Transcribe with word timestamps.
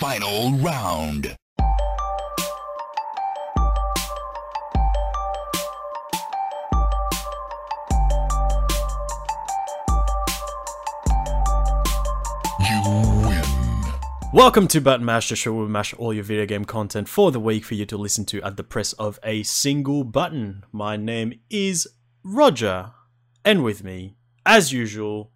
final 0.00 0.52
round. 0.52 1.36
Welcome 14.32 14.68
to 14.68 14.80
Button 14.80 15.04
Mash, 15.04 15.28
the 15.28 15.36
show 15.36 15.52
where 15.52 15.64
we 15.64 15.68
mash 15.68 15.92
all 15.92 16.14
your 16.14 16.24
video 16.24 16.46
game 16.46 16.64
content 16.64 17.06
for 17.06 17.30
the 17.30 17.38
week 17.38 17.66
for 17.66 17.74
you 17.74 17.84
to 17.84 17.98
listen 17.98 18.24
to 18.26 18.40
at 18.40 18.56
the 18.56 18.64
press 18.64 18.94
of 18.94 19.18
a 19.22 19.42
single 19.42 20.04
button. 20.04 20.64
My 20.72 20.96
name 20.96 21.40
is 21.50 21.86
Roger, 22.24 22.92
and 23.44 23.62
with 23.62 23.84
me, 23.84 24.16
as 24.46 24.72
usual, 24.72 25.30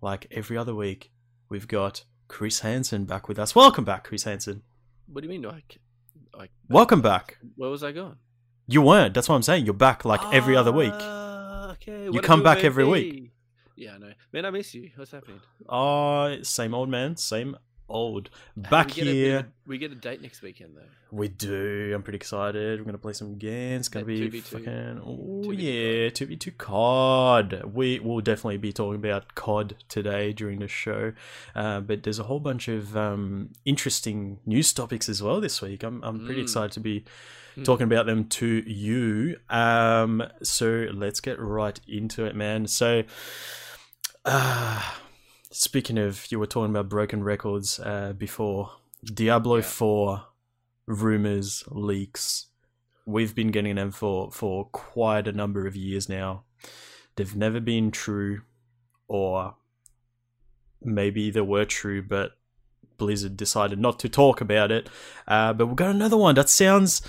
like 0.00 0.26
every 0.32 0.56
other 0.56 0.74
week, 0.74 1.12
we've 1.48 1.68
got 1.68 2.02
Chris 2.28 2.60
Hansen 2.60 3.04
back 3.04 3.28
with 3.28 3.38
us. 3.38 3.54
Welcome 3.54 3.84
back, 3.84 4.04
Chris 4.04 4.24
Hansen. 4.24 4.62
What 5.06 5.22
do 5.22 5.26
you 5.26 5.30
mean, 5.30 5.42
like, 5.42 5.78
like? 6.36 6.50
Welcome 6.68 7.00
back. 7.00 7.38
Where 7.56 7.70
was 7.70 7.82
I 7.82 7.92
going? 7.92 8.16
You 8.66 8.82
weren't. 8.82 9.14
That's 9.14 9.28
what 9.28 9.34
I'm 9.34 9.42
saying. 9.42 9.64
You're 9.64 9.74
back 9.74 10.04
like 10.04 10.20
every 10.32 10.54
other 10.56 10.70
week. 10.72 10.92
Ah, 10.94 11.72
Okay. 11.72 12.04
You 12.04 12.12
what 12.12 12.22
come 12.22 12.42
back 12.42 12.64
every 12.64 12.84
week. 12.84 13.30
Yeah, 13.76 13.94
I 13.94 13.98
know. 13.98 14.12
Man, 14.32 14.44
I 14.44 14.50
miss 14.50 14.74
you. 14.74 14.90
What's 14.96 15.12
happening? 15.12 15.40
Oh, 15.68 16.42
same 16.42 16.74
old 16.74 16.88
man, 16.88 17.16
same 17.16 17.56
old. 17.88 18.30
Hey, 18.54 18.62
Back 18.70 18.96
we 18.96 19.02
a 19.02 19.04
here. 19.04 19.48
we 19.66 19.78
get 19.78 19.92
a 19.92 19.94
date 19.94 20.20
next 20.22 20.42
weekend 20.42 20.76
though. 20.76 20.82
We 21.10 21.28
do. 21.28 21.92
I'm 21.94 22.02
pretty 22.02 22.16
excited. 22.16 22.78
We're 22.80 22.84
gonna 22.84 22.98
play 22.98 23.12
some 23.14 23.38
games. 23.38 23.80
It's 23.86 23.88
gonna 23.88 24.04
be 24.04 24.28
2v2. 24.30 24.42
fucking. 24.42 25.00
Oh 25.04 25.42
2v2 25.48 25.56
yeah, 26.04 26.10
two 26.10 26.26
v 26.26 26.36
two 26.36 26.50
COD. 26.52 27.62
We 27.72 27.98
will 28.00 28.20
definitely 28.20 28.58
be 28.58 28.72
talking 28.72 28.96
about 28.96 29.34
COD 29.34 29.76
today 29.88 30.32
during 30.32 30.58
the 30.58 30.68
show, 30.68 31.12
uh, 31.54 31.80
but 31.80 32.02
there's 32.02 32.18
a 32.18 32.24
whole 32.24 32.40
bunch 32.40 32.68
of 32.68 32.96
um, 32.96 33.50
interesting 33.64 34.38
news 34.46 34.72
topics 34.72 35.08
as 35.08 35.22
well 35.22 35.40
this 35.40 35.62
week. 35.62 35.82
I'm 35.82 36.02
I'm 36.04 36.24
pretty 36.26 36.40
Mm. 36.40 36.44
excited 36.44 36.72
to 36.72 36.80
be 36.80 37.04
Hmm. 37.54 37.62
talking 37.64 37.84
about 37.84 38.06
them 38.06 38.24
to 38.28 38.46
you. 38.46 39.36
Um, 39.50 40.22
so 40.42 40.86
let's 40.92 41.20
get 41.20 41.40
right 41.40 41.80
into 41.88 42.24
it, 42.26 42.36
man. 42.36 42.66
So, 42.68 43.02
uh, 44.24 44.82
speaking 45.58 45.98
of, 45.98 46.30
you 46.30 46.38
were 46.38 46.46
talking 46.46 46.70
about 46.70 46.88
broken 46.88 47.22
records 47.24 47.78
uh, 47.80 48.12
before. 48.16 48.70
Diablo 49.04 49.56
Yeah. 49.56 49.62
4 49.62 50.22
rumors, 50.86 51.64
leaks. 51.68 52.46
We've 53.06 53.34
been 53.34 53.50
getting 53.50 53.76
them 53.76 53.90
for, 53.90 54.30
for 54.30 54.66
quite 54.66 55.26
a 55.28 55.32
number 55.32 55.66
of 55.66 55.76
years 55.76 56.08
now. 56.08 56.44
They've 57.16 57.34
never 57.36 57.60
been 57.60 57.90
true, 57.90 58.42
or 59.08 59.54
maybe 60.82 61.30
they 61.30 61.40
were 61.40 61.64
true, 61.64 62.02
but 62.02 62.32
Blizzard 62.96 63.36
decided 63.36 63.78
not 63.78 63.98
to 64.00 64.08
talk 64.08 64.40
about 64.40 64.70
it. 64.70 64.88
Uh, 65.26 65.52
but 65.52 65.66
we've 65.66 65.76
got 65.76 65.90
another 65.90 66.16
one 66.16 66.34
that 66.36 66.48
sounds. 66.48 67.02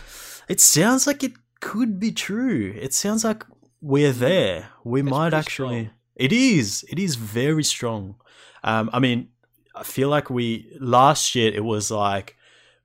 It 0.47 0.61
sounds 0.61 1.05
like 1.05 1.23
it 1.23 1.33
could 1.59 1.99
be 1.99 2.11
true. 2.11 2.73
It 2.79 2.93
sounds 2.93 3.23
like 3.23 3.43
we're 3.81 4.11
there. 4.13 4.69
We 4.83 5.01
It's 5.01 5.09
might 5.09 5.33
actually. 5.33 5.85
strong. 5.85 5.98
It 6.19 6.31
is. 6.33 6.85
It 6.89 6.99
is 6.99 7.15
very 7.15 7.63
strong. 7.63 8.15
Um, 8.63 8.89
I 8.93 8.99
mean, 8.99 9.29
I 9.73 9.83
feel 9.83 10.09
like 10.09 10.29
we 10.29 10.75
last 10.79 11.33
year 11.35 11.51
it 11.53 11.63
was 11.63 11.89
like 11.89 12.35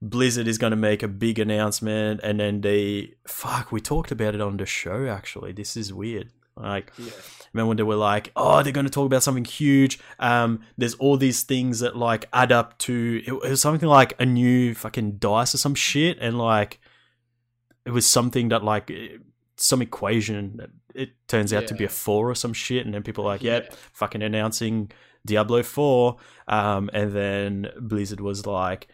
Blizzard 0.01 0.47
is 0.47 0.59
going 0.59 0.71
to 0.71 0.77
make 0.77 1.03
a 1.03 1.09
big 1.09 1.39
announcement, 1.39 2.21
and 2.23 2.39
then 2.39 2.61
they 2.61 3.15
fuck. 3.27 3.73
We 3.73 3.81
talked 3.81 4.13
about 4.13 4.35
it 4.35 4.41
on 4.41 4.57
the 4.57 4.67
show. 4.67 5.07
Actually, 5.07 5.53
this 5.53 5.77
is 5.77 5.93
weird. 5.93 6.29
Like, 6.57 6.93
Yeah. 6.99 7.11
remember 7.53 7.69
when 7.71 7.77
they 7.79 7.83
were 7.83 7.97
like, 7.97 8.31
"Oh, 8.37 8.63
they're 8.63 8.73
going 8.73 8.87
to 8.87 8.93
talk 8.93 9.07
about 9.07 9.25
something 9.25 9.45
huge." 9.45 9.99
Um, 10.21 10.61
there's 10.79 10.95
all 10.95 11.17
these 11.17 11.43
things 11.43 11.81
that 11.81 11.97
like 11.97 12.29
add 12.33 12.53
up 12.53 12.79
to. 12.87 13.23
It, 13.27 13.33
it 13.33 13.51
was 13.51 13.61
something 13.61 13.89
like 13.89 14.15
a 14.21 14.27
new 14.27 14.75
fucking 14.75 15.17
dice 15.19 15.55
or 15.55 15.59
some 15.59 15.75
shit, 15.75 16.17
and 16.21 16.39
like 16.39 16.79
it 17.85 17.91
was 17.91 18.07
something 18.07 18.51
that 18.51 18.63
like 18.63 18.93
some 19.57 19.83
equation. 19.83 20.61
It 20.95 21.11
turns 21.29 21.53
out 21.53 21.67
to 21.69 21.75
be 21.75 21.85
a 21.85 21.89
four 21.89 22.31
or 22.31 22.35
some 22.35 22.53
shit, 22.53 22.85
and 22.85 22.95
then 22.95 23.03
people 23.03 23.25
are 23.25 23.29
like, 23.35 23.43
"Yep, 23.43 23.67
Yeah. 23.71 23.77
fucking 23.93 24.23
announcing 24.23 24.91
Diablo 25.27 25.63
4. 25.63 26.17
Um, 26.49 26.91
and 26.93 27.13
then 27.13 27.69
Blizzard 27.81 28.21
was 28.21 28.47
like, 28.47 28.89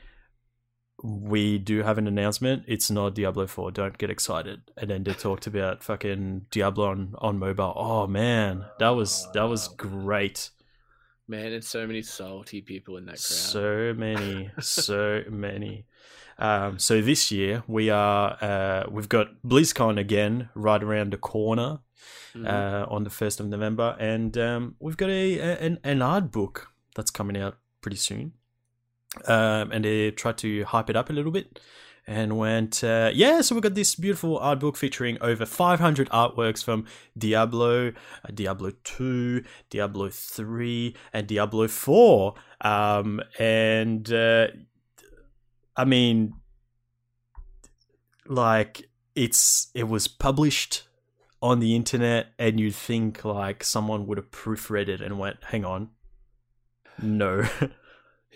we 1.02 1.58
do 1.58 1.82
have 1.82 1.96
an 1.98 2.06
announcement. 2.06 2.64
It's 2.68 2.90
not 2.90 3.14
Diablo 3.14 3.46
4. 3.46 3.70
Don't 3.72 3.96
get 3.96 4.10
excited. 4.10 4.60
And 4.76 4.90
then 4.90 5.02
they 5.02 5.14
talked 5.14 5.46
about 5.46 5.82
fucking 5.82 6.46
Diablo 6.50 6.90
on, 6.90 7.14
on 7.18 7.38
mobile. 7.38 7.72
Oh 7.74 8.06
man, 8.06 8.66
that 8.78 8.90
was 8.90 9.26
that 9.32 9.44
was 9.44 9.68
great. 9.68 10.50
Man, 11.26 11.52
and 11.52 11.64
so 11.64 11.86
many 11.86 12.02
salty 12.02 12.60
people 12.60 12.96
in 12.98 13.06
that 13.06 13.12
crowd. 13.12 13.18
So 13.20 13.94
many, 13.96 14.50
so 14.60 15.22
many. 15.30 15.86
Um, 16.40 16.78
so 16.78 17.00
this 17.02 17.30
year 17.30 17.62
we 17.68 17.90
are 17.90 18.36
uh, 18.40 18.84
we've 18.90 19.08
got 19.08 19.28
BlizzCon 19.46 19.98
again 19.98 20.48
right 20.54 20.82
around 20.82 21.12
the 21.12 21.18
corner 21.18 21.80
Mhm. 22.34 22.46
uh, 22.48 22.86
on 22.88 23.04
the 23.04 23.10
first 23.10 23.40
of 23.40 23.46
November, 23.48 23.96
and 23.98 24.38
um, 24.38 24.74
we've 24.78 24.96
got 24.96 25.10
a, 25.10 25.38
a 25.38 25.58
an, 25.58 25.78
an 25.84 26.00
art 26.00 26.30
book 26.30 26.68
that's 26.94 27.10
coming 27.10 27.36
out 27.36 27.58
pretty 27.82 27.96
soon. 27.96 28.32
Um, 29.26 29.72
and 29.72 29.84
they 29.84 30.12
tried 30.12 30.38
to 30.38 30.64
hype 30.64 30.88
it 30.88 30.96
up 30.96 31.10
a 31.10 31.12
little 31.12 31.32
bit, 31.32 31.58
and 32.06 32.38
went 32.38 32.84
uh, 32.84 33.10
yeah. 33.12 33.40
So 33.40 33.54
we've 33.56 33.62
got 33.62 33.74
this 33.74 33.96
beautiful 33.96 34.38
art 34.38 34.60
book 34.60 34.76
featuring 34.76 35.18
over 35.20 35.44
500 35.44 36.08
artworks 36.10 36.62
from 36.62 36.86
Diablo, 37.18 37.88
uh, 37.88 37.92
Diablo 38.32 38.70
2, 38.84 39.42
Diablo 39.68 40.08
3, 40.10 40.94
and 41.12 41.26
Diablo 41.26 41.66
4. 41.68 42.34
Um, 42.60 43.20
and 43.40 44.12
uh, 44.12 44.46
I 45.76 45.84
mean, 45.84 46.34
like 48.26 48.88
it's 49.14 49.68
it 49.74 49.88
was 49.88 50.08
published 50.08 50.84
on 51.42 51.58
the 51.58 51.74
internet 51.74 52.28
and 52.38 52.60
you'd 52.60 52.74
think 52.74 53.24
like 53.24 53.64
someone 53.64 54.06
would 54.06 54.18
have 54.18 54.30
proofread 54.30 54.88
it 54.88 55.00
and 55.00 55.18
went 55.18 55.38
hang 55.44 55.64
on. 55.64 55.90
No. 57.02 57.44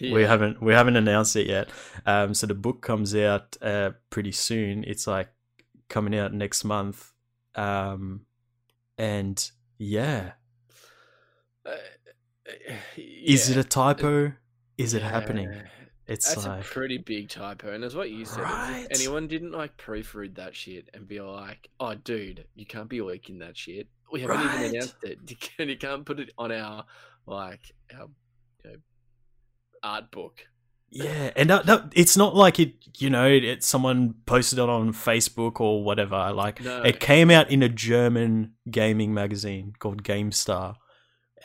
We 0.01 0.23
haven't 0.23 0.61
we 0.61 0.73
haven't 0.73 0.97
announced 0.97 1.37
it 1.37 1.47
yet. 1.47 1.69
Um 2.05 2.35
so 2.35 2.49
the 2.49 2.55
book 2.55 2.83
comes 2.83 3.15
out 3.15 3.57
uh 3.63 3.93
pretty 4.11 4.33
soon. 4.33 4.83
It's 4.83 5.07
like 5.07 5.29
coming 5.89 6.19
out 6.19 6.35
next 6.35 6.65
month. 6.65 7.13
Um 7.55 8.23
and 8.99 9.49
yeah. 9.79 10.33
Uh, 11.65 11.77
is 12.97 13.49
it 13.51 13.57
a 13.57 13.63
typo? 13.63 14.33
Is 14.77 14.95
it 14.95 15.03
happening? 15.03 15.53
Yeah. 15.53 15.63
It's 16.07 16.35
That's 16.35 16.47
like 16.47 16.61
a 16.61 16.65
pretty 16.65 16.99
big 16.99 17.29
typo, 17.29 17.73
and 17.73 17.83
as 17.85 17.95
what 17.97 18.11
you 18.11 18.25
said, 18.25 18.43
Right. 18.43 18.87
anyone 18.91 19.27
didn't 19.27 19.53
like 19.53 19.77
proofread 19.77 20.35
that 20.37 20.55
shit 20.55 20.89
and 20.93 21.09
be 21.09 21.21
like, 21.21 21.71
"Oh, 21.81 21.95
dude, 21.95 22.47
you 22.55 22.67
can't 22.67 22.89
be 22.89 23.01
leaking 23.01 23.39
that 23.39 23.57
shit. 23.57 23.89
We 24.13 24.21
haven't 24.21 24.37
Right. 24.37 24.55
even 24.61 24.75
announced 24.77 24.97
it. 25.03 25.19
You 25.29 25.37
can't, 25.37 25.71
you 25.71 25.77
can't 25.79 26.05
put 26.05 26.21
it 26.21 26.31
on 26.37 26.53
our 26.53 26.85
like 27.27 27.73
our 27.95 28.09
you 28.65 28.71
know, 28.71 28.77
art 29.83 30.11
book." 30.11 30.47
Yeah, 30.91 31.33
and 31.35 31.51
that, 31.51 31.67
that, 31.67 31.93
it's 31.97 32.17
not 32.17 32.37
like 32.37 32.61
it, 32.61 32.75
you 32.99 33.11
know, 33.11 33.27
it, 33.27 33.65
someone 33.65 34.15
posted 34.27 34.61
it 34.61 34.69
on 34.69 34.93
Facebook 34.93 35.61
or 35.61 35.83
whatever. 35.83 36.31
Like, 36.33 36.61
No. 36.63 36.83
it 36.83 37.01
came 37.01 37.33
out 37.33 37.51
in 37.51 37.65
a 37.65 37.69
German 37.69 38.53
gaming 38.71 39.13
magazine 39.13 39.73
called 39.81 40.05
GameStar, 40.05 40.77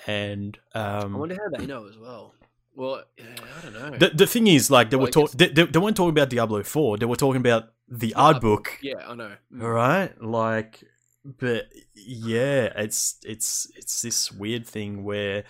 and 0.06 0.59
I 0.75 1.00
um, 1.00 1.18
wonder 1.18 1.36
how 1.36 1.58
they 1.58 1.66
know 1.66 1.88
as 1.88 1.98
well. 1.98 2.36
Well, 2.79 3.03
I 3.19 3.62
don't 3.62 3.73
know. 3.73 3.97
the 3.97 4.09
the 4.22 4.28
thing 4.34 4.47
is, 4.47 4.72
like, 4.72 4.90
they 4.90 4.95
Well, 4.97 5.07
were 5.07 5.12
talking. 5.12 5.38
they, 5.38 5.50
they, 5.50 5.66
they 5.66 5.79
weren't 5.79 5.97
talking 5.97 6.17
about 6.17 6.29
Diablo 6.29 6.63
Four. 6.63 6.97
They 6.97 7.06
were 7.06 7.17
talking 7.25 7.41
about 7.41 7.63
the 7.90 8.13
art 8.16 8.35
art 8.35 8.41
book, 8.41 8.66
yeah, 8.81 9.01
I 9.06 9.16
know. 9.16 9.34
Mm. 9.53 9.63
all 9.63 9.69
right? 9.72 10.12
Like, 10.22 10.84
but 11.25 11.66
yeah, 11.94 12.72
it's 12.85 13.18
it's 13.25 13.68
it's 13.75 14.01
this 14.01 14.31
weird 14.31 14.66
thing 14.66 15.03
where 15.03 15.44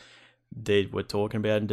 they 0.52 0.88
were 0.88 1.04
talking 1.04 1.38
about 1.40 1.62
and 1.62 1.70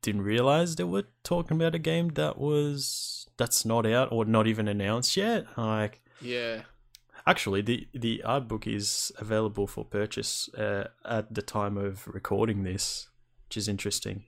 didn't 0.00 0.22
realize 0.22 0.76
they 0.76 0.84
were 0.84 1.04
talking 1.22 1.56
about 1.58 1.74
a 1.74 1.78
game 1.78 2.08
that 2.14 2.38
was 2.38 3.26
that's 3.36 3.66
not 3.66 3.84
out 3.84 4.08
or 4.12 4.24
not 4.24 4.46
even 4.46 4.66
announced 4.68 5.14
yet. 5.16 5.44
Like, 5.58 6.00
Yeah. 6.22 6.62
actually, 7.26 7.60
the 7.60 7.86
the 7.92 8.22
art 8.24 8.48
book 8.48 8.66
is 8.66 9.12
available 9.18 9.66
for 9.66 9.84
purchase 9.84 10.48
uh, 10.54 10.84
at 11.04 11.34
the 11.34 11.42
time 11.42 11.76
of 11.76 12.06
recording 12.08 12.62
this, 12.64 13.10
which 13.44 13.58
is 13.58 13.68
interesting. 13.68 14.24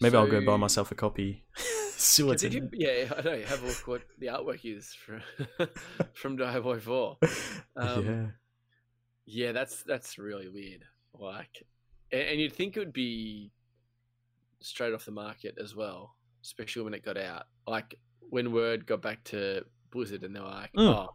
Maybe 0.00 0.16
I'll 0.16 0.26
go 0.26 0.40
buy 0.44 0.56
myself 0.56 0.90
a 0.90 0.94
copy. 0.94 1.44
See 2.00 2.22
what's 2.22 2.42
Did 2.42 2.54
in 2.54 2.70
you, 2.72 2.86
yeah, 2.88 3.12
I 3.16 3.20
know. 3.20 3.34
You 3.34 3.44
have 3.44 3.62
a 3.62 3.66
look 3.66 3.86
what 3.86 4.02
the 4.18 4.28
artwork 4.28 4.64
is 4.64 4.94
from 4.94 5.20
from 6.14 6.36
Diablo 6.36 6.78
Four. 6.80 7.18
Um, 7.76 8.06
yeah. 8.06 8.26
Yeah, 9.26 9.52
that's 9.52 9.82
that's 9.82 10.18
really 10.18 10.48
weird. 10.48 10.84
Like, 11.12 11.62
and, 12.10 12.22
and 12.22 12.40
you'd 12.40 12.54
think 12.54 12.76
it 12.76 12.80
would 12.80 12.92
be 12.94 13.52
straight 14.60 14.94
off 14.94 15.04
the 15.04 15.10
market 15.10 15.56
as 15.62 15.74
well, 15.76 16.16
especially 16.42 16.82
when 16.82 16.94
it 16.94 17.04
got 17.04 17.18
out. 17.18 17.44
Like 17.66 17.96
when 18.30 18.52
word 18.52 18.86
got 18.86 19.02
back 19.02 19.22
to 19.24 19.64
Blizzard 19.90 20.22
and 20.24 20.34
they 20.34 20.40
were 20.40 20.46
like, 20.46 20.72
Mm. 20.72 20.88
"Oh, 20.88 21.08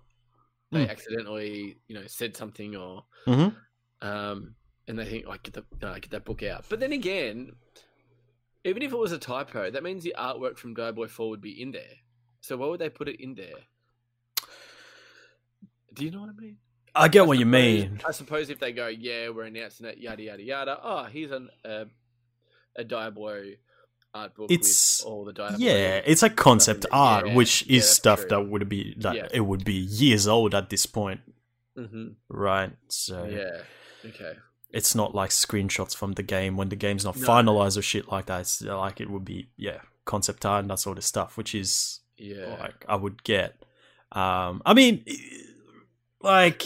they 0.72 0.86
Mm. 0.86 0.90
accidentally, 0.92 1.80
you 1.88 1.96
know, 1.96 2.06
said 2.08 2.38
something," 2.38 2.76
or 2.76 3.06
Mhm. 3.26 3.56
um, 4.02 4.56
and 4.88 5.00
they 5.00 5.06
think, 5.06 5.26
"Like, 5.26 5.44
get 5.44 5.54
the 5.54 5.88
uh, 5.88 5.96
get 5.96 6.12
that 6.12 6.26
book 6.26 6.44
out." 6.44 6.66
But 6.70 6.80
then 6.80 6.92
again, 6.92 7.56
Even 8.66 8.82
if 8.82 8.92
it 8.92 8.98
was 8.98 9.12
a 9.12 9.18
typo, 9.20 9.70
that 9.72 9.84
means 9.84 10.04
the 10.04 10.16
artwork 10.18 10.58
from 10.58 10.74
Diablo 10.74 11.08
4 11.08 11.30
would 11.30 11.42
be 11.42 11.62
in 11.62 11.72
there. 11.72 11.94
So 12.42 12.58
why 12.58 12.68
would 12.68 12.80
they 12.82 12.90
put 12.90 13.08
it 13.08 13.22
in 13.22 13.36
there? 13.36 13.54
Do 15.94 16.04
you 16.04 16.12
know 16.12 16.22
what 16.22 16.30
I 16.30 16.34
mean? 16.42 16.58
I 16.94 17.08
get 17.08 17.22
I 17.22 17.26
what 17.26 17.38
you 17.38 17.46
mean. 17.46 18.02
I 18.08 18.12
suppose 18.12 18.50
if 18.50 18.60
they 18.60 18.72
go, 18.72 18.88
yeah, 18.88 19.30
we're 19.30 19.44
announcing 19.44 19.86
it, 19.86 19.98
yada 19.98 20.24
yada 20.24 20.44
yada. 20.44 20.80
Oh, 20.84 21.04
here's 21.06 21.32
an 21.32 21.50
uh, 21.64 21.86
a 22.76 22.84
Diablo 22.84 23.44
art 24.14 24.34
book 24.36 24.50
It's- 24.52 25.02
with 25.04 25.08
all 25.12 25.26
the 25.26 25.34
Diablo. 25.34 25.58
Yeah, 25.60 26.02
it's 26.06 26.22
like 26.22 26.36
concept 26.36 26.86
art, 26.92 27.28
Yeah, 27.28 27.36
which 27.36 27.66
yeah, 27.68 27.78
is 27.78 27.90
stuff 27.90 28.22
true. 28.22 28.30
that 28.30 28.42
would 28.44 28.68
be 28.70 28.96
that 29.00 29.16
Yeah. 29.16 29.28
it 29.32 29.42
would 29.42 29.64
be 29.66 29.74
years 29.74 30.28
old 30.28 30.56
at 30.56 30.70
this 30.70 30.86
point, 30.86 31.22
hmm 31.76 32.10
right? 32.30 32.72
So 32.88 33.26
Yeah. 33.26 33.62
Okay. 34.10 34.34
It's 34.76 34.94
not 34.94 35.16
like 35.16 35.30
screenshots 35.32 35.96
from 35.96 36.12
the 36.14 36.24
game 36.24 36.58
when 36.58 36.70
the 36.70 36.76
game's 36.76 37.06
not 37.06 37.16
No. 37.18 37.26
finalized 37.28 37.78
or 37.78 37.82
shit 37.82 38.12
like 38.12 38.26
that. 38.28 38.42
It's 38.42 38.62
like 38.62 39.00
it 39.02 39.10
would 39.10 39.26
be 39.26 39.48
yeah 39.58 39.80
concept 40.06 40.46
art 40.46 40.62
and 40.64 40.70
that 40.70 40.80
sort 40.80 40.98
of 40.98 41.04
stuff, 41.04 41.38
which 41.38 41.56
is 41.56 42.02
Yeah. 42.18 42.58
like 42.60 42.86
I 42.88 42.96
would 42.96 43.24
get. 43.24 43.52
Um, 44.12 44.62
I 44.66 44.74
mean, 44.74 45.04
like 46.22 46.64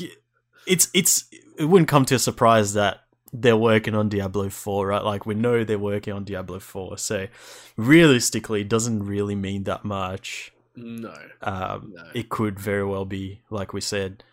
it's 0.67 0.89
it's 0.93 1.25
it 1.57 1.65
wouldn't 1.65 1.89
come 1.89 2.05
to 2.05 2.15
a 2.15 2.19
surprise 2.19 2.73
that 2.73 3.01
they're 3.31 3.57
working 3.57 3.95
on 3.95 4.09
Diablo 4.09 4.49
Four, 4.49 4.87
right? 4.87 5.03
Like 5.03 5.25
we 5.25 5.35
know 5.35 5.63
they're 5.63 5.77
working 5.79 6.13
on 6.13 6.23
Diablo 6.23 6.59
Four, 6.59 6.97
so 6.97 7.27
realistically, 7.77 8.61
it 8.61 8.69
doesn't 8.69 9.03
really 9.03 9.35
mean 9.35 9.63
that 9.65 9.85
much. 9.85 10.51
No. 10.75 11.13
Um, 11.41 11.93
No. 11.95 12.09
It 12.13 12.29
could 12.29 12.59
very 12.59 12.85
well 12.85 13.05
be, 13.05 13.41
like 13.49 13.73
we 13.73 13.81
said, 13.81 14.23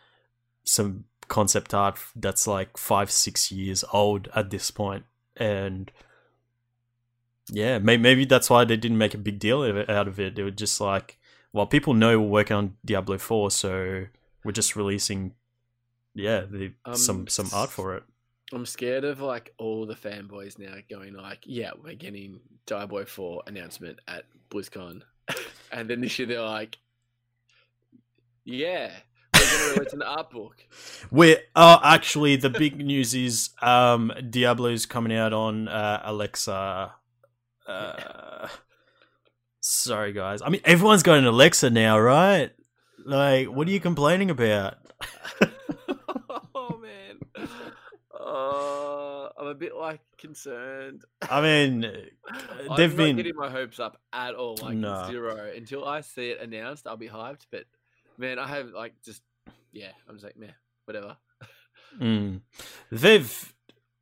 some 0.64 1.04
concept 1.28 1.74
art 1.74 1.98
that's 2.14 2.46
like 2.46 2.76
five, 2.76 3.10
six 3.10 3.50
years 3.52 3.84
old 3.92 4.28
at 4.34 4.50
this 4.50 4.70
point, 4.70 5.04
and 5.36 5.90
yeah, 7.50 7.78
maybe, 7.78 8.02
maybe 8.02 8.24
that's 8.24 8.50
why 8.50 8.64
they 8.64 8.76
didn't 8.76 8.98
make 8.98 9.14
a 9.14 9.18
big 9.18 9.38
deal 9.38 9.62
out 9.88 10.08
of 10.08 10.18
it. 10.18 10.34
They 10.34 10.42
were 10.42 10.50
just 10.50 10.80
like, 10.80 11.18
well, 11.52 11.66
people 11.66 11.94
know 11.94 12.20
we're 12.20 12.28
working 12.28 12.56
on 12.56 12.76
Diablo 12.84 13.18
Four, 13.18 13.50
so 13.50 14.06
we're 14.44 14.52
just 14.52 14.76
releasing, 14.76 15.34
yeah, 16.14 16.42
the, 16.50 16.72
Um, 16.84 16.94
some 16.96 17.28
some 17.28 17.48
art 17.52 17.70
for 17.70 17.96
it. 17.96 18.04
I'm 18.52 18.66
scared 18.66 19.04
of 19.04 19.20
like 19.20 19.52
all 19.58 19.86
the 19.86 19.94
fanboys 19.94 20.58
now 20.58 20.76
going 20.88 21.14
like, 21.14 21.40
yeah, 21.44 21.72
we're 21.82 21.94
getting 21.94 22.40
Diablo 22.66 23.04
4 23.04 23.42
announcement 23.46 23.98
at 24.06 24.24
BlizzCon. 24.50 25.02
and 25.72 25.90
then 25.90 26.00
this 26.00 26.18
year 26.18 26.28
they're 26.28 26.42
like, 26.42 26.78
yeah, 28.44 28.92
we're 29.56 29.64
going 29.64 29.74
to 29.74 29.80
release 29.80 29.92
an 29.94 30.02
art 30.02 30.30
book. 30.30 30.56
We're 31.10 31.38
uh, 31.54 31.78
actually 31.82 32.36
the 32.36 32.50
big 32.50 32.76
news 32.76 33.14
is 33.14 33.50
um, 33.62 34.12
Diablo's 34.30 34.86
coming 34.86 35.16
out 35.16 35.32
on 35.32 35.68
uh, 35.68 36.02
Alexa. 36.04 36.92
Uh, 37.66 38.48
sorry, 39.60 40.12
guys. 40.12 40.42
I 40.42 40.48
mean, 40.48 40.60
everyone's 40.64 41.02
got 41.02 41.18
an 41.18 41.26
Alexa 41.26 41.70
now, 41.70 41.98
right? 41.98 42.50
Like, 43.04 43.48
what 43.48 43.68
are 43.68 43.70
you 43.70 43.80
complaining 43.80 44.30
about? 44.30 44.74
oh, 46.54 46.80
man. 46.82 47.48
Uh, 48.18 49.28
I'm 49.38 49.46
a 49.46 49.54
bit 49.54 49.76
like 49.76 50.00
concerned. 50.18 51.04
I 51.28 51.40
mean, 51.40 51.84
I'm 52.28 52.76
they've 52.76 52.90
not 52.90 52.96
been 52.96 53.16
getting 53.16 53.36
my 53.36 53.50
hopes 53.50 53.78
up 53.78 54.00
at 54.12 54.34
all. 54.34 54.56
Like 54.60 54.76
No. 54.76 55.06
zero. 55.08 55.50
Until 55.54 55.84
I 55.86 56.00
see 56.00 56.30
it 56.30 56.40
announced, 56.40 56.86
I'll 56.86 56.96
be 56.96 57.08
hyped. 57.08 57.46
But 57.52 57.64
man, 58.18 58.38
I 58.38 58.48
have 58.48 58.70
like 58.70 58.94
just 59.04 59.22
yeah. 59.76 59.92
I'm 60.08 60.14
just 60.16 60.24
like 60.24 60.36
meh, 60.36 60.52
whatever. 60.84 61.16
Mm. 62.00 62.42
They've 62.90 63.54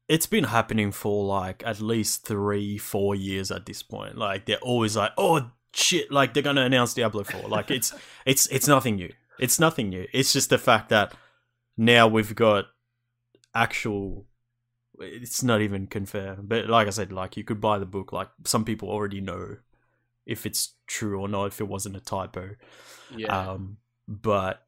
it's 0.09 0.27
been 0.27 0.45
happening 0.45 0.93
for 0.93 1.25
like 1.25 1.63
at 1.65 1.81
least 1.81 2.27
three, 2.27 2.77
four 2.77 3.15
years 3.15 3.51
at 3.51 3.67
this 3.67 3.83
point. 3.83 4.17
Like 4.19 4.47
they're 4.47 4.59
always 4.59 4.97
like, 4.97 5.13
oh 5.17 5.51
shit, 5.73 6.11
like 6.11 6.35
they're 6.35 6.43
gonna 6.43 6.65
announce 6.65 6.95
Diablo 6.95 7.25
Four. 7.25 7.49
Like 7.49 7.71
it's 7.71 7.95
it's 8.27 8.47
it's 8.49 8.69
nothing 8.69 8.97
new. 8.97 9.13
It's 9.39 9.59
nothing 9.59 9.89
new. 9.89 10.07
It's 10.13 10.33
just 10.33 10.51
the 10.51 10.59
fact 10.59 10.89
that 10.91 11.15
now 11.77 12.09
we've 12.09 12.35
got 12.35 12.67
actual. 13.55 14.27
It's 15.01 15.43
not 15.43 15.61
even 15.61 15.87
confirmed, 15.89 16.49
but 16.49 16.69
like 16.69 16.87
I 16.87 16.91
said, 16.91 17.13
like 17.13 17.37
you 17.37 17.45
could 17.45 17.61
buy 17.61 17.79
the 17.79 17.87
book. 17.87 18.13
Like 18.13 18.29
some 18.45 18.65
people 18.65 18.89
already 18.91 19.21
know 19.21 19.57
if 20.27 20.47
it's 20.47 20.75
true 20.87 21.21
or 21.21 21.29
not. 21.29 21.47
If 21.47 21.61
it 21.61 21.69
wasn't 21.69 21.97
a 21.97 22.01
typo, 22.01 22.51
Yeah, 23.17 23.51
um, 23.53 23.79
but 24.07 24.65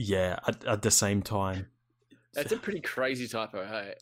yeah, 0.00 0.38
at, 0.46 0.64
at 0.64 0.82
the 0.82 0.90
same 0.90 1.22
time, 1.22 1.68
that's 2.34 2.52
a 2.52 2.56
pretty 2.56 2.80
crazy 2.80 3.28
typo. 3.28 3.64
Hey, 3.66 3.94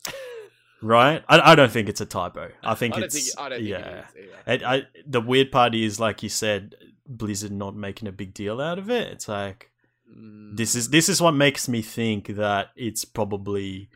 right? 0.83 1.23
I, 1.29 1.53
I 1.53 1.55
don't 1.55 1.71
think 1.71 1.89
it's 1.89 2.01
a 2.01 2.07
typo. 2.07 2.51
I 2.63 2.75
think 2.75 2.97
I 2.97 3.01
it's 3.03 3.15
think 3.15 3.39
I 3.39 3.49
don't 3.49 3.59
think 3.59 3.69
yeah. 3.71 3.79
it 3.79 4.05
either. 4.17 4.33
And 4.47 4.63
I, 4.65 4.83
the 5.07 5.21
weird 5.21 5.51
part 5.51 5.75
is, 5.75 5.99
like 5.99 6.23
you 6.23 6.29
said, 6.29 6.75
Blizzard 7.07 7.53
not 7.53 7.75
making 7.75 8.09
a 8.09 8.13
big 8.13 8.35
deal 8.35 8.61
out 8.61 8.79
of 8.79 8.91
it. 8.91 9.09
It's 9.13 9.29
like 9.29 9.71
Mm, 10.17 10.57
this 10.57 10.75
is 10.75 10.91
this 10.91 11.09
is 11.09 11.21
what 11.21 11.33
makes 11.33 11.69
me 11.69 11.83
think 11.83 12.29
that 12.29 12.69
it's 12.77 13.05
probably 13.05 13.91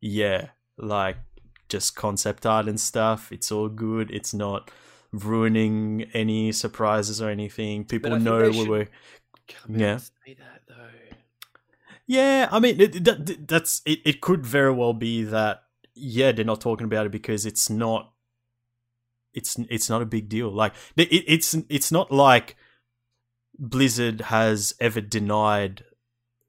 yeah, 0.00 0.48
like 0.76 1.16
just 1.68 1.94
concept 1.96 2.44
art 2.44 2.66
and 2.66 2.80
stuff. 2.80 3.30
It's 3.30 3.52
all 3.52 3.68
good. 3.68 4.10
It's 4.10 4.34
not 4.34 4.70
ruining 5.12 6.10
any 6.12 6.50
surprises 6.52 7.22
or 7.22 7.30
anything. 7.30 7.84
People 7.84 8.18
know 8.18 8.40
they 8.40 8.48
we 8.48 8.54
should- 8.54 8.68
were 8.68 8.88
yeah. 9.68 9.92
and 9.92 10.00
say 10.02 10.34
that 10.38 10.62
though. 10.66 10.74
Yeah, 12.06 12.48
I 12.50 12.60
mean 12.60 12.80
it, 12.80 13.04
that, 13.04 13.48
that's 13.48 13.80
it. 13.86 14.00
It 14.04 14.20
could 14.20 14.44
very 14.44 14.72
well 14.72 14.92
be 14.92 15.24
that 15.24 15.62
yeah, 15.94 16.32
they're 16.32 16.44
not 16.44 16.60
talking 16.60 16.84
about 16.86 17.06
it 17.06 17.12
because 17.12 17.46
it's 17.46 17.70
not. 17.70 18.12
It's 19.32 19.58
it's 19.70 19.88
not 19.90 20.02
a 20.02 20.06
big 20.06 20.28
deal. 20.28 20.50
Like 20.50 20.74
it, 20.96 21.08
it's 21.10 21.54
it's 21.68 21.90
not 21.90 22.12
like 22.12 22.56
Blizzard 23.58 24.20
has 24.22 24.74
ever 24.80 25.00
denied 25.00 25.82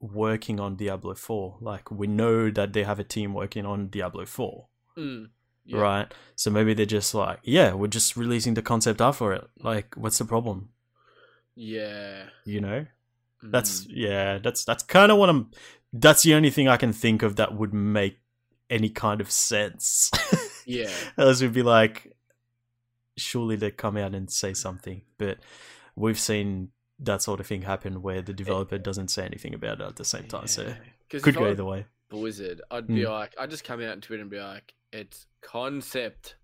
working 0.00 0.60
on 0.60 0.76
Diablo 0.76 1.14
Four. 1.14 1.56
Like 1.60 1.90
we 1.90 2.06
know 2.06 2.50
that 2.50 2.72
they 2.72 2.84
have 2.84 2.98
a 3.00 3.04
team 3.04 3.32
working 3.34 3.64
on 3.66 3.88
Diablo 3.88 4.26
Four, 4.26 4.66
Mm, 4.96 5.30
yeah. 5.64 5.78
right? 5.78 6.14
So 6.36 6.50
maybe 6.50 6.74
they're 6.74 6.86
just 6.86 7.14
like, 7.14 7.40
yeah, 7.42 7.72
we're 7.74 7.86
just 7.88 8.16
releasing 8.16 8.54
the 8.54 8.62
concept 8.62 9.00
art 9.00 9.16
for 9.16 9.32
it. 9.32 9.48
Like, 9.62 9.94
what's 9.96 10.18
the 10.18 10.24
problem? 10.24 10.68
Yeah, 11.54 12.24
You 12.44 12.60
know? 12.60 12.86
That's 13.50 13.82
Mm. 13.86 13.90
yeah. 13.94 14.38
That's 14.38 14.64
that's 14.64 14.82
kind 14.82 15.10
of 15.12 15.18
what 15.18 15.28
I'm. 15.28 15.50
That's 15.92 16.22
the 16.22 16.34
only 16.34 16.50
thing 16.50 16.68
I 16.68 16.76
can 16.76 16.92
think 16.92 17.22
of 17.22 17.36
that 17.36 17.54
would 17.56 17.72
make 17.72 18.18
any 18.68 18.88
kind 18.90 19.20
of 19.20 19.30
sense. 19.30 20.10
yeah. 20.66 20.90
Else 21.18 21.40
would 21.42 21.52
be 21.52 21.62
like, 21.62 22.16
surely 23.16 23.56
they'd 23.56 23.76
come 23.76 23.96
out 23.96 24.14
and 24.14 24.30
say 24.30 24.52
something. 24.52 25.02
But 25.18 25.38
we've 25.94 26.18
seen 26.18 26.70
that 26.98 27.22
sort 27.22 27.40
of 27.40 27.46
thing 27.46 27.62
happen 27.62 28.02
where 28.02 28.22
the 28.22 28.32
developer 28.32 28.78
doesn't 28.78 29.08
say 29.08 29.24
anything 29.24 29.54
about 29.54 29.80
it 29.80 29.84
at 29.86 29.96
the 29.96 30.04
same 30.04 30.24
time. 30.24 30.46
So 30.46 30.74
Because 31.08 31.22
could 31.22 31.34
go 31.36 31.48
either 31.50 31.64
way. 31.64 31.86
Blizzard, 32.08 32.60
I'd 32.70 32.86
be 32.86 33.02
Mm. 33.02 33.10
like, 33.10 33.34
I'd 33.38 33.50
just 33.50 33.64
come 33.64 33.80
out 33.80 33.90
on 33.90 34.00
Twitter 34.00 34.22
and 34.22 34.30
be 34.30 34.38
like, 34.40 34.74
it's 34.92 35.26
concept 35.42 36.36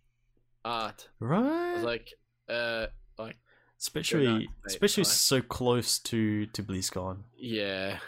art. 0.64 1.08
I 1.20 1.24
Right. 1.24 1.74
was 1.74 1.84
like, 1.84 2.12
uh, 2.48 2.86
like, 3.18 3.36
especially 3.82 4.48
especially 4.66 5.02
like- 5.02 5.12
so 5.12 5.42
close 5.42 5.98
to 5.98 6.46
to 6.46 6.62
BlizzCon. 6.62 7.24
yeah, 7.36 7.98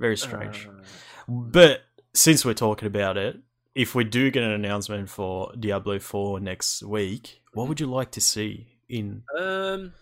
Very 0.00 0.16
strange. 0.16 0.66
Uh, 0.66 0.82
But 1.28 1.82
since 2.14 2.44
we're 2.44 2.54
talking 2.54 2.86
about 2.88 3.16
it, 3.18 3.36
if 3.74 3.94
we 3.94 4.04
do 4.04 4.30
get 4.30 4.42
an 4.42 4.50
announcement 4.52 5.08
for 5.10 5.52
Diablo 5.54 5.98
4 5.98 6.40
next 6.40 6.82
week, 6.82 7.42
what 7.52 7.68
would 7.68 7.78
you 7.80 7.86
like 7.86 8.10
to 8.12 8.20
see 8.20 8.78
in 8.88 9.22
um, 9.38 9.92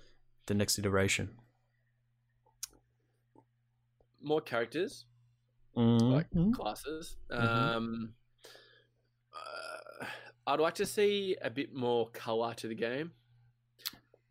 the 0.47 0.55
next 0.55 0.79
iteration? 0.79 1.37
more 4.21 4.41
characters, 4.41 5.05
Like, 5.75 6.27
classes. 6.55 7.17
Mhm. 7.31 7.39
Um, 7.77 8.15
uh, 9.33 10.07
I'd 10.47 10.59
like 10.61 10.75
to 10.77 10.87
see 10.87 11.37
a 11.41 11.51
bit 11.51 11.73
more 11.75 12.11
color 12.11 12.55
to 12.55 12.67
the 12.69 12.75
game. 12.75 13.13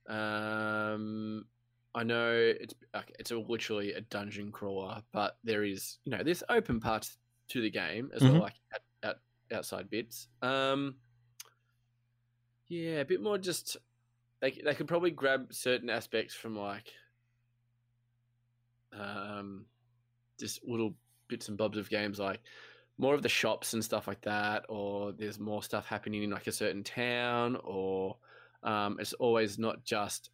Um, 0.08 1.46
I 1.94 2.04
know 2.04 2.34
it's 2.36 2.74
like, 2.94 3.16
it's 3.20 3.32
a, 3.32 3.38
literally 3.38 3.94
a 3.94 4.02
dungeon 4.02 4.52
crawler, 4.52 5.04
but 5.12 5.38
there 5.44 5.64
is 5.64 6.00
you 6.06 6.12
know 6.12 6.24
there's 6.24 6.44
open 6.50 6.80
parts 6.80 7.18
to 7.50 7.62
the 7.62 7.70
game 7.72 8.12
as 8.14 8.26
Mhm. 8.26 8.32
well, 8.32 8.40
like 8.40 8.56
at, 8.74 8.82
at, 9.04 9.18
outside 9.52 9.90
bits. 9.90 10.28
Um, 10.42 10.98
yeah, 12.68 13.00
a 13.02 13.06
bit 13.06 13.22
more 13.22 13.38
just 13.38 13.78
they 14.42 14.52
they 14.52 14.76
could 14.76 14.88
probably 14.88 15.12
grab 15.12 15.54
certain 15.54 15.90
aspects 15.90 16.34
from 16.36 16.58
like 16.58 16.94
um 18.94 19.66
just 20.40 20.66
little 20.68 20.96
bits 21.30 21.50
and 21.50 21.58
bobs 21.58 21.78
of 21.78 21.90
games 21.90 22.20
like 22.20 22.42
more 22.98 23.16
of 23.16 23.24
the 23.24 23.30
shops 23.30 23.74
and 23.74 23.84
stuff 23.84 24.08
like 24.08 24.22
that 24.22 24.66
or 24.70 25.12
there's 25.14 25.40
more 25.40 25.64
stuff 25.64 25.86
happening 25.88 26.24
in 26.24 26.30
like 26.32 26.48
a 26.48 26.52
certain 26.52 26.84
town 26.84 27.58
or 27.64 28.18
um, 28.66 29.00
it's 29.00 29.14
always 29.14 29.60
not 29.60 29.86
just 29.86 30.32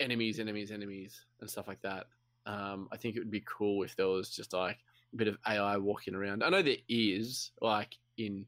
enemies 0.00 0.40
enemies 0.40 0.70
enemies 0.72 1.26
and 1.40 1.50
stuff 1.50 1.68
like 1.68 1.82
that 1.82 2.06
um, 2.46 2.88
i 2.92 2.96
think 2.96 3.16
it 3.16 3.20
would 3.20 3.30
be 3.30 3.44
cool 3.46 3.82
if 3.82 3.96
there 3.96 4.08
was 4.08 4.30
just 4.30 4.52
like 4.52 4.78
a 5.12 5.16
bit 5.16 5.28
of 5.28 5.38
ai 5.46 5.76
walking 5.76 6.14
around 6.14 6.42
i 6.42 6.48
know 6.48 6.62
there 6.62 6.76
is 6.88 7.52
like 7.60 7.96
in 8.16 8.46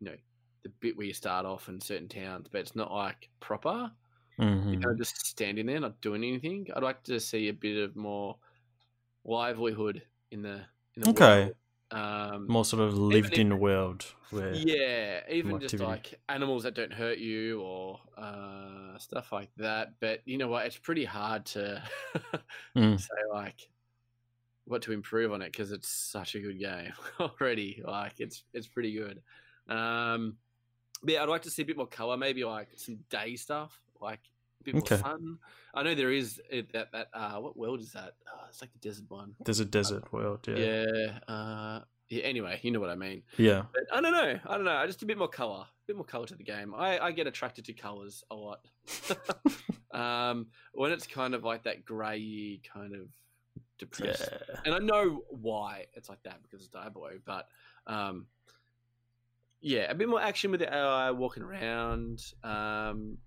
you 0.00 0.06
know 0.10 0.16
the 0.62 0.68
bit 0.80 0.96
where 0.96 1.06
you 1.06 1.14
start 1.14 1.46
off 1.46 1.70
in 1.70 1.80
certain 1.80 2.06
towns, 2.08 2.46
but 2.52 2.60
it's 2.60 2.76
not 2.76 2.92
like 2.92 3.30
proper. 3.40 3.90
Mhm. 4.38 4.82
You 4.82 4.88
know, 4.90 4.96
just 4.98 5.26
standing 5.26 5.66
there, 5.66 5.80
not 5.80 6.00
doing 6.00 6.24
anything. 6.24 6.68
I'd 6.74 6.82
like 6.82 7.02
to 7.04 7.20
see 7.20 7.48
a 7.48 7.52
bit 7.54 7.82
of 7.82 7.96
more 7.96 8.38
livelihood 9.24 10.06
in 10.30 10.42
the 10.42 10.66
in 10.96 11.02
the 11.02 11.08
Okay. 11.08 11.52
world. 11.52 11.56
Um, 11.92 12.46
More 12.48 12.64
sort 12.64 12.82
of 12.82 12.96
lived 12.96 13.36
in 13.38 13.58
world 13.58 14.04
where 14.30 14.54
yeah, 14.54 15.22
even 15.28 15.60
just 15.60 15.74
activity. 15.74 15.86
like 15.90 16.20
animals 16.28 16.62
that 16.62 16.74
don't 16.74 16.92
hurt 16.92 17.18
you 17.18 17.60
or 17.62 18.00
uh, 18.16 18.96
stuff 18.98 19.32
like 19.32 19.50
that. 19.56 19.98
But 20.00 20.20
you 20.26 20.38
know 20.38 20.48
what? 20.48 20.66
It's 20.66 20.76
pretty 20.78 21.04
hard 21.04 21.46
to 21.46 21.82
Mm. 22.76 22.98
say 23.00 23.08
like 23.32 23.68
what 24.64 24.82
to 24.82 24.92
improve 24.92 25.32
on 25.32 25.42
it 25.42 25.52
because 25.52 25.72
it's 25.72 25.88
such 25.88 26.34
a 26.34 26.40
good 26.40 26.58
game 26.58 26.92
already. 27.20 27.82
Like 27.84 28.20
it's 28.20 28.44
it's 28.52 28.68
pretty 28.68 28.92
good. 28.94 29.22
Um, 29.68 30.38
but 31.02 31.14
yeah, 31.14 31.22
I'd 31.22 31.28
like 31.28 31.42
to 31.42 31.50
see 31.50 31.62
a 31.62 31.66
bit 31.66 31.76
more 31.76 31.86
color, 31.86 32.16
maybe 32.16 32.44
like 32.44 32.68
some 32.76 32.96
day 33.08 33.36
stuff, 33.36 33.80
like 34.00 34.20
a 34.60 34.64
bit 34.64 34.74
more 34.74 34.82
Okay. 34.82 35.02
I 35.72 35.82
know 35.82 35.94
there 35.94 36.10
is 36.12 36.40
that 36.72 36.92
that 36.92 37.08
uh, 37.14 37.36
what 37.36 37.56
world 37.56 37.80
is 37.80 37.92
that? 37.92 38.14
Oh, 38.32 38.46
it's 38.48 38.60
like 38.60 38.72
the 38.72 38.78
desert 38.78 39.04
one. 39.08 39.34
there's 39.44 39.60
a 39.60 39.64
desert 39.64 40.12
world. 40.12 40.40
Yeah. 40.48 40.56
Yeah. 40.56 41.18
Uh, 41.32 41.80
yeah. 42.08 42.22
Anyway, 42.24 42.58
you 42.62 42.70
know 42.72 42.80
what 42.80 42.90
I 42.90 42.96
mean. 42.96 43.22
Yeah. 43.36 43.62
But 43.72 43.84
I 43.92 44.00
don't 44.00 44.12
know. 44.12 44.38
I 44.46 44.56
don't 44.56 44.64
know. 44.64 44.86
Just 44.86 45.02
a 45.02 45.06
bit 45.06 45.16
more 45.18 45.28
color, 45.28 45.60
a 45.60 45.86
bit 45.86 45.96
more 45.96 46.04
color 46.04 46.26
to 46.26 46.34
the 46.34 46.42
game. 46.42 46.74
I, 46.74 46.98
I 46.98 47.12
get 47.12 47.26
attracted 47.28 47.64
to 47.66 47.72
colors 47.72 48.24
a 48.30 48.34
lot. 48.34 48.66
um, 49.92 50.48
when 50.74 50.90
it's 50.90 51.06
kind 51.06 51.34
of 51.34 51.44
like 51.44 51.64
that 51.64 51.84
grey 51.84 52.60
kind 52.72 52.94
of 52.94 53.06
depressed, 53.78 54.28
Yeah. 54.48 54.56
and 54.64 54.74
I 54.74 54.78
know 54.78 55.22
why 55.30 55.86
it's 55.94 56.08
like 56.08 56.22
that 56.24 56.42
because 56.42 56.60
it's 56.60 56.68
Diablo, 56.68 57.10
but 57.24 57.46
um, 57.86 58.26
yeah, 59.60 59.90
a 59.90 59.94
bit 59.94 60.08
more 60.08 60.20
action 60.20 60.50
with 60.50 60.60
the 60.60 60.74
AI 60.74 61.10
walking 61.12 61.42
around. 61.42 62.20
Um, 62.42 63.18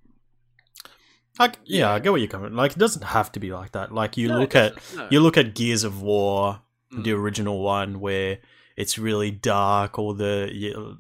I, 1.40 1.52
yeah, 1.66 1.92
I 1.92 2.00
get 2.00 2.12
what 2.12 2.22
you're 2.22 2.28
coming. 2.30 2.54
Like, 2.54 2.74
it 2.74 2.78
doesn't 2.78 3.04
have 3.04 3.32
to 3.34 3.40
be 3.40 3.52
like 3.52 3.72
that. 3.72 3.92
Like, 3.92 4.18
you 4.18 4.28
no, 4.28 4.40
look 4.40 4.56
at 4.56 4.74
no. 4.96 5.08
you 5.10 5.20
look 5.20 5.38
at 5.38 5.56
Gears 5.56 5.84
of 5.84 6.02
War, 6.02 6.62
Mm. 6.94 7.04
the 7.06 7.12
original 7.14 7.60
one, 7.64 8.00
where 8.00 8.38
it's 8.78 9.00
really 9.00 9.32
dark, 9.32 9.98
all 9.98 10.14
the 10.14 10.96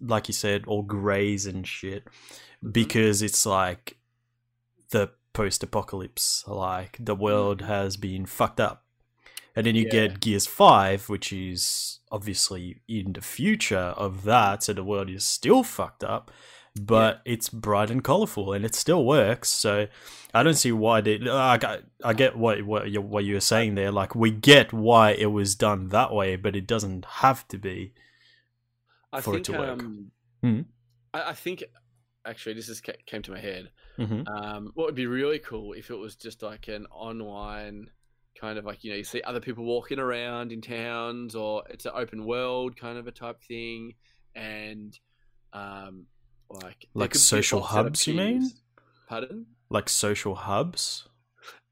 like 0.00 0.28
you 0.28 0.34
said, 0.34 0.64
all 0.66 0.82
grays 0.82 1.44
and 1.46 1.66
shit, 1.66 2.04
Mm-hmm. 2.06 2.70
because 2.72 3.20
it's 3.22 3.44
like 3.44 3.98
the 4.90 5.10
post-apocalypse. 5.34 6.44
Like 6.46 6.96
the 6.98 7.14
world 7.14 7.58
Mm. 7.62 7.66
has 7.66 7.96
been 7.98 8.24
fucked 8.26 8.60
up, 8.60 8.84
and 9.54 9.66
then 9.66 9.74
you 9.74 9.84
Yeah. 9.84 9.90
get 10.08 10.20
Gears 10.20 10.46
Five, 10.46 11.08
which 11.10 11.32
is 11.32 11.98
obviously 12.10 12.80
in 12.88 13.12
the 13.12 13.20
future 13.20 13.94
of 13.96 14.24
that, 14.24 14.62
so 14.64 14.72
the 14.72 14.82
world 14.84 15.10
is 15.10 15.26
still 15.26 15.62
fucked 15.62 16.02
up. 16.02 16.30
But 16.80 17.20
it's 17.24 17.48
bright 17.48 17.90
and 17.90 18.02
colorful, 18.02 18.52
and 18.52 18.64
it 18.64 18.74
still 18.74 19.04
works. 19.04 19.48
So 19.48 19.88
I 20.32 20.42
don't 20.42 20.54
see 20.54 20.72
why 20.72 21.00
they. 21.00 21.18
I, 21.28 21.80
I 22.04 22.12
get 22.14 22.36
what 22.36 22.62
what 22.62 22.90
you 22.90 23.00
what 23.00 23.24
you 23.24 23.34
were 23.34 23.40
saying 23.40 23.74
there. 23.74 23.90
Like 23.90 24.14
we 24.14 24.30
get 24.30 24.72
why 24.72 25.10
it 25.12 25.26
was 25.26 25.54
done 25.54 25.88
that 25.88 26.12
way, 26.12 26.36
but 26.36 26.54
it 26.54 26.66
doesn't 26.66 27.04
have 27.04 27.46
to 27.48 27.58
be. 27.58 27.92
I 29.12 29.20
for 29.20 29.32
it 29.32 29.44
think, 29.44 29.46
to 29.46 29.52
work. 29.52 29.80
Um, 29.80 30.10
Mhm. 30.44 30.64
I, 31.12 31.30
I 31.30 31.32
think 31.34 31.64
actually 32.24 32.54
this 32.54 32.66
just 32.66 32.86
came 33.06 33.22
to 33.22 33.32
my 33.32 33.40
head. 33.40 33.70
hmm 33.96 34.22
Um, 34.26 34.70
what 34.74 34.86
would 34.86 34.94
be 34.94 35.06
really 35.06 35.38
cool 35.38 35.72
if 35.72 35.90
it 35.90 35.96
was 35.96 36.14
just 36.14 36.42
like 36.42 36.68
an 36.68 36.86
online 36.86 37.90
kind 38.40 38.58
of 38.58 38.64
like 38.64 38.84
you 38.84 38.90
know 38.90 38.96
you 38.96 39.04
see 39.04 39.20
other 39.22 39.40
people 39.40 39.64
walking 39.64 39.98
around 39.98 40.52
in 40.52 40.60
towns 40.60 41.34
or 41.34 41.64
it's 41.68 41.84
an 41.84 41.92
open 41.94 42.24
world 42.24 42.76
kind 42.76 42.96
of 42.96 43.06
a 43.06 43.12
type 43.12 43.42
thing, 43.42 43.94
and 44.34 44.98
um, 45.52 46.06
like 46.50 46.86
Like 46.94 47.10
could 47.12 47.18
be 47.18 47.18
a 47.18 47.20
social 47.20 47.62
hubs, 47.62 48.06
you 48.06 48.14
mean? 48.14 48.50
Pardon? 49.08 49.46
Like 49.68 49.88
social 49.88 50.34
hubs. 50.34 51.08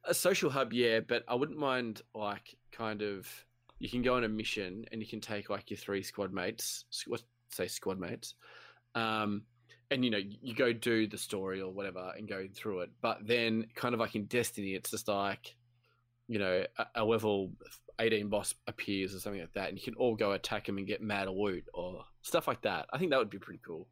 A 0.04 0.14
social 0.14 0.50
hub, 0.50 0.72
yeah, 0.72 1.00
but 1.00 1.24
I 1.28 1.34
wouldn't 1.34 1.58
mind 1.58 2.02
like 2.14 2.56
kind 2.72 3.02
of 3.02 3.28
you 3.78 3.88
can 3.88 4.02
go 4.02 4.16
on 4.16 4.24
a 4.24 4.28
mission 4.28 4.84
and 4.90 5.00
you 5.00 5.06
can 5.06 5.20
take 5.20 5.50
like 5.50 5.70
your 5.70 5.76
three 5.76 6.02
squad 6.02 6.32
mates, 6.32 6.84
let's 7.06 7.24
say 7.50 7.68
squad 7.68 7.98
mates, 7.98 8.34
um, 8.94 9.42
and 9.90 10.04
you 10.04 10.10
know 10.10 10.18
you 10.18 10.54
go 10.54 10.72
do 10.72 11.06
the 11.06 11.18
story 11.18 11.60
or 11.60 11.72
whatever 11.72 12.12
and 12.16 12.28
go 12.28 12.46
through 12.54 12.80
it. 12.80 12.90
But 13.00 13.26
then, 13.26 13.66
kind 13.74 13.94
of 13.94 14.00
like 14.00 14.14
in 14.14 14.24
Destiny, 14.24 14.74
it's 14.74 14.90
just 14.90 15.08
like 15.08 15.54
you 16.28 16.38
know 16.38 16.64
a, 16.78 16.86
a 16.96 17.04
level 17.04 17.52
eighteen 18.00 18.28
boss 18.28 18.54
appears 18.66 19.14
or 19.14 19.20
something 19.20 19.40
like 19.40 19.52
that, 19.54 19.68
and 19.68 19.78
you 19.78 19.84
can 19.84 19.94
all 19.94 20.14
go 20.14 20.32
attack 20.32 20.68
him 20.68 20.78
and 20.78 20.86
get 20.86 21.02
mad 21.02 21.28
loot 21.28 21.64
or 21.74 22.04
stuff 22.22 22.48
like 22.48 22.62
that. 22.62 22.86
I 22.92 22.98
think 22.98 23.10
that 23.10 23.18
would 23.18 23.30
be 23.30 23.38
pretty 23.38 23.60
cool. 23.64 23.88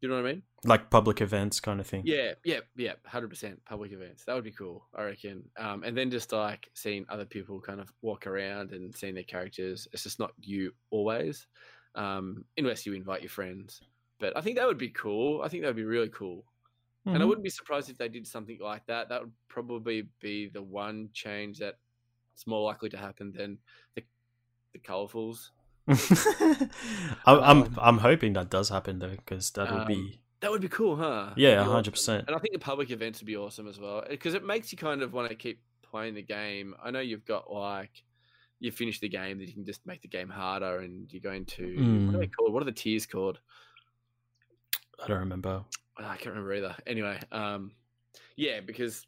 You 0.00 0.08
know 0.08 0.16
what 0.22 0.28
I 0.28 0.32
mean? 0.32 0.42
Like 0.64 0.88
public 0.90 1.20
events 1.20 1.58
kind 1.60 1.80
of 1.80 1.86
thing. 1.88 2.04
Yeah, 2.04 2.34
yeah, 2.44 2.60
yeah, 2.76 2.94
hundred 3.04 3.28
percent 3.28 3.64
public 3.64 3.90
events. 3.92 4.24
That 4.24 4.34
would 4.34 4.44
be 4.44 4.52
cool, 4.52 4.88
I 4.94 5.02
reckon. 5.02 5.50
Um, 5.56 5.82
and 5.82 5.96
then 5.96 6.10
just 6.10 6.30
like 6.32 6.70
seeing 6.74 7.04
other 7.08 7.24
people 7.26 7.60
kind 7.60 7.80
of 7.80 7.92
walk 8.02 8.26
around 8.26 8.70
and 8.72 8.94
seeing 8.94 9.14
their 9.14 9.24
characters. 9.24 9.88
It's 9.92 10.04
just 10.04 10.18
not 10.20 10.32
you 10.38 10.72
always, 10.90 11.48
um, 11.96 12.44
unless 12.56 12.86
you 12.86 12.92
invite 12.94 13.22
your 13.22 13.30
friends. 13.30 13.82
But 14.20 14.36
I 14.36 14.40
think 14.42 14.56
that 14.56 14.66
would 14.66 14.78
be 14.78 14.90
cool. 14.90 15.42
I 15.42 15.48
think 15.48 15.62
that 15.62 15.68
would 15.70 15.76
be 15.76 15.84
really 15.84 16.08
cool. 16.10 16.44
And 17.12 17.22
I 17.22 17.26
Mhm. 17.26 17.28
wouldn't 17.28 17.44
be 17.44 17.50
surprised 17.50 17.90
if 17.90 17.98
they 17.98 18.08
did 18.08 18.26
something 18.26 18.58
like 18.60 18.86
that. 18.86 19.08
That 19.10 19.22
would 19.22 19.34
probably 19.48 20.10
be 20.20 20.48
the 20.48 20.62
one 20.62 21.10
change 21.14 21.58
that's 21.58 21.78
more 22.46 22.62
likely 22.64 22.90
to 22.90 22.98
happen 22.98 23.32
than 23.32 23.60
the 23.96 24.04
the 24.74 24.80
colorfuls. 24.80 25.52
I'm, 25.88 26.70
I'm 27.26 27.62
Um, 27.62 27.74
I'm 27.80 27.98
hoping 27.98 28.34
that 28.34 28.50
does 28.50 28.68
happen 28.68 28.98
though, 28.98 29.10
because 29.10 29.50
that 29.52 29.70
would 29.70 29.80
Um, 29.80 29.86
be 29.86 30.20
That 30.40 30.50
would 30.50 30.60
be 30.62 30.68
cool, 30.68 30.96
huh? 30.96 31.30
Yeah, 31.36 31.64
100%. 31.64 32.26
And 32.26 32.36
I 32.36 32.38
think 32.38 32.52
the 32.52 32.58
public 32.58 32.90
events 32.90 33.20
would 33.20 33.26
be 33.26 33.36
awesome 33.36 33.68
as 33.68 33.78
well 33.78 34.04
because 34.08 34.34
it 34.34 34.44
makes 34.44 34.70
you 34.72 34.78
kind 34.78 35.02
of 35.02 35.12
want 35.12 35.28
to 35.28 35.34
keep 35.34 35.60
playing 35.82 36.14
the 36.14 36.22
game. 36.22 36.74
I 36.82 36.90
know 36.90 37.00
you've 37.00 37.24
got 37.24 37.52
like 37.52 38.04
you 38.60 38.70
finish 38.72 39.00
the 39.00 39.08
game 39.08 39.38
that 39.38 39.46
you 39.46 39.54
can 39.54 39.64
just 39.64 39.86
make 39.86 40.02
the 40.02 40.08
game 40.08 40.28
harder 40.28 40.78
and 40.80 41.12
you're 41.12 41.22
going 41.22 41.44
to 41.46 42.00
what 42.04 42.14
are 42.16 42.18
they 42.18 42.26
Mm. 42.26 42.32
called? 42.36 42.52
What 42.52 42.62
are 42.62 42.66
the 42.66 42.72
tiers 42.72 43.06
called? 43.06 43.40
I 45.02 45.06
don't 45.06 45.18
remember. 45.20 45.64
Oh, 45.98 46.04
I 46.04 46.16
can't 46.16 46.28
remember 46.34 46.54
either. 46.54 46.76
Anyway, 46.86 47.18
um, 47.32 47.72
yeah, 48.36 48.60
because 48.60 49.06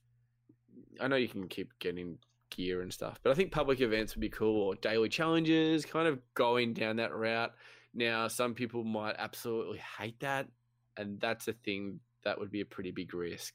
I 1.00 1.08
know 1.08 1.16
you 1.16 1.28
can 1.28 1.48
keep 1.48 1.78
getting 1.78 2.18
gear 2.50 2.82
and 2.82 2.92
stuff, 2.92 3.18
but 3.22 3.30
I 3.30 3.34
think 3.34 3.52
public 3.52 3.80
events 3.80 4.14
would 4.14 4.20
be 4.20 4.28
cool 4.28 4.62
or 4.62 4.74
daily 4.76 5.08
challenges, 5.08 5.84
kind 5.84 6.08
of 6.08 6.20
going 6.34 6.74
down 6.74 6.96
that 6.96 7.14
route. 7.14 7.52
Now, 7.94 8.28
some 8.28 8.54
people 8.54 8.84
might 8.84 9.16
absolutely 9.18 9.78
hate 9.98 10.20
that, 10.20 10.48
and 10.96 11.20
that's 11.20 11.48
a 11.48 11.52
thing 11.52 12.00
that 12.24 12.38
would 12.38 12.50
be 12.50 12.60
a 12.60 12.66
pretty 12.66 12.90
big 12.90 13.14
risk 13.14 13.54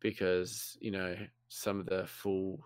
because 0.00 0.76
you 0.80 0.90
know 0.90 1.16
some 1.48 1.80
of 1.80 1.86
the 1.86 2.06
full 2.06 2.60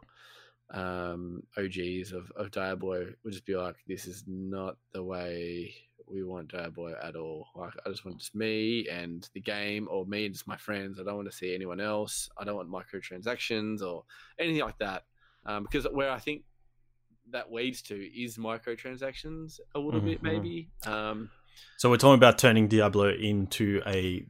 um, 0.72 1.42
OGs 1.56 2.12
of 2.12 2.30
of 2.36 2.50
Diablo 2.50 3.06
would 3.24 3.32
just 3.32 3.46
be 3.46 3.56
like, 3.56 3.76
"This 3.86 4.06
is 4.06 4.24
not 4.26 4.76
the 4.92 5.02
way 5.02 5.74
we 6.12 6.22
want 6.22 6.52
Diablo 6.52 6.94
at 7.02 7.16
all. 7.16 7.48
Like, 7.54 7.72
I 7.84 7.90
just 7.90 8.04
want 8.04 8.18
just 8.18 8.34
me 8.34 8.86
and 8.88 9.28
the 9.34 9.40
game, 9.40 9.88
or 9.90 10.06
me 10.06 10.26
and 10.26 10.34
just 10.34 10.46
my 10.46 10.56
friends. 10.56 10.98
I 10.98 11.04
don't 11.04 11.16
want 11.16 11.30
to 11.30 11.36
see 11.36 11.54
anyone 11.54 11.80
else. 11.80 12.28
I 12.36 12.44
don't 12.44 12.56
want 12.56 12.70
microtransactions 12.70 13.82
or 13.82 14.04
anything 14.38 14.62
like 14.62 14.78
that. 14.78 15.04
Um, 15.44 15.64
because 15.64 15.84
where 15.90 16.10
I 16.10 16.18
think 16.18 16.44
that 17.30 17.52
leads 17.52 17.82
to 17.82 17.94
is 17.94 18.36
microtransactions 18.36 19.60
a 19.74 19.78
little 19.78 20.00
bit, 20.00 20.20
Mhm. 20.20 20.22
maybe. 20.22 20.68
Um, 20.86 21.30
So 21.78 21.90
we're 21.90 21.96
talking 21.96 22.18
about 22.18 22.38
turning 22.38 22.68
Diablo 22.68 23.10
into 23.10 23.82
a 23.86 24.26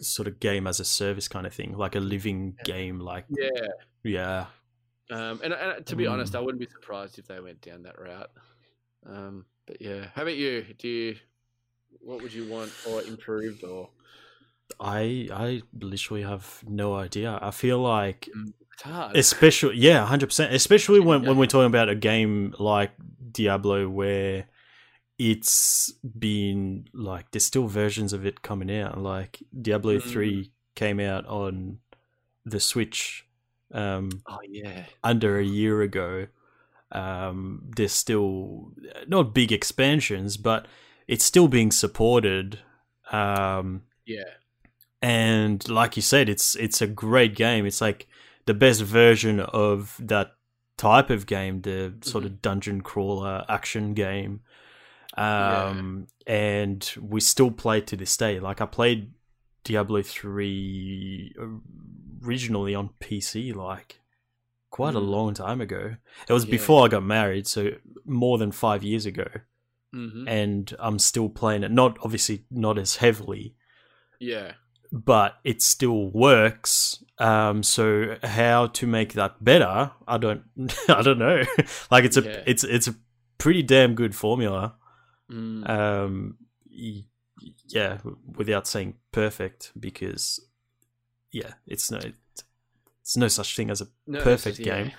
sort 0.00 0.26
of 0.28 0.40
game 0.40 0.66
as 0.66 0.80
a 0.80 0.84
service 0.84 1.28
kind 1.28 1.46
of 1.46 1.52
thing, 1.54 1.76
like 1.76 1.94
a 1.94 2.00
living 2.00 2.56
game. 2.64 3.00
Like 3.00 3.26
yeah. 3.30 3.66
yeah, 4.02 4.46
Um, 5.10 5.40
and, 5.42 5.52
and 5.52 5.84
to 5.86 5.96
be 5.96 6.06
honest, 6.06 6.32
Mm. 6.32 6.36
I 6.36 6.40
wouldn't 6.40 6.60
be 6.60 6.66
surprised 6.70 7.18
if 7.18 7.26
they 7.26 7.40
went 7.40 7.60
down 7.60 7.82
that 7.82 7.98
route. 7.98 8.30
Um, 9.04 9.44
but 9.66 9.80
yeah, 9.80 10.08
how 10.14 10.22
about 10.22 10.36
you? 10.36 10.62
Do 10.78 10.88
you? 10.88 11.16
What 12.00 12.22
would 12.22 12.32
you 12.32 12.48
want 12.48 12.72
or 12.88 13.02
improved 13.02 13.64
or? 13.64 13.90
I 14.78 15.28
I 15.32 15.62
literally 15.78 16.22
have 16.22 16.62
no 16.66 16.94
idea. 16.94 17.38
I 17.42 17.50
feel 17.50 17.78
like 17.80 18.28
It's 18.80 18.88
hard. 18.88 19.16
especially 19.16 19.76
yeah, 19.76 20.04
hundred 20.06 20.26
percent. 20.28 20.54
Especially 20.54 21.00
when 21.00 21.24
when 21.24 21.36
we're 21.36 21.46
talking 21.46 21.66
about 21.66 21.88
a 21.88 21.94
game 21.94 22.54
like 22.58 22.92
Diablo 23.32 23.88
where 23.88 24.46
it's 25.18 25.92
been 26.18 26.88
like 26.94 27.30
there's 27.30 27.44
still 27.44 27.66
versions 27.66 28.12
of 28.12 28.24
it 28.24 28.42
coming 28.42 28.74
out. 28.74 28.98
Like 28.98 29.42
Diablo 29.60 29.98
Mm. 29.98 30.02
three 30.02 30.52
came 30.74 30.98
out 31.00 31.26
on 31.26 31.78
the 32.46 32.60
Switch 32.60 33.26
um 33.72 34.08
oh 34.26 34.38
yeah. 34.48 34.86
under 35.04 35.38
a 35.38 35.44
year 35.44 35.82
ago. 35.82 36.26
Um, 36.92 37.70
there's 37.76 37.92
still 37.92 38.72
not 39.06 39.32
big 39.34 39.52
expansions, 39.52 40.36
but 40.36 40.66
it's 41.06 41.24
still 41.24 41.46
being 41.48 41.70
supported. 41.70 42.58
Um, 43.12 43.82
Yeah. 44.06 44.24
and 45.02 45.68
like 45.68 45.96
you 45.96 46.02
said, 46.02 46.28
it's 46.28 46.54
it's 46.56 46.80
a 46.82 46.86
great 46.88 47.36
game. 47.36 47.66
It's 47.66 47.80
like 47.80 48.08
the 48.50 48.54
best 48.66 48.82
version 48.82 49.38
of 49.40 49.96
that 50.00 50.28
type 50.76 51.08
of 51.10 51.26
game, 51.26 51.60
the 51.62 51.94
sort 52.02 52.24
of 52.24 52.42
dungeon 52.42 52.80
crawler 52.80 53.44
action 53.48 53.94
game. 53.94 54.40
Um, 55.16 56.06
and 56.26 56.80
we 57.00 57.20
still 57.20 57.50
play 57.50 57.80
to 57.82 57.96
this 57.96 58.16
day. 58.16 58.40
Like 58.40 58.60
I 58.60 58.66
played 58.66 59.12
Diablo 59.64 60.02
three 60.02 61.34
originally 62.26 62.74
on 62.74 62.90
PC, 63.00 63.52
like 63.54 64.00
quite 64.70 64.94
a 64.94 65.00
Mm. 65.00 65.08
long 65.08 65.34
time 65.34 65.60
ago. 65.60 65.96
It 66.28 66.32
was 66.32 66.44
Yeah. 66.44 66.50
before 66.52 66.84
I 66.84 66.88
got 66.88 67.02
married, 67.04 67.46
so 67.46 67.70
more 68.04 68.38
than 68.38 68.52
five 68.52 68.82
years 68.82 69.06
ago. 69.06 69.28
hmm 69.92 70.26
And 70.28 70.74
I'm 70.78 70.98
still 71.00 71.28
playing 71.28 71.64
it. 71.64 71.70
Not 71.72 71.98
obviously 72.02 72.44
not 72.50 72.78
as 72.78 72.96
heavily, 72.96 73.54
Yeah. 74.20 74.52
But 74.92 75.36
it 75.44 75.62
still 75.62 76.10
works. 76.10 77.02
Um, 77.18 77.62
so 77.62 78.16
how 78.22 78.68
to 78.68 78.86
make 78.86 79.12
that 79.12 79.42
better? 79.44 79.90
I 80.08 80.18
don't, 80.18 80.42
I 80.88 81.02
don't 81.02 81.18
know. 81.18 81.42
like 81.90 82.04
it's 82.04 82.16
a, 82.16 82.22
Yeah. 82.22 82.42
it's 82.46 82.64
it's 82.64 82.88
a 82.88 82.94
pretty 83.38 83.62
damn 83.62 83.94
good 83.94 84.14
formula. 84.14 84.74
Mm. 85.30 85.68
Um, 85.68 86.36
yeah, 87.68 87.98
without 88.36 88.66
saying 88.66 88.94
perfect, 89.12 89.72
because 89.78 90.40
yeah, 91.32 91.52
it's 91.66 91.90
no, 91.90 91.98
it's 91.98 93.16
no 93.16 93.28
such 93.28 93.54
thing 93.56 93.70
as 93.70 93.80
a 93.80 93.86
No, 94.06 94.20
perfect 94.22 94.56
just- 94.56 94.66
yeah. 94.66 94.82
game. 94.84 94.92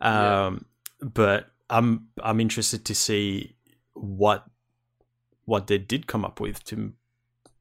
Yeah. 0.00 0.46
Um, 0.46 0.64
but 1.00 1.48
I'm 1.68 2.08
I'm 2.22 2.40
interested 2.40 2.84
to 2.86 2.94
see 2.94 3.56
what 3.94 4.44
what 5.44 5.66
they 5.66 5.78
did 5.78 6.06
come 6.06 6.24
up 6.24 6.40
with 6.40 6.62
to 6.64 6.92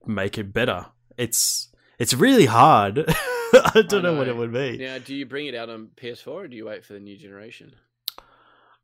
make 0.05 0.38
it 0.38 0.53
better. 0.53 0.86
It's 1.17 1.69
it's 2.00 2.13
really 2.13 2.45
hard. 2.45 3.05
I 3.53 3.83
don't 3.88 4.03
know. 4.03 4.15
what 4.15 4.27
it 4.27 4.36
would 4.36 4.51
be. 4.53 4.77
Now, 4.77 4.97
do 5.00 5.15
you 5.15 5.25
bring 5.25 5.47
it 5.47 5.55
out 5.55 5.69
on 5.69 5.89
PS4 5.95 6.27
or 6.27 6.47
do 6.47 6.55
you 6.57 6.65
wait 6.65 6.86
for 6.86 6.93
the 6.93 7.00
new 7.00 7.17
generation? 7.17 7.74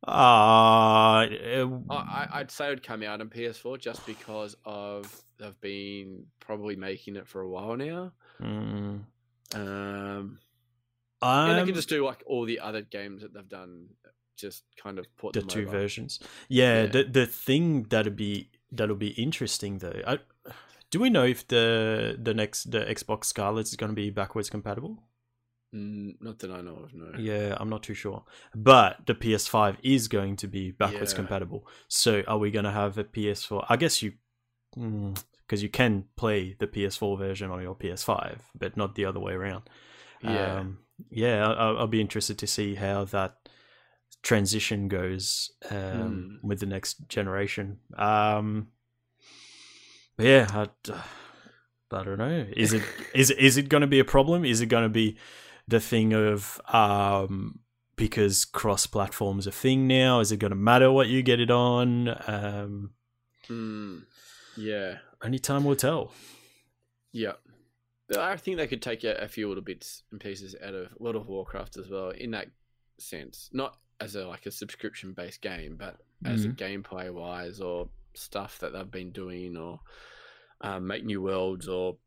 Uh, 0.06 0.12
I, 0.12 1.68
I, 1.90 2.28
I'd 2.34 2.52
say 2.52 2.68
it 2.68 2.70
would 2.70 2.84
come 2.84 3.04
out 3.04 3.22
on 3.22 3.30
PS4 3.30 3.80
just 3.80 4.06
because 4.06 4.56
of 4.66 5.22
they've 5.40 5.60
been 5.62 6.26
probably 6.42 6.76
making 6.76 7.16
it 7.16 7.28
for 7.28 7.42
a 7.42 7.48
while 7.48 7.78
now. 7.78 8.12
mm, 8.42 9.00
Um, 9.56 10.40
and 11.22 11.58
they 11.60 11.66
can 11.66 11.74
just 11.76 11.88
do 11.90 12.06
like 12.06 12.22
all 12.26 12.46
the 12.46 12.60
other 12.60 12.82
games 12.82 13.22
that 13.22 13.34
they've 13.34 13.48
done, 13.48 13.88
just 14.38 14.64
kind 14.82 15.00
of 15.00 15.06
put 15.16 15.34
the 15.34 15.42
two 15.42 15.62
over. 15.62 15.72
versions. 15.72 16.20
Yeah, 16.50 16.84
Yeah. 16.84 16.88
the 16.88 17.04
the 17.06 17.26
thing 17.26 17.84
that'll 17.84 18.12
be 18.12 18.50
that'll 18.74 18.96
be 18.98 19.10
interesting 19.12 19.78
though. 19.78 20.02
I, 20.06 20.20
do 20.94 21.00
we 21.00 21.10
know 21.10 21.26
if 21.26 21.48
the 21.48 21.66
the 22.22 22.34
next 22.42 22.70
the 22.72 22.82
Xbox 22.98 23.26
Scarlett 23.26 23.66
is 23.68 23.76
going 23.76 23.90
to 23.90 23.96
be 23.96 24.12
backwards 24.12 24.50
compatible? 24.50 24.94
Mm, 25.76 26.12
not 26.22 26.38
that 26.40 26.52
I 26.52 26.62
know 26.62 26.78
of, 26.84 26.94
no. 26.94 27.18
Yeah, 27.18 27.58
I'm 27.60 27.68
not 27.70 27.82
too 27.82 27.96
sure. 27.96 28.24
But 28.54 29.08
the 29.08 29.16
PS5 29.16 29.78
is 29.82 30.08
going 30.08 30.36
to 30.38 30.48
be 30.48 30.70
backwards 30.70 31.14
Yeah. 31.14 31.22
compatible. 31.22 31.62
So 31.88 32.22
are 32.28 32.38
we 32.38 32.52
going 32.52 32.66
to 32.66 32.78
have 32.82 33.00
a 33.00 33.04
PS4? 33.04 33.66
I 33.70 33.76
guess 33.78 34.04
you 34.04 34.14
because 34.76 35.62
you 35.64 35.70
can 35.70 36.06
play 36.16 36.56
the 36.60 36.68
PS4 36.68 37.18
version 37.18 37.50
on 37.52 37.62
your 37.64 37.76
PS5, 37.76 38.38
but 38.56 38.78
not 38.78 38.94
the 38.96 39.06
other 39.06 39.20
way 39.20 39.34
around. 39.34 39.64
Yeah. 40.22 40.60
Um, 40.60 40.80
yeah, 41.10 41.48
I'll, 41.48 41.78
I'll 41.80 41.88
be 41.88 42.02
interested 42.02 42.38
to 42.40 42.48
see 42.48 42.76
how 42.76 43.06
that 43.06 43.38
transition 44.22 44.88
goes 44.88 45.52
um, 45.72 46.40
Hmm. 46.42 46.48
with 46.48 46.60
the 46.60 46.66
next 46.76 47.08
generation. 47.10 47.80
Um, 47.98 48.68
yeah, 50.18 50.48
I, 50.52 50.94
I 51.92 52.04
don't 52.04 52.18
know. 52.18 52.46
Is 52.56 52.74
it 52.74 52.84
is 53.14 53.32
is 53.32 53.58
it 53.58 53.70
going 53.70 53.82
to 53.82 53.88
be 53.88 54.00
a 54.00 54.06
problem? 54.06 54.46
Is 54.46 54.62
it 54.62 54.68
going 54.68 54.84
to 54.84 54.90
be 54.90 55.18
the 55.68 55.80
thing 55.80 56.14
of 56.14 56.60
um, 56.68 57.60
because 57.96 58.46
cross 58.46 58.86
platforms 58.86 59.48
a 59.48 59.52
thing 59.52 59.88
now? 59.88 60.20
Is 60.20 60.32
it 60.32 60.38
going 60.38 60.52
to 60.52 60.56
matter 60.56 60.92
what 60.92 61.08
you 61.08 61.22
get 61.24 61.40
it 61.40 61.52
on? 61.52 62.10
Um, 62.28 62.92
Mm, 63.50 64.04
yeah. 64.56 65.00
only 65.22 65.38
time 65.40 65.66
will 65.66 65.76
tell. 65.76 66.14
Yeah. 67.12 67.34
I 68.18 68.38
think 68.38 68.58
they 68.58 68.68
could 68.68 68.82
take 68.82 69.04
a, 69.04 69.16
a 69.16 69.28
few 69.28 69.48
little 69.48 69.64
bits 69.64 70.04
and 70.12 70.20
pieces 70.20 70.56
out 70.64 70.74
of 70.74 70.88
World 70.98 71.16
of 71.16 71.28
Warcraft 71.28 71.78
as 71.78 71.90
well 71.90 72.12
in 72.12 72.32
that 72.32 72.48
sense. 73.00 73.50
Not 73.52 73.78
as 74.00 74.16
a 74.16 74.26
like 74.28 74.46
a 74.46 74.52
subscription 74.52 75.14
based 75.14 75.42
game, 75.42 75.76
but 75.78 75.98
as 76.26 76.46
a 76.46 76.50
gameplay 76.50 77.12
wise 77.14 77.60
or 77.60 77.90
stuff 78.14 78.60
that 78.60 78.72
they've 78.72 78.90
been 78.90 79.12
doing 79.12 79.58
or 79.58 79.80
um, 80.64 80.88
make 80.88 81.04
new 81.06 81.22
worlds 81.22 81.68
or 81.68 81.98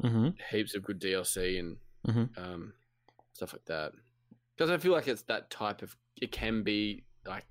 hmm 0.00 0.28
heaps 0.50 0.74
of 0.74 0.82
good 0.84 1.00
DLC 1.00 1.58
and 1.58 1.76
Mhm. 2.06 2.36
um, 2.38 2.72
stuff 3.32 3.52
like 3.52 3.64
that. 3.66 3.92
Because 4.56 4.70
I 4.70 4.76
feel 4.78 4.92
like 4.92 5.08
it's 5.08 5.22
that 5.22 5.50
type 5.50 5.82
of 5.82 5.96
it 6.20 6.30
can 6.32 6.62
be 6.62 7.04
like 7.26 7.44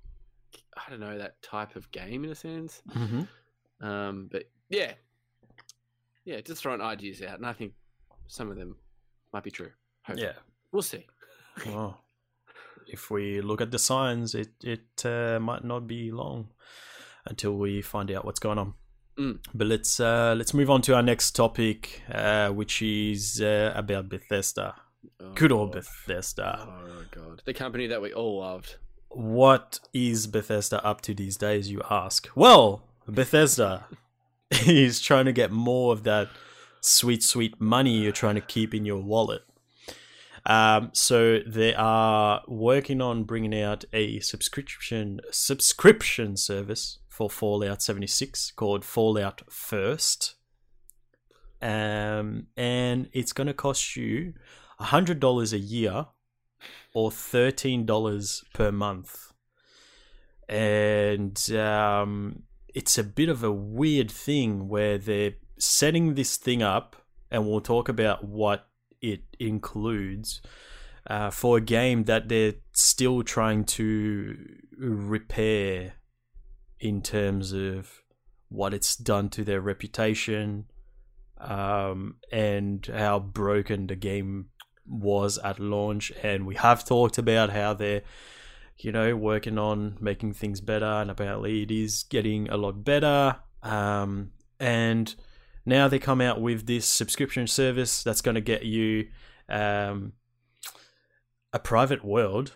I 0.76 0.88
don't 0.90 1.00
know 1.00 1.18
that 1.18 1.40
type 1.42 1.76
of 1.76 1.90
game 1.90 2.24
in 2.24 2.30
a 2.30 2.34
sense. 2.34 2.82
hmm 2.92 3.22
Um, 3.80 4.28
but 4.30 4.44
yeah, 4.70 4.94
yeah, 6.24 6.40
just 6.40 6.62
throwing 6.62 6.80
ideas 6.80 7.20
out, 7.22 7.36
and 7.36 7.46
I 7.46 7.52
think 7.52 7.74
some 8.28 8.50
of 8.50 8.56
them 8.56 8.76
might 9.32 9.42
be 9.44 9.50
true. 9.50 9.70
Hopefully. 10.06 10.28
Yeah. 10.28 10.38
we'll 10.72 10.82
see. 10.82 11.06
Well, 11.66 12.00
if 12.86 13.10
we 13.10 13.40
look 13.40 13.60
at 13.60 13.70
the 13.70 13.78
signs, 13.78 14.34
it 14.34 14.52
it 14.62 15.04
uh, 15.04 15.38
might 15.40 15.64
not 15.64 15.86
be 15.86 16.10
long 16.12 16.48
until 17.26 17.56
we 17.56 17.80
find 17.82 18.10
out 18.10 18.24
what's 18.24 18.40
going 18.40 18.58
on. 18.58 18.74
Mm. 19.18 19.38
But 19.54 19.66
let's 19.66 20.00
uh, 20.00 20.34
let's 20.36 20.54
move 20.54 20.70
on 20.70 20.82
to 20.82 20.94
our 20.94 21.02
next 21.02 21.32
topic, 21.32 22.02
uh, 22.12 22.48
which 22.48 22.82
is 22.82 23.40
uh, 23.40 23.72
about 23.74 24.08
Bethesda. 24.08 24.74
Oh, 25.20 25.32
Good 25.34 25.52
old 25.52 25.72
God. 25.72 25.82
Bethesda. 25.82 26.58
Oh 26.68 27.04
god, 27.10 27.42
the 27.44 27.54
company 27.54 27.86
that 27.86 28.02
we 28.02 28.12
all 28.12 28.40
loved. 28.40 28.76
What 29.08 29.78
is 29.92 30.26
Bethesda 30.26 30.84
up 30.84 31.00
to 31.02 31.14
these 31.14 31.36
days? 31.36 31.70
You 31.70 31.82
ask. 31.88 32.28
Well, 32.34 32.82
Bethesda 33.06 33.86
is 34.66 35.00
trying 35.00 35.26
to 35.26 35.32
get 35.32 35.52
more 35.52 35.92
of 35.92 36.02
that 36.02 36.28
sweet, 36.80 37.22
sweet 37.22 37.60
money 37.60 37.98
you're 37.98 38.12
trying 38.12 38.34
to 38.34 38.40
keep 38.40 38.74
in 38.74 38.84
your 38.84 39.00
wallet. 39.00 39.42
Um, 40.46 40.90
so 40.92 41.40
they 41.46 41.74
are 41.74 42.42
working 42.46 43.00
on 43.00 43.24
bringing 43.24 43.58
out 43.58 43.84
a 43.92 44.20
subscription 44.20 45.20
subscription 45.30 46.36
service 46.36 46.98
for 47.14 47.30
Fallout 47.30 47.80
76 47.80 48.50
called 48.56 48.84
Fallout 48.84 49.42
First. 49.48 50.34
Um, 51.62 52.48
and 52.56 53.08
it's 53.12 53.32
going 53.32 53.46
to 53.46 53.54
cost 53.54 53.94
you 53.94 54.34
$100 54.80 55.52
a 55.52 55.58
year 55.58 56.06
or 56.92 57.10
$13 57.10 58.44
per 58.52 58.72
month. 58.72 59.32
And 60.48 61.38
um, 61.52 62.42
it's 62.74 62.98
a 62.98 63.04
bit 63.04 63.28
of 63.28 63.44
a 63.44 63.52
weird 63.52 64.10
thing 64.10 64.68
where 64.68 64.98
they're 64.98 65.34
setting 65.56 66.14
this 66.14 66.36
thing 66.36 66.64
up, 66.64 66.96
and 67.30 67.46
we'll 67.46 67.60
talk 67.60 67.88
about 67.88 68.24
what 68.24 68.66
it 69.00 69.22
includes 69.38 70.42
uh, 71.06 71.30
for 71.30 71.58
a 71.58 71.60
game 71.60 72.04
that 72.04 72.28
they're 72.28 72.54
still 72.72 73.22
trying 73.22 73.62
to 73.64 74.36
repair 74.76 75.94
in 76.80 77.02
terms 77.02 77.52
of 77.52 78.02
what 78.48 78.74
it's 78.74 78.96
done 78.96 79.28
to 79.30 79.44
their 79.44 79.60
reputation 79.60 80.66
um, 81.38 82.16
and 82.30 82.86
how 82.86 83.18
broken 83.18 83.86
the 83.86 83.96
game 83.96 84.46
was 84.86 85.38
at 85.38 85.58
launch. 85.58 86.12
And 86.22 86.46
we 86.46 86.54
have 86.56 86.84
talked 86.84 87.18
about 87.18 87.50
how 87.50 87.74
they're, 87.74 88.02
you 88.78 88.92
know, 88.92 89.16
working 89.16 89.58
on 89.58 89.96
making 90.00 90.34
things 90.34 90.60
better, 90.60 90.84
and 90.84 91.10
apparently 91.10 91.62
it 91.62 91.70
is 91.70 92.04
getting 92.04 92.48
a 92.48 92.56
lot 92.56 92.84
better. 92.84 93.36
Um, 93.62 94.32
and 94.60 95.14
now 95.66 95.88
they 95.88 95.98
come 95.98 96.20
out 96.20 96.40
with 96.40 96.66
this 96.66 96.86
subscription 96.86 97.46
service 97.46 98.02
that's 98.02 98.20
going 98.20 98.34
to 98.34 98.40
get 98.40 98.64
you 98.64 99.08
um, 99.48 100.12
a 101.52 101.58
private 101.58 102.04
world 102.04 102.52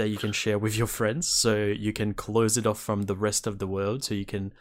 that 0.00 0.08
you 0.08 0.16
can 0.16 0.32
share 0.32 0.58
with 0.58 0.76
your 0.76 0.86
friends 0.86 1.28
so 1.28 1.66
you 1.66 1.92
can 1.92 2.14
close 2.14 2.56
it 2.56 2.66
off 2.66 2.80
from 2.80 3.02
the 3.02 3.16
rest 3.16 3.46
of 3.46 3.58
the 3.58 3.66
world 3.66 4.02
so 4.02 4.14
you 4.14 4.24
can 4.24 4.52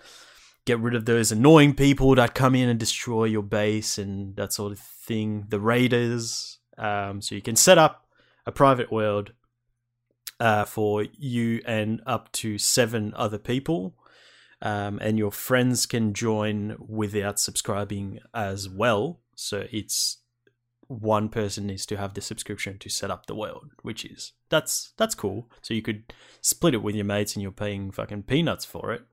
get 0.65 0.79
rid 0.79 0.93
of 0.93 1.05
those 1.05 1.31
annoying 1.31 1.73
people 1.73 2.13
that 2.15 2.35
come 2.35 2.53
in 2.53 2.69
and 2.69 2.79
destroy 2.79 3.23
your 3.23 3.43
base 3.43 3.97
and 3.97 4.35
that 4.35 4.53
sort 4.53 4.71
of 4.71 4.79
thing 4.79 5.45
the 5.49 5.59
raiders 5.59 6.59
um, 6.77 7.21
so 7.21 7.35
you 7.35 7.41
can 7.41 7.55
set 7.55 7.77
up 7.77 8.05
a 8.45 8.51
private 8.51 8.91
world 8.91 9.31
uh, 10.39 10.65
for 10.65 11.05
you 11.17 11.61
and 11.65 12.01
up 12.05 12.31
to 12.31 12.57
seven 12.57 13.13
other 13.15 13.37
people 13.37 13.95
um, 14.61 14.99
and 15.01 15.17
your 15.17 15.31
friends 15.31 15.85
can 15.85 16.13
join 16.13 16.75
without 16.79 17.39
subscribing 17.39 18.19
as 18.33 18.67
well. 18.67 19.21
So 19.35 19.67
it's 19.71 20.17
one 20.89 21.29
person 21.29 21.67
needs 21.67 21.85
to 21.85 21.97
have 21.97 22.15
the 22.15 22.21
subscription 22.21 22.79
to 22.79 22.89
set 22.89 23.11
up 23.11 23.27
the 23.27 23.35
world, 23.35 23.69
which 23.83 24.03
is 24.03 24.33
that's 24.49 24.93
that's 24.97 25.15
cool. 25.15 25.49
So 25.61 25.73
you 25.75 25.83
could 25.83 26.11
split 26.41 26.73
it 26.73 26.81
with 26.81 26.95
your 26.95 27.05
mates, 27.05 27.35
and 27.35 27.43
you're 27.43 27.51
paying 27.51 27.91
fucking 27.91 28.23
peanuts 28.23 28.65
for 28.65 28.91
it. 28.91 29.03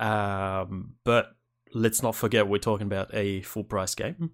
Um, 0.00 0.94
but 1.04 1.34
let's 1.74 2.02
not 2.02 2.14
forget 2.14 2.46
we're 2.46 2.58
talking 2.58 2.86
about 2.86 3.12
a 3.12 3.42
full 3.42 3.64
price 3.64 3.94
game. 3.94 4.30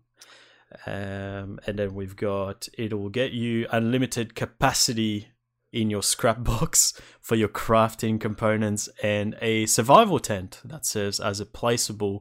Um, 0.87 1.59
and 1.67 1.79
then 1.79 1.95
we've 1.95 2.17
got 2.17 2.69
it'll 2.77 3.09
get 3.09 3.33
you 3.33 3.67
unlimited 3.71 4.35
capacity 4.35 5.29
in 5.73 5.89
your 5.89 6.03
scrap 6.03 6.45
box 6.45 7.01
for 7.21 7.35
your 7.35 7.49
crafting 7.49 8.21
components 8.21 8.91
and 9.03 9.37
a 9.41 9.65
survival 9.67 10.19
tent 10.19 10.61
that 10.65 10.85
serves 10.85 11.19
as 11.19 11.41
a 11.41 11.47
placeable 11.47 12.21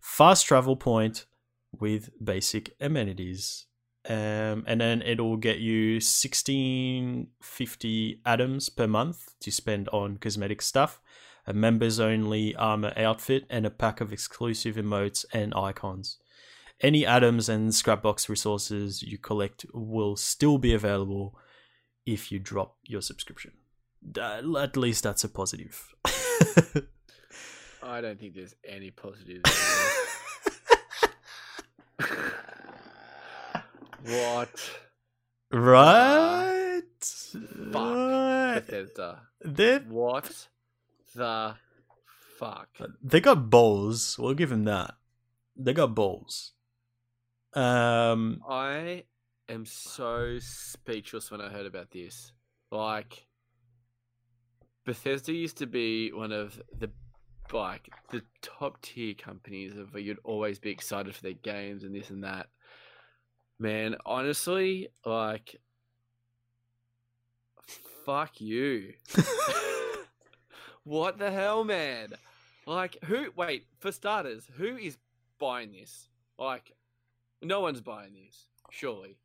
fast 0.00 0.46
travel 0.46 0.76
point 0.76 1.26
with 1.72 2.10
basic 2.22 2.74
amenities. 2.80 3.66
Um, 4.08 4.64
and 4.66 4.80
then 4.80 5.00
it'll 5.02 5.36
get 5.36 5.58
you 5.58 5.94
1650 5.94 8.20
atoms 8.26 8.68
per 8.68 8.88
month 8.88 9.38
to 9.40 9.52
spend 9.52 9.88
on 9.90 10.16
cosmetic 10.16 10.60
stuff, 10.60 11.00
a 11.46 11.52
members 11.52 12.00
only 12.00 12.56
armor 12.56 12.92
outfit, 12.96 13.44
and 13.48 13.64
a 13.64 13.70
pack 13.70 14.00
of 14.00 14.12
exclusive 14.12 14.74
emotes 14.74 15.24
and 15.32 15.54
icons. 15.54 16.18
Any 16.80 17.06
atoms 17.06 17.48
and 17.48 17.70
scrapbox 17.70 18.28
resources 18.28 19.04
you 19.04 19.18
collect 19.18 19.66
will 19.72 20.16
still 20.16 20.58
be 20.58 20.74
available 20.74 21.38
if 22.04 22.32
you 22.32 22.40
drop 22.40 22.78
your 22.82 23.02
subscription. 23.02 23.52
At 24.18 24.76
least 24.76 25.04
that's 25.04 25.22
a 25.22 25.28
positive. 25.28 25.94
I 27.84 28.00
don't 28.00 28.18
think 28.18 28.34
there's 28.34 28.56
any 28.66 28.90
positives. 28.90 29.42
what? 34.04 34.70
right? 35.52 36.82
Fuck. 37.00 37.74
Right. 37.74 38.60
Bethesda. 38.66 39.22
They 39.44 39.78
What 39.78 40.48
the 41.14 41.54
fuck? 42.38 42.68
they 43.02 43.20
got 43.20 43.50
balls. 43.50 44.18
We'll 44.18 44.34
give 44.34 44.50
them 44.50 44.64
that. 44.64 44.94
They 45.56 45.72
got 45.72 45.94
balls. 45.94 46.52
Um, 47.54 48.40
I 48.48 49.04
am 49.48 49.66
so 49.66 50.38
speechless 50.40 51.30
when 51.30 51.40
I 51.40 51.50
heard 51.50 51.66
about 51.66 51.90
this. 51.90 52.32
Like, 52.70 53.26
Bethesda 54.86 55.32
used 55.32 55.58
to 55.58 55.66
be 55.66 56.12
one 56.12 56.32
of 56.32 56.60
the 56.76 56.90
like 57.52 57.90
the 58.10 58.22
top 58.40 58.80
tier 58.80 59.12
companies 59.12 59.76
of 59.76 59.94
you'd 60.00 60.18
always 60.24 60.58
be 60.58 60.70
excited 60.70 61.14
for 61.14 61.22
their 61.22 61.32
games 61.32 61.84
and 61.84 61.94
this 61.94 62.08
and 62.08 62.24
that. 62.24 62.46
Man, 63.62 63.94
honestly, 64.04 64.88
like, 65.06 65.60
fuck 68.04 68.40
you. 68.40 68.94
what 70.84 71.18
the 71.18 71.30
hell, 71.30 71.62
man? 71.62 72.08
Like, 72.66 72.98
who? 73.04 73.26
Wait, 73.36 73.66
for 73.78 73.92
starters, 73.92 74.48
who 74.56 74.76
is 74.76 74.96
buying 75.38 75.70
this? 75.70 76.08
Like, 76.36 76.72
no 77.40 77.60
one's 77.60 77.80
buying 77.80 78.14
this, 78.14 78.46
surely. 78.70 79.16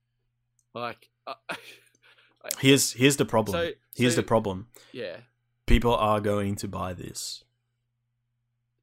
Like, 0.76 1.10
uh, 1.26 1.34
here's 2.60 2.94
here's 2.94 3.18
the 3.18 3.26
problem. 3.26 3.54
So- 3.58 3.72
here's 3.96 4.14
so- 4.14 4.22
the 4.22 4.28
problem. 4.28 4.68
yeah. 4.92 5.18
People 5.66 5.96
are 5.96 6.22
going 6.22 6.56
to 6.58 6.68
buy 6.68 6.94
this. 6.94 7.44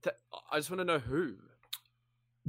Th- 0.02 0.16
I 0.52 0.56
just 0.58 0.68
want 0.68 0.80
to 0.80 0.84
know 0.84 0.98
who. 0.98 1.36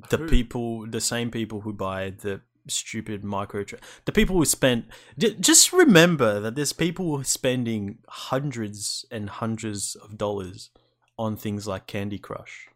the 0.09 0.17
Who? 0.17 0.27
people, 0.27 0.87
the 0.87 0.99
same 0.99 1.29
people 1.31 1.61
who 1.61 1.71
buy 1.71 2.09
the 2.09 2.41
stupid 2.67 3.23
micro, 3.23 3.65
the 4.05 4.11
people 4.11 4.35
who 4.35 4.45
spend. 4.45 4.85
j- 5.17 5.35
Just 5.39 5.71
remember 5.73 6.39
that 6.39 6.55
there's 6.55 6.73
people 6.73 7.23
spending 7.23 7.99
hundreds 8.07 9.05
and 9.11 9.29
hundreds 9.29 9.95
of 9.95 10.17
dollars 10.17 10.69
on 11.17 11.35
things 11.35 11.67
like 11.67 11.87
Candy 11.87 12.17
Crush. 12.17 12.67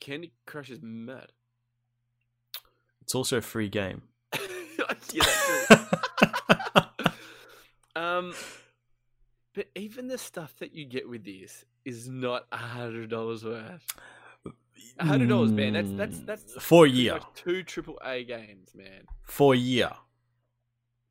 Candy 0.00 0.32
Crush 0.44 0.70
is 0.70 0.80
mad. 0.82 1.32
It's 3.02 3.14
also 3.14 3.38
a 3.38 3.42
free 3.42 3.68
game. 3.68 4.02
yeah, 4.34 4.84
that's 4.88 5.14
it. 5.14 5.80
um, 7.96 8.34
but 9.54 9.68
even 9.74 10.08
the 10.08 10.18
stuff 10.18 10.54
that 10.58 10.74
you 10.74 10.84
get 10.84 11.08
with 11.08 11.24
this 11.24 11.64
is 11.84 12.08
not 12.08 12.46
a 12.52 12.56
hundred 12.56 13.10
dollars 13.10 13.44
worth. 13.44 13.86
A 14.98 15.04
hundred 15.04 15.28
dollars, 15.28 15.52
man. 15.52 15.74
That's 15.74 15.90
that's 15.92 16.16
Mm, 16.18 16.26
that's 16.26 16.52
for 16.64 16.86
a 16.86 16.88
year. 16.88 17.20
two 17.34 17.62
triple 17.62 17.98
A 18.04 18.24
games, 18.24 18.70
man. 18.74 19.04
For 19.22 19.54
a 19.54 19.56
year. 19.56 19.92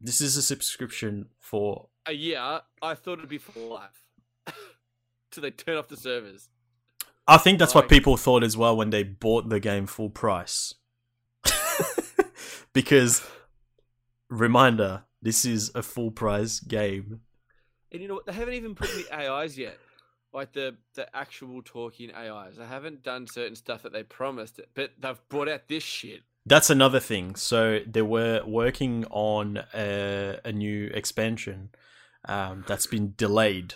This 0.01 0.21
is 0.21 0.35
a 0.37 0.41
subscription 0.41 1.29
for. 1.39 1.89
A 2.05 2.13
year. 2.13 2.61
I 2.81 2.95
thought 2.95 3.19
it'd 3.19 3.29
be 3.29 3.37
for 3.37 3.59
life. 3.59 4.07
Till 5.31 5.41
they 5.43 5.51
turn 5.51 5.77
off 5.77 5.87
the 5.87 5.97
servers. 5.97 6.49
I 7.27 7.37
think 7.37 7.57
that's 7.57 7.73
what 7.73 7.89
people 7.89 8.17
thought 8.17 8.43
as 8.43 8.55
well 8.55 8.77
when 8.77 8.91
they 8.91 9.01
bought 9.03 9.49
the 9.49 9.59
game 9.59 9.87
full 9.87 10.09
price. 10.11 10.75
because, 12.73 13.23
reminder, 14.29 15.03
this 15.21 15.43
is 15.43 15.71
a 15.73 15.81
full 15.81 16.11
price 16.11 16.59
game. 16.59 17.21
And 17.91 18.01
you 18.01 18.07
know 18.07 18.15
what? 18.15 18.27
They 18.27 18.33
haven't 18.33 18.53
even 18.53 18.75
put 18.75 18.91
in 18.93 19.03
the 19.03 19.15
AIs 19.15 19.57
yet. 19.57 19.79
Like 20.35 20.51
the 20.51 20.75
the 20.95 21.07
actual 21.15 21.61
talking 21.63 22.13
AIs. 22.13 22.57
They 22.57 22.65
haven't 22.65 23.03
done 23.03 23.25
certain 23.25 23.55
stuff 23.55 23.83
that 23.83 23.93
they 23.93 24.03
promised, 24.03 24.59
but 24.73 24.91
they've 24.99 25.29
brought 25.29 25.47
out 25.47 25.69
this 25.69 25.81
shit. 25.81 26.23
That's 26.45 26.69
another 26.69 26.99
thing. 26.99 27.35
So 27.35 27.79
they 27.87 28.01
were 28.01 28.43
working 28.45 29.05
on 29.11 29.63
a, 29.73 30.37
a 30.43 30.51
new 30.51 30.91
expansion 30.93 31.69
um, 32.27 32.65
that's 32.67 32.85
been 32.85 33.13
delayed. 33.15 33.75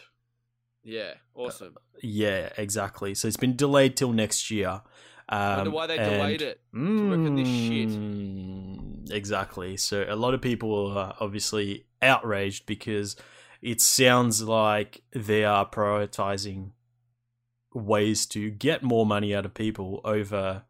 Yeah, 0.83 1.13
awesome. 1.33 1.77
Yeah, 2.03 2.49
exactly. 2.57 3.15
So 3.15 3.29
it's 3.29 3.37
been 3.37 3.55
delayed 3.55 3.95
till 3.95 4.11
next 4.11 4.51
year. 4.51 4.81
Um, 5.29 5.39
I 5.39 5.55
wonder 5.57 5.71
why 5.71 5.87
they 5.87 5.97
delayed 5.97 6.41
and- 6.41 6.51
it. 6.51 6.61
to 6.73 7.09
work 7.09 7.19
on 7.19 7.35
this 7.35 7.47
shit. 7.47 7.89
Mm, 7.89 9.11
Exactly. 9.11 9.77
So 9.77 10.05
a 10.07 10.15
lot 10.15 10.33
of 10.33 10.41
people 10.41 10.91
are 10.97 11.15
obviously 11.19 11.85
outraged 12.01 12.65
because 12.65 13.15
it 13.61 13.81
sounds 13.81 14.41
like 14.43 15.01
they 15.13 15.43
are 15.43 15.69
prioritizing 15.69 16.71
ways 17.73 18.25
to 18.25 18.49
get 18.49 18.81
more 18.83 19.05
money 19.05 19.35
out 19.35 19.45
of 19.45 19.53
people 19.53 20.01
over 20.03 20.63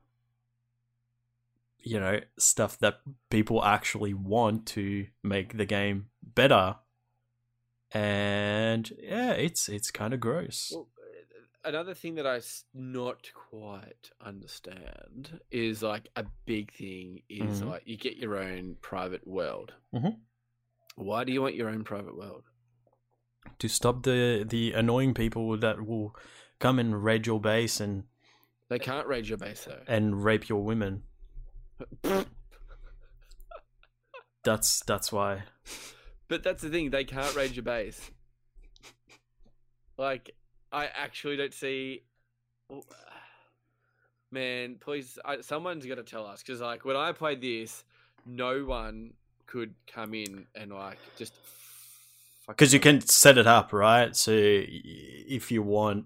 you 1.81 1.99
know 1.99 2.19
stuff 2.37 2.77
that 2.79 2.99
people 3.29 3.63
actually 3.63 4.13
want 4.13 4.65
to 4.65 5.07
make 5.23 5.55
the 5.57 5.65
game 5.65 6.07
better 6.21 6.75
and 7.91 8.91
yeah 9.01 9.31
it's 9.31 9.67
it's 9.69 9.91
kind 9.91 10.13
of 10.13 10.19
gross 10.19 10.71
Well, 10.73 10.87
uh, 10.99 11.69
another 11.69 11.93
thing 11.93 12.15
that 12.15 12.27
i 12.27 12.39
not 12.73 13.31
quite 13.33 14.11
understand 14.23 15.39
is 15.51 15.81
like 15.81 16.09
a 16.15 16.25
big 16.45 16.71
thing 16.73 17.21
is 17.29 17.61
Mhm. 17.61 17.67
like 17.67 17.83
you 17.85 17.97
get 17.97 18.17
your 18.17 18.37
own 18.37 18.75
private 18.81 19.25
world. 19.25 19.73
Mhm. 19.93 20.19
Why 20.95 21.23
do 21.23 21.31
you 21.31 21.41
want 21.41 21.55
your 21.55 21.69
own 21.69 21.83
private 21.83 22.15
world? 22.15 22.43
To 23.57 23.67
stop 23.67 24.03
the 24.03 24.45
the 24.47 24.71
annoying 24.73 25.13
people 25.13 25.57
that 25.57 25.85
will 25.85 26.15
come 26.59 26.77
and 26.79 27.03
raid 27.03 27.25
your 27.25 27.39
base 27.39 27.79
and 27.79 28.03
They 28.69 28.79
can't 28.79 29.07
raid 29.07 29.27
your 29.27 29.37
base 29.37 29.65
though. 29.65 29.81
and 29.87 30.23
rape 30.23 30.47
your 30.49 30.63
women 30.63 31.03
that's 34.43 34.81
that's 34.85 35.11
why 35.11 35.43
But 36.27 36.43
that's 36.43 36.61
the 36.61 36.69
thing, 36.69 36.91
they 36.91 37.03
can't 37.05 37.35
raid 37.35 37.55
your 37.55 37.63
base. 37.63 38.11
Like, 39.97 40.35
I 40.71 40.85
actually 40.85 41.37
don't 41.37 41.53
see. 41.53 42.03
Man, 44.31 44.75
please, 44.79 45.17
I, 45.25 45.41
someone's 45.41 45.85
got 45.87 45.95
to 45.95 46.03
tell 46.03 46.25
us 46.27 46.43
because, 46.43 46.61
like, 46.61 46.85
when 46.85 46.95
I 46.95 47.11
played 47.13 47.41
this, 47.41 47.83
no 48.27 48.63
one 48.63 49.13
could 49.47 49.73
come 49.87 50.13
in 50.13 50.45
and 50.53 50.71
like 50.71 50.99
just. 51.17 51.33
Because 52.49 52.73
you 52.73 52.79
can 52.79 52.99
set 53.01 53.37
it 53.37 53.47
up 53.47 53.71
right 53.71 54.15
so 54.15 54.31
if 54.35 55.51
you 55.51 55.61
want 55.63 56.05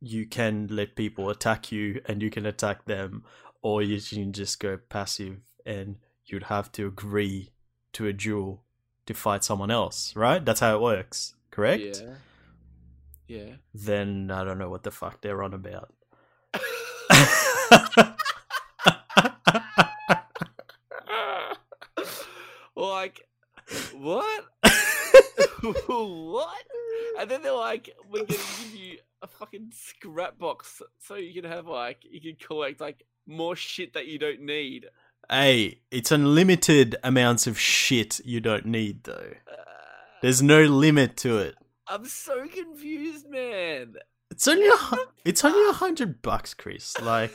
you 0.00 0.26
can 0.26 0.66
let 0.70 0.96
people 0.96 1.28
attack 1.30 1.70
you 1.70 2.00
and 2.06 2.22
you 2.22 2.30
can 2.30 2.46
attack 2.46 2.84
them 2.86 3.22
or 3.62 3.82
you 3.82 4.00
can 4.00 4.32
just 4.32 4.58
go 4.58 4.78
passive 4.88 5.36
and 5.66 5.96
you'd 6.24 6.44
have 6.44 6.72
to 6.72 6.86
agree 6.86 7.50
to 7.92 8.06
a 8.06 8.12
duel 8.12 8.62
to 9.06 9.12
fight 9.14 9.44
someone 9.44 9.70
else 9.70 10.14
right 10.16 10.44
that's 10.44 10.60
how 10.60 10.74
it 10.74 10.80
works 10.80 11.34
correct 11.50 12.02
Yeah. 12.02 12.14
Yeah. 13.26 13.54
then 13.74 14.30
i 14.32 14.42
don't 14.42 14.58
know 14.58 14.70
what 14.70 14.82
the 14.82 14.90
fuck 14.90 15.20
they're 15.20 15.42
on 15.42 15.54
about 15.54 15.92
like, 22.76 23.26
what? 23.94 24.44
what? 25.86 26.62
And 27.18 27.30
then 27.30 27.42
they're 27.42 27.52
like, 27.52 27.90
we're 28.10 28.24
gonna 28.24 28.38
give 28.58 28.74
you 28.74 28.98
a 29.22 29.26
fucking 29.26 29.72
scrap 29.74 30.38
box 30.38 30.80
so 30.98 31.14
you 31.16 31.34
can 31.40 31.50
have 31.50 31.66
like 31.66 31.98
you 32.10 32.20
can 32.20 32.36
collect 32.36 32.80
like 32.80 33.04
more 33.26 33.54
shit 33.56 33.92
that 33.94 34.06
you 34.06 34.18
don't 34.18 34.40
need. 34.40 34.86
hey 35.30 35.78
it's 35.90 36.10
unlimited 36.10 36.96
amounts 37.04 37.46
of 37.46 37.58
shit 37.58 38.18
you 38.24 38.40
don't 38.40 38.64
need 38.64 39.04
though 39.04 39.32
Uh, 39.46 39.54
there's 40.22 40.40
no 40.42 40.62
limit 40.64 41.16
to 41.18 41.36
it 41.38 41.54
I'm 41.86 42.06
so 42.06 42.46
confused, 42.46 43.28
man. 43.28 43.96
It's 44.30 44.46
only 44.48 44.68
a 44.68 44.78
it's 45.24 45.44
only 45.44 45.68
a 45.68 45.72
hundred 45.74 46.22
bucks, 46.22 46.54
Chris. 46.54 46.96
Like 47.02 47.32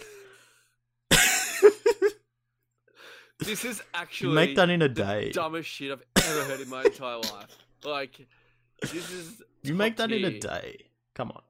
This 3.39 3.65
is 3.65 3.81
actually 3.93 4.33
make 4.33 4.55
that 4.55 4.69
in 4.69 4.81
a 4.81 4.87
the 4.87 4.93
day. 4.93 5.31
dumbest 5.31 5.69
shit 5.69 5.91
I've 5.91 6.03
ever 6.25 6.43
heard 6.45 6.61
in 6.61 6.69
my 6.69 6.83
entire 6.83 7.17
life. 7.17 7.57
Like, 7.83 8.27
this 8.81 9.11
is. 9.11 9.41
You 9.63 9.73
make 9.73 9.97
that 9.97 10.11
in 10.11 10.23
a 10.25 10.39
day. 10.39 10.89
Come 11.13 11.31
on. 11.31 11.41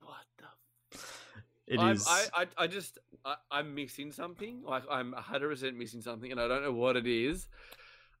What 0.00 0.16
the 0.38 0.98
It 1.66 1.80
I'm, 1.80 1.96
is. 1.96 2.06
I, 2.08 2.26
I, 2.34 2.46
I 2.56 2.66
just, 2.66 2.98
I, 3.24 3.36
I'm 3.50 3.74
missing 3.74 4.12
something. 4.12 4.62
Like, 4.64 4.84
I'm 4.90 5.12
100% 5.12 5.74
missing 5.76 6.00
something, 6.00 6.30
and 6.30 6.40
I 6.40 6.48
don't 6.48 6.62
know 6.62 6.72
what 6.72 6.96
it 6.96 7.06
is. 7.06 7.48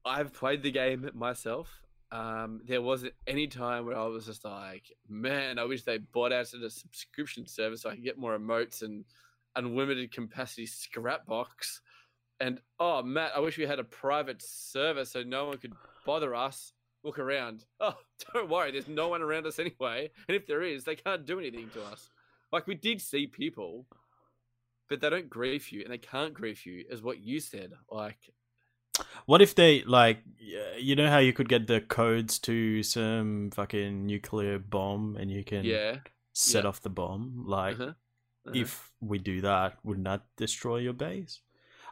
I've 0.04 0.32
played 0.32 0.62
the 0.62 0.70
game 0.70 1.08
myself. 1.14 1.82
Um, 2.10 2.62
there 2.64 2.80
wasn't 2.80 3.12
any 3.26 3.46
time 3.46 3.84
where 3.84 3.96
I 3.96 4.06
was 4.06 4.24
just 4.24 4.44
like, 4.44 4.90
man, 5.08 5.58
I 5.58 5.64
wish 5.64 5.82
they 5.82 5.98
bought 5.98 6.32
out 6.32 6.52
a 6.54 6.70
subscription 6.70 7.46
service 7.46 7.82
so 7.82 7.90
I 7.90 7.94
can 7.94 8.04
get 8.04 8.18
more 8.18 8.38
emotes 8.38 8.82
and 8.82 9.04
unlimited 9.54 10.12
capacity 10.12 10.66
scrap 10.66 11.26
box. 11.26 11.82
And 12.40 12.60
oh, 12.78 13.02
Matt, 13.02 13.32
I 13.36 13.40
wish 13.40 13.58
we 13.58 13.66
had 13.66 13.80
a 13.80 13.84
private 13.84 14.40
server 14.40 15.04
so 15.04 15.22
no 15.22 15.46
one 15.46 15.58
could 15.58 15.74
bother 16.06 16.34
us. 16.34 16.72
Look 17.04 17.18
around. 17.18 17.64
Oh, 17.80 17.96
don't 18.34 18.48
worry, 18.48 18.72
there's 18.72 18.88
no 18.88 19.08
one 19.08 19.22
around 19.22 19.46
us 19.46 19.58
anyway. 19.58 20.10
And 20.28 20.36
if 20.36 20.46
there 20.46 20.62
is, 20.62 20.84
they 20.84 20.96
can't 20.96 21.26
do 21.26 21.38
anything 21.38 21.70
to 21.74 21.84
us. 21.84 22.10
Like 22.52 22.66
we 22.66 22.74
did 22.74 23.00
see 23.00 23.26
people, 23.26 23.86
but 24.88 25.00
they 25.00 25.10
don't 25.10 25.28
grief 25.28 25.72
you, 25.72 25.82
and 25.82 25.92
they 25.92 25.98
can't 25.98 26.34
grief 26.34 26.66
you, 26.66 26.84
is 26.90 27.02
what 27.02 27.20
you 27.20 27.40
said. 27.40 27.72
Like, 27.90 28.18
What 29.26 29.42
if 29.42 29.54
they 29.54 29.82
like 29.84 30.18
you 30.78 30.96
know 30.96 31.08
how 31.08 31.18
you 31.18 31.32
could 31.32 31.48
get 31.48 31.66
the 31.66 31.80
codes 31.80 32.38
to 32.40 32.82
some 32.82 33.50
fucking 33.52 34.06
nuclear 34.06 34.58
bomb 34.58 35.16
and 35.16 35.30
you 35.30 35.44
can 35.44 35.64
yeah, 35.64 35.96
set 36.32 36.64
yeah. 36.64 36.68
off 36.68 36.80
the 36.80 36.90
bomb? 36.90 37.44
Like 37.46 37.74
uh-huh, 37.74 37.84
uh-huh. 37.84 38.52
if 38.54 38.90
we 39.00 39.18
do 39.18 39.42
that, 39.42 39.76
wouldn't 39.84 40.06
that 40.06 40.22
destroy 40.36 40.78
your 40.78 40.94
base? 40.94 41.40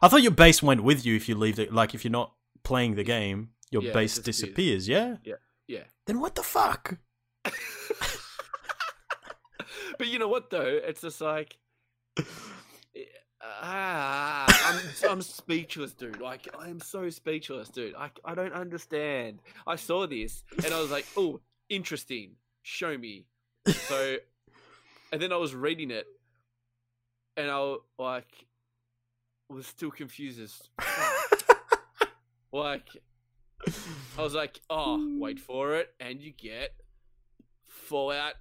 I 0.01 0.07
thought 0.07 0.21
your 0.21 0.31
base 0.31 0.61
went 0.61 0.83
with 0.83 1.05
you 1.05 1.15
if 1.15 1.29
you 1.29 1.35
leave 1.35 1.59
it 1.59 1.73
like 1.73 1.95
if 1.95 2.03
you're 2.03 2.11
not 2.11 2.33
playing 2.63 2.95
the 2.95 3.03
game, 3.03 3.49
your 3.71 3.83
Yeah, 3.83 3.93
base 3.93 4.15
disappears. 4.19 4.85
disappears, 4.85 4.87
yeah? 4.87 5.35
yeah. 5.67 5.83
Then 6.05 6.19
what 6.19 6.35
the 6.35 6.43
fuck? 6.43 6.97
but 9.97 10.07
you 10.07 10.19
know 10.19 10.27
what 10.27 10.49
though? 10.49 10.79
It's 10.83 11.01
just 11.01 11.21
like. 11.21 11.57
Ah, 13.41 14.45
I'm 14.69 14.81
I'm 15.11 15.21
speechless, 15.21 15.93
dude. 15.93 16.19
Like 16.19 16.47
I 16.57 16.69
am 16.69 16.79
so 16.79 17.09
speechless, 17.09 17.69
dude. 17.69 17.95
I 17.95 18.09
I 18.25 18.35
don't 18.35 18.53
understand. 18.53 19.39
I 19.65 19.75
saw 19.75 20.07
this 20.07 20.43
and 20.63 20.73
I 20.73 20.81
was 20.81 20.91
like, 20.91 21.05
oh, 21.15 21.39
interesting. 21.69 22.31
Show 22.63 22.97
me. 22.97 23.25
So, 23.67 24.17
and 25.11 25.21
then 25.21 25.31
I 25.31 25.37
was 25.37 25.55
reading 25.55 25.91
it, 25.91 26.05
and 27.37 27.49
I 27.49 27.75
like 27.97 28.27
was 29.49 29.65
still 29.67 29.91
confused 29.91 30.41
as 30.41 30.61
like 32.51 32.87
I 34.17 34.21
was 34.21 34.33
like, 34.33 34.59
oh, 34.69 35.15
wait 35.19 35.39
for 35.39 35.75
it, 35.75 35.93
and 35.99 36.21
you 36.21 36.31
get 36.31 36.75
Fallout, 37.67 38.33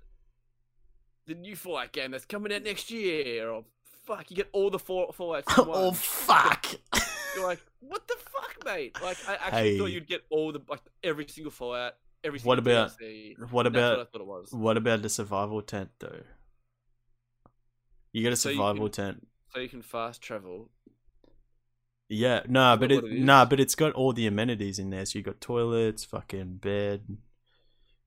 the 1.27 1.35
new 1.35 1.57
Fallout 1.57 1.93
game 1.93 2.11
that's 2.11 2.25
coming 2.25 2.53
out 2.53 2.63
next 2.63 2.91
year. 2.91 3.49
Or 3.51 3.65
fuck, 4.07 4.31
you 4.31 4.37
get 4.37 4.49
all 4.53 4.71
the 4.71 4.79
Fall- 4.79 5.15
Fallouts. 5.19 5.59
In 5.59 5.65
oh 5.73 5.93
fuck. 5.93 6.67
You're 7.37 7.47
like, 7.47 7.61
what 7.81 8.07
the 8.09 8.17
fuck, 8.19 8.65
mate? 8.65 8.97
Like, 9.03 9.17
I 9.29 9.35
actually 9.35 9.79
thought 9.79 9.87
you'd 9.93 10.07
get 10.07 10.23
all 10.31 10.53
the 10.53 10.61
like 10.69 10.81
every 11.03 11.27
single 11.29 11.51
Fallout, 11.51 11.95
every 12.25 12.39
single 12.39 12.51
What 12.51 12.59
about- 12.59 12.99
DLC. 12.99 13.51
what 13.51 13.67
about 13.67 13.99
what 13.99 14.07
I 14.07 14.11
thought 14.11 14.21
it 14.21 14.27
was? 14.27 14.53
what 14.53 14.77
about 14.77 15.03
the 15.03 15.09
survival 15.09 15.61
tent 15.63 15.91
though? 15.99 16.23
You 18.13 18.23
get 18.23 18.33
a 18.33 18.37
So 18.37 18.51
survival 18.51 18.89
can- 18.89 19.05
tent. 19.05 19.27
So 19.55 19.61
you 19.61 19.69
can 19.69 19.83
fast 19.83 20.21
travel. 20.23 20.71
Yeah, 22.09 22.43
nah, 22.49 22.77
but 22.77 22.93
it, 22.93 23.05
it 23.05 23.21
nah, 23.21 23.45
but 23.45 23.59
it's 23.59 23.75
got 23.75 23.93
all 23.95 24.13
the 24.13 24.27
amenities 24.27 24.79
in 24.79 24.91
there. 24.91 25.05
So 25.07 25.19
you 25.19 25.25
got 25.25 25.41
toilets, 25.41 26.05
fucking 26.05 26.59
bed. 26.59 27.19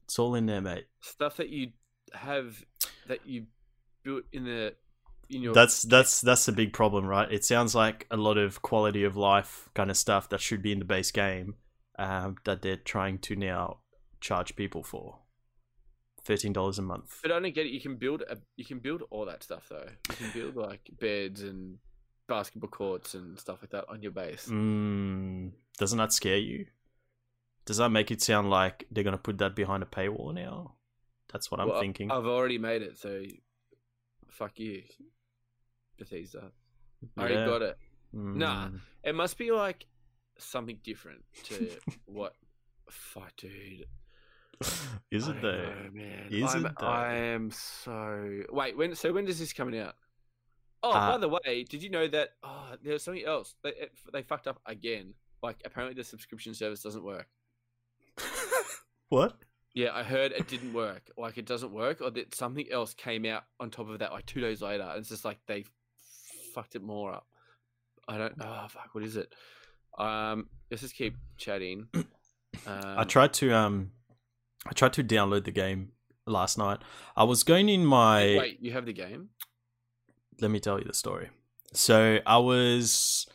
It's 0.05 0.17
all 0.17 0.35
in 0.35 0.45
there, 0.45 0.62
mate. 0.62 0.85
Stuff 1.01 1.38
that 1.38 1.49
you 1.49 1.71
have 2.13 2.63
that 3.07 3.25
you 3.25 3.45
built 4.03 4.23
in 4.31 4.45
the 4.45 4.73
in 5.29 5.41
your 5.41 5.53
That's 5.53 5.83
that's 5.83 6.21
that's 6.21 6.45
the 6.45 6.51
big 6.51 6.73
problem, 6.73 7.05
right? 7.05 7.31
It 7.31 7.43
sounds 7.43 7.75
like 7.75 8.07
a 8.09 8.17
lot 8.17 8.38
of 8.38 8.62
quality 8.62 9.03
of 9.03 9.17
life 9.17 9.69
kind 9.73 9.91
of 9.91 9.97
stuff 9.97 10.29
that 10.29 10.39
should 10.39 10.62
be 10.62 10.71
in 10.71 10.79
the 10.79 10.85
base 10.85 11.12
game 11.12 11.55
um, 11.97 12.38
that 12.45 12.62
they're 12.62 12.77
trying 12.77 13.19
to 13.19 13.35
now 13.35 13.79
charge 14.21 14.55
people 14.55 14.83
for. 14.83 15.19
Thirteen 16.23 16.53
dollars 16.53 16.79
a 16.79 16.83
month. 16.83 17.19
But 17.21 17.31
I 17.31 17.39
don't 17.39 17.53
get 17.53 17.65
it. 17.65 17.71
You 17.71 17.81
can 17.81 17.97
build 17.97 18.23
a, 18.29 18.38
you 18.55 18.65
can 18.65 18.79
build 18.79 19.03
all 19.09 19.25
that 19.25 19.43
stuff 19.43 19.67
though. 19.69 19.89
You 20.09 20.15
can 20.15 20.31
build 20.33 20.55
like 20.55 20.89
beds 20.99 21.41
and 21.41 21.77
basketball 22.29 22.69
courts 22.69 23.13
and 23.13 23.37
stuff 23.37 23.59
like 23.61 23.71
that 23.71 23.85
on 23.89 24.01
your 24.01 24.11
base. 24.11 24.47
Mm, 24.49 25.51
doesn't 25.77 25.97
that 25.97 26.13
scare 26.13 26.37
you? 26.37 26.67
Does 27.65 27.77
that 27.77 27.89
make 27.89 28.09
it 28.11 28.21
sound 28.21 28.49
like 28.49 28.85
they're 28.89 29.03
gonna 29.03 29.17
put 29.17 29.37
that 29.39 29.55
behind 29.55 29.83
a 29.83 29.85
paywall 29.85 30.33
now? 30.33 30.75
That's 31.31 31.51
what 31.51 31.59
I'm 31.59 31.69
Well, 31.69 31.81
thinking. 31.81 32.09
I've 32.11 32.25
already 32.25 32.57
made 32.57 32.81
it, 32.81 32.97
so 32.97 33.23
fuck 34.29 34.57
you, 34.57 34.83
Bethesda. 35.97 36.51
I 37.17 37.21
already 37.21 37.35
got 37.35 37.61
it. 37.61 37.77
Nah. 38.13 38.67
Mm. 38.67 38.79
It 39.03 39.15
must 39.15 39.37
be 39.37 39.51
like 39.51 39.85
something 40.37 40.79
different 40.83 41.23
to 41.45 41.69
what. 42.05 42.33
Fuck, 42.89 43.35
dude. 43.37 43.85
Is 45.11 45.27
it 45.27 45.41
though? 45.41 45.51
know, 45.51 45.89
man. 45.93 46.27
Is 46.31 46.55
I'm, 46.55 46.65
it 46.65 46.71
though? 46.79 46.87
I 46.87 47.13
am 47.13 47.51
so. 47.51 48.41
Wait, 48.51 48.75
when? 48.75 48.95
So 48.95 49.13
when 49.13 49.27
is 49.27 49.39
this 49.39 49.53
coming 49.53 49.79
out? 49.79 49.95
Oh, 50.81 50.91
Uh, 50.91 51.11
by 51.11 51.17
the 51.17 51.29
way, 51.29 51.65
did 51.67 51.83
you 51.83 51.89
know 51.89 52.07
that? 52.07 52.29
Oh, 52.43 52.75
there's 52.81 53.03
something 53.03 53.25
else. 53.25 53.55
They 53.63 53.69
it, 53.71 53.91
they 54.13 54.21
fucked 54.23 54.47
up 54.47 54.59
again. 54.65 55.13
Like 55.43 55.61
apparently 55.65 55.95
the 55.95 56.03
subscription 56.03 56.53
service 56.53 56.81
doesn't 56.81 57.03
work. 57.03 57.27
what? 59.09 59.37
Yeah, 59.73 59.89
I 59.93 60.03
heard 60.03 60.31
it 60.31 60.47
didn't 60.47 60.73
work. 60.73 61.09
Like 61.17 61.37
it 61.37 61.45
doesn't 61.45 61.71
work, 61.71 62.01
or 62.01 62.09
that 62.11 62.33
something 62.35 62.65
else 62.71 62.93
came 62.93 63.25
out 63.25 63.43
on 63.59 63.69
top 63.69 63.89
of 63.89 63.99
that 63.99 64.11
like 64.11 64.25
two 64.25 64.41
days 64.41 64.61
later. 64.61 64.83
And 64.83 64.99
it's 64.99 65.09
just 65.09 65.25
like 65.25 65.37
they 65.47 65.65
fucked 66.53 66.75
it 66.75 66.81
more 66.83 67.13
up. 67.13 67.27
I 68.07 68.17
don't. 68.17 68.33
Oh 68.41 68.65
fuck, 68.69 68.89
what 68.93 69.03
is 69.03 69.15
it? 69.15 69.33
Um, 69.97 70.47
let's 70.71 70.81
just 70.81 70.95
keep 70.95 71.15
chatting. 71.37 71.87
Um, 72.65 72.95
I 72.97 73.03
tried 73.03 73.31
to 73.35 73.53
um, 73.53 73.91
I 74.65 74.73
tried 74.73 74.93
to 74.93 75.03
download 75.03 75.45
the 75.45 75.51
game 75.51 75.91
last 76.25 76.57
night. 76.57 76.79
I 77.15 77.23
was 77.23 77.43
going 77.43 77.69
in 77.69 77.85
my. 77.85 78.35
Wait, 78.37 78.57
you 78.59 78.71
have 78.71 78.85
the 78.87 78.91
game? 78.91 79.29
Let 80.41 80.52
me 80.52 80.60
tell 80.60 80.80
you 80.80 80.86
the 80.86 80.93
story. 80.93 81.30
So 81.73 82.19
I 82.25 82.38
was 82.38 83.28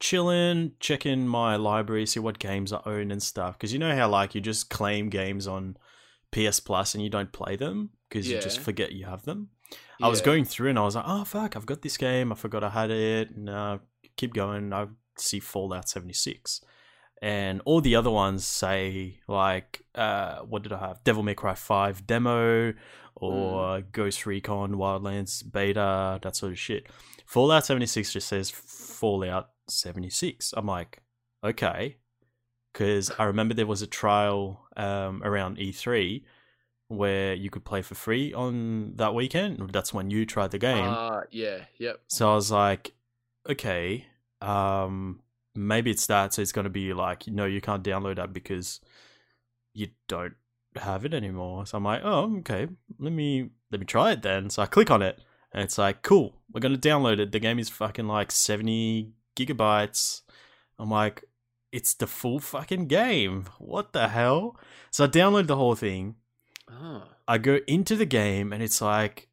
chilling, 0.00 0.72
checking 0.80 1.26
my 1.26 1.56
library, 1.56 2.06
see 2.06 2.20
what 2.20 2.38
games 2.38 2.72
I 2.72 2.80
own 2.86 3.10
and 3.10 3.22
stuff. 3.22 3.56
Because 3.56 3.72
you 3.72 3.78
know 3.78 3.94
how 3.94 4.08
like 4.08 4.34
you 4.34 4.40
just 4.40 4.70
claim 4.70 5.08
games 5.08 5.46
on 5.46 5.76
PS 6.32 6.60
Plus 6.60 6.94
and 6.94 7.02
you 7.02 7.10
don't 7.10 7.32
play 7.32 7.56
them 7.56 7.90
because 8.08 8.28
you 8.28 8.40
just 8.40 8.60
forget 8.60 8.92
you 8.92 9.06
have 9.06 9.24
them. 9.24 9.50
I 10.02 10.08
was 10.08 10.20
going 10.20 10.44
through 10.44 10.70
and 10.70 10.78
I 10.78 10.82
was 10.82 10.96
like, 10.96 11.04
oh 11.06 11.24
fuck, 11.24 11.56
I've 11.56 11.66
got 11.66 11.82
this 11.82 11.96
game. 11.96 12.32
I 12.32 12.34
forgot 12.34 12.64
I 12.64 12.70
had 12.70 12.90
it. 12.90 13.30
And 13.30 13.48
uh, 13.48 13.78
keep 14.16 14.34
going. 14.34 14.72
I 14.72 14.86
see 15.16 15.40
Fallout 15.40 15.88
76. 15.88 16.60
And 17.22 17.62
all 17.64 17.80
the 17.80 17.96
other 17.96 18.10
ones 18.10 18.44
say 18.44 19.20
like, 19.28 19.82
uh, 19.94 20.40
what 20.40 20.62
did 20.62 20.72
I 20.72 20.78
have? 20.78 21.02
Devil 21.04 21.22
May 21.22 21.34
Cry 21.34 21.54
5 21.54 22.06
demo 22.06 22.74
or 23.16 23.80
Ghost 23.92 24.26
Recon 24.26 24.74
Wildlands 24.74 25.50
beta, 25.50 26.18
that 26.22 26.36
sort 26.36 26.52
of 26.52 26.58
shit. 26.58 26.86
Fallout 27.24 27.64
76 27.64 28.12
just 28.12 28.28
says 28.28 28.50
Fallout 28.50 29.50
76. 29.68 30.52
I'm 30.56 30.66
like, 30.66 31.02
okay. 31.42 31.96
Because 32.72 33.10
I 33.18 33.24
remember 33.24 33.54
there 33.54 33.66
was 33.66 33.82
a 33.82 33.86
trial 33.86 34.66
um, 34.76 35.22
around 35.22 35.58
E3 35.58 36.22
where 36.88 37.34
you 37.34 37.50
could 37.50 37.64
play 37.64 37.82
for 37.82 37.94
free 37.94 38.32
on 38.32 38.96
that 38.96 39.14
weekend. 39.14 39.70
That's 39.70 39.94
when 39.94 40.10
you 40.10 40.26
tried 40.26 40.50
the 40.50 40.58
game. 40.58 40.84
Ah, 40.84 41.22
yeah, 41.30 41.64
yep. 41.78 42.00
so 42.08 42.30
I 42.30 42.34
was 42.34 42.50
like, 42.50 42.92
okay, 43.48 44.06
um, 44.40 45.20
maybe 45.54 45.90
it 45.90 46.00
starts 46.00 46.38
it's 46.38 46.52
going 46.52 46.64
to 46.64 46.70
be 46.70 46.92
like, 46.92 47.26
no, 47.26 47.44
you 47.44 47.60
can't 47.60 47.84
download 47.84 48.16
that 48.16 48.32
because 48.32 48.80
you 49.72 49.88
don't 50.08 50.34
have 50.76 51.04
it 51.04 51.14
anymore. 51.14 51.66
So 51.66 51.78
I'm 51.78 51.84
like, 51.84 52.02
oh, 52.04 52.36
okay, 52.38 52.68
let 52.98 53.12
me 53.12 53.50
let 53.70 53.80
me 53.80 53.86
try 53.86 54.12
it 54.12 54.22
then. 54.22 54.50
So 54.50 54.62
I 54.62 54.66
click 54.66 54.90
on 54.90 55.02
it, 55.02 55.20
and 55.52 55.62
it's 55.62 55.78
like, 55.78 56.02
cool, 56.02 56.34
we're 56.52 56.60
gonna 56.60 56.76
download 56.78 57.18
it. 57.18 57.32
The 57.32 57.40
game 57.40 57.58
is 57.58 57.68
fucking 57.68 58.06
like 58.08 58.30
seventy 58.32 59.12
gigabytes. 59.36 60.22
I'm 60.78 60.90
like, 60.90 61.24
it's 61.72 61.94
the 61.94 62.06
full 62.06 62.40
fucking 62.40 62.86
game. 62.88 63.46
What 63.58 63.92
the 63.92 64.08
hell? 64.08 64.56
So 64.90 65.04
I 65.04 65.08
download 65.08 65.46
the 65.46 65.56
whole 65.56 65.74
thing. 65.74 66.16
Ah, 66.68 67.08
I 67.28 67.38
go 67.38 67.60
into 67.66 67.96
the 67.96 68.06
game 68.06 68.52
and 68.52 68.62
it's 68.62 68.80
like 68.80 69.28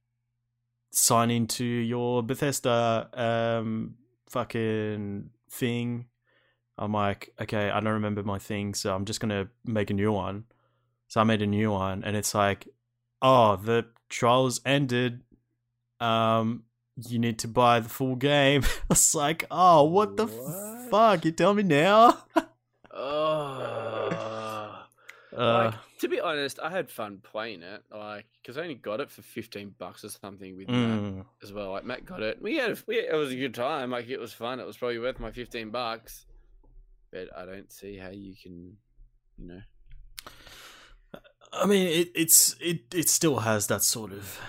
sign 0.91 1.31
into 1.31 1.63
your 1.63 2.21
Bethesda 2.21 3.09
um 3.13 3.95
fucking 4.29 5.29
thing. 5.49 6.05
I'm 6.81 6.93
like, 6.93 7.31
okay, 7.39 7.69
I 7.69 7.79
don't 7.79 7.93
remember 7.93 8.23
my 8.23 8.39
thing, 8.39 8.73
so 8.73 8.93
I'm 8.95 9.05
just 9.05 9.19
gonna 9.19 9.47
make 9.63 9.89
a 9.89 9.93
new 9.93 10.11
one. 10.11 10.45
So 11.07 11.21
I 11.21 11.23
made 11.23 11.41
a 11.41 11.47
new 11.47 11.71
one 11.71 12.03
and 12.03 12.15
it's 12.17 12.33
like, 12.33 12.67
oh, 13.21 13.55
the 13.55 13.85
trials 14.09 14.59
ended. 14.65 15.21
Um 15.99 16.63
you 17.07 17.19
need 17.19 17.39
to 17.39 17.47
buy 17.47 17.79
the 17.79 17.89
full 17.89 18.15
game. 18.15 18.63
it's 18.89 19.15
like, 19.15 19.45
oh, 19.49 19.83
what 19.83 20.17
the 20.17 20.25
What? 20.27 20.89
fuck? 20.91 21.25
You 21.25 21.31
tell 21.31 21.53
me 21.53 21.63
now? 21.63 22.17
oh, 22.93 24.85
Uh, 25.37 25.65
like 25.65 25.75
to 25.99 26.07
be 26.09 26.19
honest, 26.19 26.59
I 26.59 26.69
had 26.69 26.89
fun 26.89 27.19
playing 27.23 27.61
it. 27.63 27.83
Like 27.91 28.25
because 28.41 28.57
I 28.57 28.63
only 28.63 28.75
got 28.75 28.99
it 28.99 29.09
for 29.09 29.21
fifteen 29.21 29.73
bucks 29.77 30.03
or 30.03 30.09
something 30.09 30.57
with 30.57 30.67
Matt 30.67 30.99
mm, 30.99 31.25
as 31.43 31.53
well. 31.53 31.71
Like 31.71 31.85
Matt 31.85 32.05
got 32.05 32.21
it. 32.21 32.41
We 32.41 32.57
had 32.57 32.71
a, 32.71 32.77
we, 32.87 32.95
it 32.97 33.15
was 33.15 33.31
a 33.31 33.35
good 33.35 33.53
time. 33.53 33.91
Like 33.91 34.09
it 34.09 34.19
was 34.19 34.33
fun. 34.33 34.59
It 34.59 34.65
was 34.65 34.77
probably 34.77 34.99
worth 34.99 35.19
my 35.19 35.31
fifteen 35.31 35.69
bucks. 35.69 36.25
But 37.11 37.29
I 37.35 37.45
don't 37.45 37.71
see 37.71 37.97
how 37.97 38.09
you 38.09 38.33
can, 38.41 38.77
you 39.37 39.47
know. 39.47 39.61
I 41.53 41.65
mean, 41.65 41.87
it, 41.87 42.11
it's 42.15 42.55
it 42.61 42.93
it 42.93 43.09
still 43.09 43.39
has 43.39 43.67
that 43.67 43.83
sort 43.83 44.13
of 44.13 44.39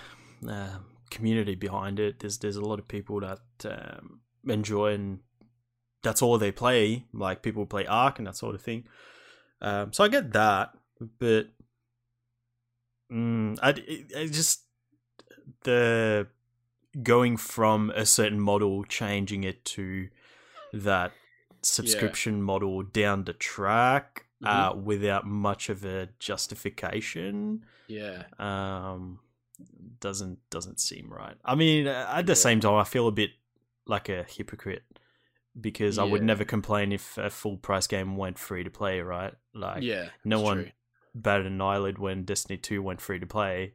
uh, 0.48 0.78
community 1.10 1.54
behind 1.54 1.98
it. 1.98 2.20
There's 2.20 2.38
there's 2.38 2.56
a 2.56 2.64
lot 2.64 2.78
of 2.78 2.86
people 2.86 3.20
that 3.20 3.40
um, 3.64 4.20
enjoy 4.46 4.94
and 4.94 5.18
that's 6.02 6.22
all 6.22 6.38
they 6.38 6.52
play. 6.52 7.04
Like 7.12 7.42
people 7.42 7.66
play 7.66 7.86
Ark 7.86 8.18
and 8.18 8.26
that 8.26 8.36
sort 8.36 8.54
of 8.54 8.62
thing. 8.62 8.84
Um, 9.60 9.92
so 9.92 10.04
I 10.04 10.08
get 10.08 10.32
that, 10.32 10.70
but 11.18 11.48
mm, 13.12 13.58
I 13.62 13.72
just 14.26 14.62
the 15.64 16.26
going 17.02 17.36
from 17.36 17.90
a 17.90 18.04
certain 18.04 18.40
model, 18.40 18.84
changing 18.84 19.44
it 19.44 19.64
to 19.64 20.08
that 20.72 21.12
subscription 21.62 22.42
model 22.42 22.82
down 22.82 23.24
the 23.24 23.32
track 23.32 24.26
uh, 24.44 24.74
without 24.74 25.24
much 25.26 25.68
of 25.68 25.84
a 25.84 26.08
justification 26.18 27.64
Yeah. 27.86 28.24
um 28.38 29.20
doesn't 30.00 30.38
doesn't 30.50 30.80
seem 30.80 31.08
right. 31.12 31.36
I 31.44 31.54
mean, 31.54 31.86
uh, 31.86 32.06
at 32.12 32.26
the 32.26 32.32
Yeah. 32.32 32.34
same 32.34 32.58
time, 32.60 32.74
I 32.74 32.84
feel 32.84 33.06
a 33.06 33.12
bit 33.12 33.30
like 33.86 34.08
a 34.08 34.24
hypocrite 34.24 34.82
because 35.60 35.98
I 35.98 36.04
would 36.04 36.22
never 36.22 36.44
complain 36.44 36.92
if 36.92 37.16
a 37.18 37.30
full 37.30 37.56
price 37.58 37.86
game 37.86 38.16
went 38.16 38.38
free 38.38 38.64
to 38.64 38.70
play, 38.70 39.00
right? 39.00 39.34
Like, 39.54 39.82
yeah. 39.84 40.08
no 40.24 40.40
one 40.40 40.62
true. 40.64 40.72
batted 41.14 41.46
an 41.46 41.60
eyelid 41.60 41.98
when 41.98 42.24
Destiny 42.24 42.56
Two 42.56 42.82
went 42.82 43.00
free 43.00 43.20
to 43.20 43.26
play. 43.26 43.74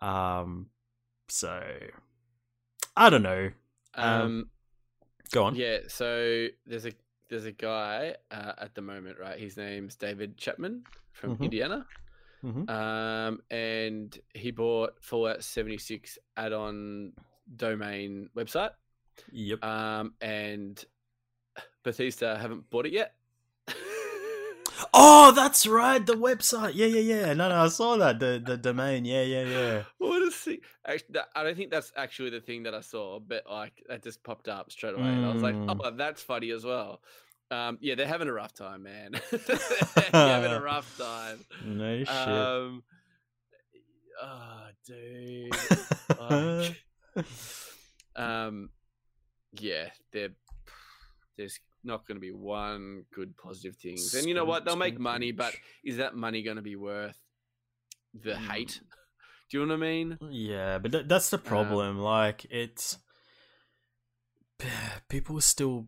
Um, 0.00 0.70
so 1.28 1.62
I 2.96 3.10
don't 3.10 3.22
know. 3.22 3.50
Um, 3.94 4.20
Um, 4.22 4.50
Go 5.32 5.44
on. 5.44 5.54
Yeah, 5.54 5.78
so 5.88 6.46
there's 6.66 6.86
a 6.86 6.92
there's 7.28 7.44
a 7.44 7.52
guy 7.52 8.14
uh, 8.30 8.52
at 8.58 8.74
the 8.74 8.82
moment, 8.82 9.18
right? 9.18 9.38
His 9.38 9.56
name's 9.56 9.96
David 9.96 10.36
Chapman 10.36 10.84
from 11.12 11.36
Mhm. 11.36 11.40
Indiana, 11.44 11.86
Mhm. 12.44 12.70
um, 12.70 13.42
and 13.50 14.16
he 14.34 14.52
bought 14.52 15.02
Fallout 15.02 15.42
76 15.42 16.18
add-on 16.36 17.12
domain 17.56 18.30
website, 18.36 18.70
Yep. 19.32 19.64
um, 19.64 20.14
and 20.20 20.84
Bethesda 21.82 22.38
haven't 22.38 22.70
bought 22.70 22.86
it 22.86 22.92
yet. 22.92 23.14
Oh, 24.94 25.32
that's 25.32 25.66
right. 25.66 26.04
The 26.04 26.14
website. 26.14 26.72
Yeah, 26.74 26.86
yeah, 26.86 27.00
yeah. 27.26 27.32
No, 27.34 27.48
no, 27.48 27.64
I 27.64 27.68
saw 27.68 27.96
that. 27.96 28.18
The 28.20 28.42
the 28.44 28.56
domain. 28.56 29.04
Yeah, 29.04 29.22
yeah, 29.22 29.42
yeah. 29.44 29.82
what 29.98 30.22
a 30.22 30.30
thing! 30.30 30.58
Actually, 30.86 31.12
that- 31.14 31.28
I 31.34 31.42
don't 31.42 31.56
think 31.56 31.70
that's 31.70 31.92
actually 31.96 32.30
the 32.30 32.40
thing 32.40 32.64
that 32.64 32.74
I 32.74 32.80
saw, 32.80 33.18
but 33.20 33.44
like 33.50 33.82
that 33.88 34.02
just 34.02 34.22
popped 34.22 34.48
up 34.48 34.70
straight 34.70 34.94
away, 34.94 35.08
and 35.08 35.24
I 35.26 35.32
was 35.32 35.42
like, 35.42 35.54
Mm. 35.54 35.80
"Oh, 35.82 35.90
that's 35.92 36.22
funny 36.22 36.50
as 36.50 36.64
well." 36.64 37.00
Um, 37.50 37.78
yeah, 37.80 37.94
they're 37.94 38.08
having 38.08 38.26
a 38.28 38.32
rough 38.32 38.54
time, 38.54 38.82
man. 38.82 39.12
they're 39.30 40.10
having 40.12 40.52
a 40.52 40.60
rough 40.60 40.98
time. 40.98 41.38
No 41.64 41.98
shit. 41.98 42.08
Um, 42.08 42.82
oh, 44.22 44.68
dude. 44.86 45.52
like- 46.18 46.76
um, 48.16 48.70
yeah, 49.60 49.88
they're 50.12 50.30
there's 51.36 51.60
not 51.86 52.06
going 52.06 52.16
to 52.16 52.20
be 52.20 52.32
one 52.32 53.04
good 53.14 53.36
positive 53.36 53.76
things, 53.76 54.14
and 54.14 54.26
you 54.28 54.34
know 54.34 54.44
what? 54.44 54.64
They'll 54.64 54.76
make 54.76 54.98
money, 54.98 55.32
but 55.32 55.54
is 55.84 55.96
that 55.98 56.14
money 56.14 56.42
going 56.42 56.56
to 56.56 56.62
be 56.62 56.76
worth 56.76 57.16
the 58.14 58.32
Mm. 58.32 58.48
hate? 58.50 58.80
Do 59.50 59.60
you 59.60 59.66
know 59.66 59.74
what 59.74 59.84
I 59.84 59.88
mean? 59.88 60.18
Yeah, 60.30 60.78
but 60.78 60.90
th- 60.92 61.06
that's 61.06 61.30
the 61.30 61.38
Um, 61.38 61.44
problem. 61.44 61.98
like, 62.00 62.44
it's 62.50 62.98
people 65.08 65.40
still 65.40 65.86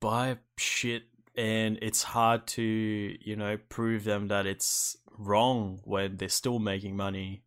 buy 0.00 0.38
shit, 0.58 1.04
and 1.36 1.78
it's 1.82 2.02
hard 2.02 2.46
to 2.48 2.62
you 2.62 3.36
know 3.36 3.56
prove 3.68 4.04
them 4.04 4.28
that 4.28 4.46
it's 4.46 4.96
wrong 5.18 5.80
when 5.84 6.16
they're 6.16 6.28
still 6.28 6.58
making 6.58 6.96
money 6.96 7.44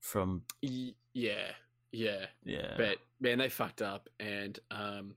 from 0.00 0.42
Y- 0.62 0.94
yeah, 1.12 1.50
yeah. 1.92 2.26
yeah. 2.44 2.74
But 2.76 2.98
man, 3.20 3.38
they 3.38 3.48
fucked 3.48 3.82
up, 3.82 4.08
and 4.20 4.58
um, 4.70 5.14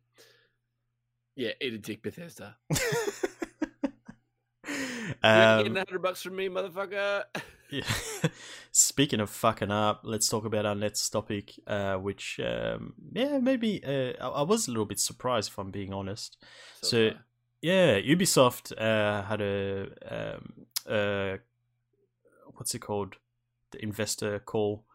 yeah, 1.40 1.52
eat 1.62 1.74
a 1.74 1.78
dick, 1.78 2.02
Bethesda. 2.04 2.58
Um, 5.24 5.58
getting 5.64 5.76
hundred 5.76 6.02
bucks 6.02 6.22
from 6.22 6.36
me, 6.36 6.50
motherfucker. 6.50 7.24
Yeah. 7.72 7.84
Speaking 8.72 9.20
of 9.20 9.30
fucking 9.30 9.70
up, 9.70 10.02
let's 10.04 10.28
talk 10.28 10.44
about 10.44 10.66
our 10.66 10.74
next 10.74 11.08
topic, 11.12 11.54
uh, 11.68 11.98
which, 11.98 12.40
um, 12.44 12.94
yeah, 13.14 13.38
maybe 13.38 13.84
uh, 13.86 14.14
I-, 14.20 14.40
I 14.40 14.42
was 14.42 14.68
a 14.68 14.72
little 14.72 14.88
bit 14.88 15.00
surprised 15.00 15.50
if 15.52 15.58
I'm 15.60 15.70
being 15.70 15.94
honest. 15.94 16.38
So- 16.82 17.12
far. 17.12 17.20
Yeah, 17.62 18.00
Ubisoft 18.00 18.72
uh, 18.76 19.22
had 19.24 19.42
a, 19.42 19.90
um, 20.10 20.54
uh, 20.90 21.38
what's 22.56 22.74
it 22.74 22.80
called? 22.80 23.18
The 23.72 23.84
investor 23.84 24.40
call 24.40 24.86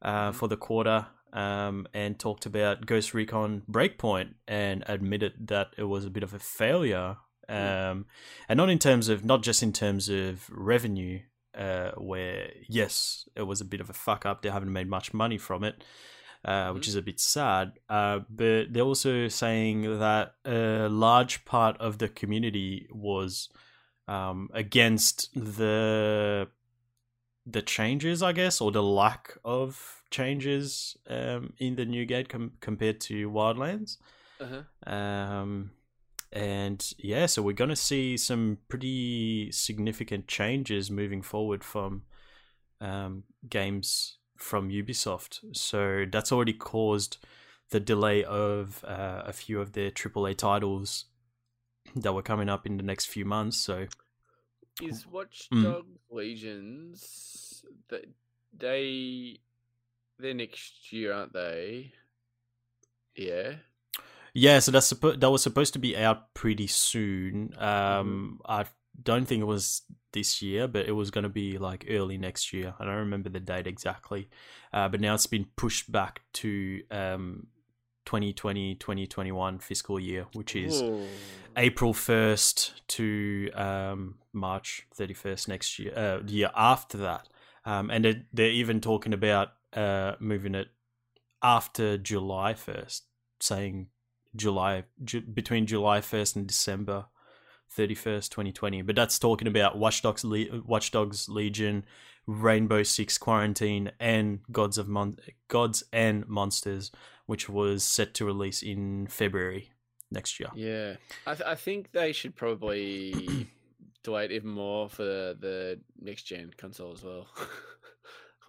uh, 0.00 0.30
Mhm. 0.30 0.34
for 0.34 0.48
the 0.48 0.56
quarter 0.56 1.06
um, 1.34 1.86
and 1.92 2.18
talked 2.18 2.46
about 2.46 2.86
Ghost 2.86 3.12
Recon 3.12 3.62
Breakpoint 3.70 4.34
and 4.48 4.82
admitted 4.86 5.48
that 5.48 5.68
it 5.76 5.84
was 5.84 6.06
a 6.06 6.10
bit 6.10 6.22
of 6.22 6.32
a 6.32 6.38
failure. 6.38 7.16
Um, 7.48 8.06
and 8.48 8.56
not 8.56 8.70
in 8.70 8.78
terms 8.78 9.08
of, 9.10 9.22
not 9.24 9.42
just 9.42 9.62
in 9.62 9.72
terms 9.72 10.08
of 10.08 10.48
revenue, 10.50 11.20
uh, 11.54 11.90
where 11.98 12.50
yes, 12.68 13.28
it 13.36 13.42
was 13.42 13.60
a 13.60 13.64
bit 13.66 13.80
of 13.82 13.90
a 13.90 13.92
fuck 13.92 14.24
up. 14.24 14.40
They 14.40 14.48
haven't 14.48 14.72
made 14.72 14.88
much 14.88 15.12
money 15.12 15.36
from 15.36 15.62
it, 15.64 15.84
uh, 16.44 16.70
which 16.72 16.84
Mhm. 16.84 16.88
is 16.88 16.94
a 16.94 17.02
bit 17.02 17.20
sad. 17.20 17.72
Uh, 17.88 18.20
but 18.30 18.72
they're 18.72 18.82
also 18.82 19.28
saying 19.28 19.98
that 19.98 20.36
a 20.46 20.88
large 20.88 21.44
part 21.44 21.76
of 21.78 21.98
the 21.98 22.08
community 22.08 22.86
was 22.90 23.50
um, 24.06 24.50
against 24.52 25.30
the 25.34 26.48
the 27.46 27.62
changes, 27.62 28.22
I 28.22 28.32
guess, 28.32 28.60
or 28.60 28.70
the 28.70 28.82
lack 28.82 29.36
of 29.44 30.02
changes 30.10 30.96
um, 31.08 31.52
in 31.58 31.76
the 31.76 31.84
new 31.84 32.06
gate 32.06 32.28
com- 32.28 32.52
compared 32.60 33.00
to 33.02 33.30
Wildlands. 33.30 33.98
Uh-huh. 34.40 34.92
Um, 34.92 35.70
and 36.32 36.92
yeah, 36.98 37.26
so 37.26 37.42
we're 37.42 37.52
going 37.52 37.70
to 37.70 37.76
see 37.76 38.16
some 38.16 38.58
pretty 38.68 39.52
significant 39.52 40.26
changes 40.26 40.90
moving 40.90 41.22
forward 41.22 41.62
from 41.62 42.02
um, 42.80 43.24
games 43.48 44.18
from 44.36 44.70
Ubisoft. 44.70 45.40
So 45.52 46.06
that's 46.10 46.32
already 46.32 46.52
caused 46.52 47.18
the 47.70 47.80
delay 47.80 48.24
of 48.24 48.84
uh, 48.86 49.22
a 49.24 49.32
few 49.32 49.60
of 49.60 49.72
their 49.72 49.90
AAA 49.90 50.36
titles 50.36 51.06
that 51.94 52.12
were 52.12 52.22
coming 52.22 52.48
up 52.48 52.66
in 52.66 52.76
the 52.76 52.82
next 52.82 53.06
few 53.06 53.24
months. 53.24 53.56
So 53.56 53.86
Is 54.82 55.06
Watch 55.06 55.48
Mm. 55.52 55.84
Legions 56.10 57.64
that 57.88 58.06
they 58.56 59.38
they're 60.18 60.34
next 60.34 60.92
year, 60.92 61.12
aren't 61.12 61.32
they? 61.32 61.92
Yeah. 63.16 63.56
yeah, 64.32 64.58
so 64.58 64.72
that's 64.72 64.92
suppo- 64.92 65.18
that 65.18 65.30
was 65.30 65.42
supposed 65.42 65.72
to 65.74 65.78
be 65.78 65.96
out 65.96 66.34
pretty 66.34 66.66
soon. 66.66 67.54
Um, 67.58 68.40
I 68.44 68.64
don't 69.00 69.26
think 69.26 69.42
it 69.42 69.46
was 69.46 69.82
this 70.12 70.42
year, 70.42 70.66
but 70.66 70.86
it 70.86 70.92
was 70.92 71.10
going 71.10 71.22
to 71.22 71.28
be 71.28 71.58
like 71.58 71.86
early 71.88 72.18
next 72.18 72.52
year. 72.52 72.74
I 72.78 72.84
don't 72.84 72.96
remember 72.96 73.28
the 73.28 73.40
date 73.40 73.66
exactly, 73.66 74.28
uh, 74.72 74.88
but 74.88 75.00
now 75.00 75.14
it's 75.14 75.26
been 75.26 75.46
pushed 75.56 75.90
back 75.90 76.22
to 76.34 76.82
um, 76.90 77.46
2020 78.04 78.74
2021 78.76 79.58
fiscal 79.58 79.98
year, 79.98 80.26
which 80.34 80.54
is 80.54 80.82
Ooh. 80.82 81.06
April 81.56 81.94
1st 81.94 82.72
to 82.88 83.50
um, 83.54 84.16
March 84.32 84.86
31st 84.98 85.48
next 85.48 85.78
year, 85.78 85.92
uh, 85.96 86.20
year 86.26 86.50
after 86.56 86.98
that. 86.98 87.28
Um, 87.64 87.90
and 87.90 88.04
they're, 88.04 88.22
they're 88.32 88.50
even 88.50 88.80
talking 88.80 89.12
about 89.12 89.52
uh, 89.72 90.12
moving 90.18 90.54
it 90.54 90.68
after 91.42 91.96
July 91.96 92.54
1st, 92.54 93.02
saying 93.40 93.88
July 94.36 94.84
ju- 95.02 95.20
between 95.20 95.66
July 95.66 96.00
1st 96.00 96.36
and 96.36 96.46
December 96.46 97.06
31st, 97.76 98.28
2020. 98.30 98.82
But 98.82 98.96
that's 98.96 99.18
talking 99.18 99.48
about 99.48 99.78
Watch 99.78 100.02
Dogs, 100.02 100.24
Le- 100.24 100.62
Watch 100.64 100.90
Dogs 100.90 101.28
Legion, 101.28 101.84
Rainbow 102.26 102.82
Six 102.82 103.18
Quarantine, 103.18 103.92
and 104.00 104.40
Gods 104.50 104.78
of 104.78 104.88
Mon- 104.88 105.18
Gods 105.48 105.84
and 105.92 106.26
Monsters, 106.28 106.90
which 107.26 107.48
was 107.48 107.84
set 107.84 108.14
to 108.14 108.24
release 108.24 108.62
in 108.62 109.06
February 109.06 109.70
next 110.10 110.38
year. 110.38 110.50
Yeah, 110.54 110.96
I, 111.26 111.34
th- 111.34 111.48
I 111.48 111.54
think 111.54 111.92
they 111.92 112.12
should 112.12 112.36
probably 112.36 113.48
delay 114.02 114.26
it 114.26 114.32
even 114.32 114.50
more 114.50 114.88
for 114.88 115.04
the, 115.04 115.36
the 115.38 115.80
next 116.00 116.24
gen 116.24 116.52
console 116.56 116.92
as 116.92 117.02
well. 117.02 117.26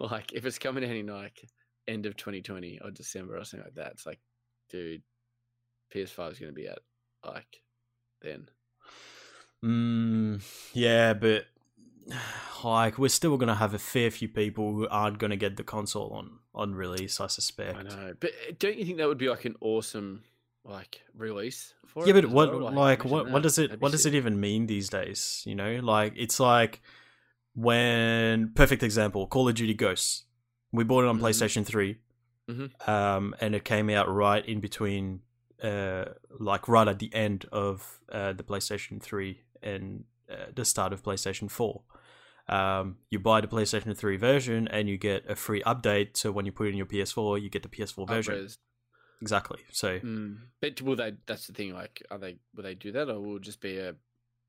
like 0.00 0.32
if 0.32 0.44
it's 0.44 0.58
coming 0.58 0.84
out 0.84 0.90
in 0.90 1.06
like 1.06 1.48
end 1.88 2.06
of 2.06 2.16
2020 2.16 2.80
or 2.82 2.90
December 2.90 3.36
or 3.36 3.44
something 3.44 3.66
like 3.66 3.74
that, 3.74 3.92
it's 3.92 4.06
like, 4.06 4.20
dude, 4.70 5.02
PS5 5.94 6.32
is 6.32 6.38
going 6.38 6.52
to 6.52 6.60
be 6.60 6.68
out 6.68 6.82
like 7.24 7.62
then. 8.22 8.48
Mm, 9.64 10.42
yeah, 10.72 11.14
but 11.14 11.46
like 12.64 12.98
we're 12.98 13.08
still 13.08 13.36
gonna 13.36 13.54
have 13.54 13.74
a 13.74 13.78
fair 13.78 14.10
few 14.10 14.28
people 14.28 14.74
who 14.74 14.88
aren't 14.88 15.18
gonna 15.18 15.36
get 15.36 15.56
the 15.56 15.64
console 15.64 16.10
on 16.12 16.38
on 16.56 16.74
release. 16.74 17.20
I 17.20 17.26
suspect. 17.28 17.76
I 17.78 17.82
know, 17.82 18.14
but 18.18 18.30
uh, 18.30 18.52
don't 18.58 18.76
you 18.78 18.84
think 18.84 18.98
that 18.98 19.06
would 19.08 19.18
be 19.18 19.28
like 19.28 19.44
an 19.44 19.54
awesome 19.60 20.24
like 20.64 21.02
release 21.14 21.74
for 21.86 22.04
Yeah, 22.08 22.14
it 22.16 22.22
but 22.22 22.30
what 22.30 22.50
well? 22.52 22.72
like 22.72 23.00
imagine 23.00 23.10
what 23.10 23.30
what 23.30 23.42
does 23.42 23.58
it 23.58 23.80
what 23.80 23.92
does 23.92 24.02
sick. 24.02 24.14
it 24.14 24.16
even 24.16 24.40
mean 24.40 24.66
these 24.66 24.88
days? 24.88 25.42
You 25.46 25.54
know, 25.54 25.78
like 25.82 26.14
it's 26.16 26.40
like 26.40 26.80
when 27.54 28.52
perfect 28.54 28.82
example 28.82 29.26
Call 29.26 29.48
of 29.48 29.54
Duty 29.54 29.74
Ghosts. 29.74 30.24
We 30.72 30.84
bought 30.84 31.04
it 31.04 31.08
on 31.08 31.18
Mhm. 31.18 31.22
PlayStation 31.22 31.64
3 31.64 31.98
Mhm. 32.48 32.88
um, 32.88 33.34
and 33.40 33.54
it 33.54 33.64
came 33.64 33.88
out 33.90 34.08
right 34.12 34.44
in 34.44 34.60
between, 34.60 35.22
uh, 35.62 36.06
like 36.38 36.68
right 36.68 36.86
at 36.88 36.98
the 36.98 37.12
end 37.14 37.46
of 37.52 38.00
uh, 38.10 38.32
the 38.32 38.42
PlayStation 38.42 39.00
Three 39.00 39.42
and 39.62 40.04
uh, 40.30 40.46
the 40.54 40.64
start 40.64 40.92
of 40.92 41.02
PlayStation 41.02 41.50
Four. 41.50 41.82
Um, 42.48 42.98
you 43.10 43.18
buy 43.18 43.40
the 43.40 43.48
PlayStation 43.48 43.96
3 43.96 44.16
version 44.16 44.68
and 44.68 44.88
you 44.88 44.98
get 44.98 45.28
a 45.28 45.34
free 45.34 45.62
update. 45.64 46.16
So 46.16 46.30
when 46.30 46.46
you 46.46 46.52
put 46.52 46.68
it 46.68 46.70
in 46.70 46.76
your 46.76 46.86
PS4, 46.86 47.42
you 47.42 47.50
get 47.50 47.62
the 47.62 47.68
PS4 47.68 48.06
version. 48.06 48.34
Up-res. 48.34 48.58
Exactly. 49.20 49.60
So 49.72 49.98
Mm. 50.00 50.38
But 50.60 50.80
will 50.82 50.96
they? 50.96 51.14
That's 51.26 51.46
the 51.46 51.52
thing. 51.54 51.72
Like, 51.72 52.02
are 52.10 52.18
they? 52.18 52.36
Will 52.54 52.62
they 52.64 52.74
do 52.74 52.92
that, 52.92 53.08
or 53.08 53.18
will 53.18 53.36
it 53.36 53.42
just 53.42 53.60
be 53.60 53.78
a 53.78 53.94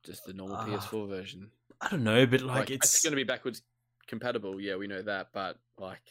just 0.04 0.26
the 0.26 0.34
normal 0.34 0.58
Ah, 0.58 0.66
PS4 0.68 1.08
version? 1.08 1.52
I 1.80 1.90
don't 1.90 2.04
know, 2.04 2.26
but 2.26 2.42
like, 2.42 2.58
Like, 2.58 2.72
it's, 2.72 2.96
it's 2.96 3.04
going 3.04 3.12
to 3.12 3.16
be 3.18 3.24
backwards 3.24 3.62
compatible. 4.08 4.60
Yeah, 4.60 4.76
we 4.76 4.88
know 4.88 5.02
that. 5.02 5.30
But 5.34 5.58
like, 5.80 6.02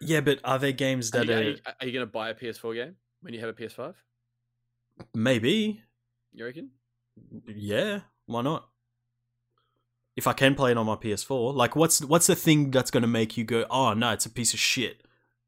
yeah, 0.00 0.20
but 0.20 0.40
are 0.42 0.58
there 0.58 0.72
games 0.72 1.14
are 1.14 1.24
that 1.24 1.26
you, 1.26 1.32
are, 1.32 1.36
are 1.36 1.42
you, 1.42 1.56
are 1.80 1.86
you 1.86 1.92
going 1.92 2.06
to 2.06 2.12
buy 2.12 2.30
a 2.30 2.34
PS4 2.34 2.74
game 2.74 2.96
when 3.20 3.34
you 3.34 3.40
have 3.40 3.48
a 3.48 3.54
PS5? 3.54 3.94
maybe 5.14 5.80
You 6.32 6.44
reckon? 6.44 6.70
yeah, 7.46 8.00
why 8.26 8.42
not? 8.42 8.68
If 10.16 10.26
I 10.26 10.32
can 10.34 10.54
play 10.54 10.72
it 10.72 10.76
on 10.76 10.86
my 10.86 10.96
PS4, 10.96 11.54
like 11.54 11.74
what's 11.74 12.04
what's 12.04 12.26
the 12.26 12.36
thing 12.36 12.70
that's 12.70 12.90
gonna 12.90 13.06
make 13.06 13.36
you 13.36 13.44
go, 13.44 13.64
oh 13.70 13.94
no, 13.94 14.12
it's 14.12 14.26
a 14.26 14.30
piece 14.30 14.52
of 14.52 14.60
shit. 14.60 15.02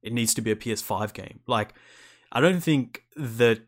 It 0.05 0.13
needs 0.13 0.35
to 0.35 0.43
be 0.43 0.51
a 0.51 0.57
PS5 0.57 1.15
game. 1.15 1.41
Like, 1.47 1.75
I 2.31 2.41
don't 2.41 2.61
think 2.61 3.05
the 3.17 3.63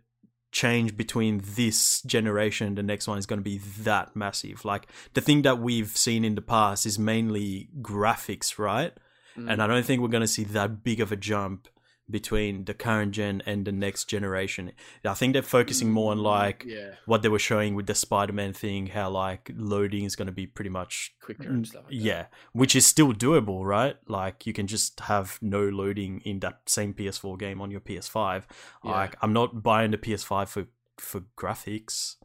change 0.53 0.97
between 0.97 1.43
this 1.45 2.03
generation 2.03 2.67
and 2.67 2.79
the 2.79 2.83
next 2.83 3.09
one 3.09 3.19
is 3.19 3.25
going 3.27 3.39
to 3.39 3.45
be 3.45 3.59
that 3.81 4.15
massive. 4.15 4.65
Like, 4.65 4.87
the 5.15 5.23
thing 5.23 5.43
that 5.43 5.59
we've 5.59 5.97
seen 5.97 6.25
in 6.25 6.35
the 6.35 6.43
past 6.43 6.85
is 6.85 6.99
mainly 6.99 7.71
graphics, 7.81 8.59
right? 8.59 8.93
Mm. 9.37 9.51
And 9.51 9.63
I 9.63 9.67
don't 9.67 9.85
think 9.85 10.03
we're 10.03 10.09
going 10.09 10.21
to 10.23 10.29
see 10.29 10.45
that 10.45 10.85
big 10.85 11.01
of 11.01 11.11
a 11.11 11.17
jump 11.17 11.69
between 12.09 12.65
the 12.65 12.75
current 12.75 13.13
gen 13.13 13.43
and 13.47 13.65
the 13.65 13.73
next 13.73 14.05
generation. 14.05 14.73
I 15.05 15.15
think 15.15 15.33
they're 15.33 15.43
focusing 15.43 15.91
more 15.91 16.13
on 16.13 16.19
like 16.19 16.65
mm, 16.65 16.73
yeah, 16.73 16.91
what 17.05 17.23
they 17.23 17.29
were 17.29 17.39
showing 17.39 17.75
with 17.75 17.87
the 17.87 17.95
Spider-Man 17.95 18.53
thing, 18.53 18.89
how 18.89 19.11
like 19.11 19.51
loading 19.57 20.05
is 20.05 20.15
going 20.15 20.27
to 20.27 20.33
be 20.33 20.47
pretty 20.47 20.71
much 20.71 21.15
quicker 21.21 21.49
and 21.49 21.67
stuff. 21.67 21.85
Like 21.85 21.91
that. 21.91 21.97
yeah, 21.97 22.27
which 22.53 22.77
is 22.77 22.87
still 22.87 23.13
doable, 23.13 23.65
right? 23.65 23.97
Like 24.07 24.47
you 24.47 24.53
can 24.53 24.67
just 24.67 25.01
have 25.01 25.39
no 25.43 25.69
loading 25.69 26.21
in 26.25 26.41
that 26.41 26.61
same 26.67 26.95
PS4 26.95 27.39
game 27.39 27.61
on 27.61 27.71
your 27.71 27.81
PS5. 27.81 28.45
Yeah. 28.85 28.91
Like 28.91 29.17
I'm 29.23 29.33
not 29.33 29.63
buying 29.63 29.91
the 29.91 29.99
PS5 29.99 30.49
for 30.49 30.67
for 30.99 31.23
graphics. 31.37 32.17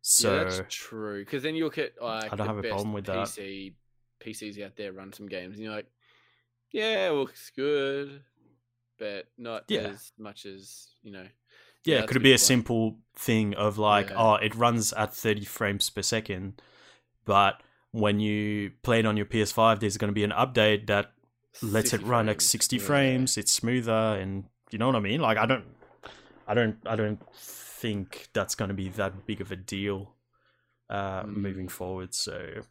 So 0.00 0.36
yeah, 0.36 0.44
that's 0.44 0.62
true. 0.68 1.24
Because 1.24 1.42
then 1.42 1.54
you 1.56 1.64
look 1.64 1.78
at 1.78 1.92
like 2.00 2.32
I 2.32 2.36
don't 2.36 2.46
have 2.46 2.58
a 2.58 2.62
problem 2.62 2.92
with 2.92 3.06
that. 3.06 3.26
PC 3.26 3.74
PCs 4.20 4.64
out 4.64 4.76
there 4.76 4.92
run 4.92 5.12
some 5.12 5.26
games, 5.26 5.56
and 5.56 5.64
you're 5.64 5.74
like, 5.74 5.90
yeah, 6.70 7.08
it 7.08 7.12
looks 7.12 7.50
good, 7.54 8.22
but 8.98 9.26
not 9.38 9.64
Yeah. 9.68 9.80
as 9.88 10.12
much 10.18 10.46
as 10.46 10.88
you 11.02 11.12
know. 11.12 11.26
yeah, 11.84 12.04
could 12.06 12.16
it 12.16 12.22
be 12.22 12.30
a 12.32 12.34
point. 12.34 12.40
simple 12.40 12.98
thing 13.14 13.54
of 13.54 13.78
like, 13.78 14.10
Yeah. 14.10 14.16
oh, 14.18 14.34
it 14.34 14.54
runs 14.54 14.92
at 14.94 15.14
30 15.14 15.44
frames 15.44 15.88
per 15.90 16.02
second, 16.02 16.60
but 17.24 17.62
when 17.92 18.18
you 18.20 18.72
play 18.82 18.98
it 18.98 19.06
on 19.06 19.16
your 19.16 19.26
PS5, 19.26 19.80
there's 19.80 19.96
going 19.96 20.10
to 20.10 20.14
be 20.14 20.24
an 20.24 20.32
update 20.32 20.86
that 20.88 21.12
lets 21.62 21.88
it 21.94 22.00
60 22.00 22.04
run 22.08 22.28
at 22.28 22.34
frames, 22.36 22.44
60 22.50 22.76
yeah. 22.76 22.82
frames. 22.82 23.38
It's 23.38 23.52
smoother, 23.52 23.92
and 24.20 24.44
you 24.70 24.78
know 24.78 24.86
what 24.86 24.96
I 24.96 25.00
mean. 25.00 25.20
Like 25.20 25.38
I 25.38 25.46
don't, 25.46 25.64
I 26.46 26.54
don't, 26.54 26.76
I 26.86 26.96
don't 26.96 27.20
think 27.34 28.28
that's 28.32 28.54
going 28.54 28.68
to 28.68 28.74
be 28.74 28.88
that 28.90 29.24
big 29.26 29.40
of 29.40 29.50
a 29.52 29.56
deal 29.56 30.14
uh, 30.90 31.22
Mm. 31.22 31.36
moving 31.36 31.68
forward. 31.68 32.14
So 32.14 32.62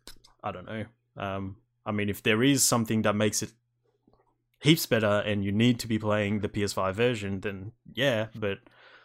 I 0.44 0.52
don't 0.52 0.66
know. 0.66 0.86
Um, 1.18 1.58
I 1.86 1.92
mean, 1.92 2.10
if 2.10 2.22
there 2.24 2.44
is 2.44 2.64
something 2.64 3.02
that 3.04 3.16
makes 3.16 3.42
it 3.44 3.52
heaps 4.66 4.86
better, 4.86 5.24
and 5.26 5.44
you 5.44 5.52
need 5.52 5.80
to 5.80 5.88
be 5.88 5.98
playing 5.98 6.42
the 6.42 6.50
PS5 6.50 6.94
version, 6.94 7.42
then 7.42 7.72
yeah. 7.94 8.28
But 8.36 8.60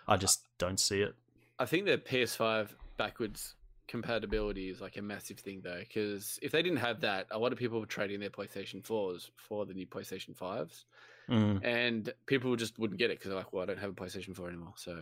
I 0.09 0.17
just 0.17 0.45
don't 0.59 0.81
see 0.81 1.03
it. 1.03 1.15
I 1.59 1.67
think 1.67 1.87
the 1.87 1.99
PS5 1.99 2.71
backwards 2.97 3.55
compatibility 3.87 4.69
is 4.71 4.81
like 4.81 4.97
a 4.97 5.03
massive 5.03 5.39
thing 5.39 5.61
though, 5.63 5.81
because 5.81 6.39
if 6.43 6.53
they 6.53 6.63
didn't 6.63 6.79
have 6.79 7.01
that, 7.01 7.27
a 7.31 7.39
lot 7.39 7.53
of 7.53 7.59
people 7.59 7.81
were 7.81 7.87
trading 7.87 8.21
their 8.21 8.31
PlayStation 8.31 8.83
4s 8.83 9.31
for 9.37 9.67
the 9.67 9.75
new 9.75 9.87
PlayStation 9.87 10.35
5s, 10.37 10.85
Mm. 11.29 11.61
and 11.65 12.13
people 12.27 12.57
just 12.57 12.79
wouldn't 12.79 12.99
get 12.99 13.11
it 13.11 13.19
because 13.19 13.29
they're 13.29 13.39
like, 13.39 13.53
"Well, 13.53 13.63
I 13.63 13.67
don't 13.67 13.79
have 13.79 13.91
a 13.91 13.93
PlayStation 13.93 14.35
4 14.35 14.49
anymore, 14.49 14.73
so 14.77 14.93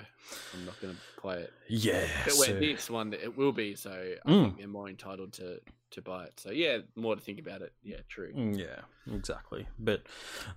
I'm 0.55 0.65
not 0.67 0.79
going 0.81 0.95
to 0.95 1.01
play 1.21 1.39
it." 1.41 1.53
Yeah. 1.69 2.07
But 2.25 2.35
so- 2.35 2.53
this 2.59 2.91
one, 2.91 3.13
it 3.15 3.37
will 3.37 3.53
be, 3.53 3.75
so 3.75 3.91
I 4.27 4.31
Mm. 4.31 4.43
think 4.43 4.59
they're 4.59 4.69
more 4.69 4.89
entitled 4.89 5.33
to 5.35 5.61
to 5.91 6.03
buy 6.03 6.25
it. 6.25 6.39
So 6.39 6.51
yeah, 6.51 6.79
more 6.97 7.15
to 7.17 7.21
think 7.23 7.39
about 7.41 7.63
it. 7.63 7.73
Yeah, 7.83 8.01
true. 8.11 8.31
Mm, 8.35 8.59
Yeah, 8.59 8.81
exactly. 9.15 9.67
But 9.79 10.03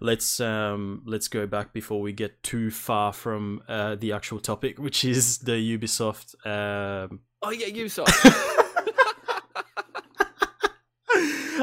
let's 0.02 0.42
um 0.42 1.04
let's 1.06 1.30
go 1.30 1.48
back 1.48 1.72
before 1.72 2.02
we 2.02 2.12
get 2.12 2.44
too 2.44 2.70
far 2.70 3.14
from 3.14 3.64
uh, 3.70 3.96
the 3.96 4.12
actual 4.12 4.40
topic, 4.42 4.78
which 4.78 5.06
is 5.06 5.38
the 5.38 5.54
Ubisoft. 5.78 6.36
Um, 6.46 7.22
Oh 7.42 7.52
yeah, 7.52 7.68
Ubisoft. 7.82 8.12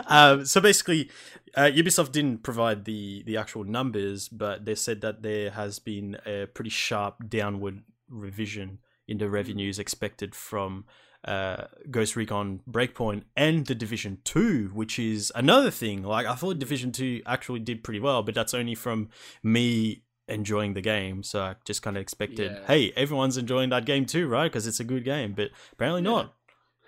Um, 0.08 0.44
so 0.44 0.60
basically, 0.60 1.10
uh, 1.54 1.70
Ubisoft 1.74 2.12
didn't 2.12 2.42
provide 2.42 2.84
the 2.84 3.22
the 3.24 3.36
actual 3.36 3.64
numbers, 3.64 4.28
but 4.28 4.64
they 4.64 4.74
said 4.74 5.00
that 5.02 5.22
there 5.22 5.50
has 5.50 5.78
been 5.78 6.16
a 6.26 6.46
pretty 6.46 6.70
sharp 6.70 7.28
downward 7.28 7.82
revision 8.08 8.78
in 9.06 9.18
the 9.18 9.28
revenues 9.30 9.78
expected 9.78 10.34
from 10.34 10.84
uh, 11.24 11.64
Ghost 11.90 12.14
Recon 12.16 12.60
Breakpoint 12.70 13.22
and 13.36 13.66
the 13.66 13.74
Division 13.74 14.18
Two, 14.24 14.70
which 14.74 14.98
is 14.98 15.32
another 15.34 15.70
thing. 15.70 16.02
Like 16.02 16.26
I 16.26 16.34
thought 16.34 16.58
Division 16.58 16.92
Two 16.92 17.22
actually 17.26 17.60
did 17.60 17.82
pretty 17.84 18.00
well, 18.00 18.22
but 18.22 18.34
that's 18.34 18.54
only 18.54 18.74
from 18.74 19.08
me 19.42 20.02
enjoying 20.28 20.74
the 20.74 20.82
game. 20.82 21.22
So 21.22 21.40
I 21.40 21.56
just 21.64 21.80
kind 21.82 21.96
of 21.96 22.02
expected, 22.02 22.52
Yeah. 22.52 22.66
hey, 22.66 22.92
everyone's 22.96 23.38
enjoying 23.38 23.70
that 23.70 23.86
game 23.86 24.04
too, 24.04 24.28
right? 24.28 24.44
Because 24.52 24.66
it's 24.66 24.78
a 24.78 24.84
good 24.84 25.02
game, 25.04 25.32
but 25.32 25.50
apparently 25.72 26.02
Yeah. 26.02 26.10
not. 26.10 26.34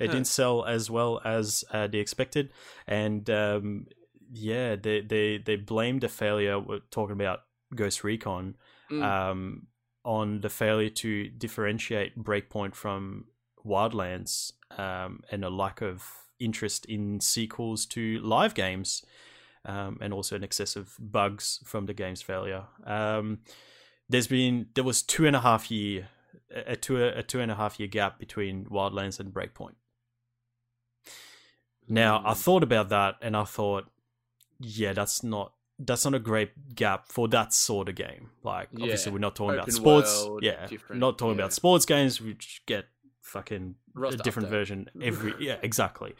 It 0.00 0.06
Huh. 0.06 0.12
didn't 0.14 0.26
sell 0.26 0.64
as 0.64 0.90
well 0.90 1.20
as 1.24 1.64
uh, 1.72 1.86
they 1.86 1.98
expected, 1.98 2.50
and 2.86 3.28
um, 3.30 3.86
yeah, 4.32 4.76
they 4.76 5.00
they 5.02 5.38
they 5.38 5.56
blamed 5.56 6.00
the 6.00 6.08
failure. 6.08 6.58
We're 6.58 6.80
talking 6.90 7.12
about 7.20 7.40
Ghost 7.74 8.02
Recon 8.04 8.56
Mm. 8.90 9.02
um, 9.04 9.66
on 10.04 10.40
the 10.40 10.48
failure 10.48 10.90
to 10.90 11.28
differentiate 11.28 12.18
Breakpoint 12.18 12.74
from 12.74 13.26
Wildlands 13.64 14.52
um, 14.76 15.22
and 15.30 15.44
a 15.44 15.50
lack 15.50 15.80
of 15.82 16.02
interest 16.38 16.86
in 16.86 17.20
sequels 17.20 17.86
to 17.86 18.18
live 18.20 18.54
games, 18.54 19.04
um, 19.64 19.98
and 20.00 20.12
also 20.12 20.34
an 20.36 20.42
excess 20.44 20.74
of 20.76 20.96
bugs 20.98 21.60
from 21.64 21.86
the 21.86 21.94
game's 21.94 22.22
failure. 22.22 22.64
Um, 22.84 23.40
there's 24.08 24.26
been 24.26 24.66
there 24.74 24.84
was 24.84 25.02
two 25.02 25.26
and 25.26 25.36
a 25.36 25.40
half 25.40 25.70
year 25.70 26.08
a 26.50 26.74
two 26.76 26.96
a 27.04 27.22
two 27.22 27.40
and 27.40 27.50
a 27.52 27.54
half 27.54 27.78
year 27.78 27.88
gap 27.88 28.18
between 28.18 28.64
Wildlands 28.66 29.20
and 29.20 29.32
Breakpoint. 29.32 29.74
Now 31.88 32.22
I 32.24 32.32
Mm. 32.32 32.36
thought 32.36 32.62
about 32.62 32.88
that 32.90 33.16
and 33.22 33.36
I 33.36 33.44
thought, 33.44 33.86
yeah, 34.58 34.92
that's 34.92 35.22
not 35.22 35.52
that's 35.82 36.04
not 36.04 36.14
a 36.14 36.18
great 36.18 36.74
gap 36.74 37.08
for 37.08 37.26
that 37.28 37.54
sort 37.54 37.88
of 37.88 37.94
game. 37.94 38.30
Like 38.42 38.68
obviously 38.74 39.12
we're 39.12 39.18
not 39.18 39.34
talking 39.34 39.58
about 39.58 39.72
sports. 39.72 40.24
world, 40.24 40.42
yeah, 40.42 40.68
not 40.90 41.18
talking 41.18 41.36
yeah. 41.38 41.42
about 41.44 41.52
sports 41.54 41.86
games 41.86 42.20
which 42.20 42.62
get 42.66 42.84
fucking 43.22 43.76
a 44.06 44.16
different 44.18 44.48
update. 44.48 44.50
version 44.50 44.90
every 45.02 45.34
yeah 45.40 45.56
exactly. 45.62 46.14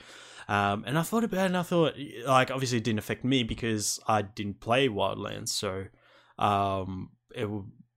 Um, 0.49 0.85
and 0.87 0.99
I 0.99 1.03
thought 1.03 1.25
about 1.25 1.43
it 1.43 1.47
and 1.47 1.57
I 1.57 1.63
thought 1.63 1.95
like 2.27 2.51
obviously 2.51 2.79
it 2.79 2.85
didn't 2.85 2.99
affect 3.01 3.23
me 3.25 3.43
because 3.45 4.01
I 4.09 4.23
didn't 4.23 4.61
play 4.61 4.89
Wildlands, 4.89 5.49
so 5.51 5.85
um, 6.39 7.11
it 7.35 7.49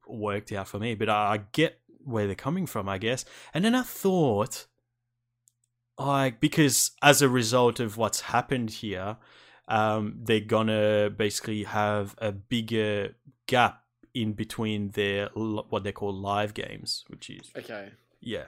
worked 0.07 0.51
out 0.51 0.67
for 0.67 0.79
me. 0.79 0.95
But 0.95 1.09
I, 1.09 1.33
I 1.33 1.37
get 1.53 1.79
where 2.03 2.25
they're 2.27 2.35
coming 2.35 2.65
from, 2.65 2.89
I 2.89 2.97
guess. 2.97 3.23
And 3.53 3.63
then 3.63 3.73
I 3.73 3.81
thought, 3.83 4.67
like, 5.97 6.39
because 6.39 6.91
as 7.01 7.21
a 7.21 7.29
result 7.29 7.79
of 7.79 7.97
what's 7.97 8.21
happened 8.21 8.69
here, 8.69 9.17
um, 9.67 10.19
they're 10.23 10.39
gonna 10.39 11.09
basically 11.15 11.63
have 11.63 12.15
a 12.17 12.31
bigger 12.31 13.15
gap 13.47 13.83
in 14.13 14.33
between 14.33 14.89
their 14.91 15.27
what 15.33 15.83
they 15.83 15.91
call 15.91 16.13
live 16.13 16.53
games, 16.53 17.03
which 17.07 17.29
is 17.29 17.51
Okay. 17.55 17.91
yeah, 18.19 18.45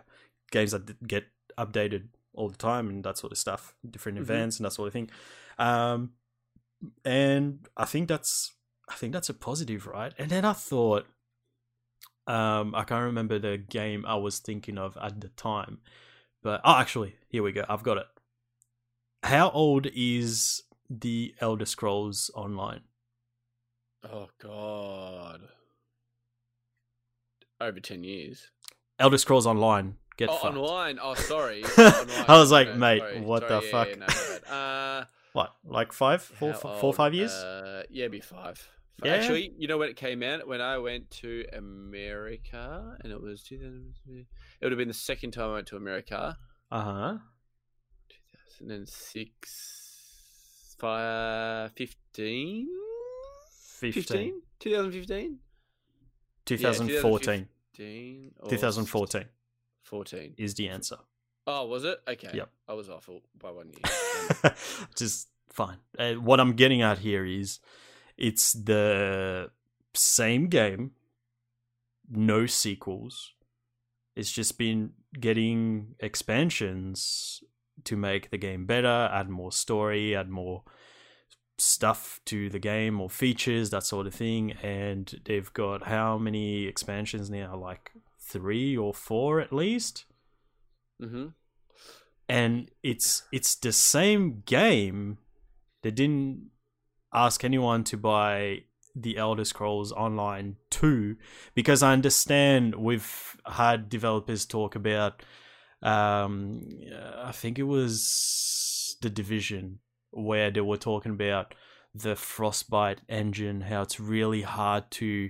games 0.51 0.71
that 0.71 1.07
get 1.07 1.25
updated 1.57 2.07
all 2.33 2.49
the 2.49 2.57
time 2.57 2.89
and 2.89 3.03
that 3.03 3.17
sort 3.17 3.31
of 3.31 3.37
stuff, 3.37 3.75
different 3.89 4.17
Mhm. 4.17 4.21
events 4.21 4.57
and 4.57 4.65
that 4.65 4.71
sort 4.71 4.87
of 4.87 4.93
thing. 4.93 5.09
Um, 5.57 6.13
and 7.03 7.67
I 7.77 7.85
think 7.85 8.07
that's 8.09 8.51
I 8.87 8.93
think 8.95 9.13
that's 9.13 9.29
a 9.29 9.33
positive, 9.33 9.87
right? 9.87 10.13
And 10.19 10.29
then 10.29 10.45
I 10.45 10.53
thought, 10.53 11.07
um, 12.27 12.75
I 12.75 12.83
can't 12.83 13.03
remember 13.03 13.39
the 13.39 13.57
game 13.57 14.05
I 14.05 14.15
was 14.15 14.37
thinking 14.39 14.77
of 14.77 14.95
at 15.01 15.21
the 15.21 15.29
time, 15.29 15.79
but 16.45 16.61
oh, 16.63 16.75
actually, 16.77 17.15
here 17.27 17.41
we 17.41 17.51
go. 17.51 17.65
I've 17.67 17.81
got 17.81 17.97
it. 17.97 18.05
how 19.23 19.49
old 19.49 19.87
is 19.95 20.61
the 20.87 21.33
Elder 21.41 21.65
Scrolls 21.65 22.29
Online? 22.35 22.81
Oh 24.03 24.29
God. 24.39 25.41
Over 27.59 27.79
ten 27.79 28.03
years. 28.03 28.51
Elder 28.99 29.17
Scrolls 29.17 29.47
Online. 29.47 29.95
Get 30.17 30.29
oh, 30.29 30.33
fucked. 30.37 30.55
online. 30.55 30.99
Oh, 31.01 31.15
sorry. 31.15 31.63
Online. 31.77 32.25
I 32.27 32.37
was 32.37 32.51
like, 32.51 32.75
mate, 32.75 32.99
sorry, 32.99 33.21
what 33.21 33.49
sorry, 33.49 33.59
the 33.61 33.65
yeah, 33.65 33.71
fuck? 33.71 33.87
yeah, 33.89 34.45
no. 34.49 34.55
Uh, 34.55 35.05
What, 35.33 35.55
like 35.65 35.91
five, 35.93 36.21
four, 36.21 36.53
four, 36.53 36.79
old? 36.81 36.95
five 36.95 37.13
years? 37.15 37.31
Uh, 37.31 37.83
yeah, 37.89 38.07
be 38.07 38.21
five. 38.21 38.69
Yeah? 39.03 39.15
Actually, 39.15 39.51
you 39.57 39.67
know 39.67 39.77
when 39.77 39.89
it 39.89 39.97
came 39.97 40.23
out? 40.23 40.47
When 40.47 40.61
I 40.61 40.77
went 40.77 41.11
to 41.21 41.43
America, 41.53 42.95
and 43.03 43.11
it 43.11 43.21
was 43.21 43.43
2000. 43.43 43.93
It 44.07 44.25
would 44.61 44.71
have 44.71 44.79
been 44.79 44.87
the 44.87 44.93
second 44.93 45.31
time 45.31 45.49
I 45.49 45.53
went 45.55 45.67
to 45.67 45.75
America. 45.75 46.37
Uh 46.71 46.81
huh. 46.81 47.17
2006, 48.59 50.75
fi- 50.79 51.69
15? 51.75 52.67
15. 53.81 54.03
15? 54.03 54.41
2015? 54.59 55.39
2014. 56.45 57.47
15 57.73 58.31
or 58.39 58.49
2014 58.49 59.25
14. 59.83 60.33
is 60.37 60.53
the 60.55 60.69
answer. 60.69 60.95
Oh, 61.47 61.65
was 61.67 61.83
it? 61.83 61.99
Okay. 62.07 62.31
Yep. 62.33 62.49
I 62.67 62.73
was 62.73 62.89
off 62.89 63.07
by 63.39 63.51
one 63.51 63.71
year. 63.71 63.81
Just 64.95 65.29
fine. 65.51 65.77
Uh, 65.99 66.13
what 66.13 66.39
I'm 66.39 66.53
getting 66.53 66.81
at 66.81 66.97
here 66.99 67.23
is 67.25 67.59
it's 68.17 68.53
the 68.53 69.51
same 69.93 70.47
game, 70.47 70.91
no 72.09 72.45
sequels. 72.45 73.33
It's 74.15 74.31
just 74.31 74.57
been 74.57 74.91
getting 75.19 75.95
expansions 75.99 77.43
to 77.83 77.97
make 77.97 78.31
the 78.31 78.37
game 78.37 78.65
better, 78.65 79.09
add 79.11 79.29
more 79.29 79.51
story, 79.51 80.15
add 80.15 80.29
more 80.29 80.63
stuff 81.57 82.21
to 82.25 82.49
the 82.49 82.59
game 82.59 83.01
or 83.01 83.09
features, 83.09 83.69
that 83.71 83.83
sort 83.83 84.07
of 84.07 84.13
thing. 84.13 84.51
And 84.63 85.21
they've 85.25 85.51
got 85.53 85.87
how 85.87 86.17
many 86.17 86.65
expansions 86.65 87.29
now? 87.29 87.57
Like 87.57 87.91
three 88.19 88.75
or 88.75 88.93
four 88.93 89.39
at 89.39 89.53
least 89.53 90.05
mm-hmm. 91.01 91.27
and 92.27 92.69
it's 92.83 93.23
it's 93.31 93.55
the 93.55 93.71
same 93.71 94.41
game. 94.45 95.17
They 95.83 95.91
didn't 95.91 96.49
ask 97.15 97.43
anyone 97.43 97.83
to 97.85 97.97
buy 97.97 98.63
the 98.95 99.17
Elder 99.17 99.45
Scrolls 99.45 99.91
Online 99.91 100.55
2 100.69 101.15
because 101.53 101.81
I 101.83 101.93
understand 101.93 102.75
we've 102.75 103.35
had 103.45 103.89
developers 103.89 104.45
talk 104.45 104.75
about 104.75 105.21
um 105.81 106.61
I 107.23 107.31
think 107.31 107.59
it 107.59 107.63
was 107.63 108.97
the 109.01 109.09
division 109.09 109.79
where 110.11 110.49
they 110.51 110.61
were 110.61 110.77
talking 110.77 111.11
about 111.11 111.53
the 111.93 112.15
Frostbite 112.15 113.01
engine 113.09 113.61
how 113.61 113.81
it's 113.81 113.99
really 113.99 114.41
hard 114.43 114.89
to 114.91 115.29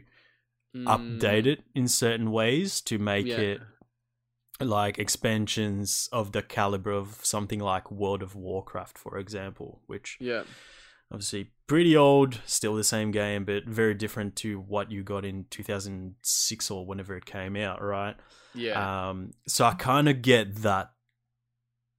update 0.75 1.45
it 1.47 1.63
in 1.73 1.87
certain 1.87 2.31
ways 2.31 2.81
to 2.81 2.97
make 2.99 3.25
Mm. 3.25 3.29
Yeah. 3.29 3.39
it 3.51 3.61
like 4.59 4.99
expansions 4.99 6.09
of 6.11 6.31
the 6.31 6.41
caliber 6.41 6.91
of 6.91 7.19
something 7.23 7.59
like 7.59 7.91
World 7.91 8.21
of 8.21 8.35
Warcraft, 8.35 8.97
for 8.97 9.17
example, 9.17 9.81
which 9.87 10.17
Yeah. 10.19 10.43
Obviously 11.15 11.49
pretty 11.65 11.95
old, 11.95 12.41
still 12.45 12.75
the 12.75 12.83
same 12.83 13.09
game, 13.11 13.45
but 13.45 13.63
very 13.65 13.93
different 13.93 14.35
to 14.35 14.59
what 14.59 14.91
you 14.91 15.01
got 15.01 15.23
in 15.23 15.45
2006 15.49 16.69
or 16.69 16.85
whenever 16.85 17.15
it 17.15 17.25
came 17.25 17.55
out, 17.55 17.81
right? 17.81 18.15
Yeah. 18.53 19.09
Um, 19.09 19.31
so 19.47 19.65
I 19.65 19.73
kind 19.75 20.09
of 20.09 20.21
get 20.21 20.57
that 20.57 20.91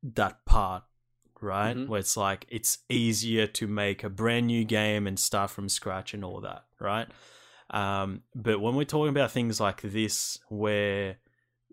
that 0.03 0.45
part, 0.45 0.85
right? 1.41 1.75
Mhm. 1.77 1.89
Where 1.89 1.99
it's 2.01 2.17
like 2.17 2.47
it's 2.51 2.79
easier 2.91 3.47
to 3.47 3.67
make 3.67 4.05
a 4.05 4.11
brand 4.11 4.47
new 4.49 4.65
game 4.65 5.07
and 5.07 5.19
start 5.19 5.51
from 5.51 5.69
scratch 5.69 6.13
and 6.15 6.23
all 6.23 6.43
that, 6.43 6.65
right? 6.79 7.09
Um, 7.71 8.23
but 8.35 8.61
when 8.61 8.75
we're 8.77 8.85
talking 8.85 9.09
about 9.09 9.33
things 9.33 9.59
like 9.61 9.81
this, 9.81 10.39
where 10.49 11.17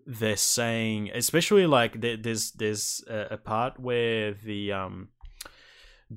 they're 0.06 0.36
saying, 0.36 1.10
especially 1.14 1.66
like 1.66 2.00
there, 2.00 2.16
there's 2.16 2.52
there's 2.52 3.04
a, 3.08 3.28
a 3.32 3.36
part 3.36 3.78
where 3.78 4.32
the 4.32 4.72
um 4.72 5.08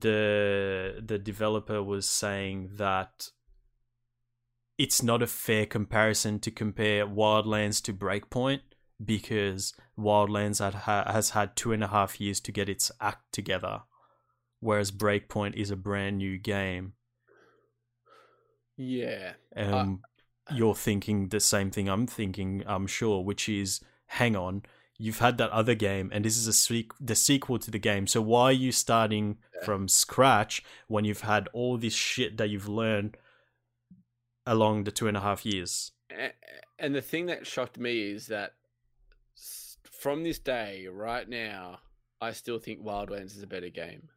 the 0.01 1.01
the 1.03 1.17
developer 1.17 1.81
was 1.81 2.07
saying 2.07 2.71
that 2.73 3.29
it's 4.77 5.01
not 5.01 5.23
a 5.23 5.27
fair 5.27 5.65
comparison 5.65 6.39
to 6.39 6.51
compare 6.51 7.07
Wildlands 7.07 7.81
to 7.83 7.93
Breakpoint 7.93 8.61
because 9.03 9.73
Wildlands 9.97 10.59
had, 10.59 10.73
ha- 10.73 11.11
has 11.11 11.31
had 11.31 11.55
two 11.55 11.71
and 11.71 11.83
a 11.83 11.87
half 11.87 12.21
years 12.21 12.39
to 12.41 12.51
get 12.51 12.69
its 12.69 12.91
act 13.01 13.31
together, 13.31 13.81
whereas 14.59 14.91
Breakpoint 14.91 15.55
is 15.55 15.71
a 15.71 15.75
brand 15.75 16.17
new 16.17 16.37
game. 16.37 16.93
yeah. 18.77 19.33
Um, 19.55 20.01
you're 20.51 20.75
thinking 20.75 21.29
the 21.29 21.39
same 21.39 21.71
thing 21.71 21.89
I'm 21.89 22.07
thinking, 22.07 22.63
I'm 22.67 22.87
sure, 22.87 23.23
which 23.23 23.49
is, 23.49 23.81
hang 24.05 24.35
on, 24.35 24.63
you've 24.97 25.19
had 25.19 25.37
that 25.37 25.51
other 25.51 25.75
game, 25.75 26.09
and 26.13 26.25
this 26.25 26.37
is 26.37 26.47
a 26.47 26.83
the 26.99 27.15
sequel 27.15 27.59
to 27.59 27.71
the 27.71 27.79
game. 27.79 28.07
So 28.07 28.21
why 28.21 28.43
are 28.45 28.51
you 28.51 28.71
starting 28.71 29.37
Yeah. 29.55 29.65
from 29.65 29.87
scratch 29.87 30.63
when 30.87 31.05
you've 31.05 31.21
had 31.21 31.47
all 31.53 31.77
this 31.77 31.93
shit 31.93 32.37
that 32.37 32.49
you've 32.49 32.67
learned 32.67 33.17
along 34.45 34.83
the 34.85 34.91
two 34.91 35.07
and 35.07 35.15
a 35.17 35.21
half 35.21 35.45
years? 35.45 35.91
And 36.79 36.95
the 36.95 37.01
thing 37.01 37.25
that 37.27 37.45
shocked 37.47 37.77
me 37.77 38.11
is 38.11 38.27
that 38.27 38.55
from 39.83 40.23
this 40.23 40.39
day, 40.39 40.87
right 40.87 41.27
now, 41.27 41.79
I 42.21 42.31
still 42.31 42.59
think 42.59 42.81
Wildlands 42.81 43.35
is 43.35 43.43
a 43.43 43.47
better 43.47 43.69
game 43.69 44.09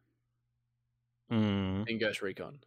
Mm, 1.31 1.85
than 1.85 1.97
Ghost 1.99 2.21
Recon. 2.21 2.59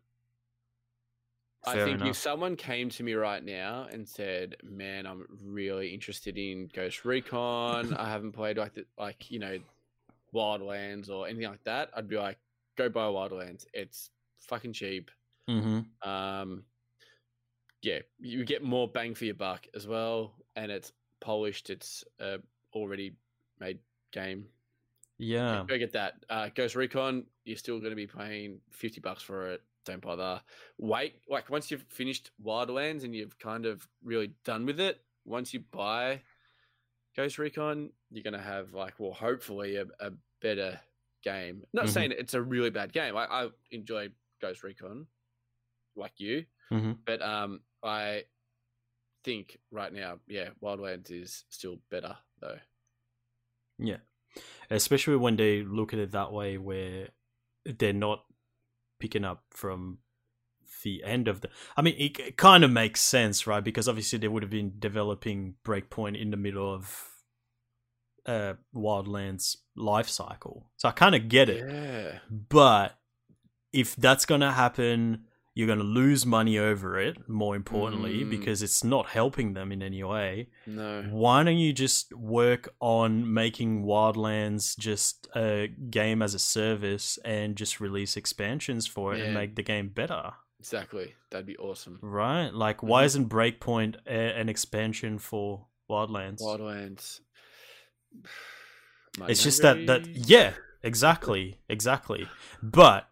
I 1.67 1.75
think 1.77 1.97
enough. 1.97 2.09
if 2.09 2.17
someone 2.17 2.57
came 2.57 2.91
to 2.91 3.03
me 3.03 3.15
right 3.15 3.43
now 3.43 3.87
and 3.91 4.09
said, 4.09 4.57
"Man, 4.63 5.07
I'm 5.07 5.27
really 5.43 5.89
interested 5.89 6.37
in 6.39 6.69
Ghost 6.73 7.05
Recon. 7.05 7.95
I 7.95 8.09
haven't 8.09 8.33
played 8.33 8.59
like 8.59 8.75
the, 8.75 8.85
like 8.99 9.31
you 9.31 9.39
know 9.39 9.59
Wildlands 10.35 11.11
or 11.11 11.27
anything 11.27 11.49
like 11.49 11.65
that," 11.65 11.91
I'd 11.97 12.09
be 12.09 12.17
like, 12.17 12.39
"Go 12.77 12.89
buy 12.89 13.07
Wildlands. 13.07 13.67
It's 13.73 14.11
fucking 14.41 14.73
cheap. 14.73 15.11
Mm-hmm. 15.49 16.09
Um, 16.09 16.65
yeah, 17.83 17.99
you 18.19 18.45
get 18.45 18.63
more 18.63 18.89
bang 18.89 19.15
for 19.15 19.25
your 19.25 19.35
buck 19.35 19.67
as 19.75 19.87
well, 19.87 20.35
and 20.57 20.71
it's 20.71 20.93
polished. 21.21 21.71
It's 21.71 22.05
a 22.19 22.39
already 22.73 23.17
made 23.61 23.79
game. 24.13 24.47
Yeah. 25.19 25.65
Go 25.69 25.79
get 25.79 25.93
that. 25.93 26.15
Uh, 26.29 26.49
Ghost 26.55 26.75
Recon, 26.75 27.25
you're 27.45 27.57
still 27.57 27.79
going 27.79 27.91
to 27.91 27.97
be 27.97 28.07
paying 28.07 28.61
fifty 28.71 29.01
bucks 29.01 29.23
for 29.23 29.49
it. 29.53 29.63
Don't 29.85 30.01
bother. 30.01 30.41
Wait, 30.79 31.17
like 31.29 31.51
once 31.51 31.71
you've 31.71 31.85
finished 31.89 32.31
Wildlands 32.43 33.05
and 33.05 33.15
you've 33.15 33.39
kind 33.39 33.67
of 33.67 33.87
really 34.03 34.33
done 34.45 34.65
with 34.67 34.81
it, 34.81 35.01
once 35.25 35.53
you 35.53 35.61
buy 35.71 36.23
Ghost 37.17 37.39
Recon, 37.39 37.91
you're 38.11 38.23
going 38.25 38.33
to 38.35 38.41
have 38.41 38.73
like, 38.75 38.95
well, 38.99 39.13
hopefully 39.13 39.77
a, 39.77 39.85
a 40.01 40.13
better 40.41 40.81
game. 41.23 41.63
Not 41.73 41.87
Mhm. 41.87 41.91
saying 41.91 42.13
it's 42.13 42.35
a 42.35 42.43
really 42.43 42.71
bad 42.71 42.93
game. 42.93 43.17
I, 43.17 43.25
I 43.27 43.49
enjoy 43.71 44.09
Ghost 44.41 44.63
Recon, 44.63 45.07
like 45.97 46.19
you, 46.19 46.45
Mm-hmm. 46.73 46.93
but 47.05 47.21
um, 47.23 47.61
I 47.83 48.25
think 49.23 49.59
right 49.71 49.93
now, 49.93 50.19
yeah, 50.27 50.49
Wildlands 50.63 51.11
is 51.11 51.45
still 51.51 51.79
better 51.91 52.17
though. 52.41 52.59
Yeah. 53.79 53.99
Especially 54.71 55.17
when 55.17 55.37
they 55.37 55.63
look 55.63 55.93
at 55.93 55.99
it 55.99 56.13
that 56.13 56.33
way, 56.33 56.57
where 56.59 57.09
they're 57.65 57.93
not 57.93 58.25
picking 58.99 59.25
up 59.25 59.45
from 59.51 59.99
the 60.85 61.03
end 61.03 61.29
of 61.29 61.41
the. 61.41 61.49
I 61.77 61.83
mean, 61.83 61.95
it, 61.99 62.19
it 62.19 62.37
kind 62.37 62.63
of 62.63 62.71
makes 62.71 63.01
sense, 63.01 63.47
right? 63.47 63.65
Because 63.65 63.89
obviously 63.89 64.19
they 64.19 64.29
would 64.29 64.43
have 64.43 64.51
been 64.51 64.75
developing 64.79 65.55
Breakpoint 65.65 66.21
in 66.21 66.31
the 66.31 66.37
middle 66.37 66.73
of 66.73 67.11
uh, 68.27 68.55
Wildlands 68.75 69.57
life 69.77 70.09
cycle. 70.09 70.71
So 70.77 70.89
I 70.89 70.93
kind 70.93 71.15
of 71.15 71.29
get 71.29 71.49
it. 71.49 71.69
Yeah. 71.69 72.19
But 72.31 72.99
if 73.73 73.97
that's 73.97 74.27
going 74.27 74.43
to 74.43 74.53
happen, 74.53 75.25
you're 75.57 75.69
going 75.69 75.79
to 75.79 75.85
lose 75.85 76.27
money 76.27 76.59
over 76.59 76.99
it, 76.99 77.29
more 77.29 77.55
importantly, 77.55 78.23
Mm. 78.25 78.31
because 78.31 78.61
it's 78.63 78.83
not 78.83 79.07
helping 79.11 79.55
them 79.55 79.71
in 79.71 79.83
any 79.83 80.03
way 80.03 80.49
No. 80.67 81.03
why 81.11 81.45
don't 81.45 81.57
you 81.59 81.73
just 81.73 82.13
work 82.15 82.75
on 82.81 83.33
making 83.33 83.85
Wildlands 83.85 84.77
just 84.79 85.29
a 85.37 85.69
game 85.91 86.23
as 86.23 86.35
a 86.35 86.39
service 86.41 87.19
and 87.25 87.55
just 87.57 87.79
release 87.81 88.17
expansions 88.17 88.87
for 88.89 89.15
it 89.15 89.21
and 89.21 89.33
make 89.35 89.55
the 89.55 89.63
game 89.63 89.89
better? 89.91 90.33
Exactly. 90.59 91.15
That'd 91.31 91.47
be 91.47 91.57
awesome. 91.59 91.99
Right? 92.03 92.53
Like, 92.53 92.83
why 92.83 93.03
Mhm. 93.03 93.07
isn't 93.07 93.29
Breakpoint 93.29 93.97
a- 94.07 94.11
an 94.41 94.49
expansion 94.49 95.19
for 95.19 95.67
Wildlands? 95.91 96.41
Wildlands. 96.41 97.21
it's 99.29 99.43
just 99.43 99.63
that 99.63 99.87
that 99.87 100.07
yeah, 100.09 100.55
exactly, 100.83 101.61
exactly. 101.69 102.27
But 102.63 103.09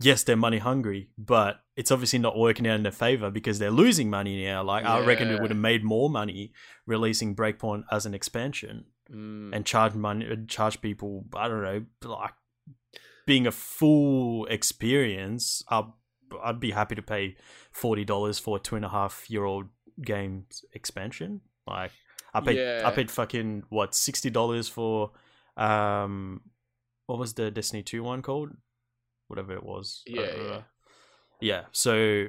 yes, 0.00 0.22
they're 0.24 0.36
money 0.36 0.58
hungry, 0.58 1.10
but 1.18 1.60
it's 1.76 1.90
obviously 1.90 2.18
not 2.18 2.36
working 2.38 2.66
out 2.66 2.76
in 2.76 2.82
their 2.82 2.92
favor 2.92 3.30
because 3.30 3.58
they're 3.58 3.70
losing 3.70 4.10
money 4.10 4.44
now. 4.44 4.62
Like 4.62 4.84
I 4.84 5.04
reckon 5.04 5.28
it 5.30 5.40
would 5.40 5.50
have 5.50 5.58
made 5.58 5.84
more 5.84 6.10
money 6.10 6.52
releasing 6.86 7.34
Breakpoint 7.36 7.84
as 7.90 8.06
an 8.06 8.14
expansion 8.14 8.84
Mm. 9.10 9.50
and 9.52 9.66
charge 9.66 9.94
money, 9.94 10.24
charge 10.46 10.80
people. 10.80 11.24
I 11.34 11.48
don't 11.48 11.62
know, 11.64 11.84
like 12.04 12.30
being 13.26 13.44
a 13.44 13.50
full 13.50 14.46
experience, 14.46 15.64
I'd, 15.68 15.90
I'd 16.44 16.60
be 16.60 16.70
happy 16.70 16.94
to 16.94 17.02
pay 17.02 17.36
forty 17.72 18.04
dollars 18.04 18.38
for 18.38 18.58
a 18.58 18.60
two 18.60 18.76
and 18.76 18.84
a 18.84 18.88
half 18.88 19.28
year 19.28 19.44
old 19.44 19.66
game 20.00 20.46
expansion. 20.74 21.40
Like 21.66 21.90
I 22.32 22.38
paid, 22.40 22.56
I 22.84 22.90
paid 22.92 23.10
fucking 23.10 23.64
what 23.68 23.96
sixty 23.96 24.30
dollars 24.30 24.68
for, 24.68 25.10
um, 25.56 26.42
what 27.06 27.18
was 27.18 27.34
the 27.34 27.50
Destiny 27.50 27.82
two 27.82 28.04
one 28.04 28.22
called? 28.22 28.50
Whatever 29.30 29.52
it 29.54 29.62
was. 29.62 30.02
Yeah, 30.06 30.22
Uh, 30.22 30.42
yeah. 30.42 30.62
yeah. 31.40 31.64
So 31.72 32.26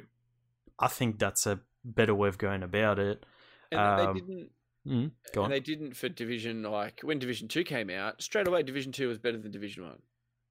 I 0.79 0.87
think 0.87 1.17
that's 1.19 1.47
a 1.47 1.59
better 1.83 2.13
way 2.13 2.29
of 2.29 2.37
going 2.37 2.61
about 2.63 2.99
it. 2.99 3.25
And 3.71 3.79
Um, 3.81 3.97
they 4.13 4.19
didn't. 4.21 4.51
Mm, 4.87 5.11
go 5.33 5.41
on. 5.41 5.45
And 5.45 5.53
they 5.53 5.59
didn't 5.59 5.95
for 5.95 6.09
Division 6.09 6.63
like 6.63 7.01
when 7.01 7.17
Division 7.19 7.47
Two 7.47 7.63
came 7.63 7.89
out. 7.89 8.21
Straight 8.21 8.47
away, 8.47 8.63
Division 8.63 8.91
Two 8.91 9.07
was 9.07 9.17
better 9.17 9.37
than 9.37 9.51
Division 9.51 9.83
One. 9.83 10.01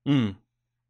Mm, 0.06 0.36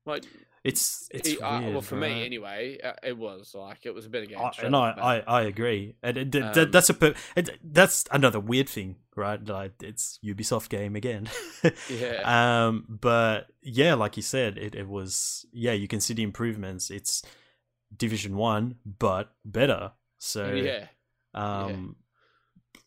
Like, 0.07 0.25
it's 0.63 1.09
it's 1.11 1.31
it- 1.31 1.43
uh, 1.43 1.61
well, 1.71 1.81
for 1.81 1.97
right? 1.97 2.15
me 2.15 2.25
anyway, 2.27 2.79
it 3.03 3.17
was 3.17 3.55
like 3.55 3.87
it 3.87 3.95
was 3.95 4.07
a 4.07 4.11
better 4.11 4.27
game. 4.27 4.39
I, 4.39 4.51
I, 4.63 4.91
I. 5.17 5.23
I 5.27 5.43
agree. 5.43 5.97
And 6.03 6.17
it, 6.17 6.33
that- 6.33 6.59
Um, 6.59 6.71
that's 6.71 6.91
a 6.91 7.15
it, 7.37 7.59
that's 7.65 8.05
another 8.11 8.41
weird 8.41 8.69
thing, 8.69 8.97
right? 9.17 9.43
Like 9.45 9.83
it's 9.83 10.19
Ubisoft 10.25 10.69
game 10.69 10.97
again. 10.97 11.29
yeah, 11.89 12.67
Um, 12.67 12.85
but 12.89 13.47
yeah, 13.63 13.95
like 13.95 14.17
you 14.17 14.23
said, 14.23 14.59
it, 14.59 14.75
it 14.75 14.89
was 14.89 15.47
yeah. 15.53 15.73
You 15.73 15.89
can 15.89 16.01
see 16.01 16.15
the 16.15 16.23
improvements. 16.23 16.91
It's 16.91 17.23
Division 17.97 18.37
One, 18.37 18.77
but 18.85 19.33
better. 19.45 19.93
So 20.19 20.53
yeah. 20.53 20.87
um, 21.35 21.97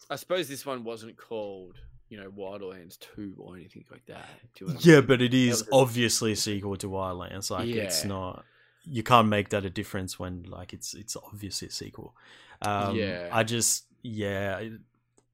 I 0.10 0.16
suppose 0.18 0.48
this 0.48 0.66
one 0.66 0.84
wasn't 0.84 1.18
called, 1.18 1.78
you 2.14 2.20
know, 2.22 2.30
Wildlands 2.30 3.00
Two 3.00 3.34
or 3.40 3.56
anything 3.56 3.86
like 3.90 4.06
that. 4.06 4.30
Do 4.54 4.66
you 4.66 4.68
know 4.68 4.76
what 4.76 4.86
I 4.86 4.90
yeah, 4.90 4.98
mean? 4.98 5.08
but 5.08 5.22
it 5.24 5.34
is 5.34 5.68
obviously 5.72 6.34
a 6.34 6.36
sequel 6.36 6.78
to 6.78 6.88
Wildlands. 6.88 7.50
Like 7.50 7.68
it's 7.68 8.06
not. 8.06 8.46
You 8.86 9.02
can't 9.02 9.30
make 9.30 9.50
that 9.50 9.66
a 9.66 9.70
difference 9.72 10.20
when 10.20 10.44
like 10.44 10.74
it's 10.74 10.94
it's 10.94 11.16
obviously 11.16 11.70
a 11.70 11.72
sequel. 11.72 12.14
Um, 12.62 12.96
Yeah. 12.96 13.30
I 13.32 13.44
just 13.44 13.86
yeah, 14.04 14.62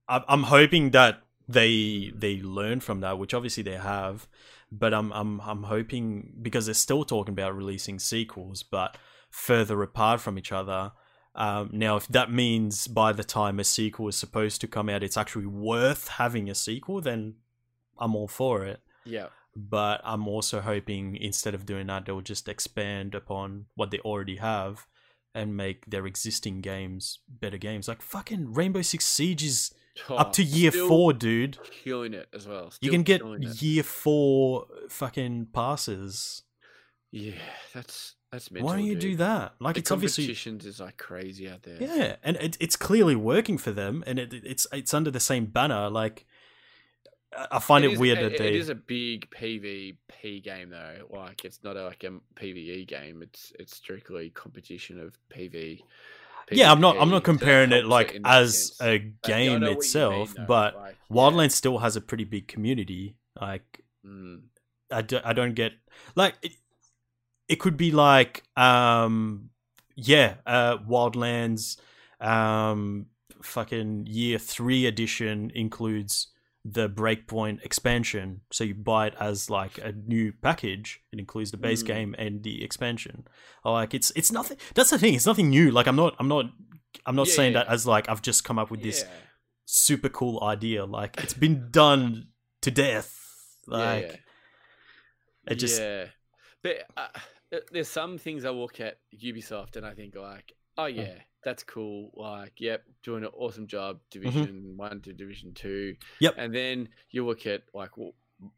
I, 0.07 0.23
I'm 0.29 0.43
hoping 0.43 0.91
that 0.91 1.21
they 1.49 2.13
they 2.15 2.41
learn 2.41 2.79
from 2.79 3.01
that, 3.01 3.19
which 3.19 3.33
obviously 3.33 3.63
they 3.63 3.75
have. 3.75 4.25
But 4.71 4.93
I'm 4.93 5.11
I'm 5.11 5.41
I'm 5.41 5.63
hoping 5.63 6.31
because 6.41 6.67
they're 6.67 6.75
still 6.75 7.03
talking 7.03 7.33
about 7.33 7.57
releasing 7.57 7.99
sequels, 7.99 8.63
but 8.63 8.95
further 9.29 9.83
apart 9.83 10.21
from 10.21 10.37
each 10.37 10.53
other. 10.53 10.93
Um, 11.35 11.69
now, 11.71 11.95
if 11.95 12.07
that 12.07 12.31
means 12.31 12.87
by 12.87 13.13
the 13.13 13.23
time 13.23 13.59
a 13.59 13.63
sequel 13.63 14.07
is 14.09 14.15
supposed 14.15 14.61
to 14.61 14.67
come 14.67 14.89
out, 14.89 15.03
it's 15.03 15.17
actually 15.17 15.45
worth 15.45 16.07
having 16.09 16.49
a 16.49 16.55
sequel, 16.55 17.01
then 17.01 17.35
I'm 17.97 18.15
all 18.15 18.27
for 18.27 18.65
it 18.65 18.81
yeah, 19.05 19.27
but 19.55 20.01
I'm 20.03 20.27
also 20.27 20.59
hoping 20.61 21.15
instead 21.15 21.53
of 21.55 21.65
doing 21.65 21.87
that, 21.87 22.05
they'll 22.05 22.21
just 22.21 22.47
expand 22.49 23.15
upon 23.15 23.65
what 23.75 23.91
they 23.91 23.99
already 23.99 24.37
have 24.37 24.85
and 25.35 25.55
make 25.55 25.85
their 25.85 26.05
existing 26.05 26.61
games 26.61 27.19
better 27.27 27.57
games. 27.57 27.87
Like 27.87 28.01
fucking 28.01 28.53
Rainbow 28.53 28.81
Six 28.81 29.05
Siege 29.05 29.43
is 29.43 29.73
up 30.09 30.33
to 30.33 30.41
Oh, 30.43 30.45
year 30.45 30.71
four, 30.71 31.13
dude. 31.13 31.57
killing 31.83 32.13
it 32.13 32.27
as 32.33 32.47
well. 32.47 32.71
You 32.81 32.89
can 32.91 33.03
get 33.03 33.21
year 33.61 33.83
four 33.83 34.65
fucking 34.89 35.47
passes. 35.53 36.43
yeah, 37.11 37.33
that's 37.73 38.15
that's 38.31 38.51
mental. 38.51 38.67
Why 38.67 38.75
don't 38.77 38.85
you 38.85 38.93
dude. 38.93 39.01
do 39.01 39.15
that? 39.17 39.55
Like 39.59 39.75
The 39.75 39.79
it's 39.79 39.91
obviously 39.91 40.23
competitions 40.25 40.65
is 40.65 40.79
like 40.79 40.97
crazy 40.97 41.49
out 41.49 41.63
there. 41.63 41.77
yeah, 41.81 42.15
and 42.23 42.37
it, 42.37 42.57
it's 42.59 42.75
clearly 42.75 43.15
working 43.15 43.57
for 43.57 43.71
them, 43.71 44.03
and 44.07 44.19
it, 44.19 44.33
it's 44.33 44.67
it's 44.71 44.93
under 44.93 45.11
the 45.11 45.19
same 45.19 45.45
banner. 45.47 45.89
Like 45.89 46.25
I- 47.51 47.59
find 47.59 47.85
it, 47.85 47.93
is- 47.93 47.99
weird 47.99 48.19
it- 48.19 48.31
that 48.31 48.37
they 48.37 48.49
it 48.49 48.55
is 48.55 48.69
a 48.69 48.75
big 48.75 49.29
PvP 49.31 50.43
game 50.43 50.69
though. 50.69 51.07
Like 51.11 51.45
it's 51.45 51.63
not 51.63 51.77
a, 51.77 51.85
like 51.85 52.03
a 52.03 52.19
PVE 52.35 52.87
game. 52.87 53.21
It's 53.21 53.53
it's 53.59 53.75
strictly 53.75 54.29
competition 54.31 54.99
of 54.99 55.17
PV. 55.29 55.81
yeah, 56.51 56.71
I'm 56.71 56.81
not 56.81 56.97
I'm 56.99 57.09
not 57.09 57.23
comparing 57.23 57.71
it 57.71 57.85
like 57.85 58.13
that 58.13 58.21
as 58.25 58.75
sense. 58.75 58.81
a 58.81 58.97
game 59.27 59.61
you 59.63 59.69
itself, 59.71 60.35
mean, 60.35 60.47
but 60.47 60.75
like, 60.75 60.95
yeah. 61.09 61.15
Wildlands 61.15 61.51
still 61.51 61.77
has 61.79 61.95
a 61.95 62.01
pretty 62.01 62.23
big 62.25 62.47
community. 62.47 63.15
Like 63.39 63.83
Mm. 64.05 64.43
I, 64.89 65.01
do, 65.01 65.19
I 65.23 65.33
don't 65.33 65.53
get 65.55 65.73
like 66.15 66.33
it, 67.49 67.59
could 67.59 67.75
be 67.77 67.91
like 67.91 68.43
um 68.55 69.49
yeah 69.95 70.35
uh 70.45 70.77
wildlands 70.77 71.77
um 72.21 73.07
fucking 73.41 74.05
year 74.07 74.37
3 74.37 74.85
edition 74.85 75.51
includes 75.55 76.27
the 76.65 76.89
breakpoint 76.89 77.63
expansion 77.63 78.41
so 78.51 78.63
you 78.65 78.75
buy 78.75 79.07
it 79.07 79.13
as 79.19 79.49
like 79.49 79.77
a 79.77 79.93
new 79.93 80.33
package 80.41 81.01
it 81.13 81.17
includes 81.19 81.51
the 81.51 81.57
base 81.57 81.81
Mm. 81.83 81.87
game 81.87 82.15
and 82.17 82.43
the 82.43 82.63
expansion 82.63 83.25
like 83.63 83.93
it's 83.93 84.11
it's 84.15 84.31
nothing 84.31 84.57
that's 84.75 84.89
the 84.89 84.99
thing 84.99 85.13
it's 85.13 85.25
nothing 85.25 85.49
new 85.49 85.71
like 85.71 85.87
i'm 85.87 85.95
not 85.95 86.15
i'm 86.19 86.27
not 86.27 86.45
i'm 87.05 87.15
not 87.15 87.27
Yeah, 87.27 87.33
saying 87.33 87.53
yeah. 87.53 87.63
that 87.63 87.69
as 87.71 87.87
like 87.87 88.09
i've 88.09 88.21
just 88.21 88.43
come 88.43 88.59
up 88.59 88.69
with 88.71 88.83
this 88.83 89.03
Yeah. 89.03 89.09
super 89.65 90.09
cool 90.09 90.43
idea 90.43 90.85
like 90.85 91.17
it's 91.23 91.33
been 91.33 91.69
done 91.71 92.27
to 92.61 92.71
death 92.71 93.15
like 93.65 94.07
yeah. 95.47 95.53
it 95.53 95.55
just 95.55 95.79
yeah, 95.79 96.05
but 96.61 96.75
uh, 96.97 97.07
there's 97.71 97.87
some 97.87 98.17
things 98.17 98.45
I 98.45 98.49
look 98.49 98.79
at 98.79 98.97
Ubisoft 99.23 99.75
and 99.75 99.85
I 99.85 99.93
think 99.93 100.15
like, 100.15 100.53
oh 100.77 100.85
yeah, 100.85 101.15
that's 101.43 101.63
cool. 101.63 102.11
Like, 102.15 102.53
yep, 102.57 102.83
doing 103.03 103.23
an 103.23 103.31
awesome 103.33 103.67
job, 103.67 103.99
Division 104.11 104.73
One 104.75 105.01
to 105.01 105.13
Division 105.13 105.53
Two. 105.53 105.93
Mm-hmm. 105.93 106.23
Yep. 106.23 106.35
And 106.37 106.53
then 106.53 106.89
you 107.11 107.25
look 107.25 107.45
at 107.45 107.63
like 107.73 107.91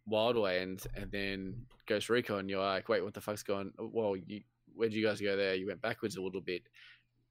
Wildlands 0.09 0.85
and 0.95 1.11
then 1.11 1.65
Ghost 1.87 2.09
Recon. 2.09 2.49
You're 2.49 2.63
like, 2.63 2.89
wait, 2.89 3.03
what 3.03 3.13
the 3.13 3.21
fuck's 3.21 3.43
going? 3.43 3.71
Well, 3.79 4.15
you 4.15 4.41
where'd 4.75 4.93
you 4.93 5.05
guys 5.05 5.21
go 5.21 5.35
there? 5.35 5.55
You 5.55 5.67
went 5.67 5.81
backwards 5.81 6.15
a 6.15 6.21
little 6.21 6.41
bit, 6.41 6.63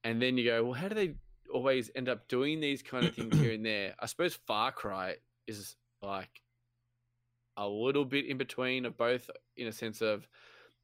and 0.03 0.21
then 0.21 0.37
you 0.37 0.45
go, 0.45 0.63
well, 0.63 0.73
how 0.73 0.87
do 0.87 0.95
they 0.95 1.15
always 1.53 1.91
end 1.95 2.09
up 2.09 2.27
doing 2.27 2.59
these 2.59 2.81
kind 2.81 3.05
of 3.05 3.15
things 3.15 3.37
here 3.37 3.53
and 3.53 3.65
there? 3.65 3.93
I 3.99 4.05
suppose 4.05 4.35
Far 4.47 4.71
Cry 4.71 5.15
is 5.47 5.75
like 6.01 6.29
a 7.57 7.67
little 7.67 8.05
bit 8.05 8.25
in 8.25 8.37
between 8.37 8.85
of 8.85 8.97
both, 8.97 9.29
in 9.57 9.67
a 9.67 9.71
sense 9.71 10.01
of 10.01 10.27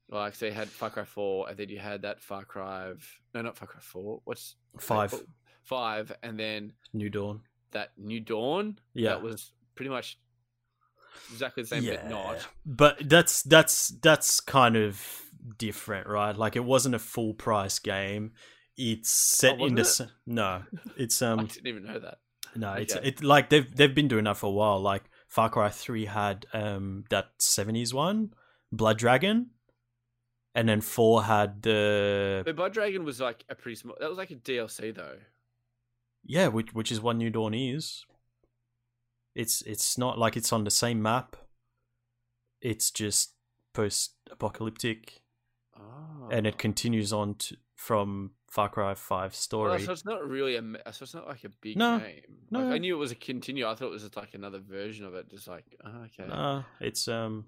like, 0.09 0.35
so 0.35 0.45
you 0.45 0.51
had 0.51 0.69
Far 0.69 0.89
Cry 0.89 1.03
Four, 1.03 1.49
and 1.49 1.57
then 1.57 1.69
you 1.69 1.79
had 1.79 2.03
that 2.03 2.21
Far 2.21 2.45
Cry, 2.45 2.93
no, 3.33 3.41
not 3.41 3.57
Far 3.57 3.67
Cry 3.67 3.81
Four. 3.81 4.21
What's 4.23 4.55
five 4.79 5.13
oh, 5.13 5.21
five, 5.63 6.11
and 6.23 6.39
then 6.39 6.73
new 6.93 7.09
dawn 7.09 7.41
that 7.71 7.91
New 7.97 8.19
Dawn. 8.19 8.79
Yeah. 8.93 9.09
that 9.09 9.21
was 9.21 9.51
pretty 9.75 9.89
much 9.89 10.19
exactly 11.31 11.63
the 11.63 11.67
same, 11.67 11.85
but 11.85 12.09
not. 12.09 12.47
But 12.65 13.09
that's 13.09 13.43
that's 13.43 13.89
that's 14.01 14.39
kind 14.39 14.75
of 14.75 15.23
different, 15.57 16.07
right? 16.07 16.35
Like 16.35 16.55
it 16.55 16.63
wasn't 16.63 16.95
a 16.95 16.99
full 16.99 17.33
price 17.33 17.79
game. 17.79 18.33
It's 18.75 19.09
set 19.09 19.53
in 19.53 19.75
wasn't 19.75 19.77
the 19.77 20.03
it? 20.03 20.09
no. 20.25 20.63
It's 20.97 21.21
um. 21.21 21.39
I 21.39 21.43
didn't 21.43 21.67
even 21.67 21.85
know 21.85 21.99
that. 21.99 22.19
no. 22.55 22.73
It's 22.73 22.95
okay. 22.95 23.07
it 23.07 23.23
like 23.23 23.49
they've 23.49 23.75
they've 23.75 23.93
been 23.93 24.07
doing 24.07 24.25
that 24.25 24.37
for 24.37 24.47
a 24.47 24.51
while. 24.51 24.79
Like 24.79 25.03
Far 25.27 25.49
Cry 25.49 25.69
Three 25.69 26.05
had 26.05 26.45
um 26.53 27.05
that 27.09 27.29
seventies 27.39 27.93
one, 27.93 28.33
Blood 28.71 28.97
Dragon, 28.97 29.51
and 30.57 30.67
then 30.67 30.81
four 30.81 31.23
had 31.23 31.61
the 31.61 32.41
But 32.43 32.55
Blood 32.55 32.73
Dragon 32.73 33.05
was 33.05 33.21
like 33.21 33.45
a 33.47 33.55
pretty 33.55 33.75
small. 33.75 33.95
That 33.99 34.09
was 34.09 34.17
like 34.17 34.31
a 34.31 34.35
DLC 34.35 34.93
though. 34.93 35.17
yeah, 36.25 36.47
which 36.47 36.73
which 36.73 36.91
is 36.91 36.99
what 36.99 37.15
New 37.15 37.29
Dawn 37.29 37.53
is. 37.53 38.03
It's 39.35 39.61
it's 39.61 39.97
not 39.97 40.17
like 40.17 40.35
it's 40.35 40.51
on 40.51 40.63
the 40.63 40.71
same 40.71 40.99
map. 41.01 41.35
It's 42.59 42.89
just 42.91 43.33
post 43.73 44.15
apocalyptic. 44.31 45.21
Oh. 45.79 46.29
and 46.31 46.47
it 46.47 46.57
continues 46.57 47.13
on 47.13 47.35
to, 47.35 47.55
from 47.75 48.31
Far 48.49 48.67
Cry 48.67 48.95
Five 48.95 49.35
story. 49.35 49.69
Well, 49.69 49.79
so 49.79 49.91
it's 49.91 50.05
not 50.05 50.27
really 50.27 50.55
a. 50.55 50.61
So 50.91 51.03
it's 51.03 51.13
not 51.13 51.27
like 51.27 51.43
a 51.43 51.49
big 51.49 51.77
No, 51.77 51.99
game. 51.99 52.21
no. 52.49 52.61
Like, 52.63 52.73
I 52.73 52.77
knew 52.79 52.95
it 52.95 52.97
was 52.97 53.11
a 53.11 53.15
continue. 53.15 53.67
I 53.67 53.75
thought 53.75 53.89
it 53.89 53.91
was 53.91 54.01
just 54.01 54.17
like 54.17 54.33
another 54.33 54.57
version 54.57 55.05
of 55.05 55.13
it. 55.13 55.29
Just 55.29 55.47
like, 55.47 55.65
oh, 55.85 56.05
okay. 56.05 56.27
Nah, 56.27 56.63
it's 56.79 57.07
um 57.07 57.45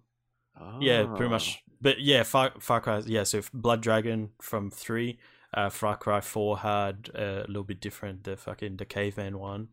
yeah, 0.79 1.05
pretty 1.05 1.29
much. 1.29 1.63
But 1.81 2.01
yeah, 2.01 2.23
Far, 2.23 2.51
Far 2.59 2.81
Cry 2.81 3.01
yeah. 3.05 3.23
So 3.23 3.41
Blood 3.53 3.81
Dragon 3.81 4.31
from 4.41 4.69
three, 4.69 5.19
uh, 5.53 5.69
Far 5.69 5.97
Cry 5.97 6.19
Four 6.21 6.59
had 6.59 7.09
uh, 7.17 7.43
a 7.45 7.47
little 7.47 7.63
bit 7.63 7.79
different. 7.79 8.23
The 8.25 8.35
fucking 8.35 8.77
the 8.77 8.85
caveman 8.85 9.39
one, 9.39 9.69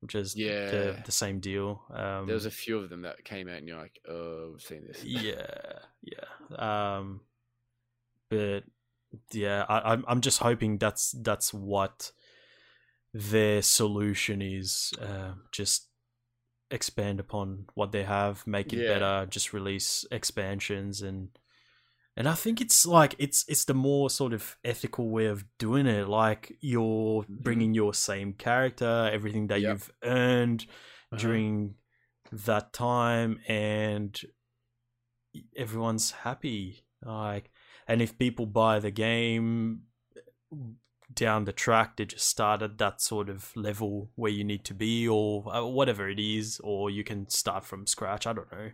which 0.00 0.14
is 0.14 0.32
the 0.34 0.40
Yeah. 0.42 1.02
the 1.04 1.12
same 1.12 1.40
deal. 1.40 1.82
Um, 1.92 2.26
There 2.26 2.34
was 2.34 2.46
a 2.46 2.50
few 2.50 2.78
of 2.78 2.88
them 2.88 3.02
that 3.02 3.24
came 3.24 3.48
out, 3.48 3.58
and 3.58 3.68
you're 3.68 3.78
like, 3.78 4.00
oh, 4.08 4.52
I've 4.54 4.62
seen 4.62 4.86
this. 4.86 5.04
yeah, 5.04 5.80
yeah. 6.02 6.96
Um, 6.96 7.20
but 8.30 8.64
yeah, 9.32 9.66
I, 9.68 9.92
I'm 9.92 10.04
I'm 10.08 10.20
just 10.22 10.38
hoping 10.38 10.78
that's 10.78 11.12
that's 11.20 11.52
what 11.52 12.12
their 13.12 13.60
solution 13.60 14.40
is. 14.40 14.94
Uh, 14.98 15.32
just 15.50 15.88
expand 16.72 17.20
upon 17.20 17.66
what 17.74 17.92
they 17.92 18.02
have, 18.04 18.46
make 18.46 18.72
it 18.72 18.78
Yeah. 18.80 18.94
better. 18.98 19.26
Just 19.30 19.52
release 19.52 20.04
expansions 20.10 21.02
and 21.02 21.28
and 22.14 22.28
I 22.28 22.34
think 22.34 22.60
it's 22.60 22.84
like 22.84 23.14
it's 23.18 23.44
it's 23.48 23.64
the 23.64 23.72
more 23.74 24.10
sort 24.10 24.32
of 24.34 24.56
ethical 24.64 25.08
way 25.08 25.26
of 25.26 25.44
doing 25.58 25.86
it. 25.86 26.08
Like 26.08 26.56
you're 26.60 27.22
Mhm. 27.22 27.42
bringing 27.42 27.74
your 27.74 27.94
same 27.94 28.34
character, 28.34 29.08
everything 29.12 29.46
that 29.46 29.60
Yep. 29.62 29.70
you've 29.70 29.90
earned 30.02 30.66
Uh-huh. 31.12 31.20
during 31.22 31.76
that 32.30 32.72
time 32.74 33.40
and 33.48 34.20
everyone's 35.56 36.10
happy. 36.10 36.84
Like, 37.02 37.50
and 37.88 38.02
if 38.02 38.18
people 38.18 38.46
buy 38.46 38.78
the 38.80 38.90
game 38.90 39.82
down 41.14 41.44
the 41.44 41.52
track, 41.52 41.96
they 41.96 42.04
just 42.06 42.26
start 42.26 42.62
at 42.62 42.78
that 42.78 43.00
sort 43.00 43.28
of 43.28 43.50
level 43.56 44.10
where 44.14 44.30
you 44.32 44.44
need 44.44 44.64
to 44.66 44.74
be, 44.74 45.06
or 45.08 45.52
uh, 45.54 45.64
whatever 45.64 46.08
it 46.08 46.18
is, 46.18 46.60
or 46.64 46.90
you 46.90 47.04
can 47.04 47.28
start 47.28 47.64
from 47.64 47.86
scratch. 47.86 48.26
I 48.26 48.32
don't 48.32 48.52
know. 48.52 48.70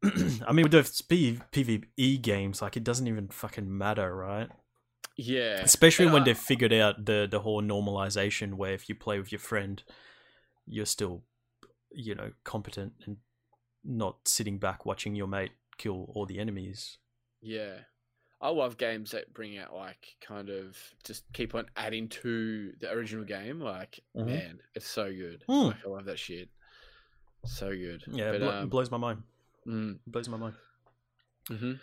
I 0.46 0.52
mean, 0.52 0.62
with 0.64 0.72
those 0.72 1.00
P- 1.02 1.40
PvE 1.52 2.22
games, 2.22 2.62
like 2.62 2.76
it 2.76 2.84
doesn't 2.84 3.06
even 3.08 3.28
fucking 3.28 3.76
matter, 3.76 4.14
right? 4.14 4.48
Yeah, 5.16 5.60
Especially 5.62 6.04
And 6.04 6.12
when 6.14 6.22
I- 6.22 6.26
they've 6.26 6.38
figured 6.38 6.72
out 6.72 7.04
the 7.06 7.26
the 7.28 7.40
whole 7.40 7.60
normalization, 7.62 8.54
where 8.54 8.72
if 8.72 8.88
you 8.88 8.94
play 8.94 9.18
with 9.18 9.32
your 9.32 9.40
friend, 9.40 9.82
you're 10.66 10.86
still, 10.86 11.24
you 11.90 12.14
know, 12.14 12.30
competent 12.44 12.92
and 13.06 13.16
not 13.84 14.28
sitting 14.28 14.58
back 14.58 14.86
watching 14.86 15.14
your 15.16 15.26
mate 15.26 15.50
kill 15.78 16.12
all 16.14 16.26
the 16.26 16.38
enemies. 16.38 16.98
Yeah. 17.40 17.78
I 18.40 18.50
love 18.50 18.76
games 18.76 19.10
that 19.10 19.34
bring 19.34 19.58
out 19.58 19.74
like 19.74 20.14
kind 20.20 20.48
of 20.48 20.76
just 21.04 21.24
keep 21.32 21.54
on 21.56 21.66
adding 21.76 22.08
to 22.08 22.72
the 22.80 22.90
original 22.92 23.24
game. 23.24 23.60
Like, 23.60 24.00
Mhm. 24.16 24.26
man, 24.26 24.60
it's 24.74 24.86
so 24.86 25.10
good. 25.12 25.42
Hmm. 25.48 25.66
Like, 25.68 25.84
I 25.84 25.88
love 25.88 26.04
that 26.04 26.18
shit. 26.18 26.48
So 27.44 27.70
good. 27.70 28.04
Yeah, 28.06 28.32
but, 28.32 28.40
blo- 28.40 28.58
um, 28.62 28.68
blows 28.68 28.90
my 28.90 28.96
mind. 28.96 29.22
mm, 29.66 29.98
Blows 30.06 30.28
my 30.28 30.36
mind. 30.36 30.54
mhm. 31.48 31.80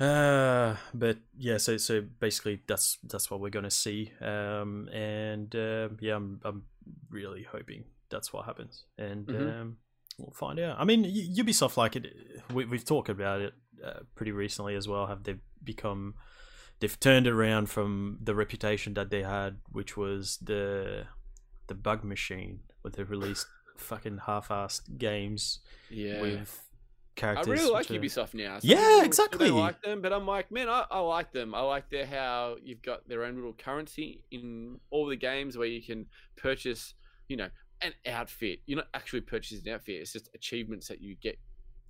Uh, 0.00 0.76
but 0.94 1.18
yeah, 1.36 1.56
so 1.56 1.76
so 1.76 2.00
basically 2.20 2.60
that's 2.68 2.98
that's 3.02 3.30
what 3.30 3.40
we're 3.40 3.50
gonna 3.50 3.70
see. 3.70 4.12
Um, 4.20 4.88
and 4.92 5.54
uh, 5.56 5.88
yeah, 6.00 6.14
I'm 6.14 6.40
I'm 6.44 6.62
really 7.10 7.42
hoping 7.42 7.84
that's 8.08 8.32
what 8.32 8.44
happens, 8.46 8.84
and 8.96 9.26
Mhm. 9.26 9.60
um, 9.60 9.76
we'll 10.18 10.30
find 10.30 10.60
out. 10.60 10.78
I 10.78 10.84
mean, 10.84 11.04
Ubisoft 11.04 11.76
like 11.76 11.96
it. 11.96 12.14
We, 12.54 12.64
we've 12.64 12.84
talked 12.84 13.08
about 13.08 13.40
it 13.40 13.54
uh, 13.84 14.00
pretty 14.14 14.30
recently 14.32 14.76
as 14.76 14.86
well. 14.86 15.06
Have 15.08 15.24
they 15.24 15.36
become? 15.64 16.14
They've 16.80 16.98
turned 17.00 17.26
around 17.26 17.68
from 17.70 18.18
the 18.22 18.34
reputation 18.34 18.94
that 18.94 19.10
they 19.10 19.22
had, 19.22 19.58
which 19.70 19.96
was 19.96 20.38
the 20.42 21.06
the 21.66 21.74
bug 21.74 22.04
machine, 22.04 22.60
where 22.82 22.92
they 22.92 23.02
released 23.02 23.46
fucking 23.76 24.18
half-assed 24.26 24.96
games 24.98 25.60
Yeah. 25.90 26.20
with 26.22 26.64
characters. 27.14 27.46
I 27.48 27.50
really 27.50 27.70
like 27.72 27.90
are- 27.90 27.94
Ubisoft 27.94 28.32
now. 28.34 28.58
Yeah, 28.62 29.04
exactly. 29.04 29.48
Don't 29.48 29.58
like 29.58 29.82
them, 29.82 30.00
but 30.00 30.12
I'm 30.12 30.26
like, 30.26 30.50
man, 30.50 30.68
I, 30.68 30.86
I 30.90 31.00
like 31.00 31.32
them. 31.32 31.54
I 31.54 31.60
like 31.60 31.90
their 31.90 32.06
how 32.06 32.56
you've 32.62 32.80
got 32.82 33.08
their 33.08 33.24
own 33.24 33.34
little 33.34 33.52
currency 33.52 34.24
in 34.30 34.80
all 34.90 35.06
the 35.06 35.16
games 35.16 35.58
where 35.58 35.66
you 35.68 35.82
can 35.82 36.06
purchase, 36.36 36.94
you 37.28 37.36
know, 37.36 37.48
an 37.82 37.92
outfit. 38.06 38.60
You're 38.66 38.78
not 38.78 38.88
actually 38.94 39.20
purchasing 39.22 39.66
an 39.66 39.74
outfit. 39.74 39.96
It's 40.00 40.12
just 40.12 40.30
achievements 40.34 40.88
that 40.88 41.00
you 41.02 41.16
get 41.16 41.38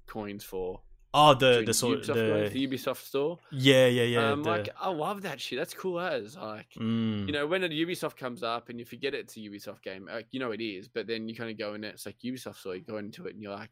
coins 0.06 0.44
for. 0.44 0.80
Oh, 1.14 1.32
the 1.34 1.62
the 1.64 1.72
sort 1.72 2.00
Ubisoft 2.00 2.14
the 2.14 2.50
the 2.52 2.66
Ubisoft 2.68 3.06
store. 3.06 3.38
yeah 3.50 3.86
yeah 3.86 4.02
yeah. 4.02 4.32
um, 4.32 4.42
the- 4.42 4.50
like 4.50 4.68
I 4.78 4.90
love 4.90 5.22
that 5.22 5.40
shit. 5.40 5.58
That's 5.58 5.72
cool 5.72 5.98
as 6.00 6.36
like. 6.36 6.70
Mm. 6.78 7.26
You 7.26 7.32
know, 7.32 7.46
when 7.46 7.64
a 7.64 7.68
Ubisoft 7.68 8.16
comes 8.16 8.42
up 8.42 8.68
and 8.68 8.78
you 8.78 8.84
forget 8.84 9.14
it's 9.14 9.36
a 9.36 9.40
Ubisoft 9.40 9.82
game, 9.82 10.06
like, 10.10 10.26
you 10.32 10.40
know 10.40 10.50
it 10.50 10.60
is, 10.60 10.86
but 10.88 11.06
then 11.06 11.28
you 11.28 11.34
kind 11.34 11.50
of 11.50 11.58
go 11.58 11.74
in 11.74 11.80
there, 11.80 11.92
it's 11.92 12.04
like 12.04 12.18
Ubisoft 12.24 12.56
store, 12.56 12.76
you 12.76 12.82
go 12.82 12.98
into 12.98 13.26
it 13.26 13.34
and 13.34 13.42
you're 13.42 13.54
like, 13.54 13.70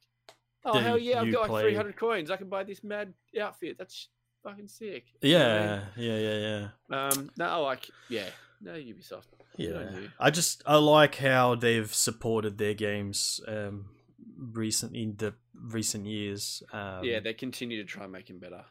oh, 0.64 0.78
hell 0.78 0.99
yeah, 0.99 1.20
I've 1.20 1.32
got 1.32 1.51
like 1.51 1.64
300 1.64 1.97
coins. 1.97 2.30
I 2.30 2.37
can 2.37 2.49
buy 2.49 2.64
this 2.64 2.82
mad 2.82 3.12
outfit. 3.39 3.76
That's 3.78 4.09
fucking 4.43 4.68
sick. 4.68 5.05
You 5.20 5.39
know 5.39 5.47
I 5.47 5.59
mean? 5.59 5.82
yeah 5.97 6.16
yeah 6.16 6.18
yeah 6.39 6.68
yeah 6.91 7.09
Um, 7.11 7.30
no, 7.37 7.45
I 7.45 7.57
like, 7.57 7.91
yeah, 8.09 8.28
no 8.62 8.72
Ubisoft. 8.72 9.26
Yeah. 9.59 9.91
I 10.18 10.30
just 10.30 10.62
I 10.66 10.76
like 10.76 11.16
how 11.16 11.55
they've 11.55 11.93
supported 11.95 12.57
their 12.57 12.74
games 12.74 13.41
um 13.47 13.91
recent 14.39 14.95
in 14.97 15.16
the 15.16 15.34
recent 15.61 16.07
years. 16.07 16.63
Um, 16.73 17.05
yeah, 17.05 17.21
they 17.21 17.35
continue 17.35 17.83
to 17.83 17.89
try 17.89 18.05
and 18.05 18.13
make 18.13 18.29
him 18.31 18.39
better. 18.39 18.65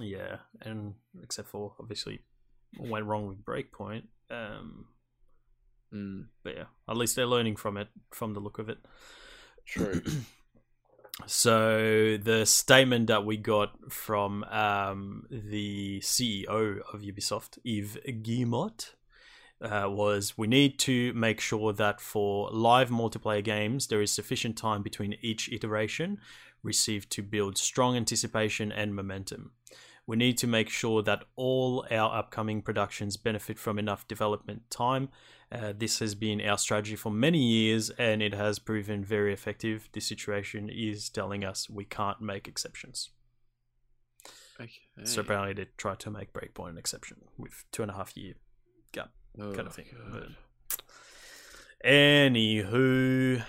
yeah, 0.00 0.36
and 0.62 0.94
except 1.22 1.48
for 1.48 1.74
obviously 1.80 2.20
what 2.76 2.90
went 2.90 3.06
wrong 3.06 3.26
with 3.28 3.44
Breakpoint. 3.44 4.04
Um, 4.30 4.86
Mm, 5.94 6.28
but 6.42 6.56
yeah, 6.56 6.64
at 6.88 6.96
least 6.96 7.16
they're 7.16 7.26
learning 7.26 7.56
from 7.56 7.76
it, 7.76 7.88
from 8.12 8.32
the 8.32 8.40
look 8.40 8.58
of 8.58 8.68
it. 8.68 8.78
true. 9.66 10.02
So 11.26 12.16
the 12.16 12.46
statement 12.46 13.08
that 13.08 13.26
we 13.26 13.36
got 13.36 13.92
from 13.92 14.44
um, 14.44 15.26
the 15.30 16.00
CEO 16.00 16.80
of 16.92 17.02
Ubisoft, 17.02 17.58
Yves 17.64 17.98
Guillemot, 18.22 18.94
uh, 19.62 19.88
was 19.88 20.36
we 20.36 20.46
need 20.46 20.78
to 20.80 21.12
make 21.14 21.40
sure 21.40 21.72
that 21.72 22.00
for 22.00 22.50
live 22.50 22.90
multiplayer 22.90 23.42
games 23.42 23.86
there 23.86 24.02
is 24.02 24.10
sufficient 24.10 24.56
time 24.56 24.82
between 24.82 25.16
each 25.22 25.50
iteration 25.52 26.18
received 26.62 27.10
to 27.10 27.22
build 27.22 27.58
strong 27.58 27.96
anticipation 27.96 28.70
and 28.70 28.94
momentum. 28.94 29.52
We 30.06 30.16
need 30.16 30.36
to 30.38 30.46
make 30.46 30.68
sure 30.68 31.02
that 31.02 31.24
all 31.36 31.86
our 31.90 32.18
upcoming 32.18 32.62
productions 32.62 33.16
benefit 33.16 33.58
from 33.58 33.78
enough 33.78 34.06
development 34.08 34.68
time. 34.68 35.10
Uh, 35.50 35.72
this 35.76 36.00
has 36.00 36.14
been 36.14 36.40
our 36.40 36.58
strategy 36.58 36.96
for 36.96 37.10
many 37.10 37.38
years 37.38 37.90
and 37.90 38.22
it 38.22 38.34
has 38.34 38.58
proven 38.58 39.04
very 39.04 39.32
effective. 39.32 39.88
This 39.92 40.06
situation 40.06 40.68
is 40.68 41.08
telling 41.08 41.44
us 41.44 41.70
we 41.70 41.84
can't 41.84 42.20
make 42.20 42.48
exceptions. 42.48 43.10
okay. 44.60 45.06
So 45.06 45.20
apparently 45.20 45.54
they 45.54 45.70
tried 45.76 46.00
to 46.00 46.10
make 46.10 46.32
Breakpoint 46.32 46.70
an 46.70 46.78
exception 46.78 47.18
with 47.38 47.64
two 47.70 47.82
and 47.82 47.90
a 47.90 47.94
half 47.94 48.16
year 48.16 48.34
gap 48.92 49.10
oh, 49.40 49.52
kind 49.52 49.66
of 49.66 49.74
thing. 49.74 49.86
God. 50.12 50.36
Anywho, 51.84 53.42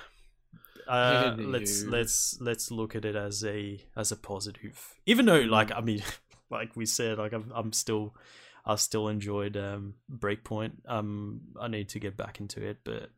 uh, 0.87 1.35
let's 1.37 1.83
let's 1.83 2.37
let's 2.41 2.71
look 2.71 2.95
at 2.95 3.05
it 3.05 3.15
as 3.15 3.43
a 3.43 3.79
as 3.95 4.11
a 4.11 4.15
positive. 4.15 4.93
Even 5.05 5.25
though, 5.25 5.41
like. 5.41 5.71
I 5.71 5.81
mean, 5.81 6.01
like 6.49 6.75
we 6.75 6.85
said, 6.85 7.17
like 7.17 7.33
I'm 7.33 7.51
I'm 7.53 7.71
still 7.73 8.15
I 8.65 8.75
still 8.75 9.07
enjoyed 9.07 9.55
um 9.57 9.95
Breakpoint. 10.11 10.73
Um, 10.87 11.41
I 11.59 11.67
need 11.67 11.89
to 11.89 11.99
get 11.99 12.17
back 12.17 12.39
into 12.39 12.65
it, 12.65 12.79
but 12.83 13.09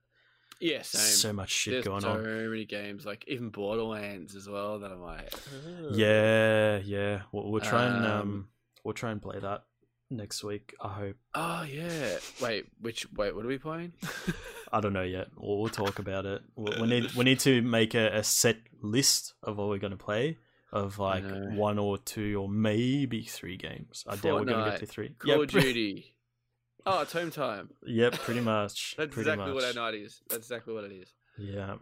Yeah, 0.60 0.82
same. 0.82 1.02
so 1.02 1.34
much 1.34 1.50
shit 1.50 1.74
There's 1.74 1.86
going 1.86 2.02
so 2.02 2.10
on. 2.10 2.24
So 2.24 2.50
many 2.50 2.66
games, 2.66 3.06
like 3.06 3.24
even 3.28 3.50
Borderlands 3.50 4.36
as 4.36 4.50
well, 4.50 4.80
that 4.80 4.92
I'm 4.92 5.02
like, 5.02 5.34
"Ugh." 5.34 5.92
Yeah, 5.92 6.80
yeah. 6.84 7.22
We'll, 7.32 7.52
we'll 7.52 7.62
try 7.62 7.86
and 7.86 8.06
um, 8.06 8.20
Um, 8.22 8.48
we'll 8.84 8.94
try 8.94 9.12
and 9.12 9.22
play 9.22 9.40
that 9.40 9.64
next 10.10 10.44
week. 10.44 10.74
I 10.82 10.90
hope. 10.90 11.16
Oh 11.34 11.64
yeah. 11.64 12.18
Wait, 12.42 12.66
which 12.80 13.06
wait, 13.14 13.36
what 13.36 13.46
are 13.46 13.48
we 13.48 13.58
playing? 13.58 13.94
I 14.74 14.80
don't 14.82 14.94
know 14.94 15.04
yet. 15.04 15.28
We'll, 15.38 15.60
we'll 15.60 15.70
talk 15.70 16.00
about 16.00 16.26
it. 16.26 16.42
We, 16.56 16.72
we 16.82 16.88
need 16.88 17.14
we 17.14 17.24
need 17.30 17.40
to 17.42 17.62
make 17.62 17.94
a, 17.94 18.18
a 18.18 18.24
set 18.24 18.58
list 18.82 19.34
of 19.44 19.58
what 19.58 19.70
we're 19.70 19.78
going 19.80 19.92
to 19.92 19.98
play. 19.98 20.38
Of 20.72 21.00
like 21.00 21.24
one 21.54 21.80
or 21.80 21.98
two 21.98 22.36
or 22.42 22.50
maybe 22.50 23.22
three 23.24 23.56
games. 23.56 24.04
I 24.08 24.18
doubt 24.18 24.40
we're 24.40 24.44
going 24.46 24.66
to 24.66 24.72
get 24.72 24.80
to 24.82 24.86
three. 24.86 25.10
Call 25.18 25.44
of 25.44 25.48
Duty. 25.50 26.16
Oh, 26.86 27.02
it's 27.04 27.14
home 27.14 27.32
time. 27.32 27.70
yep, 27.86 28.12
pretty 28.14 28.42
much. 28.42 28.96
That's 28.98 29.14
pretty 29.14 29.30
exactly 29.30 29.54
much. 29.54 29.64
what 29.64 29.76
know 29.76 29.86
it 29.88 29.96
is. 29.96 30.20
That's 30.30 30.48
exactly 30.48 30.74
what 30.74 30.84
it 30.84 30.92
is. 30.92 31.08
Yeah. 31.38 31.76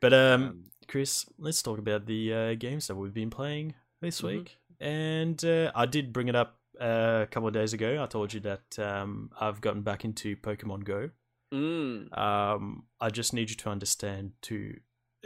But 0.00 0.14
um, 0.14 0.42
Um, 0.42 0.64
Chris, 0.88 1.26
let's 1.38 1.60
talk 1.62 1.78
about 1.78 2.06
the 2.06 2.32
uh, 2.32 2.54
games 2.54 2.86
that 2.86 2.94
we've 2.94 3.12
been 3.12 3.28
playing 3.28 3.74
this 4.00 4.22
Mhm. 4.22 4.24
week. 4.28 4.56
And 4.80 5.44
uh, 5.44 5.70
I 5.74 5.84
did 5.84 6.10
bring 6.14 6.28
it 6.28 6.34
up 6.34 6.58
uh, 6.80 7.20
a 7.22 7.26
couple 7.30 7.48
of 7.48 7.54
days 7.54 7.72
ago. 7.72 8.02
I 8.02 8.06
told 8.06 8.32
you 8.32 8.40
that 8.40 8.78
um, 8.78 9.30
I've 9.40 9.60
gotten 9.60 9.82
back 9.82 10.04
into 10.04 10.36
Pokemon 10.36 10.84
Go. 10.84 11.10
Mm. 11.52 12.16
Um, 12.16 12.84
I 13.00 13.10
just 13.10 13.34
need 13.34 13.50
you 13.50 13.56
to 13.56 13.70
understand 13.70 14.32
to 14.42 14.76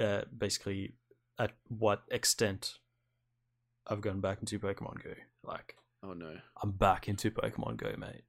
uh, 0.01 0.23
basically 0.37 0.95
at 1.39 1.53
what 1.69 2.03
extent 2.11 2.79
I've 3.87 4.01
gone 4.01 4.21
back 4.21 4.39
into 4.41 4.59
Pokemon 4.59 5.03
Go. 5.03 5.15
Like, 5.43 5.77
Oh 6.05 6.13
no. 6.13 6.37
I'm 6.63 6.73
back 6.73 7.09
into 7.09 7.31
Pokemon 7.31 7.79
Go, 7.79 7.95
mate. 7.97 8.25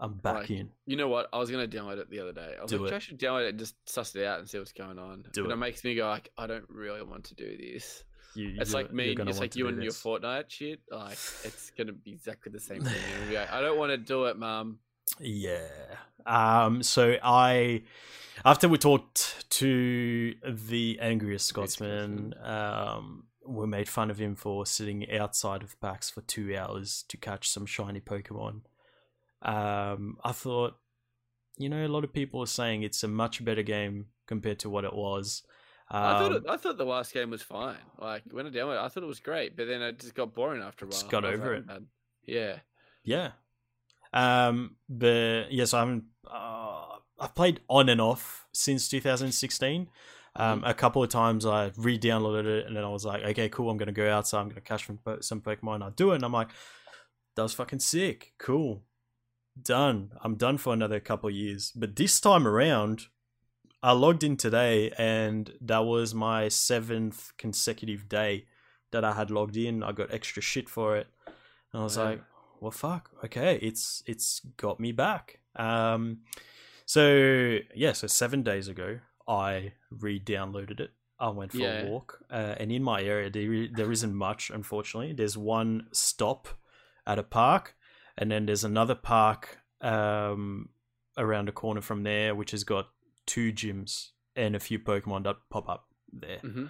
I'm 0.00 0.14
back 0.14 0.34
Like, 0.34 0.50
in. 0.50 0.70
You 0.86 0.96
know 0.96 1.08
what? 1.08 1.28
I 1.32 1.38
was 1.38 1.50
gonna 1.50 1.66
download 1.66 1.98
it 1.98 2.08
the 2.08 2.20
other 2.20 2.32
day. 2.32 2.54
I 2.58 2.62
was 2.62 2.70
Do 2.70 2.78
like, 2.78 2.92
it. 2.92 2.94
I 2.94 2.98
should 3.00 3.18
download 3.18 3.46
it 3.46 3.50
and 3.50 3.58
just 3.58 3.74
suss 3.88 4.14
it 4.14 4.24
out 4.24 4.38
and 4.38 4.48
see 4.48 4.58
what's 4.58 4.72
going 4.72 4.98
on. 4.98 5.24
Do 5.32 5.42
but 5.42 5.50
it. 5.50 5.54
it 5.54 5.56
makes 5.56 5.84
me 5.84 5.94
go 5.94 6.08
like, 6.08 6.30
I 6.38 6.46
don't 6.46 6.68
really 6.68 7.02
want 7.02 7.24
to 7.24 7.34
do 7.34 7.56
this. 7.56 8.04
You, 8.34 8.56
It's 8.58 8.74
like 8.74 8.92
me. 8.92 9.16
It's 9.18 9.40
like 9.40 9.56
you 9.56 9.68
and 9.68 9.82
your 9.82 9.92
this. 9.92 10.02
Fortnite 10.02 10.44
shit. 10.48 10.80
Like 10.90 11.12
it's 11.12 11.70
gonna 11.76 11.92
be 11.92 12.12
exactly 12.12 12.52
the 12.52 12.60
same 12.60 12.82
thing. 12.82 12.94
You're 12.94 13.18
gonna 13.18 13.30
be 13.30 13.36
like, 13.36 13.52
I 13.52 13.60
don't 13.60 13.78
want 13.78 13.90
to 13.90 13.96
do 13.96 14.24
it, 14.26 14.36
mom. 14.36 14.78
Yeah. 15.18 15.66
Um. 16.26 16.82
So 16.82 17.16
I, 17.22 17.82
after 18.44 18.68
we 18.68 18.78
talked 18.78 19.50
to 19.50 20.34
the 20.46 20.98
angriest 21.00 21.46
Scotsman, 21.46 22.34
um, 22.42 23.24
we 23.46 23.66
made 23.66 23.88
fun 23.88 24.10
of 24.10 24.18
him 24.18 24.34
for 24.34 24.66
sitting 24.66 25.10
outside 25.10 25.62
of 25.62 25.80
PAX 25.80 26.10
for 26.10 26.20
two 26.20 26.54
hours 26.56 27.04
to 27.08 27.16
catch 27.16 27.48
some 27.48 27.66
shiny 27.66 28.00
Pokemon. 28.00 28.60
Um. 29.42 30.18
I 30.22 30.32
thought, 30.32 30.76
you 31.56 31.68
know, 31.68 31.84
a 31.84 31.88
lot 31.88 32.04
of 32.04 32.12
people 32.12 32.40
are 32.40 32.46
saying 32.46 32.82
it's 32.82 33.02
a 33.02 33.08
much 33.08 33.44
better 33.44 33.62
game 33.62 34.06
compared 34.26 34.58
to 34.60 34.70
what 34.70 34.84
it 34.84 34.94
was. 34.94 35.42
Um, 35.90 36.02
I 36.02 36.18
thought 36.18 36.32
it, 36.32 36.42
I 36.48 36.56
thought 36.56 36.76
the 36.76 36.84
last 36.84 37.14
game 37.14 37.30
was 37.30 37.42
fine. 37.42 37.76
Like 37.98 38.22
when 38.30 38.46
I 38.46 38.50
downloaded, 38.50 38.76
it, 38.76 38.84
I 38.84 38.88
thought 38.88 39.02
it 39.02 39.06
was 39.06 39.20
great, 39.20 39.56
but 39.56 39.66
then 39.66 39.80
it 39.80 39.98
just 39.98 40.14
got 40.14 40.34
boring 40.34 40.62
after 40.62 40.84
a 40.84 40.88
while. 40.88 40.92
Just 40.92 41.10
got 41.10 41.24
over 41.24 41.54
it. 41.54 41.66
"Man." 41.66 41.86
Yeah. 42.24 42.58
Yeah. 43.04 43.30
Um, 44.12 44.76
but 44.88 45.50
yes, 45.50 45.72
I 45.72 45.80
haven't. 45.80 46.04
Uh, 46.30 46.96
I've 47.18 47.34
played 47.34 47.60
on 47.68 47.88
and 47.88 48.00
off 48.00 48.46
since 48.52 48.88
2016. 48.88 49.88
Um, 50.36 50.62
a 50.64 50.72
couple 50.74 51.02
of 51.02 51.08
times 51.08 51.44
I 51.44 51.72
re-downloaded 51.76 52.44
it, 52.44 52.66
and 52.66 52.76
then 52.76 52.84
I 52.84 52.88
was 52.90 53.04
like, 53.04 53.24
okay, 53.24 53.48
cool, 53.48 53.70
I'm 53.70 53.76
gonna 53.76 53.90
go 53.90 54.08
outside, 54.08 54.40
I'm 54.40 54.48
gonna 54.48 54.60
catch 54.60 54.86
some 54.86 54.98
po- 54.98 55.20
some 55.20 55.40
Pokemon. 55.40 55.82
I 55.82 55.90
do 55.90 56.12
it, 56.12 56.16
and 56.16 56.24
I'm 56.24 56.32
like, 56.32 56.50
that 57.34 57.42
was 57.42 57.54
fucking 57.54 57.80
sick, 57.80 58.34
cool, 58.38 58.84
done. 59.60 60.12
I'm 60.22 60.36
done 60.36 60.58
for 60.58 60.72
another 60.72 61.00
couple 61.00 61.28
of 61.28 61.34
years. 61.34 61.72
But 61.74 61.96
this 61.96 62.20
time 62.20 62.46
around, 62.46 63.06
I 63.82 63.92
logged 63.92 64.24
in 64.24 64.36
today, 64.36 64.90
and 64.98 65.52
that 65.60 65.84
was 65.84 66.14
my 66.14 66.48
seventh 66.48 67.32
consecutive 67.38 68.08
day 68.08 68.46
that 68.90 69.04
I 69.04 69.12
had 69.12 69.30
logged 69.30 69.56
in. 69.56 69.82
I 69.82 69.92
got 69.92 70.12
extra 70.12 70.42
shit 70.42 70.68
for 70.68 70.96
it, 70.96 71.06
and 71.72 71.80
I 71.80 71.84
was 71.84 71.96
Wow. 71.96 72.04
like, 72.04 72.22
well, 72.60 72.70
fuck, 72.72 73.10
okay, 73.24 73.56
it's 73.62 74.02
it's 74.06 74.40
got 74.56 74.80
me 74.80 74.90
back. 74.92 75.40
Um, 75.56 76.18
so 76.86 77.58
yeah, 77.74 77.92
so 77.92 78.06
seven 78.08 78.42
days 78.42 78.66
ago, 78.68 78.98
I 79.28 79.72
re-downloaded 79.90 80.80
it. 80.80 80.90
I 81.20 81.28
went 81.30 81.52
for 81.52 81.58
Yeah. 81.60 81.82
a 81.82 81.86
walk, 81.86 82.20
uh, 82.30 82.54
and 82.58 82.72
in 82.72 82.82
my 82.82 83.02
area, 83.02 83.30
there 83.30 83.68
there 83.72 83.92
isn't 83.92 84.14
much. 84.14 84.50
Unfortunately, 84.50 85.12
there's 85.12 85.36
one 85.38 85.88
stop 85.92 86.48
at 87.06 87.18
a 87.18 87.22
park, 87.22 87.76
and 88.16 88.30
then 88.30 88.46
there's 88.46 88.64
another 88.64 88.94
park 88.96 89.58
um, 89.80 90.70
around 91.16 91.48
a 91.48 91.52
corner 91.52 91.80
from 91.80 92.02
there, 92.02 92.34
which 92.34 92.50
has 92.50 92.64
got 92.64 92.88
two 93.28 93.52
gyms 93.52 94.08
and 94.34 94.56
a 94.56 94.60
few 94.60 94.78
Pokemon 94.78 95.22
that 95.24 95.36
pop 95.50 95.68
up 95.68 95.84
there. 96.12 96.38
hmm 96.38 96.66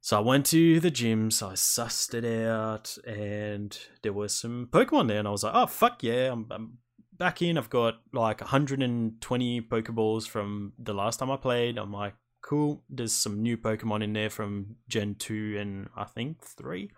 So 0.00 0.16
I 0.16 0.20
went 0.20 0.46
to 0.46 0.80
the 0.80 0.90
gyms, 0.90 1.42
I 1.42 1.52
sussed 1.52 2.14
it 2.14 2.24
out, 2.24 2.96
and 3.06 3.78
there 4.02 4.12
was 4.12 4.34
some 4.34 4.68
Pokemon 4.72 5.08
there, 5.08 5.18
and 5.18 5.28
I 5.28 5.30
was 5.30 5.44
like, 5.44 5.54
oh, 5.54 5.66
fuck 5.66 6.02
yeah, 6.02 6.32
I'm, 6.32 6.46
I'm 6.50 6.78
back 7.18 7.42
in. 7.42 7.58
I've 7.58 7.70
got 7.70 8.00
like 8.12 8.40
120 8.40 9.60
Pokeballs 9.62 10.26
from 10.26 10.72
the 10.78 10.94
last 10.94 11.18
time 11.18 11.30
I 11.30 11.36
played. 11.36 11.78
I'm 11.78 11.92
like, 11.92 12.14
cool. 12.42 12.84
There's 12.88 13.12
some 13.12 13.42
new 13.42 13.56
Pokemon 13.56 14.02
in 14.02 14.12
there 14.12 14.30
from 14.30 14.76
Gen 14.88 15.16
2 15.16 15.56
and 15.58 15.88
I 15.96 16.04
think 16.04 16.42
3. 16.42 16.90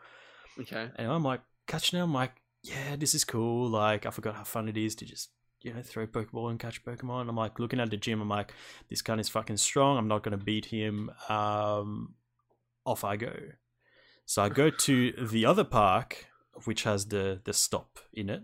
Okay. 0.61 0.89
And 0.97 1.11
I'm 1.11 1.25
like, 1.25 1.41
catching 1.67 1.99
them, 1.99 2.11
I'm 2.11 2.15
like, 2.15 2.33
yeah, 2.63 2.97
this 2.97 3.15
is 3.15 3.25
cool. 3.25 3.69
Like, 3.69 4.05
I 4.07 4.11
forgot 4.11 4.37
how 4.37 4.45
fun 4.45 4.69
it 4.69 4.77
is 4.77 4.95
to 4.97 5.07
just, 5.07 5.31
you 5.63 5.75
know, 5.75 5.83
throw 5.83 6.07
Pokeball 6.07 6.51
and 6.51 6.59
catch 6.59 6.85
Pokemon. 6.85 7.29
I'm 7.29 7.37
like, 7.37 7.59
looking 7.59 7.81
at 7.81 7.91
the 7.91 7.97
gym, 7.97 8.21
I'm 8.21 8.29
like, 8.29 8.53
this 8.89 9.03
gun 9.03 9.21
is 9.21 9.29
fucking 9.29 9.59
strong. 9.59 9.99
I'm 9.99 10.09
not 10.09 10.23
going 10.23 10.39
to 10.39 10.45
beat 10.45 10.67
him. 10.67 11.11
Um, 11.29 12.15
off 12.87 13.05
I 13.05 13.17
go. 13.17 13.33
So 14.25 14.43
I 14.43 14.49
go 14.49 14.71
to 14.71 15.13
the 15.31 15.45
other 15.47 15.65
park, 15.65 16.27
which 16.65 16.85
has 16.85 17.07
the, 17.07 17.41
the 17.45 17.53
stop 17.53 17.99
in 18.13 18.31
it. 18.31 18.43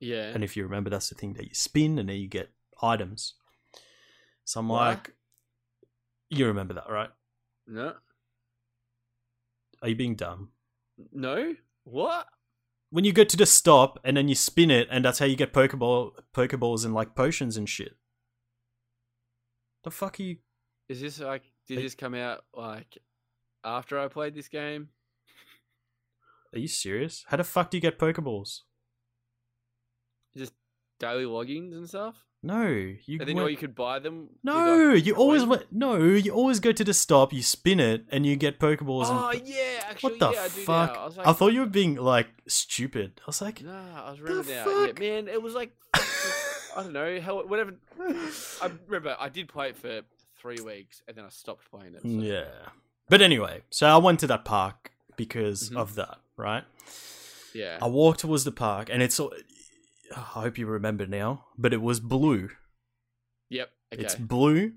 Yeah. 0.00 0.30
And 0.34 0.42
if 0.42 0.56
you 0.56 0.64
remember, 0.64 0.90
that's 0.90 1.08
the 1.08 1.14
thing 1.14 1.34
that 1.34 1.44
you 1.44 1.54
spin 1.54 1.98
and 1.98 2.08
then 2.08 2.16
you 2.16 2.26
get 2.28 2.50
items. 2.82 3.34
So 4.44 4.60
I'm 4.60 4.68
What? 4.68 4.78
like, 4.80 5.12
you 6.30 6.46
remember 6.46 6.74
that, 6.74 6.88
right? 6.90 7.10
no. 7.66 7.94
Are 9.82 9.88
you 9.88 9.94
being 9.96 10.14
dumb? 10.14 10.50
No. 11.12 11.54
What? 11.84 12.26
When 12.90 13.04
you 13.04 13.12
go 13.12 13.24
to 13.24 13.36
the 13.36 13.46
stop 13.46 13.98
and 14.04 14.16
then 14.16 14.28
you 14.28 14.34
spin 14.34 14.70
it, 14.70 14.88
and 14.90 15.04
that's 15.04 15.18
how 15.18 15.26
you 15.26 15.36
get 15.36 15.52
Pokeball, 15.52 16.12
Pokeballs 16.34 16.84
and 16.84 16.92
like 16.94 17.14
potions 17.14 17.56
and 17.56 17.68
shit. 17.68 17.96
The 19.84 19.90
fuck 19.90 20.20
are 20.20 20.22
you? 20.22 20.36
Is 20.88 21.00
this 21.00 21.20
like? 21.20 21.44
Did 21.68 21.78
Are- 21.78 21.82
this 21.82 21.94
come 21.94 22.14
out 22.14 22.44
like 22.54 22.98
after 23.64 23.98
I 23.98 24.08
played 24.08 24.34
this 24.34 24.48
game? 24.48 24.88
Are 26.52 26.58
you 26.58 26.68
serious? 26.68 27.24
How 27.28 27.36
the 27.36 27.44
fuck 27.44 27.70
do 27.70 27.76
you 27.76 27.80
get 27.80 27.98
Pokeballs? 27.98 28.62
Just 30.36 30.52
daily 30.98 31.24
loggings 31.24 31.72
and 31.72 31.88
stuff. 31.88 32.26
No, 32.42 32.62
you. 32.66 33.18
And 33.20 33.28
then 33.28 33.36
went- 33.36 33.50
you 33.50 33.56
could 33.58 33.74
buy 33.74 33.98
them. 33.98 34.30
no, 34.42 34.92
you 34.94 35.14
always 35.14 35.44
went. 35.44 35.70
No, 35.70 35.96
you 35.96 36.32
always 36.32 36.58
go 36.58 36.72
to 36.72 36.82
the 36.84 36.94
stop. 36.94 37.32
You 37.34 37.42
spin 37.42 37.78
it, 37.80 38.06
and 38.10 38.24
you 38.24 38.34
get 38.36 38.58
Pokeballs. 38.58 39.06
Oh 39.08 39.28
and 39.28 39.46
yeah, 39.46 39.82
actually, 39.86 40.12
what 40.14 40.18
the 40.20 40.30
yeah, 40.32 40.40
I 40.42 40.48
do 40.48 40.60
fuck? 40.62 40.94
now. 40.94 41.00
I 41.00 41.04
was 41.04 41.16
like, 41.18 41.26
I 41.26 41.32
thought 41.34 41.52
you 41.52 41.60
were 41.60 41.66
being 41.66 41.96
like 41.96 42.28
stupid. 42.46 43.20
I 43.20 43.24
was 43.26 43.42
like, 43.42 43.62
Nah, 43.62 44.06
I 44.06 44.10
was 44.12 44.20
The 44.46 44.54
now. 44.54 44.84
Yeah, 44.86 44.92
man, 44.98 45.28
it 45.28 45.42
was 45.42 45.54
like 45.54 45.76
I 45.94 46.82
don't 46.82 46.92
know, 46.94 47.20
hell, 47.20 47.46
whatever. 47.46 47.74
I 48.00 48.70
remember 48.86 49.16
I 49.20 49.28
did 49.28 49.48
play 49.48 49.68
it 49.70 49.76
for 49.76 50.00
three 50.40 50.60
weeks 50.64 51.02
and 51.06 51.16
then 51.16 51.26
I 51.26 51.28
stopped 51.28 51.70
playing 51.70 51.94
it. 51.94 52.00
so- 52.02 52.08
Yeah. 52.08 52.44
But 53.10 53.20
anyway, 53.20 53.64
so 53.70 53.86
I 53.86 53.98
went 53.98 54.20
to 54.20 54.26
that 54.28 54.44
park 54.46 54.92
because 55.16 55.68
Mhm. 55.70 55.76
of 55.76 55.94
that, 55.96 56.18
right? 56.38 56.64
yeah. 57.52 57.78
I 57.82 57.86
walked 57.88 58.20
towards 58.20 58.44
the 58.44 58.52
park, 58.52 58.88
and 58.90 59.02
it's. 59.02 59.20
All- 60.16 60.22
I 60.22 60.42
hope 60.42 60.58
you 60.58 60.66
remember 60.66 61.06
now, 61.06 61.46
but 61.58 61.72
it 61.72 61.80
was 61.82 62.00
blue. 62.00 62.50
Yep. 63.48 63.70
Okay. 63.92 64.02
It's 64.02 64.14
blue. 64.14 64.74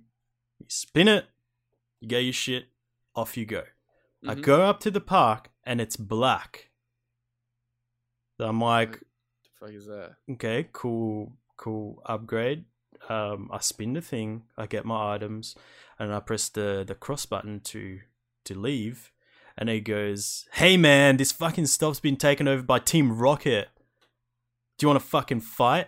You 0.60 0.66
spin 0.68 1.08
it, 1.08 1.26
you 2.00 2.08
get 2.08 2.24
your 2.24 2.34
shit, 2.34 2.66
off 3.16 3.38
you 3.38 3.46
go. 3.46 3.64
I 4.28 4.36
Mhm. 4.36 4.42
go 4.42 4.62
up 4.64 4.80
to 4.82 4.92
the 4.92 5.02
park, 5.02 5.52
and 5.66 5.80
it's 5.82 5.98
black. 5.98 6.70
So 8.40 8.48
I'm 8.48 8.60
like, 8.60 9.00
the 9.00 9.50
fuck 9.60 9.70
is 9.72 9.86
that? 9.86 10.16
okay, 10.32 10.70
cool, 10.72 11.34
cool 11.58 12.02
upgrade. 12.06 12.66
Um, 13.10 13.50
I 13.52 13.60
spin 13.60 13.94
the 13.94 14.02
thing, 14.02 14.44
I 14.58 14.66
get 14.66 14.86
my 14.86 15.14
items, 15.14 15.56
and 16.00 16.14
I 16.14 16.20
press 16.22 16.50
the 16.50 16.84
the 16.88 16.96
cross 16.96 17.26
button 17.26 17.60
to 17.62 18.00
to 18.46 18.56
leave, 18.60 19.12
and 19.58 19.70
it 19.70 19.82
goes, 19.82 20.48
"Hey 20.54 20.78
man, 20.78 21.18
this 21.18 21.32
fucking 21.32 21.68
stuff's 21.68 22.00
been 22.00 22.18
taken 22.18 22.48
over 22.48 22.64
by 22.64 22.80
Team 22.80 23.18
Rocket. 23.18 23.70
Do 24.84 24.88
you 24.88 24.90
want 24.90 25.00
to 25.02 25.08
fucking 25.08 25.40
fight?" 25.40 25.88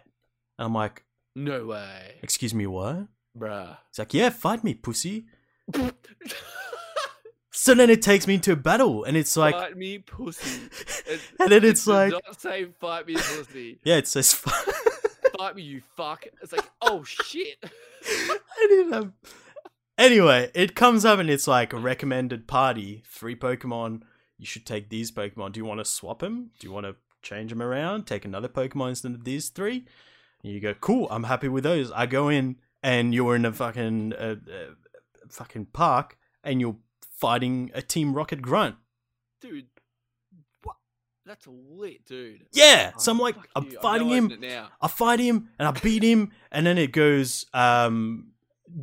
And 0.58 0.68
I'm 0.68 0.74
like, 0.74 1.04
No 1.36 1.66
way, 1.66 2.16
"Excuse 2.24 2.54
me, 2.54 2.66
what?" 2.66 3.08
bruh. 3.38 3.76
It's 3.90 4.00
like, 4.00 4.14
"Yeah, 4.14 4.30
fight 4.30 4.64
me, 4.64 4.74
pussy." 4.74 5.26
So 7.52 7.74
then 7.74 7.90
it 7.90 8.02
takes 8.02 8.26
me 8.26 8.36
into 8.36 8.54
a 8.54 8.56
battle, 8.56 9.04
and 9.04 9.18
it's 9.18 9.36
like, 9.36 9.54
fight 9.54 9.76
me, 9.76 9.98
pussy. 10.00 10.62
It- 11.08 11.20
and 11.40 11.52
then 11.52 11.64
it 11.64 11.66
it's 11.66 11.82
does 11.82 11.88
like, 11.88 12.12
not 12.14 12.40
say 12.42 12.66
fight 12.80 13.06
me, 13.06 13.16
pussy. 13.16 13.80
yeah, 13.84 13.98
it 13.98 14.08
says. 14.08 14.34
fight 15.38 15.56
me, 15.58 15.64
you 15.64 15.82
fuck. 15.98 16.26
It's 16.42 16.54
like, 16.54 16.70
oh 16.82 17.04
shit. 17.04 17.58
I 18.06 18.38
didn't 18.70 18.94
have. 18.94 19.12
Anyway, 19.98 20.52
it 20.54 20.74
comes 20.76 21.04
up 21.04 21.20
and 21.20 21.30
it's 21.30 21.48
like 21.50 21.74
a 21.74 21.78
recommended 21.78 22.48
party. 22.48 23.04
Three 23.10 23.36
Pokemon. 23.36 24.04
You 24.38 24.46
should 24.46 24.66
take 24.66 24.90
these 24.90 25.12
Pokemon. 25.12 25.52
Do 25.54 25.60
you 25.60 25.66
want 25.66 25.80
to 25.80 25.86
swap 25.86 26.20
them? 26.20 26.52
Do 26.60 26.68
you 26.68 26.74
want 26.74 26.86
to 26.86 26.96
change 27.26 27.50
them 27.52 27.62
around? 27.62 28.06
Take 28.08 28.24
another 28.26 28.48
Pokemon 28.48 28.90
instead 28.90 29.12
of 29.14 29.24
these 29.26 29.50
three? 29.50 29.86
And 30.44 30.54
you 30.54 30.60
go, 30.62 30.74
cool. 30.76 31.08
I'm 31.12 31.24
happy 31.24 31.48
with 31.50 31.64
those. 31.66 31.92
I 31.92 32.06
go 32.06 32.30
in 32.30 32.58
and 32.84 33.14
you're 33.14 33.36
in 33.36 33.44
a 33.46 33.52
fucking 33.52 34.14
uh, 34.14 34.36
uh, 34.50 34.74
fucking 35.30 35.66
park 35.74 36.18
and 36.44 36.62
you're 36.62 36.78
fighting 37.20 37.72
a 37.74 37.82
Team 37.82 38.14
Rocket 38.14 38.42
Grunt. 38.42 38.76
dude. 39.42 39.66
What? 40.64 40.76
That's 41.26 41.48
lit, 41.48 42.06
dude. 42.06 42.46
Yeah. 42.54 42.92
Oh, 42.96 43.00
So 43.00 43.12
I'm 43.12 43.20
like, 43.20 43.36
I'm 43.56 43.66
you. 43.72 43.80
fighting 43.82 44.10
him. 44.10 44.28
downloading 44.28 44.44
It 44.50 44.56
now. 44.56 44.68
I 44.82 44.88
fight 44.88 45.20
him 45.20 45.50
and 45.58 45.68
I 45.68 45.72
beat 45.72 46.04
him, 46.04 46.32
and 46.52 46.66
then 46.66 46.78
it 46.78 46.92
goes. 46.92 47.46
Um, 47.54 48.32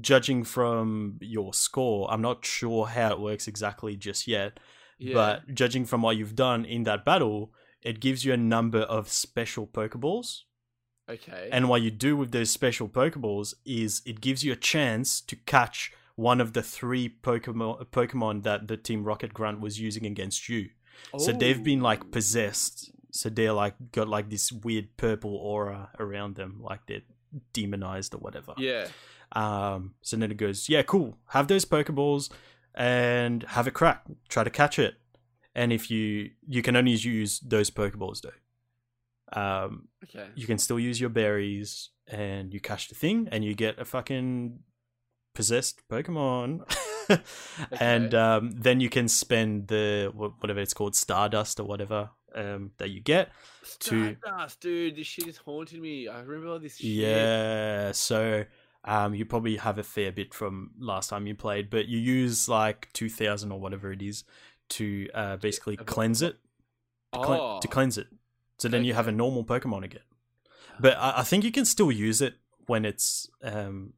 judging 0.01 0.45
from 0.45 1.18
your 1.20 1.53
score, 1.53 2.09
I'm 2.11 2.22
not 2.22 2.45
sure 2.47 2.86
how 2.86 3.11
it 3.11 3.20
works 3.20 3.49
exactly 3.49 3.97
just 3.97 4.28
yet, 4.28 4.61
Yeah. 4.99 5.14
but 5.14 5.55
judging 5.55 5.84
from 5.86 6.03
what 6.03 6.16
you've 6.16 6.36
done 6.36 6.64
in 6.64 6.84
that 6.84 7.05
battle, 7.05 7.53
it 7.83 8.01
gives 8.01 8.24
you 8.24 8.33
a 8.33 8.37
number 8.37 8.80
of 8.80 9.09
special 9.09 9.66
Pokeballs. 9.66 10.43
okay. 11.09 11.49
And 11.53 11.68
what 11.68 11.83
you 11.83 11.91
do 11.91 12.16
with 12.16 12.30
those 12.33 12.51
special 12.51 12.89
Pokeballs 12.89 13.55
is 13.64 14.03
it 14.07 14.20
gives 14.20 14.45
you 14.45 14.53
a 14.53 14.57
chance 14.57 15.20
to 15.22 15.37
catch 15.37 15.93
one 16.14 16.41
of 16.41 16.53
the 16.53 16.62
three 16.62 17.09
Pokemon 17.22 17.87
Pokemon 17.87 18.43
that 18.45 18.68
the 18.68 18.76
Team 18.76 19.05
Rocket 19.05 19.33
Grunt 19.35 19.61
was 19.61 19.80
using 19.80 20.07
against 20.07 20.49
you. 20.49 20.70
So 21.18 21.33
they've 21.33 21.62
been 21.62 21.80
like 21.80 22.11
possessed. 22.11 22.93
So 23.11 23.28
they're 23.28 23.53
like 23.53 23.74
got 23.93 24.09
like 24.09 24.30
this 24.30 24.53
weird 24.53 24.97
purple 24.97 25.35
aura 25.37 25.91
around 25.99 26.37
them, 26.37 26.61
like 26.62 26.80
they're 26.87 27.03
demonized 27.53 28.14
or 28.14 28.18
whatever. 28.18 28.55
Yeah. 28.57 28.89
Um. 29.33 29.95
So 30.03 30.16
then 30.16 30.30
it 30.30 30.37
goes, 30.37 30.68
yeah, 30.68 30.83
cool. 30.83 31.16
Have 31.28 31.49
those 31.49 31.64
Pokeballs 31.64 32.30
and 32.74 33.43
have 33.43 33.66
a 33.66 33.70
crack. 33.70 34.05
Try 34.28 34.45
to 34.45 34.51
catch 34.51 34.78
it. 34.78 34.95
And 35.55 35.72
if 35.72 35.90
you 35.90 36.30
you 36.46 36.62
can 36.62 36.76
only 36.76 36.92
use 36.92 37.40
those 37.40 37.70
Pokeballs 37.70 38.20
though. 38.22 39.40
Um. 39.40 39.88
Okay. 40.05 40.26
You 40.34 40.46
can 40.46 40.59
still 40.59 40.78
use 40.78 41.00
your 41.00 41.11
berries 41.11 41.90
and 42.09 42.53
you 42.53 42.61
catch 42.61 42.88
the 42.88 42.94
thing 42.94 43.28
and 43.32 43.44
you 43.44 43.55
get 43.55 43.78
a 43.78 43.84
fucking 43.84 44.59
possessed 45.34 45.82
Pokemon. 45.88 46.70
And 47.80 48.14
um, 48.14 48.53
then 48.53 48.80
you 48.80 48.88
can 48.88 49.09
spend 49.09 49.68
the 49.68 50.12
whatever 50.14 50.61
it's 50.61 50.72
called, 50.72 50.94
Stardust 50.94 51.59
or 51.61 51.64
whatever 51.64 52.11
um, 52.34 52.70
that 52.78 52.90
you 52.90 53.00
get. 53.00 53.30
to- 53.80 54.16
Stardust, 54.20 54.61
dude. 54.61 54.96
This 54.96 55.07
shit 55.07 55.26
is 55.26 55.36
haunting 55.36 55.80
me. 55.80 56.09
I 56.09 56.20
remember 56.20 56.48
all 56.48 56.59
this 56.59 56.76
shit. 56.76 56.86
Yeah. 56.90 57.92
So 57.92 58.44
um, 58.84 59.14
you 59.14 59.24
probably 59.24 59.57
have 59.57 59.78
a 59.78 59.82
fair 59.82 60.12
bit 60.12 60.32
from 60.32 60.70
last 60.78 61.11
time 61.11 61.26
you 61.26 61.34
played, 61.34 61.70
but 61.70 61.86
you 61.88 61.98
use 61.98 62.48
like 62.48 62.88
two 62.92 63.09
thousand 63.11 63.53
or 63.53 63.61
whatever 63.61 63.92
it 63.92 64.00
is 64.00 64.24
to 64.79 65.09
uh, 65.14 65.37
basically 65.37 65.77
cleanse 65.77 66.23
it. 66.23 66.37
To, 67.14 67.20
cle- 67.20 67.35
Oh. 67.41 67.61
to 67.61 67.68
cleanse 67.68 67.99
it. 67.99 68.07
So 68.59 68.68
then 68.68 68.85
you 68.85 68.95
have 68.95 69.09
a 69.09 69.12
normal 69.12 69.45
Pokemon 69.45 69.85
again. 69.85 70.03
But 70.81 70.97
I, 70.97 71.18
I 71.18 71.23
think 71.25 71.45
you 71.45 71.53
can 71.53 71.64
still 71.64 71.91
use 71.93 72.20
it 72.23 72.35
when 72.66 72.85
it's 72.85 73.29
um, 73.43 73.93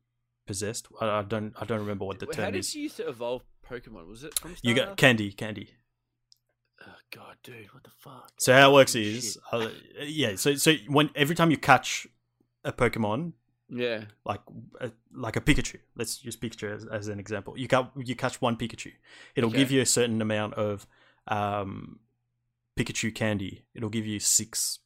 possessed. 0.46 0.88
I, 1.00 1.18
I 1.20 1.22
don't 1.22 1.52
I 1.60 1.64
don't 1.64 1.80
remember 1.80 2.04
what 2.04 2.18
the 2.18 2.26
How 2.26 2.32
term 2.32 2.52
did 2.52 2.58
is. 2.60 2.74
you 2.74 2.82
used 2.84 2.96
to 2.96 3.08
evolve 3.08 3.42
Pokemon? 3.70 4.08
Was 4.08 4.24
it 4.24 4.38
from 4.38 4.50
You 4.62 4.72
Stardust? 4.74 4.86
got 4.88 4.96
candy, 4.96 5.32
candy. 5.32 5.68
Oh 6.86 6.92
god, 7.14 7.36
dude, 7.42 7.72
what 7.72 7.84
the 7.84 7.90
fuck? 7.98 8.32
So 8.38 8.52
how 8.52 8.70
it 8.70 8.74
works 8.74 8.94
Holy 8.94 9.16
is, 9.16 9.38
uh, 9.52 9.68
yeah. 10.02 10.34
So 10.36 10.54
so 10.56 10.74
when 10.88 11.10
every 11.14 11.34
time 11.36 11.50
you 11.50 11.56
catch 11.56 12.06
a 12.64 12.72
Pokemon, 12.72 13.32
yeah, 13.68 14.04
like 14.24 14.40
a, 14.80 14.90
like 15.14 15.36
a 15.36 15.40
Pikachu, 15.40 15.78
let's 15.96 16.24
use 16.24 16.36
Pikachu 16.36 16.74
as, 16.74 16.86
as 16.86 17.08
an 17.08 17.18
example. 17.18 17.58
You 17.58 17.66
got 17.68 17.92
you 17.96 18.14
catch 18.16 18.40
one 18.40 18.56
Pikachu, 18.56 18.92
it'll 19.34 19.50
Okay. 19.50 19.58
give 19.58 19.70
you 19.70 19.80
a 19.82 19.86
certain 19.86 20.20
amount 20.22 20.54
of 20.54 20.86
um, 21.28 22.00
Pikachu 22.78 23.14
candy. 23.14 23.66
It'll 23.74 23.90
give 23.90 24.06
you 24.06 24.20
six 24.20 24.80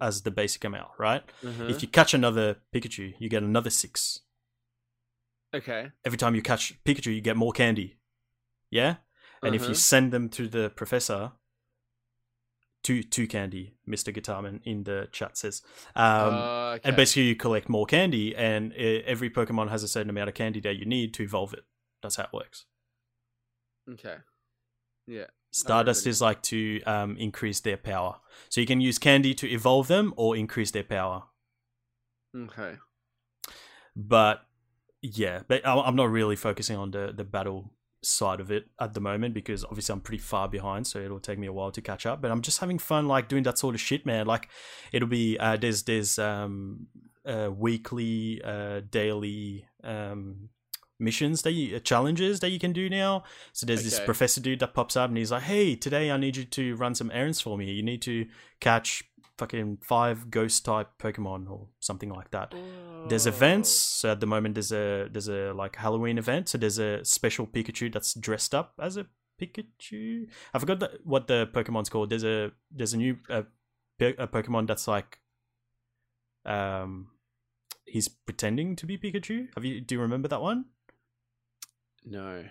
as 0.00 0.22
the 0.22 0.30
basic 0.30 0.64
amount, 0.64 0.90
right? 0.98 1.22
uh-huh. 1.44 1.68
If 1.70 1.82
you 1.82 1.88
catch 1.88 2.14
another 2.14 2.56
Pikachu, 2.74 3.14
you 3.18 3.28
get 3.28 3.42
another 3.42 3.70
six. 3.70 4.20
okay, 5.54 5.90
Every 6.04 6.18
time 6.18 6.34
you 6.34 6.42
catch 6.42 6.82
Pikachu, 6.84 7.14
you 7.14 7.20
get 7.20 7.36
more 7.36 7.52
candy. 7.52 7.96
Yeah, 8.70 8.96
and 9.42 9.54
if 9.54 9.62
Uh-huh. 9.62 9.68
you 9.68 9.74
send 9.74 10.12
them 10.12 10.28
to 10.30 10.48
the 10.48 10.70
professor, 10.70 11.32
two 12.82 13.02
two 13.02 13.26
candy, 13.26 13.74
Mister 13.86 14.12
Guitarman 14.12 14.60
in 14.64 14.84
the 14.84 15.08
chat 15.12 15.36
says. 15.36 15.62
Um, 15.94 16.34
Uh, 16.34 16.72
okay. 16.74 16.80
And 16.88 16.96
basically, 16.96 17.24
you 17.24 17.36
collect 17.36 17.68
more 17.68 17.86
candy, 17.86 18.34
and 18.34 18.72
every 18.74 19.30
Pokemon 19.30 19.68
has 19.70 19.82
a 19.82 19.88
certain 19.88 20.10
amount 20.10 20.28
of 20.28 20.34
candy 20.34 20.60
that 20.60 20.76
you 20.76 20.84
need 20.86 21.12
to 21.14 21.22
evolve 21.22 21.52
it. 21.54 21.64
That's 22.02 22.16
how 22.16 22.24
it 22.24 22.30
works. 22.32 22.64
okay, 23.92 24.16
yeah, 25.06 25.26
Stardust 25.50 26.06
is 26.06 26.20
like 26.20 26.42
to 26.44 26.80
um, 26.84 27.16
increase 27.16 27.60
their 27.60 27.76
power. 27.76 28.20
So 28.48 28.60
you 28.60 28.66
can 28.66 28.80
use 28.80 28.98
candy 28.98 29.34
to 29.34 29.48
evolve 29.50 29.88
them 29.88 30.14
or 30.16 30.36
increase 30.36 30.70
their 30.70 30.84
power. 30.84 31.24
okay, 32.34 32.76
But 33.96 34.46
yeah, 35.02 35.42
but 35.48 35.66
I'm 35.66 35.96
not 35.96 36.10
really 36.10 36.36
focusing 36.36 36.76
on 36.76 36.90
the, 36.92 37.12
the 37.14 37.24
battle 37.24 37.72
side 38.02 38.40
of 38.40 38.50
it 38.50 38.66
at 38.78 38.94
the 38.94 39.00
moment 39.00 39.34
because 39.34 39.64
obviously 39.64 39.92
I'm 39.92 40.00
pretty 40.00 40.22
far 40.22 40.48
behind, 40.48 40.86
so 40.86 40.98
it'll 41.00 41.20
take 41.20 41.38
me 41.38 41.46
a 41.46 41.52
while 41.52 41.70
to 41.72 41.80
catch 41.80 42.06
up. 42.06 42.20
But 42.22 42.30
I'm 42.30 42.42
just 42.42 42.58
having 42.58 42.78
fun, 42.78 43.06
like 43.08 43.28
doing 43.28 43.42
that 43.44 43.58
sort 43.58 43.74
of 43.74 43.80
shit, 43.80 44.06
man. 44.06 44.26
Like 44.26 44.48
it'll 44.92 45.08
be 45.08 45.38
uh, 45.38 45.56
there's 45.56 45.82
there's 45.84 46.18
um, 46.18 46.86
uh, 47.24 47.50
weekly, 47.54 48.40
uh, 48.44 48.80
daily 48.90 49.66
um, 49.84 50.48
missions 50.98 51.42
that 51.42 51.52
you 51.52 51.76
uh, 51.76 51.80
challenges 51.80 52.40
that 52.40 52.50
you 52.50 52.58
can 52.58 52.72
do 52.72 52.88
now. 52.88 53.24
So 53.52 53.66
there's 53.66 53.84
this 53.84 54.00
professor 54.00 54.40
dude 54.40 54.60
that 54.60 54.74
pops 54.74 54.96
up 54.96 55.08
and 55.08 55.18
he's 55.18 55.32
like, 55.32 55.42
"Hey, 55.42 55.76
today 55.76 56.10
I 56.10 56.16
need 56.16 56.36
you 56.36 56.44
to 56.44 56.76
run 56.76 56.94
some 56.94 57.10
errands 57.12 57.40
for 57.40 57.56
me. 57.58 57.70
You 57.70 57.82
need 57.82 58.02
to 58.02 58.26
catch." 58.60 59.04
Fucking 59.40 59.78
five 59.80 60.30
ghost 60.30 60.66
type 60.66 60.88
Pokemon 60.98 61.50
or 61.50 61.68
something 61.80 62.10
like 62.10 62.30
that. 62.32 62.54
There's 63.08 63.26
events 63.26 63.70
so 63.70 64.12
at 64.12 64.20
the 64.20 64.26
moment 64.26 64.54
there's 64.54 64.70
a 64.70 65.08
there's 65.10 65.28
a 65.28 65.54
like 65.54 65.76
halloween 65.76 66.18
event 66.18 66.50
so 66.50 66.58
there's 66.58 66.78
a 66.78 67.02
special 67.06 67.46
pikachu 67.46 67.90
that's 67.90 68.12
dressed 68.12 68.54
up 68.54 68.74
as 68.78 68.98
a 68.98 69.06
pikachu. 69.40 70.26
I 70.52 70.58
forgot 70.58 70.80
the, 70.80 70.90
what 71.04 71.26
the 71.26 71.48
pokemon's 71.54 71.88
called. 71.88 72.10
There's 72.10 72.24
a 72.24 72.52
there's 72.70 72.92
a 72.92 72.98
new 72.98 73.16
uh, 73.30 73.44
a 73.98 74.28
pokemon 74.28 74.66
that's 74.66 74.86
like 74.86 75.20
um 76.44 77.08
he's 77.86 78.08
pretending 78.08 78.76
to 78.76 78.84
be 78.84 78.98
pikachu. 78.98 79.48
Have 79.54 79.64
you 79.64 79.80
do 79.80 79.94
you 79.94 80.02
remember 80.02 80.28
that 80.28 80.42
one? 80.42 80.66
No, 82.04 82.44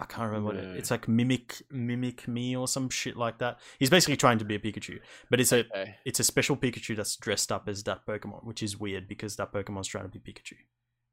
i 0.00 0.04
can't 0.04 0.26
remember 0.26 0.46
what 0.46 0.56
it, 0.56 0.76
it's 0.76 0.90
like 0.90 1.06
mimic 1.06 1.62
mimic 1.70 2.26
me 2.26 2.56
or 2.56 2.66
some 2.66 2.88
shit 2.90 3.16
like 3.16 3.38
that 3.38 3.58
he's 3.78 3.90
basically 3.90 4.16
trying 4.16 4.38
to 4.38 4.44
be 4.44 4.54
a 4.54 4.58
pikachu 4.58 4.98
but 5.30 5.40
it's 5.40 5.52
a 5.52 5.60
okay, 5.60 5.96
it's 6.04 6.20
a 6.20 6.24
special 6.24 6.56
Pikachu 6.56 6.96
that's 6.96 7.16
dressed 7.16 7.52
up 7.52 7.68
as 7.68 7.84
that 7.84 8.06
Pokemon, 8.06 8.44
which 8.44 8.62
is 8.62 8.78
weird 8.78 9.06
because 9.08 9.36
that 9.36 9.52
Pokemon's 9.52 9.86
trying 9.88 10.04
to 10.04 10.10
be 10.10 10.18
Pikachu. 10.18 10.56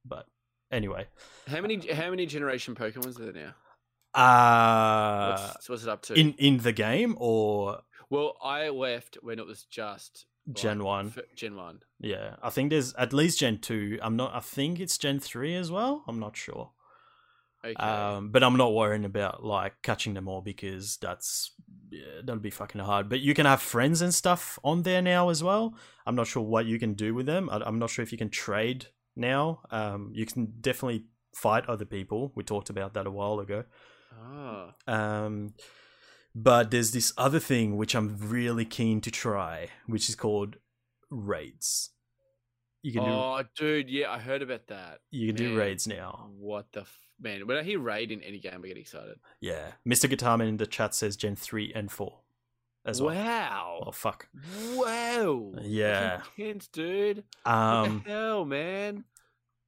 But 0.05 0.25
anyway, 0.71 1.07
how 1.47 1.61
many 1.61 1.77
how 1.93 2.09
many 2.09 2.25
generation 2.25 2.75
Pokemons 2.75 3.19
are 3.19 3.31
there 3.31 3.33
now? 3.33 3.53
uh, 4.13 5.41
What's, 5.51 5.69
what's 5.69 5.83
it 5.83 5.89
up 5.89 6.01
to? 6.03 6.13
in 6.13 6.33
in 6.33 6.57
the 6.57 6.71
game 6.73 7.15
or 7.19 7.79
well, 8.09 8.37
I 8.43 8.69
left 8.69 9.17
when 9.21 9.39
it 9.39 9.45
was 9.45 9.63
just 9.63 10.25
Gen 10.51 10.83
one? 10.83 11.13
Gen 11.35 11.55
one. 11.55 11.79
Yeah, 11.99 12.35
I 12.41 12.49
think 12.49 12.71
there's 12.71 12.93
at 12.95 13.13
least 13.13 13.39
Gen 13.39 13.59
two. 13.59 13.99
I'm 14.01 14.15
not. 14.15 14.33
I 14.33 14.39
think 14.39 14.79
it's 14.79 14.97
Gen 14.97 15.19
three 15.19 15.55
as 15.55 15.71
well. 15.71 16.03
I'm 16.07 16.19
not 16.19 16.35
sure. 16.35 16.71
Okay, 17.63 17.75
Um, 17.75 18.29
but 18.29 18.43
I'm 18.43 18.57
not 18.57 18.73
worrying 18.73 19.05
about 19.05 19.43
like 19.45 19.81
catching 19.83 20.13
them 20.15 20.27
all 20.27 20.41
because 20.41 20.97
that's 20.97 21.51
yeah, 21.91 22.21
that'll 22.23 22.41
be 22.41 22.49
fucking 22.49 22.81
hard. 22.81 23.07
But 23.09 23.19
you 23.19 23.33
can 23.33 23.45
have 23.45 23.61
friends 23.61 24.01
and 24.01 24.13
stuff 24.13 24.57
on 24.63 24.83
there 24.83 25.01
now 25.01 25.29
as 25.29 25.43
well. 25.43 25.75
I'm 26.05 26.15
not 26.15 26.27
sure 26.27 26.41
what 26.43 26.65
you 26.65 26.79
can 26.79 26.93
do 26.93 27.13
with 27.13 27.25
them. 27.27 27.49
I, 27.49 27.61
I'm 27.65 27.77
not 27.79 27.89
sure 27.89 28.01
if 28.03 28.11
you 28.11 28.17
can 28.17 28.29
trade 28.29 28.87
now. 29.15 29.61
Um, 29.69 30.11
you 30.13 30.25
can 30.25 30.53
definitely 30.61 31.05
fight 31.35 31.67
other 31.67 31.85
people. 31.85 32.31
We 32.35 32.43
talked 32.43 32.69
about 32.69 32.93
that 32.95 33.05
a 33.05 33.11
while 33.11 33.39
ago. 33.39 33.65
oh, 34.19 34.71
Um, 34.87 35.53
but 36.33 36.71
there's 36.71 36.91
this 36.91 37.13
other 37.17 37.39
thing 37.39 37.77
which 37.77 37.93
I'm 37.93 38.17
really 38.17 38.65
keen 38.65 39.01
to 39.01 39.11
try, 39.11 39.67
which 39.85 40.09
is 40.09 40.15
called 40.15 40.55
raids. 41.09 41.89
You 42.81 42.93
can 42.93 43.03
do 43.03 43.11
oh, 43.11 43.43
dude, 43.55 43.89
yeah, 43.89 44.09
I 44.11 44.17
heard 44.17 44.41
about 44.41 44.67
that. 44.67 45.01
you 45.11 45.27
can 45.27 45.35
do 45.35 45.55
raids 45.57 45.87
now. 45.87 46.29
What 46.39 46.71
the 46.71 46.81
f- 46.81 46.97
man? 47.21 47.47
When 47.47 47.57
I 47.57 47.63
hear 47.63 47.79
raid 47.79 48.11
in 48.11 48.21
any 48.21 48.39
game, 48.39 48.61
I 48.63 48.67
get 48.67 48.77
excited. 48.77 49.17
Yeah, 49.39 49.71
Mr. 49.87 50.09
Guitarman 50.09 50.47
in 50.49 50.57
the 50.57 50.67
chat 50.67 50.93
says 50.95 51.15
Gen 51.15 51.35
three 51.35 51.71
and 51.73 51.91
four 51.91 52.19
as 52.85 53.01
well. 53.01 53.13
Wow, 53.15 53.83
Oh 53.87 53.91
fuck. 53.91 54.27
wow, 54.75 55.53
Yeah. 55.61 56.21
Intense, 56.37 56.67
dude. 56.67 57.23
Um, 57.45 57.95
what 57.97 58.03
the 58.05 58.09
hell, 58.11 58.45
man? 58.45 59.03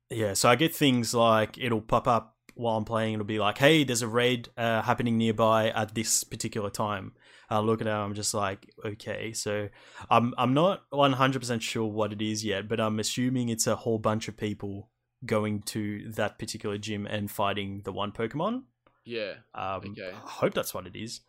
yeah, 0.09 0.33
so 0.33 0.49
I 0.49 0.55
get 0.55 0.75
things 0.75 1.13
like 1.13 1.57
it'll 1.57 1.81
pop 1.81 2.07
up 2.07 2.35
while 2.55 2.77
I'm 2.77 2.85
playing. 2.85 3.13
It'll 3.15 3.25
be 3.25 3.39
like, 3.39 3.57
"Hey, 3.57 3.83
there's 3.83 4.01
a 4.03 4.07
raid 4.07 4.49
uh, 4.57 4.81
happening 4.83 5.17
nearby 5.17 5.69
at 5.69 5.95
this 5.95 6.23
particular 6.23 6.69
time." 6.69 7.13
I 7.49 7.59
look 7.59 7.81
at 7.81 7.87
it, 7.87 7.91
I'm 7.91 8.13
just 8.13 8.33
like, 8.33 8.69
"Okay." 8.85 9.33
So 9.33 9.69
I'm 10.09 10.33
I'm 10.37 10.53
not 10.53 10.83
100 10.91 11.39
percent 11.39 11.63
sure 11.63 11.85
what 11.85 12.13
it 12.13 12.21
is 12.21 12.43
yet, 12.45 12.67
but 12.67 12.79
I'm 12.79 12.99
assuming 12.99 13.49
it's 13.49 13.67
a 13.67 13.75
whole 13.75 13.99
bunch 13.99 14.27
of 14.27 14.37
people 14.37 14.89
going 15.25 15.61
to 15.61 16.09
that 16.11 16.37
particular 16.39 16.77
gym 16.77 17.05
and 17.05 17.29
fighting 17.29 17.81
the 17.83 17.91
one 17.91 18.11
Pokemon. 18.11 18.63
Yeah, 19.05 19.33
Um, 19.53 19.81
Okay. 19.91 20.11
I 20.13 20.29
hope 20.29 20.53
that's 20.53 20.73
what 20.73 20.87
it 20.87 20.95
is. 20.95 21.21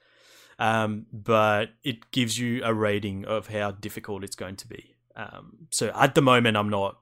Um, 0.58 1.06
but 1.12 1.70
it 1.82 2.10
gives 2.12 2.38
you 2.38 2.62
a 2.64 2.72
rating 2.72 3.24
of 3.24 3.48
how 3.48 3.72
difficult 3.72 4.22
it's 4.22 4.36
going 4.36 4.56
to 4.56 4.68
be. 4.68 4.94
Um, 5.16 5.66
so 5.70 5.90
at 5.94 6.14
the 6.14 6.22
moment, 6.22 6.56
I'm 6.56 6.68
not 6.70 6.98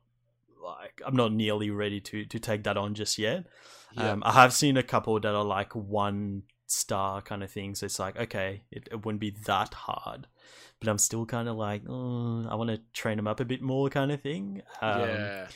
like 0.65 1.03
I'm 1.05 1.17
not 1.17 1.33
nearly 1.33 1.71
ready 1.71 2.01
to 2.01 2.25
to 2.25 2.39
take 2.39 2.65
that 2.65 2.77
on 2.77 2.95
just 2.95 3.19
yet. 3.19 3.45
yeah. 3.93 4.13
Um, 4.13 4.23
I 4.25 4.33
have 4.33 4.53
seen 4.53 4.77
a 4.77 4.83
couple 4.83 5.19
that 5.21 5.35
are 5.35 5.45
like 5.45 5.75
one 5.75 6.45
star 6.67 7.21
kind 7.21 7.43
of 7.43 7.51
things. 7.51 7.81
So 7.81 7.87
it's 7.87 7.99
like 7.99 8.17
okay, 8.17 8.63
it, 8.71 8.89
it 8.91 9.05
wouldn't 9.05 9.21
be 9.21 9.35
that 9.47 9.75
hard, 9.75 10.27
but 10.81 10.89
I'm 10.89 10.99
still 10.99 11.27
kind 11.27 11.49
of 11.49 11.57
like, 11.57 11.83
oh, 11.89 12.47
I 12.49 12.55
want 12.55 12.71
to 12.71 12.81
train 12.95 13.17
them 13.17 13.27
up 13.27 13.41
a 13.41 13.45
bit 13.45 13.61
more, 13.61 13.91
kind 13.91 14.11
of 14.13 14.23
thing. 14.23 14.63
Um, 14.81 15.01
yeah. 15.01 15.47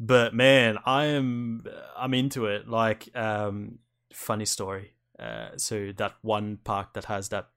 But 0.00 0.34
man 0.34 0.78
i 0.86 1.04
am 1.06 1.64
i'm 1.96 2.14
into 2.14 2.46
it. 2.46 2.68
Like 2.68 3.08
um 3.16 3.78
funny 4.12 4.44
story. 4.46 4.94
Uh 5.18 5.50
so 5.56 5.92
that 5.96 6.14
one 6.22 6.58
park 6.64 6.94
that 6.94 7.04
has 7.06 7.28
that 7.30 7.48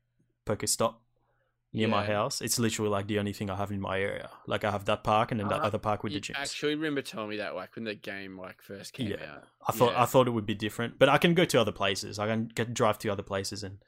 pokestop 0.46 0.96
near 1.74 1.88
my 1.90 2.06
house 2.06 2.40
it's 2.42 2.58
literally 2.58 2.90
like 2.90 3.08
the 3.08 3.20
only 3.20 3.34
thing 3.34 3.50
i 3.50 3.56
have 3.56 3.72
in 3.72 3.80
my 3.82 4.00
area. 4.00 4.30
Like 4.48 4.64
i 4.64 4.72
have 4.72 4.86
that 4.86 5.04
park 5.04 5.32
and 5.32 5.40
then 5.40 5.48
that 5.50 5.60
Ah, 5.62 5.66
other 5.66 5.78
park 5.78 6.02
with 6.04 6.14
the 6.14 6.22
gyms. 6.22 6.36
actually 6.36 6.76
remember 6.76 7.02
telling 7.02 7.30
me 7.30 7.38
that 7.38 7.56
like 7.56 7.76
when 7.76 7.84
the 7.86 7.94
game 7.96 8.38
like 8.38 8.62
first 8.62 8.94
came 8.94 9.08
Yeah. 9.12 9.18
out. 9.34 9.44
i 9.68 9.72
thought 9.74 9.92
Yeah. 9.92 10.02
i 10.02 10.06
thought 10.06 10.28
it 10.28 10.32
would 10.32 10.46
be 10.46 10.56
different 10.56 10.98
but 10.98 11.10
i 11.10 11.18
can 11.18 11.34
go 11.34 11.46
to 11.46 11.60
other 11.60 11.72
places. 11.74 12.18
I 12.20 12.26
can 12.28 12.48
get 12.48 12.74
drive 12.74 12.98
to 13.00 13.10
other 13.10 13.24
places 13.24 13.64
and 13.64 13.80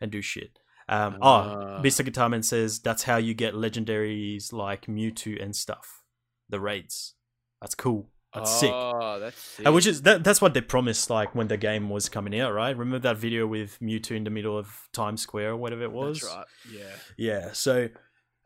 and 0.00 0.10
do 0.10 0.22
shit. 0.22 0.58
Um 0.88 1.18
oh 1.20 1.28
Ah. 1.28 1.82
mr 1.82 2.04
guitarman 2.08 2.42
says 2.44 2.80
that's 2.80 3.02
how 3.04 3.16
you 3.18 3.34
get 3.34 3.54
legendaries 3.54 4.52
like 4.52 4.86
mewtwo 4.86 5.40
and 5.42 5.54
stuff. 5.54 6.02
The 6.48 6.58
raids 6.60 7.14
that's 7.60 7.74
cool 7.74 8.08
that's 8.34 8.60
sick 8.60 8.70
Oh, 8.72 9.18
that's 9.18 9.40
sick. 9.40 9.66
Uh, 9.66 9.72
which 9.72 9.86
is 9.86 10.02
that, 10.02 10.22
that's 10.22 10.42
what 10.42 10.52
they 10.52 10.60
promised 10.60 11.08
like 11.08 11.34
when 11.34 11.48
the 11.48 11.56
game 11.56 11.88
was 11.88 12.10
coming 12.10 12.38
out, 12.38 12.52
right? 12.52 12.76
Remember 12.76 12.98
that 12.98 13.16
video 13.16 13.46
with 13.46 13.78
Mewtwo 13.80 14.14
in 14.14 14.24
the 14.24 14.30
middle 14.30 14.58
of 14.58 14.90
Times 14.92 15.22
Square 15.22 15.52
or 15.52 15.56
whatever 15.56 15.84
it 15.84 15.92
was? 15.92 16.20
That's 16.20 16.34
right. 16.34 16.46
Yeah. 16.70 16.96
Yeah, 17.16 17.52
so 17.52 17.88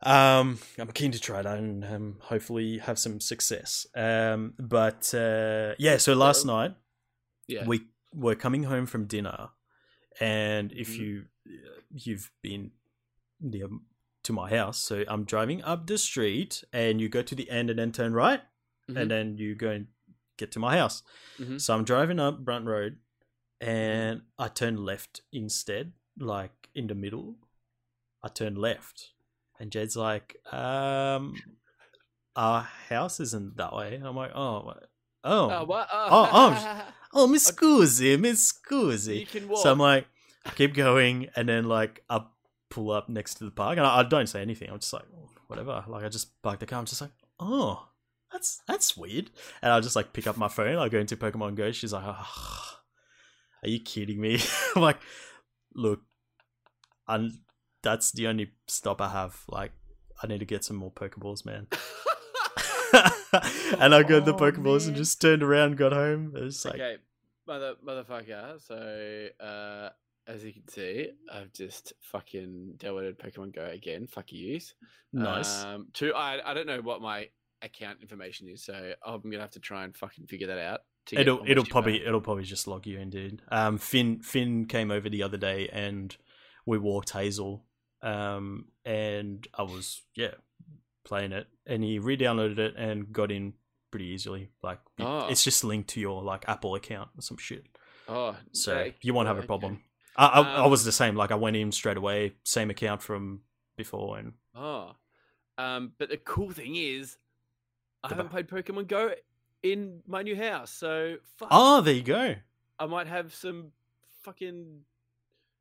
um 0.03 0.59
I'm 0.79 0.91
keen 0.93 1.11
to 1.11 1.19
try 1.19 1.41
that 1.41 1.57
and 1.57 1.83
um, 1.83 2.17
hopefully 2.21 2.77
have 2.77 2.97
some 2.99 3.19
success. 3.19 3.85
Um 3.93 4.53
but 4.57 5.13
uh 5.13 5.73
yeah, 5.77 5.97
so 5.97 6.13
last 6.13 6.43
So- 6.43 6.47
night 6.47 6.75
Yeah. 7.47 7.65
we 7.67 7.81
were 8.13 8.35
coming 8.35 8.63
home 8.63 8.85
from 8.85 9.05
dinner 9.07 9.49
and 10.21 10.71
if 10.71 10.89
Mhm. 10.91 10.97
you 10.99 11.23
you've 11.93 12.31
been 12.41 12.71
near 13.41 13.67
to 14.23 14.31
my 14.33 14.49
house, 14.49 14.77
so 14.77 15.03
I'm 15.07 15.25
driving 15.25 15.61
up 15.63 15.87
the 15.87 15.97
street 15.97 16.63
and 16.71 17.01
you 17.01 17.09
go 17.09 17.21
to 17.23 17.35
the 17.35 17.49
end 17.49 17.69
and 17.69 17.77
then 17.79 17.91
turn 17.91 18.13
right 18.13 18.41
Mhm. 18.89 18.97
and 19.01 19.11
then 19.11 19.37
you 19.37 19.55
go 19.55 19.69
and 19.69 19.87
get 20.37 20.51
to 20.53 20.59
my 20.59 20.77
house. 20.77 21.03
Mhm. 21.39 21.59
So 21.61 21.73
I'm 21.75 21.83
driving 21.83 22.19
up 22.19 22.39
Brunt 22.39 22.65
Road 22.65 22.97
and 23.59 24.23
I 24.39 24.47
turn 24.47 24.83
left 24.85 25.21
instead, 25.31 25.93
like 26.17 26.69
in 26.73 26.87
the 26.87 26.95
middle. 26.95 27.35
I 28.23 28.27
turn 28.29 28.55
left. 28.55 29.11
And 29.59 29.71
Jed's 29.71 29.95
like, 29.95 30.37
um, 30.51 31.35
our 32.35 32.61
house 32.89 33.19
isn't 33.19 33.57
that 33.57 33.73
way. 33.75 34.01
I'm 34.03 34.15
like, 34.15 34.31
oh, 34.33 34.73
oh, 35.23 35.49
Oh, 35.51 35.63
what? 35.65 35.87
Oh, 35.91 36.29
oh, 36.33 36.83
oh, 37.13 37.27
mi 37.31 37.37
scusi, 37.37 38.19
mi 38.19 38.31
scusi. 38.31 39.19
you 39.19 39.25
can 39.27 39.47
walk. 39.47 39.61
So 39.61 39.71
I'm 39.71 39.77
like, 39.79 40.07
I 40.45 40.49
keep 40.51 40.73
going, 40.73 41.29
and 41.35 41.47
then 41.47 41.65
like 41.65 42.03
I 42.09 42.25
pull 42.69 42.89
up 42.89 43.09
next 43.09 43.35
to 43.35 43.43
the 43.45 43.51
park, 43.51 43.77
and 43.77 43.85
I, 43.85 43.99
I 43.99 44.03
don't 44.03 44.27
say 44.27 44.41
anything. 44.41 44.69
I'm 44.71 44.79
just 44.79 44.93
like, 44.93 45.05
whatever. 45.47 45.83
Like 45.87 46.03
I 46.03 46.09
just 46.09 46.41
park 46.41 46.59
the 46.59 46.65
car. 46.65 46.79
I'm 46.79 46.85
just 46.85 47.01
like, 47.01 47.11
oh, 47.39 47.87
that's 48.31 48.61
that's 48.67 48.95
weird. 48.97 49.29
And 49.61 49.71
I 49.71 49.79
just 49.79 49.95
like 49.95 50.13
pick 50.13 50.27
up 50.27 50.37
my 50.37 50.47
phone. 50.47 50.77
I 50.77 50.89
go 50.89 50.99
into 50.99 51.17
Pokemon 51.17 51.55
Go. 51.55 51.71
She's 51.71 51.93
like, 51.93 52.03
oh, 52.05 52.67
are 53.63 53.69
you 53.69 53.79
kidding 53.79 54.19
me? 54.19 54.39
I'm 54.75 54.81
like, 54.81 54.99
look, 55.75 56.01
and 57.07 57.33
that's 57.83 58.11
the 58.11 58.27
only 58.27 58.51
stop 58.67 59.01
I 59.01 59.09
have. 59.09 59.43
Like, 59.47 59.71
I 60.21 60.27
need 60.27 60.39
to 60.39 60.45
get 60.45 60.63
some 60.63 60.77
more 60.77 60.91
Pokeballs, 60.91 61.45
man. 61.45 61.67
and 63.79 63.95
I 63.95 64.03
got 64.03 64.25
the 64.25 64.33
Oh, 64.33 64.37
Pokeballs 64.37 64.87
and 64.87 64.95
just 64.95 65.21
turned 65.21 65.43
around, 65.43 65.77
got 65.77 65.93
home. 65.93 66.33
It 66.35 66.43
was 66.43 66.65
like, 66.65 66.75
okay, 66.75 66.97
mother 67.47 67.75
motherfucker. 67.85 68.61
So, 68.61 69.27
uh, 69.39 69.89
as 70.27 70.43
you 70.43 70.53
can 70.53 70.67
see, 70.67 71.09
I've 71.31 71.53
just 71.53 71.93
fucking 72.11 72.75
downloaded 72.77 73.17
Pokemon 73.17 73.55
Go 73.55 73.65
again. 73.65 74.07
Fuck 74.07 74.31
you. 74.31 74.59
nice. 75.13 75.63
Um, 75.63 75.87
two. 75.93 76.13
I 76.13 76.39
I 76.45 76.53
don't 76.53 76.67
know 76.67 76.81
what 76.81 77.01
my 77.01 77.29
account 77.61 77.99
information 78.01 78.47
is, 78.47 78.63
so 78.63 78.93
I'm 79.05 79.21
gonna 79.21 79.39
have 79.39 79.51
to 79.51 79.59
try 79.59 79.83
and 79.83 79.95
fucking 79.95 80.27
figure 80.27 80.47
that 80.47 80.57
out. 80.59 80.81
to 81.07 81.19
it'll 81.19 81.41
it'll 81.47 81.65
probably 81.65 81.99
back. 81.99 82.07
it'll 82.07 82.21
probably 82.21 82.43
just 82.43 82.67
log 82.67 82.85
you 82.87 82.99
in, 82.99 83.09
dude. 83.09 83.41
Um, 83.49 83.77
Finn 83.77 84.21
Finn 84.21 84.65
came 84.65 84.91
over 84.91 85.09
the 85.09 85.23
other 85.23 85.37
day 85.37 85.67
and 85.71 86.15
we 86.65 86.77
walked 86.77 87.11
Hazel, 87.11 87.65
um, 88.01 88.65
and 88.85 89.47
I 89.53 89.63
was 89.63 90.01
yeah 90.15 90.33
playing 91.03 91.31
it, 91.31 91.47
and 91.65 91.83
he 91.83 91.97
re-downloaded 91.99 92.59
it 92.59 92.75
and 92.77 93.11
got 93.11 93.31
in 93.31 93.53
pretty 93.89 94.05
easily. 94.07 94.49
Like 94.63 94.79
it- 94.97 95.03
Oh. 95.03 95.27
it's 95.29 95.43
just 95.43 95.63
linked 95.63 95.89
to 95.91 95.99
your 95.99 96.21
like 96.23 96.47
Apple 96.47 96.75
account 96.75 97.09
or 97.17 97.21
some 97.21 97.37
shit, 97.37 97.65
Oh, 98.07 98.37
so 98.51 98.73
okay, 98.77 98.95
you 99.01 99.13
won't 99.13 99.27
have 99.27 99.37
a 99.39 99.43
problem. 99.43 99.81
I, 100.15 100.25
I, 100.27 100.41
I 100.41 100.63
Um, 100.65 100.71
was 100.71 100.83
the 100.85 100.91
same. 100.91 101.15
Like 101.15 101.31
I 101.31 101.35
went 101.35 101.55
in 101.55 101.71
straight 101.71 101.97
away, 101.97 102.33
same 102.43 102.69
account 102.69 103.01
from 103.01 103.41
before, 103.77 104.17
and 104.19 104.33
Oh, 104.55 104.95
um, 105.57 105.93
but 105.97 106.09
the 106.09 106.17
cool 106.17 106.51
thing 106.51 106.75
is, 106.75 107.17
I 108.03 108.09
haven't 108.09 108.29
played 108.29 108.47
Pokemon 108.47 108.87
Go 108.87 109.13
in 109.63 110.01
my 110.07 110.21
new 110.23 110.35
house, 110.35 110.71
so 110.71 111.17
fuck, 111.37 111.49
oh, 111.51 111.81
there 111.81 111.93
you 111.93 112.01
go. 112.03 112.35
I 112.79 112.85
might 112.87 113.07
have 113.07 113.33
some 113.33 113.71
fucking 114.23 114.81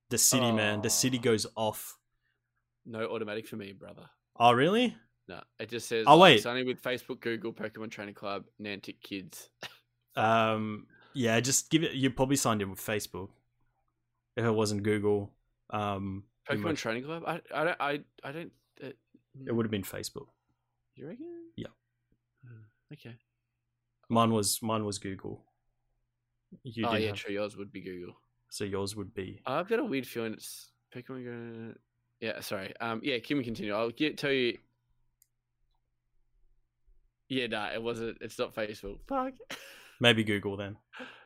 The 0.09 0.19
city, 0.19 0.51
man. 0.53 0.81
The 0.83 0.89
city 0.91 1.19
Oh. 1.19 1.23
goes 1.23 1.47
off. 1.57 1.99
no 2.87 3.05
automatic 3.07 3.47
for 3.47 3.57
me, 3.57 3.73
brother. 3.73 4.09
Oh, 4.37 4.53
really? 4.53 4.97
No, 5.29 5.41
it 5.61 5.69
just 5.69 5.87
says. 5.87 6.07
Oh, 6.09 6.19
wait. 6.19 6.43
signing 6.43 6.67
with 6.67 6.83
Facebook, 6.83 7.21
Google, 7.21 7.53
Pokemon 7.53 7.91
Training 7.91 8.15
Club, 8.15 8.47
Niantic 8.61 9.01
Kids. 9.03 9.51
Um, 10.17 10.89
yeah, 11.15 11.39
just 11.39 11.71
give 11.71 11.85
it. 11.85 11.93
You 11.93 12.11
probably 12.11 12.35
signed 12.35 12.61
in 12.63 12.69
with 12.69 12.81
Facebook. 12.81 13.29
If 14.37 14.45
it 14.45 14.51
wasn't 14.51 14.83
Google, 14.83 15.31
um, 15.71 16.25
Pokemon 16.51 16.63
might- 16.63 16.77
Training 16.79 17.05
Club. 17.05 17.23
I 17.27 17.41
I 17.55 17.65
don't 17.65 17.77
I 17.81 18.01
I 18.25 18.33
don't. 18.33 18.53
Uh, 18.83 18.89
it 19.47 19.55
would 19.55 19.65
have 19.67 19.71
been 19.71 19.85
Facebook. 19.85 20.27
You 20.97 21.07
reckon? 21.07 21.40
Yeah. 22.91 22.97
Okay. 22.97 23.17
Mine 24.09 24.33
was 24.33 24.61
mine 24.63 24.85
was 24.85 24.99
Google. 24.99 25.45
You 26.65 26.87
oh 26.87 26.93
did 26.95 27.03
yeah, 27.03 27.09
have, 27.09 27.17
true. 27.17 27.33
Yours 27.33 27.57
would 27.57 27.71
be 27.71 27.81
Google. 27.81 28.17
so 28.51 28.65
yours 28.65 28.97
would 28.97 29.15
be. 29.15 29.41
I've 29.47 29.69
got 29.69 29.79
a 29.79 29.85
weird 29.85 30.07
feeling 30.07 30.33
it's 30.33 30.73
Pokemon 30.95 31.25
Go. 31.25 31.75
Yeah, 32.21 32.41
sorry. 32.41 32.75
Um, 32.81 33.01
yeah, 33.05 33.19
can 33.21 33.39
we 33.39 33.45
continue? 33.45 33.73
I'll 33.73 33.91
get, 33.91 34.19
tell 34.19 34.33
you. 34.33 34.59
Yeah, 37.29 37.47
nah, 37.47 37.71
it 37.73 37.83
wasn't. 37.83 38.19
It's 38.21 38.39
not 38.39 38.55
Facebook. 38.55 38.99
Fuck. 39.07 39.35
Maybe 40.01 40.25
Google 40.25 40.57
then. 40.57 40.77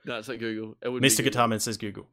no, 0.05 0.19
it's 0.19 0.29
not 0.29 0.39
Google. 0.39 0.77
It 0.83 0.89
would 0.91 1.03
Mr. 1.03 1.25
Google. 1.25 1.33
Guitarman 1.33 1.61
says 1.61 1.79
Google. 1.79 2.07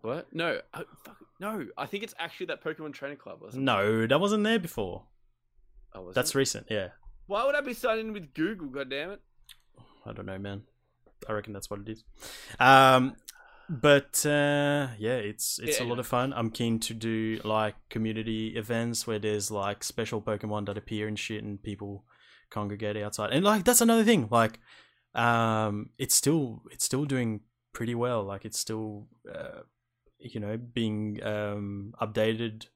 What? 0.00 0.26
No. 0.32 0.60
Oh, 0.72 0.84
fuck. 1.04 1.16
No, 1.40 1.66
I 1.76 1.86
think 1.86 2.04
it's 2.04 2.14
actually 2.18 2.46
that 2.46 2.64
Pokemon 2.64 2.94
Training 2.94 3.18
Club. 3.18 3.40
Wasn't 3.42 3.62
it? 3.62 3.64
No, 3.64 4.06
that 4.06 4.18
wasn't 4.20 4.44
there 4.44 4.58
before. 4.58 5.02
Oh, 5.94 6.02
was 6.02 6.14
That's 6.14 6.30
it? 6.30 6.38
recent. 6.38 6.66
Yeah, 6.70 6.88
Why 7.32 7.46
would 7.46 7.54
I 7.54 7.62
be 7.62 7.72
signing 7.72 8.08
in 8.08 8.12
with 8.12 8.34
Google? 8.34 8.68
God 8.68 8.90
damn 8.90 9.12
it. 9.12 9.22
I 10.04 10.12
don't 10.12 10.26
know, 10.26 10.38
man. 10.38 10.64
I 11.26 11.32
reckon 11.32 11.54
that's 11.54 11.70
what 11.70 11.80
it 11.80 11.88
is. 11.88 12.04
Um, 12.60 13.16
but 13.70 14.26
uh, 14.26 14.88
yeah, 14.98 15.16
it's 15.16 15.58
it's 15.58 15.80
Yeah, 15.80 15.86
a 15.86 15.88
lot 15.88 15.98
of 15.98 16.06
fun. 16.06 16.34
I'm 16.34 16.50
keen 16.50 16.78
to 16.80 16.92
do 16.92 17.40
like 17.42 17.74
community 17.88 18.48
events 18.48 19.06
where 19.06 19.18
there's 19.18 19.50
like 19.50 19.82
special 19.82 20.20
Pokemon 20.20 20.66
that 20.66 20.76
appear 20.76 21.08
and 21.08 21.18
shit, 21.18 21.42
and 21.42 21.62
people 21.62 22.04
congregate 22.50 22.98
outside. 22.98 23.30
And 23.32 23.44
like 23.46 23.64
that's 23.64 23.80
another 23.80 24.04
thing. 24.04 24.28
Like, 24.30 24.60
um, 25.14 25.88
it's 25.96 26.14
still 26.14 26.62
it's 26.70 26.84
still 26.84 27.06
doing 27.06 27.40
pretty 27.72 27.94
well. 27.94 28.24
Like 28.24 28.44
it's 28.44 28.58
still 28.58 29.06
uh, 29.34 29.62
you 30.18 30.38
know 30.38 30.58
being 30.58 31.22
um 31.22 31.94
updated 31.98 32.66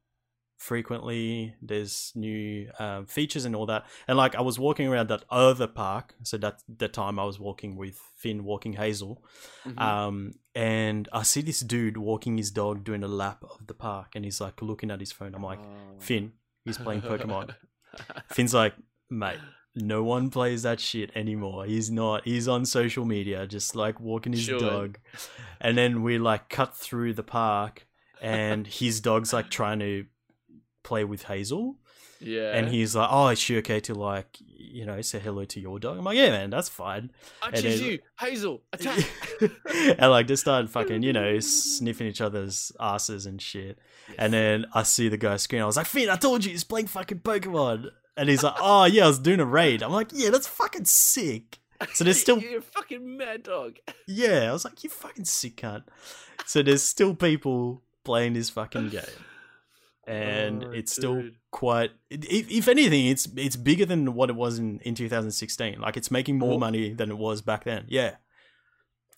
frequently 0.56 1.54
there's 1.62 2.12
new 2.14 2.68
um, 2.78 3.06
features 3.06 3.44
and 3.44 3.54
all 3.54 3.66
that 3.66 3.84
and 4.08 4.16
like 4.16 4.34
i 4.34 4.40
was 4.40 4.58
walking 4.58 4.88
around 4.88 5.08
that 5.08 5.22
other 5.30 5.66
park 5.66 6.14
so 6.22 6.36
that 6.38 6.60
the 6.68 6.88
time 6.88 7.18
i 7.18 7.24
was 7.24 7.38
walking 7.38 7.76
with 7.76 7.98
finn 8.16 8.42
walking 8.44 8.72
hazel 8.74 9.22
Mhm. 9.66 9.78
um 9.80 10.32
and 10.54 11.08
i 11.12 11.22
see 11.22 11.42
this 11.42 11.60
dude 11.60 11.96
walking 11.96 12.36
his 12.38 12.50
dog 12.50 12.84
doing 12.84 13.02
a 13.02 13.08
lap 13.08 13.44
of 13.44 13.66
the 13.66 13.74
park 13.74 14.08
and 14.14 14.24
he's 14.24 14.40
like 14.40 14.62
looking 14.62 14.90
at 14.90 15.00
his 15.00 15.12
phone 15.12 15.34
i'm 15.34 15.42
like 15.42 15.58
Oh. 15.62 15.98
finn 16.00 16.32
he's 16.64 16.78
playing 16.78 17.02
pokemon 17.02 17.54
finn's 18.32 18.54
like 18.54 18.74
mate 19.10 19.38
no 19.74 20.02
one 20.02 20.30
plays 20.30 20.62
that 20.62 20.80
shit 20.80 21.10
anymore 21.14 21.66
he's 21.66 21.90
not 21.90 22.24
he's 22.24 22.48
on 22.48 22.64
social 22.64 23.04
media 23.04 23.46
just 23.46 23.76
like 23.76 24.00
walking 24.00 24.32
his 24.32 24.42
Sure. 24.42 24.58
dog 24.58 24.98
and 25.60 25.76
then 25.76 26.02
we 26.02 26.18
like 26.18 26.48
cut 26.48 26.74
through 26.74 27.12
the 27.12 27.22
park 27.22 27.86
and 28.22 28.66
his 28.66 29.00
dog's 29.02 29.32
like 29.34 29.50
trying 29.50 29.78
to 29.80 30.06
play 30.86 31.04
with 31.04 31.22
hazel 31.24 31.76
yeah. 32.20 32.56
and 32.56 32.68
he's 32.68 32.94
like, 32.96 33.08
"Oh, 33.10 33.28
is 33.28 33.38
she 33.38 33.58
okay 33.58 33.80
to 33.80 33.94
like, 33.94 34.38
you 34.40 34.86
know, 34.86 35.00
say 35.02 35.18
hello 35.18 35.44
to 35.44 35.60
your 35.60 35.78
dog?" 35.78 35.98
I'm 35.98 36.04
like, 36.04 36.16
"Yeah, 36.16 36.30
man, 36.30 36.50
that's 36.50 36.68
fine." 36.68 37.10
I 37.42 37.48
and 37.48 37.56
choose 37.62 37.80
then- 37.80 37.90
you, 37.90 37.98
Hazel. 38.18 38.62
Attack. 38.72 39.04
and 39.98 40.10
like 40.10 40.26
they 40.26 40.36
started 40.36 40.70
fucking, 40.70 41.02
you 41.02 41.12
know, 41.12 41.38
sniffing 41.40 42.06
each 42.06 42.20
other's 42.20 42.72
asses 42.80 43.26
and 43.26 43.40
shit. 43.40 43.78
And 44.18 44.32
then 44.32 44.66
I 44.72 44.82
see 44.84 45.08
the 45.08 45.16
guy 45.16 45.36
scream. 45.36 45.62
I 45.62 45.66
was 45.66 45.76
like, 45.76 45.86
"Finn, 45.86 46.08
I 46.08 46.16
told 46.16 46.44
you 46.44 46.50
he's 46.52 46.64
playing 46.64 46.86
fucking 46.86 47.20
Pokemon." 47.20 47.90
And 48.16 48.28
he's 48.28 48.42
like, 48.42 48.56
"Oh 48.60 48.84
yeah, 48.86 49.04
I 49.04 49.08
was 49.08 49.18
doing 49.18 49.40
a 49.40 49.44
raid." 49.44 49.82
I'm 49.82 49.92
like, 49.92 50.08
"Yeah, 50.12 50.30
that's 50.30 50.48
fucking 50.48 50.86
sick." 50.86 51.58
So 51.92 52.04
there's 52.04 52.20
still, 52.26 52.38
You're 52.38 52.60
a 52.60 52.62
fucking 52.62 53.16
mad 53.16 53.42
dog. 53.42 53.76
yeah, 54.06 54.48
I 54.48 54.52
was 54.52 54.64
like, 54.64 54.82
"You 54.82 54.90
fucking 54.90 55.26
sick 55.26 55.56
cunt." 55.58 55.84
So 56.46 56.62
there's 56.62 56.82
still 56.82 57.14
people 57.14 57.82
playing 58.04 58.34
this 58.34 58.50
fucking 58.50 58.90
game, 58.90 59.02
and 60.06 60.64
Oh, 60.64 60.70
it's 60.70 60.92
still 60.92 61.30
quite 61.50 61.90
if, 62.10 62.50
if 62.50 62.68
anything 62.68 63.06
it's 63.06 63.26
it's 63.36 63.56
bigger 63.56 63.84
than 63.86 64.14
what 64.14 64.30
it 64.30 64.36
was 64.36 64.58
in, 64.58 64.78
in 64.80 64.94
2016 64.94 65.80
like 65.80 65.96
it's 65.96 66.10
making 66.10 66.38
more 66.38 66.50
Well- 66.50 66.58
money 66.60 66.92
than 66.92 67.10
it 67.10 67.18
was 67.18 67.42
back 67.42 67.64
then. 67.64 67.84
Yeah. 67.88 68.14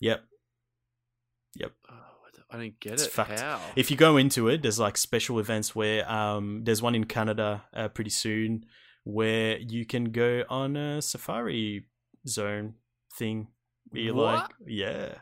Yep. 0.01 1.71
Oh, 1.89 1.93
what 2.21 2.33
the- 2.33 2.43
I 2.49 2.57
didn't 2.61 2.79
get 2.79 2.93
It's 2.93 3.03
it. 3.05 3.11
fucked. 3.11 3.39
How? 3.39 3.59
if 3.75 3.91
you 3.91 3.97
go 3.97 4.17
into 4.17 4.47
it 4.47 4.61
there's 4.61 4.79
like 4.79 4.97
special 4.97 5.39
events 5.39 5.75
where 5.75 6.09
um 6.11 6.63
there's 6.63 6.81
one 6.81 6.95
in 6.95 7.03
canada 7.05 7.63
uh, 7.73 7.89
pretty 7.89 8.09
soon 8.11 8.65
where 9.03 9.57
you 9.57 9.85
can 9.85 10.05
go 10.11 10.43
on 10.49 10.75
a 10.75 11.01
safari 11.01 11.85
zone 12.27 12.75
thing 13.17 13.47
where 13.89 14.01
you're 14.03 14.13
like 14.15 14.49
yeah. 14.65 15.15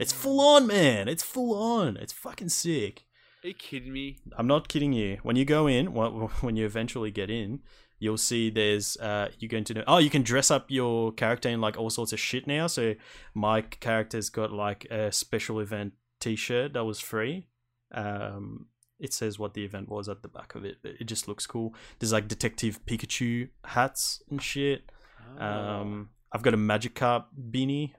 It's 0.00 0.12
full 0.12 0.40
on 0.40 0.66
man. 0.66 1.06
It's 1.06 1.22
full 1.22 1.54
on. 1.54 1.96
It's 1.96 2.12
fucking 2.12 2.48
sick 2.48 3.05
Are 3.46 3.50
you 3.50 3.54
kidding 3.54 3.92
me? 3.92 4.16
I'm 4.36 4.48
not 4.48 4.66
kidding 4.66 4.92
you. 4.92 5.18
When 5.22 5.36
you 5.36 5.44
go 5.44 5.68
in, 5.68 5.94
when 6.40 6.56
you 6.56 6.66
eventually 6.66 7.12
get 7.12 7.30
in, 7.30 7.60
you'll 8.00 8.18
see 8.18 8.50
there's 8.50 8.96
uh 8.96 9.28
you're 9.38 9.48
going 9.48 9.62
to 9.62 9.72
know 9.72 9.84
oh 9.86 9.98
you 9.98 10.10
can 10.10 10.22
dress 10.22 10.50
up 10.50 10.66
your 10.68 11.12
character 11.12 11.48
in 11.48 11.60
like 11.60 11.78
all 11.78 11.88
sorts 11.88 12.12
of 12.12 12.18
shit 12.18 12.48
now. 12.48 12.66
So 12.66 12.96
my 13.34 13.60
character's 13.60 14.30
got 14.30 14.50
like 14.50 14.86
a 14.86 15.12
special 15.12 15.60
event 15.60 15.92
T-shirt 16.18 16.72
that 16.72 16.84
was 16.84 16.98
free. 16.98 17.46
Um, 17.92 18.66
it 18.98 19.14
says 19.14 19.38
what 19.38 19.54
the 19.54 19.64
event 19.64 19.88
was 19.88 20.08
at 20.08 20.22
the 20.22 20.28
back 20.28 20.56
of 20.56 20.64
it. 20.64 20.78
but 20.82 20.94
It 20.98 21.04
just 21.04 21.28
looks 21.28 21.46
cool. 21.46 21.72
There's 22.00 22.12
like 22.12 22.26
Detective 22.26 22.84
Pikachu 22.84 23.50
hats 23.62 24.24
and 24.28 24.42
shit. 24.42 24.90
Oh. 25.38 25.46
Um, 25.46 26.08
I've 26.32 26.42
got 26.42 26.52
a 26.52 26.56
Magikarp 26.56 27.26
beanie. 27.48 27.92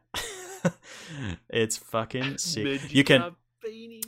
it's 1.49 1.77
fucking 1.77 2.37
sick. 2.37 2.93
You 2.93 3.05
can 3.05 3.21
Magikarp 3.21 3.35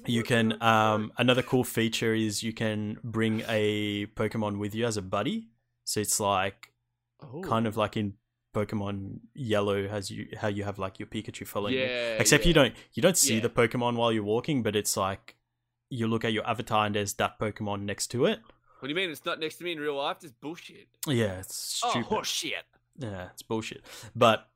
you 0.05 0.23
can 0.23 0.61
um 0.61 1.11
another 1.17 1.41
cool 1.41 1.63
feature 1.63 2.13
is 2.13 2.43
you 2.43 2.53
can 2.53 2.97
bring 3.03 3.41
a 3.47 4.05
pokemon 4.15 4.57
with 4.57 4.73
you 4.75 4.85
as 4.85 4.97
a 4.97 5.01
buddy 5.01 5.49
so 5.85 5.99
it's 5.99 6.19
like? 6.19 6.71
Oh. 7.21 7.41
kind 7.41 7.67
of 7.67 7.75
like 7.75 7.97
in 7.97 8.13
pokemon 8.55 9.19
yellow 9.35 9.87
has 9.89 10.09
you 10.09 10.27
how 10.39 10.47
you 10.47 10.63
have 10.63 10.79
like 10.79 10.99
your 10.99 11.07
pikachu 11.07 11.45
following 11.45 11.73
you 11.73 11.81
yeah. 11.81 12.15
except 12.17 12.45
you 12.45 12.53
don't 12.53 12.73
you 12.93 13.01
don't 13.01 13.17
see 13.17 13.35
Yeah. 13.35 13.41
the 13.41 13.49
pokemon 13.49 13.95
while 13.95 14.11
you're 14.13 14.23
walking 14.23 14.63
but 14.63 14.75
it's 14.75 14.95
like 14.95 15.35
you 15.89 16.07
look 16.07 16.23
at 16.23 16.31
your 16.31 16.47
avatar 16.47 16.85
and 16.85 16.95
there's 16.95 17.13
that 17.15 17.37
pokemon 17.37 17.81
next 17.81 18.07
to 18.11 18.25
it 18.25 18.39
What 18.79 18.87
do 18.87 18.89
you 18.89 18.95
mean? 18.95 19.09
It's 19.09 19.25
not 19.25 19.39
next 19.41 19.57
to 19.57 19.63
me 19.65 19.73
in 19.73 19.79
real 19.79 19.97
life. 19.97 20.19
Just 20.21 20.39
bullshit. 20.39 20.87
yeah 21.07 21.39
it's 21.39 21.55
stupid 21.55 22.05
Oh, 22.09 22.23
shit. 22.23 22.63
yeah 22.97 23.27
it's 23.33 23.41
bullshit 23.43 23.81
but 24.15 24.47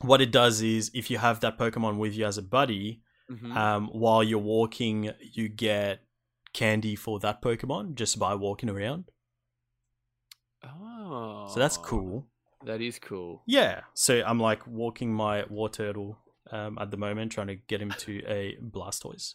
what 0.00 0.20
it 0.20 0.30
does 0.30 0.62
is 0.62 0.92
if 0.94 1.10
you 1.10 1.18
have 1.18 1.40
that 1.40 1.58
Pokemon 1.58 1.98
with 1.98 2.14
you 2.14 2.24
as 2.24 2.38
a 2.38 2.42
buddy, 2.42 3.02
Mhm. 3.30 3.56
um, 3.56 3.88
while 3.88 4.22
you're 4.22 4.38
walking, 4.38 5.10
you 5.20 5.48
get 5.48 6.00
candy 6.54 6.96
for 6.96 7.20
that 7.20 7.42
Pokemon 7.42 7.94
just 7.94 8.18
by 8.18 8.34
walking 8.34 8.68
around. 8.70 9.04
oh, 10.64 11.48
So 11.52 11.60
that's 11.60 11.76
cool. 11.76 12.26
That 12.64 12.80
is 12.80 12.98
cool. 12.98 13.42
Yeah. 13.46 13.82
So 13.94 14.22
I'm 14.26 14.40
like 14.40 14.66
walking 14.66 15.12
my 15.12 15.42
Wartortle 15.42 16.16
um, 16.50 16.78
at 16.78 16.90
the 16.90 16.96
moment, 16.96 17.32
trying 17.32 17.46
to 17.48 17.54
get 17.56 17.80
him 17.80 17.90
to 17.98 18.22
a 18.26 18.56
Blastoise. 18.62 19.34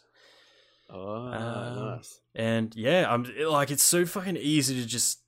Oh, 0.90 1.26
Um, 1.32 1.86
nice. 1.96 2.20
And 2.34 2.74
yeah, 2.76 3.06
I'm 3.12 3.24
like, 3.48 3.70
it's 3.70 3.82
so 3.82 4.04
fucking 4.04 4.36
easy 4.36 4.74
to 4.80 4.86
just 4.86 5.20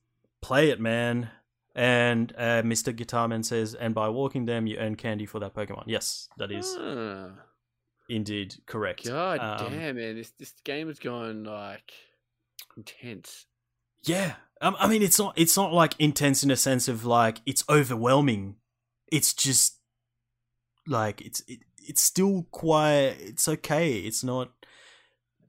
play 0.42 0.70
it, 0.70 0.80
man. 0.80 1.30
And 1.74 2.32
uh, 2.36 2.62
Mr. 2.62 2.92
Guitarman 2.94 3.44
says, 3.44 3.74
and 3.74 3.94
by 3.94 4.08
walking 4.08 4.44
them, 4.46 4.66
you 4.66 4.76
earn 4.78 4.96
candy 4.96 5.26
for 5.26 5.38
that 5.40 5.54
Pokemon. 5.54 5.84
Yes, 5.86 6.28
that 6.38 6.50
is 6.50 6.74
Ah, 6.78 7.30
indeed 8.08 8.54
correct. 8.66 9.06
God 9.06 9.38
Um, 9.40 9.72
damn, 9.72 9.96
man! 9.96 10.16
This 10.16 10.30
this 10.38 10.52
game 10.64 10.88
is 10.88 10.98
going 10.98 11.44
like 11.44 11.92
intense. 12.76 13.46
Yeah, 14.04 14.34
um, 14.60 14.76
I 14.78 14.88
mean, 14.88 15.02
it's 15.02 15.18
not 15.18 15.34
it's 15.36 15.56
not 15.56 15.72
like 15.72 15.94
intense 15.98 16.42
in 16.42 16.50
a 16.50 16.56
sense 16.56 16.88
of 16.88 17.04
like 17.04 17.40
it's 17.46 17.64
overwhelming. 17.68 18.56
It's 19.10 19.34
just 19.34 19.78
like 20.86 21.20
it's 21.20 21.40
it, 21.48 21.60
it's 21.78 22.00
still 22.00 22.46
quite 22.50 23.16
it's 23.20 23.48
okay. 23.48 23.94
It's 23.98 24.22
not. 24.24 24.50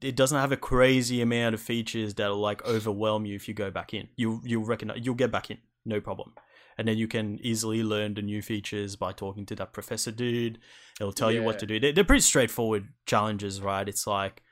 It 0.00 0.14
doesn't 0.14 0.38
have 0.38 0.52
a 0.52 0.56
crazy 0.56 1.20
amount 1.20 1.56
of 1.56 1.60
features 1.60 2.14
that'll 2.14 2.38
like 2.38 2.64
overwhelm 2.64 3.26
you 3.26 3.34
if 3.34 3.48
you 3.48 3.54
go 3.54 3.70
back 3.70 3.92
in. 3.94 4.08
You 4.16 4.40
you'll 4.44 4.64
recognize 4.64 4.98
you'll 5.02 5.16
get 5.16 5.32
back 5.32 5.50
in, 5.50 5.58
no 5.84 6.00
problem. 6.00 6.34
And 6.78 6.86
then 6.86 6.96
you 6.96 7.08
can 7.08 7.38
easily 7.42 7.82
learn 7.82 8.14
the 8.14 8.22
new 8.22 8.40
features 8.40 8.94
by 8.96 9.12
talking 9.12 9.44
to 9.46 9.56
that 9.56 9.72
professor 9.72 10.12
dude. 10.12 10.58
It'll 11.00 11.12
tell 11.12 11.32
you 11.32 11.42
what 11.42 11.58
to 11.58 11.66
do. 11.66 11.80
They're, 11.80 11.92
they're 11.92 12.04
pretty 12.04 12.22
straightforward 12.22 12.88
challenges, 13.04 13.60
right? 13.60 13.88
It's 13.88 14.06
like, 14.06 14.42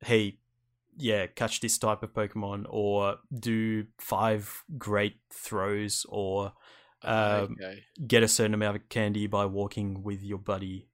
hey, 0.00 0.38
yeah, 0.98 1.26
catch 1.28 1.60
this 1.60 1.78
type 1.78 2.02
of 2.02 2.12
Pokemon, 2.12 2.66
or 2.68 3.16
do 3.38 3.86
five 3.98 4.64
great 4.76 5.16
throws, 5.32 6.04
or 6.10 6.52
Um, 7.02 7.56
okay. 7.60 7.84
get 8.06 8.22
a 8.22 8.28
certain 8.28 8.54
amount 8.54 8.76
of 8.76 8.88
candy 8.90 9.26
by 9.26 9.46
walking 9.46 10.02
with 10.02 10.22
your 10.22 10.38
buddy. 10.38 10.88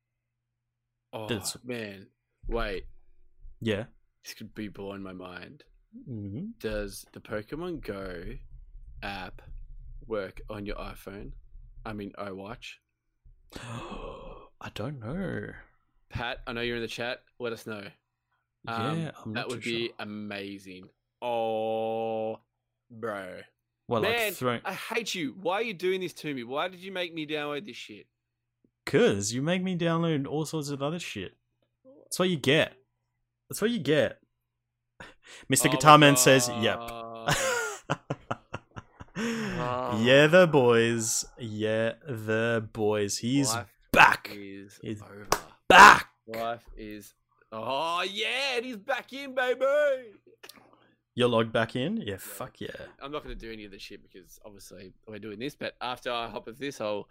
Oh 1.12 1.26
that's- 1.28 1.56
man, 1.64 2.06
wait. 2.48 2.84
Yeah. 3.60 3.84
This 4.24 4.34
could 4.34 4.54
be 4.54 4.68
blowing 4.68 5.02
my 5.02 5.12
mind. 5.12 5.64
hmm 6.06 6.50
Does 6.60 7.04
the 7.12 7.20
Pokemon 7.20 7.84
Go 7.84 8.34
app 9.02 9.42
work 10.06 10.40
on 10.50 10.66
your 10.66 10.76
iPhone? 10.76 11.32
I 11.84 11.92
mean, 11.92 12.12
iWatch. 12.18 12.74
I 13.56 14.70
don't 14.74 15.00
know. 15.00 15.48
Pat, 16.10 16.38
I 16.46 16.52
know 16.52 16.60
you're 16.60 16.76
in 16.76 16.82
the 16.82 16.88
chat. 16.88 17.22
Let 17.38 17.52
us 17.52 17.66
know. 17.66 17.84
Um, 18.68 19.00
yeah, 19.00 19.10
I'm 19.24 19.32
that 19.32 19.48
would 19.48 19.62
be 19.62 19.86
sure. 19.86 19.94
amazing. 19.98 20.88
Oh, 21.20 22.38
bro. 22.90 23.40
Well, 23.88 24.02
Man, 24.02 24.26
like 24.26 24.34
throwing 24.34 24.60
I 24.64 24.74
hate 24.74 25.14
you. 25.14 25.34
Why 25.40 25.54
are 25.56 25.62
you 25.62 25.74
doing 25.74 26.00
this 26.00 26.12
to 26.14 26.32
me? 26.32 26.44
Why 26.44 26.68
did 26.68 26.80
you 26.80 26.92
make 26.92 27.12
me 27.12 27.26
download 27.26 27.66
this 27.66 27.76
shit? 27.76 28.06
Cause 28.86 29.32
you 29.32 29.42
make 29.42 29.62
me 29.62 29.76
download 29.76 30.26
all 30.26 30.44
sorts 30.44 30.70
of 30.70 30.82
other 30.82 30.98
shit. 30.98 31.34
That's 32.04 32.18
what 32.18 32.28
you 32.28 32.36
get. 32.36 32.74
That's 33.48 33.60
what 33.60 33.70
you 33.70 33.78
get. 33.78 34.18
Mr. 35.50 35.66
Oh 35.66 35.68
my 35.68 35.74
Guitar 35.74 35.98
Man 35.98 36.16
says, 36.16 36.50
"Yep." 36.60 36.80
Yeah, 40.00 40.26
the 40.26 40.46
boys. 40.46 41.24
Yeah, 41.38 41.92
the 42.06 42.66
boys. 42.72 43.18
He's 43.18 43.52
Life 43.52 43.66
back. 43.92 44.30
is 44.32 44.78
He's- 44.82 45.00
over. 45.02 45.26
Back. 45.68 46.08
Life 46.26 46.64
is. 46.76 47.14
Oh 47.50 48.02
yeah, 48.02 48.56
and 48.56 48.64
he's 48.64 48.76
back 48.76 49.12
in, 49.12 49.34
baby. 49.34 49.64
You're 51.14 51.28
logged 51.28 51.52
back 51.52 51.76
in. 51.76 51.98
Yeah, 51.98 52.16
fuck 52.18 52.60
yeah. 52.60 52.68
I'm 53.02 53.12
not 53.12 53.22
going 53.22 53.36
to 53.36 53.40
do 53.46 53.52
any 53.52 53.64
of 53.66 53.70
this 53.70 53.82
shit 53.82 54.02
because 54.02 54.38
obviously 54.44 54.92
we're 55.06 55.18
doing 55.18 55.38
this. 55.38 55.54
But 55.54 55.74
after 55.80 56.10
I 56.10 56.28
hop 56.28 56.48
of 56.48 56.58
this, 56.58 56.80
I'll 56.80 57.08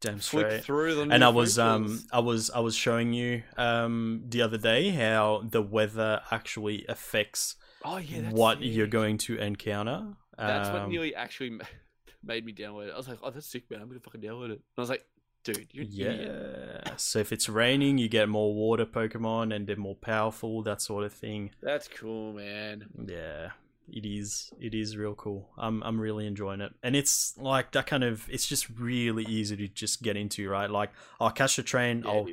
Damn 0.00 0.18
flick 0.18 0.46
straight. 0.46 0.64
through 0.64 0.94
them. 0.96 1.12
and 1.12 1.22
I 1.24 1.28
was 1.28 1.58
um 1.58 2.02
I 2.12 2.20
was 2.20 2.50
I 2.50 2.60
was 2.60 2.74
showing 2.76 3.12
you 3.12 3.42
um 3.56 4.22
the 4.28 4.42
other 4.42 4.58
day 4.58 4.90
how 4.90 5.42
the 5.48 5.62
weather 5.62 6.20
actually 6.30 6.84
affects 6.88 7.56
oh 7.84 7.98
yeah, 7.98 8.30
what 8.30 8.58
sick. 8.58 8.66
you're 8.68 8.86
going 8.88 9.18
to 9.18 9.36
encounter. 9.38 10.14
That's 10.38 10.68
what 10.70 10.82
Um, 10.82 10.90
nearly 10.90 11.14
actually 11.14 11.58
made 12.22 12.44
me 12.44 12.52
download 12.52 12.88
it. 12.88 12.92
I 12.94 12.96
was 12.96 13.08
like, 13.08 13.18
oh, 13.22 13.30
that's 13.30 13.46
sick, 13.46 13.70
man. 13.70 13.80
I'm 13.80 13.88
gonna 13.88 14.00
fucking 14.00 14.20
download 14.20 14.46
it. 14.50 14.52
And 14.52 14.60
I 14.76 14.80
was 14.80 14.90
like, 14.90 15.04
dude, 15.44 15.68
you're 15.72 15.84
an 15.84 15.90
idiot. 15.92 16.82
Yeah. 16.86 16.92
So 16.96 17.18
if 17.18 17.32
it's 17.32 17.48
raining, 17.48 17.98
you 17.98 18.08
get 18.08 18.28
more 18.28 18.54
water 18.54 18.86
Pokemon 18.86 19.54
and 19.54 19.66
they're 19.66 19.76
more 19.76 19.96
powerful, 19.96 20.62
that 20.62 20.80
sort 20.82 21.04
of 21.04 21.12
thing. 21.12 21.50
That's 21.62 21.88
cool, 21.88 22.32
man. 22.32 22.86
Yeah. 23.06 23.50
It 23.90 24.04
is 24.04 24.50
it 24.60 24.74
is 24.74 24.96
real 24.98 25.14
cool. 25.14 25.48
I'm 25.56 25.82
I'm 25.82 25.98
really 25.98 26.26
enjoying 26.26 26.60
it. 26.60 26.72
And 26.82 26.94
it's 26.94 27.34
like 27.38 27.72
that 27.72 27.86
kind 27.86 28.04
of 28.04 28.28
it's 28.30 28.46
just 28.46 28.68
really 28.68 29.24
easy 29.24 29.56
to 29.56 29.66
just 29.68 30.02
get 30.02 30.14
into, 30.16 30.48
right? 30.48 30.70
Like 30.70 30.90
I'll 31.18 31.30
catch 31.30 31.56
the 31.56 31.62
train, 31.62 32.02
Yeah, 32.04 32.10
I'll 32.10 32.26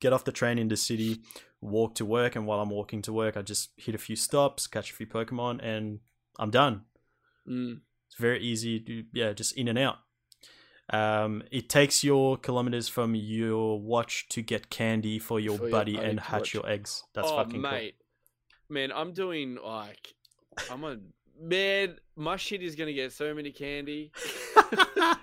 get 0.00 0.12
off 0.12 0.24
the 0.24 0.32
train 0.32 0.58
in 0.58 0.68
the 0.68 0.76
city, 0.76 1.20
walk 1.62 1.94
to 1.96 2.04
work, 2.04 2.36
and 2.36 2.46
while 2.46 2.60
I'm 2.60 2.68
walking 2.68 3.00
to 3.02 3.12
work, 3.14 3.36
I 3.36 3.40
just 3.42 3.70
hit 3.76 3.94
a 3.94 3.98
few 3.98 4.14
stops, 4.14 4.66
catch 4.66 4.90
a 4.90 4.94
few 4.94 5.06
Pokemon, 5.06 5.60
and 5.62 6.00
I'm 6.38 6.50
done. 6.50 6.82
Mm. 7.48 7.80
It's 8.06 8.16
very 8.16 8.40
easy 8.40 8.80
to 8.80 9.04
yeah, 9.12 9.32
just 9.32 9.56
in 9.56 9.68
and 9.68 9.78
out. 9.78 9.96
Um, 10.90 11.42
it 11.50 11.68
takes 11.68 12.02
your 12.02 12.38
kilometers 12.38 12.88
from 12.88 13.14
your 13.14 13.78
watch 13.80 14.26
to 14.30 14.40
get 14.40 14.70
candy 14.70 15.18
for 15.18 15.38
your 15.38 15.58
For 15.58 15.64
your 15.64 15.70
buddy 15.70 15.96
buddy 15.96 16.08
and 16.08 16.20
hatch 16.20 16.40
watch. 16.40 16.54
your 16.54 16.66
eggs. 16.68 17.02
That's 17.14 17.28
oh, 17.30 17.36
fucking 17.36 17.60
mate, 17.60 17.96
man, 18.70 18.90
I'm 18.94 19.12
doing 19.12 19.58
like, 19.62 20.14
I'm 20.70 20.84
a 20.84 20.96
man. 21.40 21.96
My 22.16 22.36
shit 22.36 22.62
is 22.62 22.74
gonna 22.74 22.94
get 22.94 23.12
so 23.12 23.34
many 23.34 23.50
candy. 23.52 24.12
cool. 24.54 24.64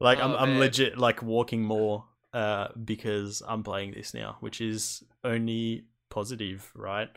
like 0.00 0.18
I'm 0.20 0.32
Oh, 0.32 0.36
I'm 0.36 0.50
man. 0.50 0.58
legit 0.60 0.98
like 0.98 1.22
walking 1.22 1.62
more 1.62 2.04
uh 2.32 2.68
because 2.84 3.42
I'm 3.46 3.62
playing 3.62 3.92
this 3.92 4.14
now, 4.14 4.36
which 4.40 4.60
is 4.60 5.02
only 5.24 5.84
positive, 6.10 6.70
right? 6.74 7.08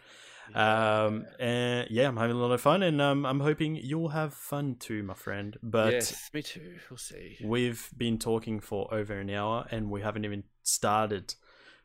Um, 0.55 1.25
and 1.39 1.87
yeah, 1.89 2.07
I'm 2.07 2.17
having 2.17 2.35
a 2.35 2.39
lot 2.39 2.51
of 2.51 2.61
fun, 2.61 2.83
and 2.83 3.01
um, 3.01 3.25
I'm 3.25 3.39
hoping 3.39 3.75
you'll 3.75 4.09
have 4.09 4.33
fun 4.33 4.75
too, 4.75 5.03
my 5.03 5.13
friend. 5.13 5.57
But 5.61 5.93
yes, 5.93 6.29
me 6.33 6.41
too. 6.41 6.75
We'll 6.89 6.97
see. 6.97 7.37
we've 7.43 7.89
been 7.95 8.17
talking 8.17 8.59
for 8.59 8.93
over 8.93 9.13
an 9.19 9.29
hour, 9.29 9.65
and 9.71 9.89
we 9.89 10.01
haven't 10.01 10.25
even 10.25 10.43
started 10.63 11.35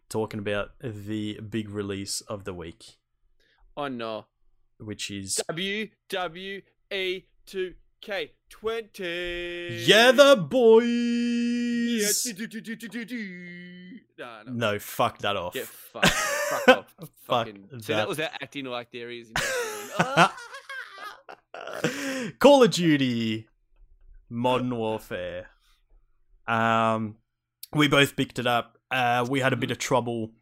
talking 0.09 0.39
about 0.39 0.71
the 0.83 1.41
big 1.41 1.71
release 1.71 2.21
of 2.23 2.45
the 2.45 2.55
week, 2.55 2.97
Oh 3.77 3.89
no. 3.89 4.27
which 4.79 5.11
is 5.11 5.41
W 5.49 5.89
W 6.09 6.61
E 8.63 8.83
two 8.93 8.95
K 9.03 9.69
twenty. 9.71 9.85
yeah, 9.87 10.13
the 10.13 10.37
boys. 10.37 12.23
do, 12.23 12.47
do, 12.47 12.61
do, 12.61 12.77
do. 13.05 13.99
No, 14.19 14.41
no. 14.47 14.79
Fuck 14.79 15.19
that 15.19 15.37
off. 15.37 15.55
Get 15.55 15.67
fucked. 15.67 16.09
Fuck 16.09 16.69
off. 16.69 16.95
Fuck 16.99 17.11
Fucking. 17.47 17.69
See, 17.81 17.93
that 17.93 17.97
that. 17.97 18.09
was 18.09 18.17
that 18.19 18.39
acting 18.43 18.67
like 18.67 18.91
there 18.93 19.11
is. 19.11 19.33
Call 22.39 22.63
of 22.63 22.71
Duty 22.71 23.49
Modern 24.29 24.77
Warfare. 24.77 25.49
Um 26.47 27.17
we 27.73 27.89
both 27.89 28.17
picked 28.17 28.39
it 28.39 28.47
up. 28.47 28.79
Uh 28.91 29.27
we 29.29 29.41
had 29.41 29.53
a 29.53 29.57
bit 29.57 29.71
of 29.71 29.79
trouble 29.79 30.33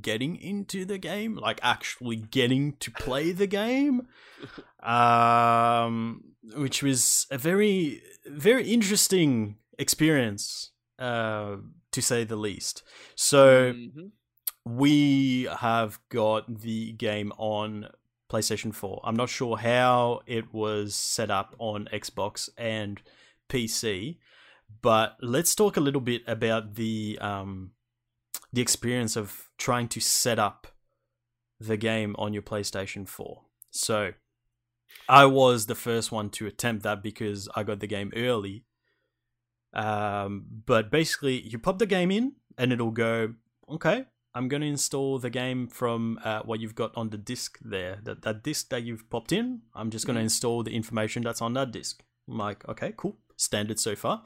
getting 0.00 0.36
into 0.36 0.84
the 0.84 0.98
game, 0.98 1.36
like 1.36 1.60
actually 1.62 2.16
getting 2.16 2.74
to 2.76 2.90
play 2.90 3.32
the 3.32 3.46
game. 3.46 4.08
Um 4.82 6.24
which 6.54 6.82
was 6.82 7.26
a 7.30 7.38
very 7.38 8.02
very 8.26 8.70
interesting 8.70 9.56
experience 9.78 10.72
uh 10.98 11.56
to 11.90 12.02
say 12.02 12.24
the 12.24 12.36
least. 12.36 12.82
So 13.14 13.72
Mhm. 13.72 14.10
we 14.66 15.48
have 15.60 15.98
got 16.10 16.60
the 16.60 16.92
game 16.92 17.32
on 17.38 17.88
PlayStation 18.30 18.74
4. 18.74 19.00
I'm 19.04 19.16
not 19.16 19.28
sure 19.30 19.56
how 19.56 20.20
it 20.26 20.52
was 20.52 20.94
set 20.94 21.30
up 21.30 21.54
on 21.58 21.88
Xbox 21.92 22.48
and 22.58 23.00
PC, 23.48 24.18
but 24.82 25.16
let's 25.20 25.54
talk 25.54 25.76
a 25.76 25.80
little 25.80 26.00
bit 26.00 26.22
about 26.26 26.74
the 26.74 27.18
um, 27.20 27.70
the 28.54 28.62
experience 28.62 29.16
of 29.16 29.48
trying 29.58 29.88
to 29.88 30.00
set 30.00 30.38
up 30.38 30.66
the 31.60 31.76
game 31.76 32.14
on 32.18 32.32
your 32.32 32.42
PlayStation 32.42 33.08
4. 33.08 33.42
So, 33.70 34.12
I 35.08 35.26
was 35.26 35.66
the 35.66 35.74
first 35.74 36.12
one 36.12 36.30
to 36.30 36.46
attempt 36.46 36.82
that 36.84 37.02
because 37.02 37.48
I 37.56 37.62
got 37.64 37.80
the 37.80 37.86
game 37.86 38.12
early. 38.14 38.64
Um, 39.72 40.44
but 40.66 40.90
basically, 40.90 41.40
you 41.40 41.58
pop 41.58 41.78
the 41.78 41.86
game 41.86 42.10
in, 42.10 42.34
and 42.56 42.72
it'll 42.72 42.92
go, 42.92 43.34
okay, 43.68 44.04
I'm 44.34 44.48
going 44.48 44.60
to 44.62 44.68
install 44.68 45.18
the 45.18 45.30
game 45.30 45.66
from 45.66 46.20
uh, 46.24 46.42
what 46.42 46.60
you've 46.60 46.74
got 46.76 46.92
on 46.96 47.10
the 47.10 47.18
disk 47.18 47.58
there. 47.64 47.98
That 48.04 48.22
that 48.22 48.42
disk 48.44 48.68
that 48.70 48.82
you've 48.84 49.08
popped 49.10 49.32
in, 49.32 49.62
I'm 49.74 49.90
just 49.90 50.06
going 50.06 50.14
to 50.16 50.20
Mhm. 50.20 50.30
install 50.30 50.62
the 50.62 50.74
information 50.74 51.22
that's 51.22 51.42
on 51.42 51.54
that 51.54 51.72
disk. 51.72 52.04
I'm 52.28 52.38
like, 52.38 52.66
okay, 52.68 52.92
cool. 52.96 53.18
standard 53.36 53.80
so 53.80 53.96
far. 53.96 54.22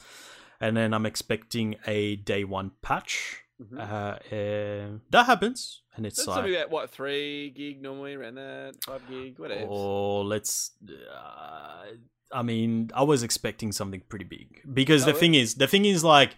And 0.60 0.76
then 0.76 0.92
I'm 0.92 1.06
expecting 1.06 1.76
a 1.86 2.16
day 2.16 2.44
one 2.44 2.72
patch. 2.82 3.42
Mhm. 3.60 3.78
Uh, 3.78 4.18
and 4.34 5.00
that 5.10 5.26
happens, 5.26 5.82
and 5.96 6.06
it's 6.06 6.16
That's 6.18 6.28
like, 6.28 6.36
something 6.36 6.54
about 6.54 6.70
what 6.70 6.90
three 6.90 7.50
gig 7.50 7.82
normally 7.82 8.14
around 8.14 8.36
that 8.36 8.74
five 8.84 9.02
gig 9.10 9.38
whatever. 9.38 9.66
or 9.68 10.24
let's. 10.24 10.72
Uh, 10.88 11.84
I 12.32 12.42
mean, 12.42 12.90
I 12.94 13.02
was 13.02 13.22
expecting 13.22 13.72
something 13.72 14.02
pretty 14.08 14.26
big 14.26 14.60
because 14.72 15.04
the 15.06 15.12
Oh, 15.14 15.18
thing 15.18 15.34
is, 15.34 15.54
the 15.56 15.66
thing 15.66 15.84
is 15.84 16.04
like. 16.04 16.36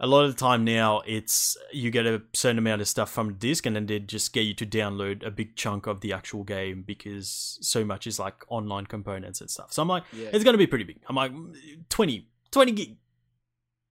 A 0.00 0.06
lot 0.06 0.24
of 0.24 0.34
the 0.34 0.40
time 0.40 0.64
now, 0.64 1.00
it's 1.06 1.56
you 1.72 1.88
get 1.92 2.06
a 2.06 2.20
certain 2.32 2.58
amount 2.58 2.80
of 2.82 2.88
stuff 2.88 3.08
from 3.08 3.28
the 3.28 3.34
disc, 3.34 3.66
and 3.66 3.76
then 3.76 3.86
they 3.86 4.00
just 4.00 4.32
get 4.32 4.40
you 4.40 4.54
to 4.54 4.66
download 4.66 5.24
a 5.24 5.30
big 5.30 5.54
chunk 5.54 5.86
of 5.86 6.00
the 6.00 6.12
actual 6.12 6.42
game 6.42 6.82
because 6.82 7.56
so 7.60 7.84
much 7.84 8.08
is 8.08 8.18
like 8.18 8.34
online 8.48 8.86
components 8.86 9.40
and 9.40 9.48
stuff. 9.48 9.72
So 9.72 9.80
I'm 9.80 9.86
like, 9.86 10.02
Yeah. 10.12 10.30
it's 10.32 10.42
going 10.42 10.54
to 10.54 10.58
be 10.58 10.66
pretty 10.66 10.82
big. 10.84 11.02
I'm 11.08 11.14
like, 11.14 11.30
"Mm, 11.30 11.54
20, 11.88 12.26
20 12.50 12.72
gig. 12.72 12.96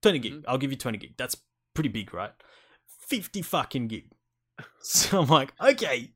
20 0.02 0.18
gig. 0.18 0.32
Mhm. 0.34 0.44
I'll 0.46 0.58
give 0.58 0.70
you 0.70 0.76
20 0.76 0.98
gig. 0.98 1.14
That's 1.16 1.36
pretty 1.72 1.88
big, 1.88 2.12
right? 2.12 2.32
50 3.16 3.42
fucking 3.42 3.88
gig. 3.88 4.06
So 4.84 5.20
I'm 5.22 5.28
like, 5.28 5.52
okay, 5.62 6.10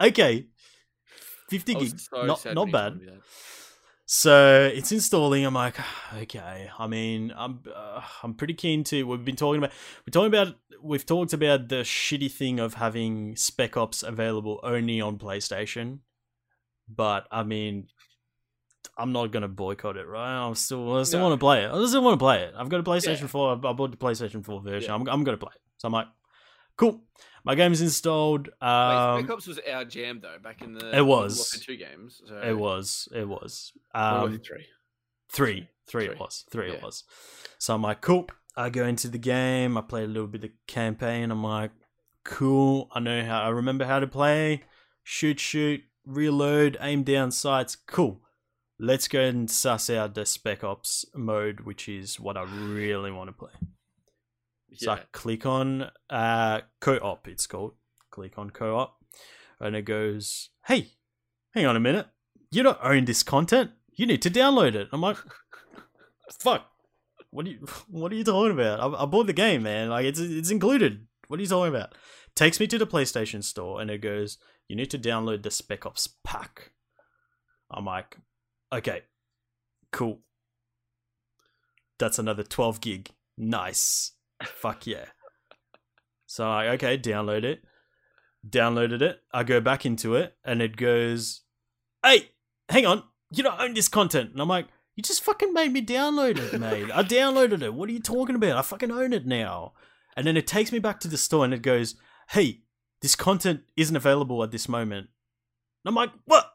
okay. 0.00 0.46
50 1.48 1.76
I 1.76 1.78
gig. 1.80 1.98
so 1.98 2.26
not 2.26 2.44
not 2.54 2.70
bad. 2.70 2.88
told 2.88 3.00
me 3.00 3.06
that. 3.06 3.20
So 4.04 4.70
it's 4.74 4.92
installing. 4.92 5.46
I'm 5.46 5.54
like, 5.54 5.76
okay. 6.22 6.68
I 6.78 6.86
mean, 6.86 7.32
I'm 7.34 7.60
uh, 7.74 8.02
I'm 8.22 8.34
pretty 8.34 8.54
keen 8.54 8.84
to. 8.84 9.04
We've 9.06 9.24
been 9.24 9.36
talking 9.36 9.58
about. 9.58 9.70
We're 10.06 10.10
talking 10.12 10.28
about. 10.34 10.54
We've 10.82 11.06
talked 11.06 11.32
about 11.32 11.68
the 11.68 11.76
shitty 11.76 12.30
thing 12.30 12.60
of 12.60 12.74
having 12.74 13.34
Spec 13.36 13.76
Ops 13.78 14.02
available 14.02 14.60
only 14.62 15.00
on 15.00 15.16
PlayStation. 15.18 16.00
But 16.88 17.26
I 17.30 17.42
mean, 17.44 17.86
I'm 18.98 19.12
not 19.12 19.32
gonna 19.32 19.48
boycott 19.48 19.96
it, 19.96 20.06
right? 20.06 20.46
I'm 20.46 20.54
still. 20.54 20.98
I 20.98 21.04
still 21.04 21.20
No. 21.20 21.28
want 21.28 21.40
to 21.40 21.44
play 21.44 21.64
it. 21.64 21.70
I 21.70 21.86
still 21.86 22.02
want 22.02 22.14
to 22.14 22.22
play 22.22 22.42
it. 22.42 22.52
I've 22.58 22.68
got 22.68 22.80
a 22.80 22.82
PlayStation 22.82 23.22
Yeah. 23.22 23.26
4. 23.28 23.52
I 23.52 23.72
bought 23.72 23.90
the 23.90 23.96
PlayStation 23.96 24.44
4 24.44 24.60
version. 24.60 24.90
Yeah. 24.90 24.94
I'm 24.96 25.08
I'm 25.08 25.24
gonna 25.24 25.38
play 25.38 25.52
it. 25.54 25.60
So 25.78 25.86
I'm 25.88 25.92
like, 25.92 26.08
cool. 26.76 27.02
My 27.44 27.54
game's 27.56 27.80
installed. 27.80 28.46
Wait, 28.48 28.68
Um, 28.68 29.20
Spec 29.24 29.30
Ops 29.30 29.46
was 29.48 29.58
our 29.70 29.84
jam 29.84 30.20
though 30.22 30.36
back 30.42 30.62
in 30.62 30.74
the 30.74 30.96
It 30.96 31.04
was. 31.04 31.50
Two 31.64 31.76
games. 31.76 32.22
So 32.26 32.40
it 32.40 32.56
was. 32.56 33.08
It 33.14 33.28
was. 33.28 33.72
Um, 33.94 34.20
Warfare 34.20 34.38
three. 34.38 34.66
Three. 35.32 35.68
Three, 35.88 36.06
it 36.06 36.20
was. 36.20 36.44
Three 36.50 36.70
it 36.70 36.82
was. 36.82 37.04
So 37.58 37.74
I'm 37.74 37.82
like, 37.82 38.00
cool. 38.00 38.26
I 38.56 38.70
go 38.70 38.84
into 38.86 39.08
the 39.08 39.18
game. 39.18 39.76
I 39.76 39.80
play 39.80 40.04
a 40.04 40.06
little 40.06 40.28
bit 40.28 40.44
of 40.44 40.50
campaign. 40.66 41.30
I'm 41.30 41.42
like, 41.42 41.72
cool. 42.24 42.88
I 42.92 43.00
know 43.00 43.24
how. 43.24 43.42
I 43.42 43.48
remember 43.48 43.84
how 43.84 43.98
to 43.98 44.06
play. 44.06 44.62
Shoot, 45.02 45.40
shoot, 45.40 45.80
reload, 46.06 46.76
aim 46.80 47.02
down 47.02 47.32
sights. 47.32 47.74
Cool. 47.76 48.20
Let's 48.78 49.08
go 49.08 49.20
and 49.20 49.50
suss 49.50 49.90
out 49.90 50.14
the 50.14 50.24
Spec 50.26 50.62
Ops 50.62 51.04
mode, 51.14 51.60
which 51.60 51.88
is 51.88 52.20
what 52.20 52.36
I 52.36 52.42
really 52.44 53.10
want 53.10 53.28
to 53.28 53.32
play. 53.32 53.52
So 54.76 54.92
I 54.92 54.96
Yeah. 54.96 55.02
click 55.12 55.46
on 55.46 55.90
uh, 56.10 56.60
co-op. 56.80 57.28
It's 57.28 57.46
called. 57.46 57.74
Click 58.10 58.38
on 58.38 58.50
co-op, 58.50 58.96
and 59.60 59.74
it 59.76 59.82
goes, 59.82 60.50
"Hey, 60.66 60.92
hang 61.54 61.66
on 61.66 61.76
a 61.76 61.80
minute. 61.80 62.06
You 62.50 62.62
don't 62.62 62.78
own 62.82 63.04
this 63.06 63.22
content. 63.22 63.70
You 63.94 64.06
need 64.06 64.22
to 64.22 64.30
download 64.30 64.74
it." 64.74 64.88
I'm 64.92 65.00
like, 65.00 65.16
"Fuck. 66.40 66.66
What 67.30 67.46
are 67.46 67.50
you? 67.50 67.66
What 67.88 68.12
are 68.12 68.16
you 68.16 68.24
talking 68.24 68.52
about? 68.52 68.80
I, 68.80 69.02
I 69.02 69.06
bought 69.06 69.26
the 69.26 69.32
game, 69.32 69.62
man. 69.62 69.88
Like 69.90 70.04
it's 70.06 70.18
it's 70.20 70.50
included. 70.50 71.06
What 71.28 71.38
are 71.38 71.42
you 71.42 71.48
talking 71.48 71.74
about?" 71.74 71.94
Takes 72.34 72.58
me 72.60 72.66
to 72.66 72.78
the 72.78 72.86
PlayStation 72.86 73.42
Store, 73.44 73.80
and 73.80 73.90
it 73.90 73.98
goes, 73.98 74.38
"You 74.68 74.76
need 74.76 74.90
to 74.90 74.98
download 74.98 75.42
the 75.42 75.50
Spec 75.50 75.86
Ops 75.86 76.08
pack." 76.24 76.72
I'm 77.70 77.86
like, 77.86 78.18
"Okay, 78.72 79.02
cool. 79.90 80.20
That's 81.98 82.18
another 82.18 82.42
12 82.42 82.80
gig. 82.80 83.10
Nice." 83.38 84.12
Fuck 84.44 84.86
yeah. 84.86 85.06
So 86.26 86.48
I 86.48 86.68
okay, 86.68 86.96
download 86.96 87.44
it. 87.44 87.62
Downloaded 88.48 89.02
it. 89.02 89.20
I 89.32 89.44
go 89.44 89.60
back 89.60 89.84
into 89.86 90.14
it 90.14 90.36
and 90.44 90.62
it 90.62 90.76
goes, 90.76 91.42
Hey, 92.04 92.30
hang 92.68 92.86
on, 92.86 93.04
you 93.30 93.42
don't 93.42 93.60
own 93.60 93.74
this 93.74 93.88
content. 93.88 94.32
And 94.32 94.40
I'm 94.40 94.48
like, 94.48 94.66
You 94.96 95.02
just 95.02 95.22
fucking 95.22 95.52
made 95.52 95.72
me 95.72 95.84
download 95.84 96.38
it, 96.38 96.58
mate. 96.58 96.90
I 96.92 97.02
downloaded 97.02 97.62
it. 97.62 97.74
What 97.74 97.88
are 97.88 97.92
you 97.92 98.00
talking 98.00 98.36
about? 98.36 98.56
I 98.56 98.62
fucking 98.62 98.90
own 98.90 99.12
it 99.12 99.26
now. 99.26 99.74
And 100.16 100.26
then 100.26 100.36
it 100.36 100.46
takes 100.46 100.72
me 100.72 100.78
back 100.78 101.00
to 101.00 101.08
the 101.08 101.18
store 101.18 101.44
and 101.44 101.54
it 101.54 101.62
goes, 101.62 101.96
Hey, 102.30 102.62
this 103.00 103.14
content 103.14 103.62
isn't 103.76 103.96
available 103.96 104.42
at 104.42 104.50
this 104.50 104.68
moment. 104.68 105.08
And 105.84 105.90
I'm 105.90 105.94
like, 105.94 106.12
What? 106.24 106.51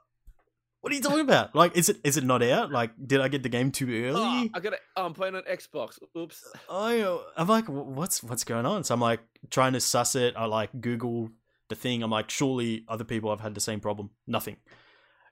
What 0.82 0.94
are 0.94 0.96
you 0.96 1.02
talking 1.02 1.20
about? 1.20 1.56
Like, 1.56 1.76
is 1.76 1.90
it 1.90 1.98
is 2.04 2.18
it 2.18 2.24
not 2.24 2.44
out? 2.44 2.72
Like, 2.72 2.92
did 3.04 3.20
I 3.20 3.28
get 3.28 3.44
the 3.44 3.50
game 3.50 3.72
too 3.72 3.88
early? 3.88 4.22
Oh, 4.22 4.50
I 4.54 4.60
got 4.60 4.74
it. 4.74 4.80
Oh, 4.96 5.06
I'm 5.06 5.14
playing 5.14 5.36
on 5.36 5.42
Xbox. 5.44 5.98
Oops. 6.16 6.44
I 6.70 7.20
I'm 7.36 7.48
like, 7.48 7.66
what's 7.68 8.24
what's 8.24 8.44
going 8.44 8.66
on? 8.66 8.84
So 8.84 8.94
I'm 8.94 9.02
like 9.02 9.22
trying 9.50 9.74
to 9.74 9.80
suss 9.80 10.16
it. 10.16 10.36
I 10.38 10.46
like 10.46 10.70
Google 10.80 11.30
the 11.70 11.76
thing. 11.76 12.04
I'm 12.04 12.12
like, 12.12 12.30
surely 12.30 12.86
other 12.88 13.04
people 13.04 13.30
have 13.32 13.42
had 13.42 13.56
the 13.56 13.62
same 13.62 13.80
problem. 13.80 14.12
Nothing. 14.28 14.58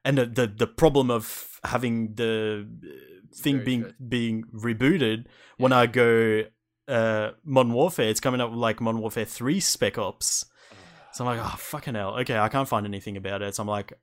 And 0.04 0.18
the 0.18 0.26
the, 0.26 0.48
the 0.48 0.68
problem 0.68 1.10
of 1.12 1.60
having 1.64 2.16
the 2.16 2.68
uh, 2.84 3.36
thing 3.36 3.56
Very 3.56 3.66
being 3.66 3.82
good. 3.82 4.10
being 4.10 4.44
rebooted 4.54 5.26
when 5.58 5.72
I 5.72 5.86
go 5.86 6.44
uh 6.88 7.32
Modern 7.44 7.74
Warfare, 7.74 8.10
it's 8.10 8.20
coming 8.20 8.42
up 8.42 8.50
with 8.50 8.60
like 8.60 8.82
Modern 8.82 9.02
Warfare 9.02 9.26
Three 9.26 9.60
Spec 9.60 9.98
Ops. 9.98 10.46
So 11.14 11.26
I'm 11.26 11.38
like, 11.38 11.46
oh 11.46 11.56
fucking 11.58 11.96
hell. 11.96 12.20
Okay, 12.20 12.38
I 12.38 12.50
can't 12.50 12.68
find 12.68 12.86
anything 12.86 13.16
about 13.16 13.42
it. 13.42 13.56
So 13.56 13.62
I'm 13.62 13.70
like, 13.70 13.94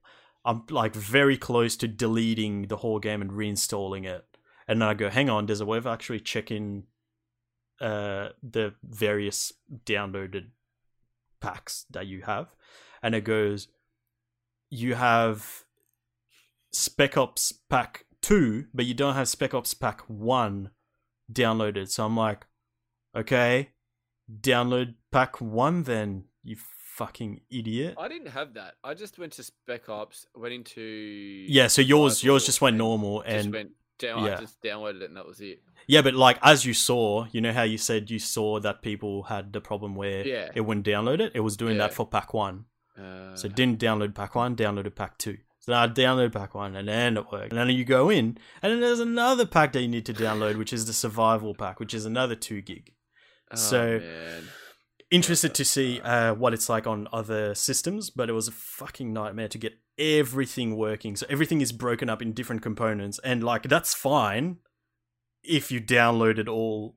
I'm 0.45 0.65
like 0.71 0.95
very 0.95 1.37
close 1.37 1.77
to 1.79 1.89
deleting 1.89 2.69
the 2.69 2.79
whole 2.79 2.99
game 2.99 3.23
and 3.23 3.31
reinstalling 3.31 4.05
it. 4.05 4.25
And 4.67 4.81
then 4.81 4.89
I 4.89 4.95
go, 4.95 5.09
hang 5.09 5.29
on, 5.29 5.47
there's 5.47 5.61
a 5.61 5.67
way 5.67 5.79
of 5.79 5.87
actually 5.87 6.21
checking 6.21 6.85
uh, 7.81 8.31
the 8.43 8.75
various 8.83 9.53
downloaded 9.85 10.47
packs 11.41 11.87
that 11.91 12.07
you 12.07 12.23
have. 12.23 12.49
And 13.03 13.15
it 13.15 13.25
goes, 13.25 13.69
you 14.71 14.95
have 14.95 15.65
Spec 16.73 17.17
Ops 17.17 17.53
Pack 17.69 18.07
2, 18.23 18.67
but 18.73 18.87
you 18.87 18.95
don't 18.95 19.15
have 19.15 19.29
Spec 19.29 19.53
Ops 19.55 19.75
Pack 19.75 20.01
1 20.07 20.71
downloaded. 21.33 21.89
So 21.89 22.07
I'm 22.07 22.17
like, 22.17 22.47
okay, 23.17 23.71
download 24.41 24.95
Pack 25.11 25.41
1 25.41 25.83
then, 25.83 26.25
you 26.43 26.57
fucking 26.97 27.41
idiot. 27.51 27.95
I 27.99 28.09
didn't 28.09 28.29
have 28.29 28.55
that. 28.55 28.75
I 28.85 28.95
just 28.95 29.19
went 29.19 29.33
to 29.35 29.43
Spec 29.43 29.89
Ops, 29.89 30.27
went 30.35 30.55
into 30.55 30.81
Yeah, 31.49 31.69
so 31.69 31.83
yours 31.83 32.23
yours 32.23 32.45
just 32.47 32.61
went 32.61 32.75
and 32.75 32.79
normal 32.79 33.23
just 33.23 33.45
and 33.47 33.53
went 33.53 33.71
down. 33.99 34.25
yeah. 34.25 34.37
I 34.37 34.41
just 34.41 34.61
downloaded 34.63 35.03
it 35.03 35.09
and 35.11 35.17
that 35.17 35.27
was 35.27 35.41
it. 35.41 35.63
yeah, 35.87 36.03
but 36.03 36.15
like 36.15 36.39
as 36.43 36.65
you 36.65 36.75
saw, 36.75 37.27
you 37.33 37.41
know 37.41 37.53
how 37.53 37.63
you 37.63 37.79
said 37.79 38.11
you 38.11 38.19
saw 38.19 38.61
that 38.61 38.83
people 38.83 39.25
had 39.25 39.53
the 39.53 39.61
problem 39.61 39.95
where 39.95 40.27
Yeah. 40.27 40.51
it 40.55 40.61
wouldn't 40.63 40.87
download 40.87 41.21
it. 41.21 41.33
It 41.35 41.41
was 41.41 41.57
doing 41.57 41.79
that 41.79 41.95
for 41.95 42.07
pack 42.07 42.35
one, 42.35 42.67
Uh, 42.99 43.35
so 43.37 43.49
didn't 43.49 43.79
download 43.81 44.15
pack 44.15 44.35
one, 44.35 44.55
downloaded 44.57 44.95
pack 44.95 45.17
two. 45.19 45.39
So 45.61 45.73
I 45.73 45.87
download 45.87 46.33
pack 46.33 46.55
one, 46.57 46.75
and 46.75 46.89
then 46.89 47.17
it 47.17 47.31
worked. 47.31 47.53
And 47.53 47.59
then 47.59 47.71
you 47.71 47.85
go 47.85 48.11
in, 48.11 48.37
and 48.61 48.73
then 48.73 48.81
there's 48.81 48.99
another 48.99 49.47
pack 49.47 49.73
that 49.73 49.81
you 49.81 49.87
need 49.89 50.05
to 50.07 50.13
download, 50.13 50.57
which 50.59 50.73
is 50.73 50.87
the 50.87 50.93
survival 50.93 51.55
pack, 51.55 51.79
which 51.79 51.95
is 51.95 52.05
another 52.05 52.35
two 52.35 52.61
gig. 52.61 52.93
oh, 53.53 53.57
so- 53.57 53.99
man. 54.01 54.43
Interested 55.13 55.55
to 55.57 55.65
see 55.67 56.01
uh, 56.01 56.33
what 56.33 56.55
it's 56.55 56.71
like 56.71 56.87
on 56.87 57.07
other 57.13 57.55
systems, 57.55 58.09
but 58.09 58.31
it 58.31 58.33
was 58.33 58.49
a 58.49 58.53
fucking 58.53 59.13
nightmare 59.13 59.49
to 59.49 59.59
get 59.59 59.75
everything 59.99 60.75
working. 60.75 61.17
So 61.17 61.27
everything 61.29 61.61
is 61.61 61.71
broken 61.71 62.09
up 62.09 62.23
in 62.23 62.33
different 62.33 62.63
components, 62.63 63.21
and 63.23 63.45
like 63.45 63.65
that's 63.69 63.93
fine 63.93 64.57
if 65.45 65.71
you 65.71 65.83
download 65.83 66.39
it 66.39 66.49
all 66.49 66.97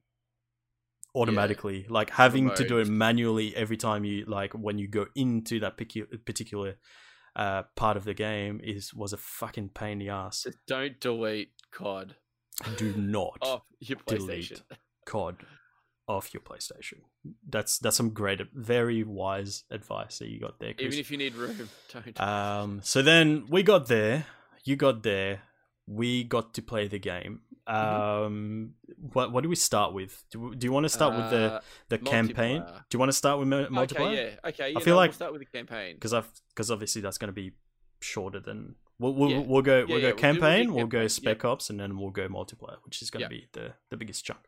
automatically. 1.13 1.85
Like 1.89 2.11
having 2.11 2.51
to 2.51 2.65
do 2.65 2.77
it 2.77 2.87
manually 2.87 3.53
every 3.53 3.75
time 3.75 4.05
you 4.05 4.23
like 4.25 4.53
when 4.53 4.77
you 4.77 4.87
go 4.87 5.07
into 5.13 5.59
that 5.59 5.75
particular 5.75 6.75
uh, 7.35 7.63
part 7.75 7.97
of 7.97 8.05
the 8.05 8.13
game 8.13 8.61
is 8.63 8.93
was 8.93 9.11
a 9.11 9.17
fucking 9.17 9.69
pain 9.69 9.93
in 9.93 9.99
the 9.99 10.09
ass. 10.09 10.43
Just 10.43 10.57
don't 10.67 10.99
delete 11.01 11.51
COD 11.71 12.15
Do 12.77 12.93
not 12.95 13.39
off 13.41 13.63
your 13.79 13.97
delete 14.07 14.61
COD 15.05 15.35
off 16.07 16.33
your 16.33 16.41
PlayStation. 16.41 16.99
That's 17.49 17.79
that's 17.79 17.97
some 17.97 18.11
great, 18.11 18.41
very 18.53 19.03
wise 19.03 19.63
advice 19.71 20.19
that 20.19 20.29
you 20.29 20.39
got 20.39 20.59
there. 20.59 20.73
Chris. 20.73 20.87
Even 20.87 20.99
if 20.99 21.11
you 21.11 21.17
need 21.17 21.35
room, 21.35 21.69
don't. 21.93 22.21
Um, 22.21 22.81
so 22.83 23.01
then 23.01 23.45
we 23.49 23.63
got 23.63 23.87
there. 23.87 24.25
You 24.63 24.75
got 24.75 25.03
there. 25.03 25.41
We 25.87 26.23
got 26.23 26.53
to 26.55 26.61
play 26.61 26.87
the 26.87 26.99
game. 26.99 27.41
Mm-hmm. 27.67 28.25
Um, 28.25 28.73
what 29.13 29.31
what 29.31 29.41
do 29.43 29.49
we 29.49 29.55
start 29.55 29.93
with? 29.93 30.23
Do, 30.31 30.53
do 30.55 30.65
you 30.65 30.71
want 30.71 30.85
to 30.85 30.89
start 30.89 31.15
with 31.15 31.29
the 31.31 31.53
Uh, 31.53 31.59
the 31.89 31.97
campaign? 31.97 32.61
Do 32.61 32.73
you 32.93 32.99
want 32.99 33.09
to 33.09 33.17
start 33.17 33.39
with 33.39 33.47
multiplayer? 33.47 33.77
Okay, 33.79 34.15
yeah, 34.43 34.49
okay. 34.49 34.71
Yeah, 34.71 34.79
feel 34.79 34.93
no, 34.95 34.97
like- 34.97 35.11
we'll 35.11 35.15
start 35.15 35.31
with 35.31 35.41
the 35.41 35.57
campaign. 35.57 35.95
Because 35.95 36.13
I've 36.13 36.29
because 36.49 36.69
obviously 36.71 37.01
that's 37.01 37.17
going 37.17 37.29
to 37.29 37.33
be 37.33 37.53
shorter 38.01 38.39
than 38.39 38.75
we'll 38.99 39.13
we'll, 39.13 39.29
Yeah. 39.31 39.39
we'll 39.39 39.61
go 39.61 39.79
Yeah, 39.79 39.85
we'll 39.85 39.99
yeah, 39.99 40.01
go 40.01 40.07
we'll 40.07 40.15
we'll 40.15 40.15
campaign. 40.41 40.73
We'll 40.73 40.85
go 40.87 40.97
campaign, 40.99 41.09
spec 41.09 41.45
ops, 41.45 41.69
and 41.69 41.79
then 41.79 41.97
we'll 41.97 42.11
go 42.11 42.27
multiplayer, 42.27 42.77
which 42.83 43.01
is 43.01 43.09
going 43.09 43.27
to 43.29 43.35
Yeah. 43.35 43.41
be 43.41 43.47
the 43.53 43.73
the 43.89 43.97
biggest 43.97 44.25
chunk. 44.25 44.39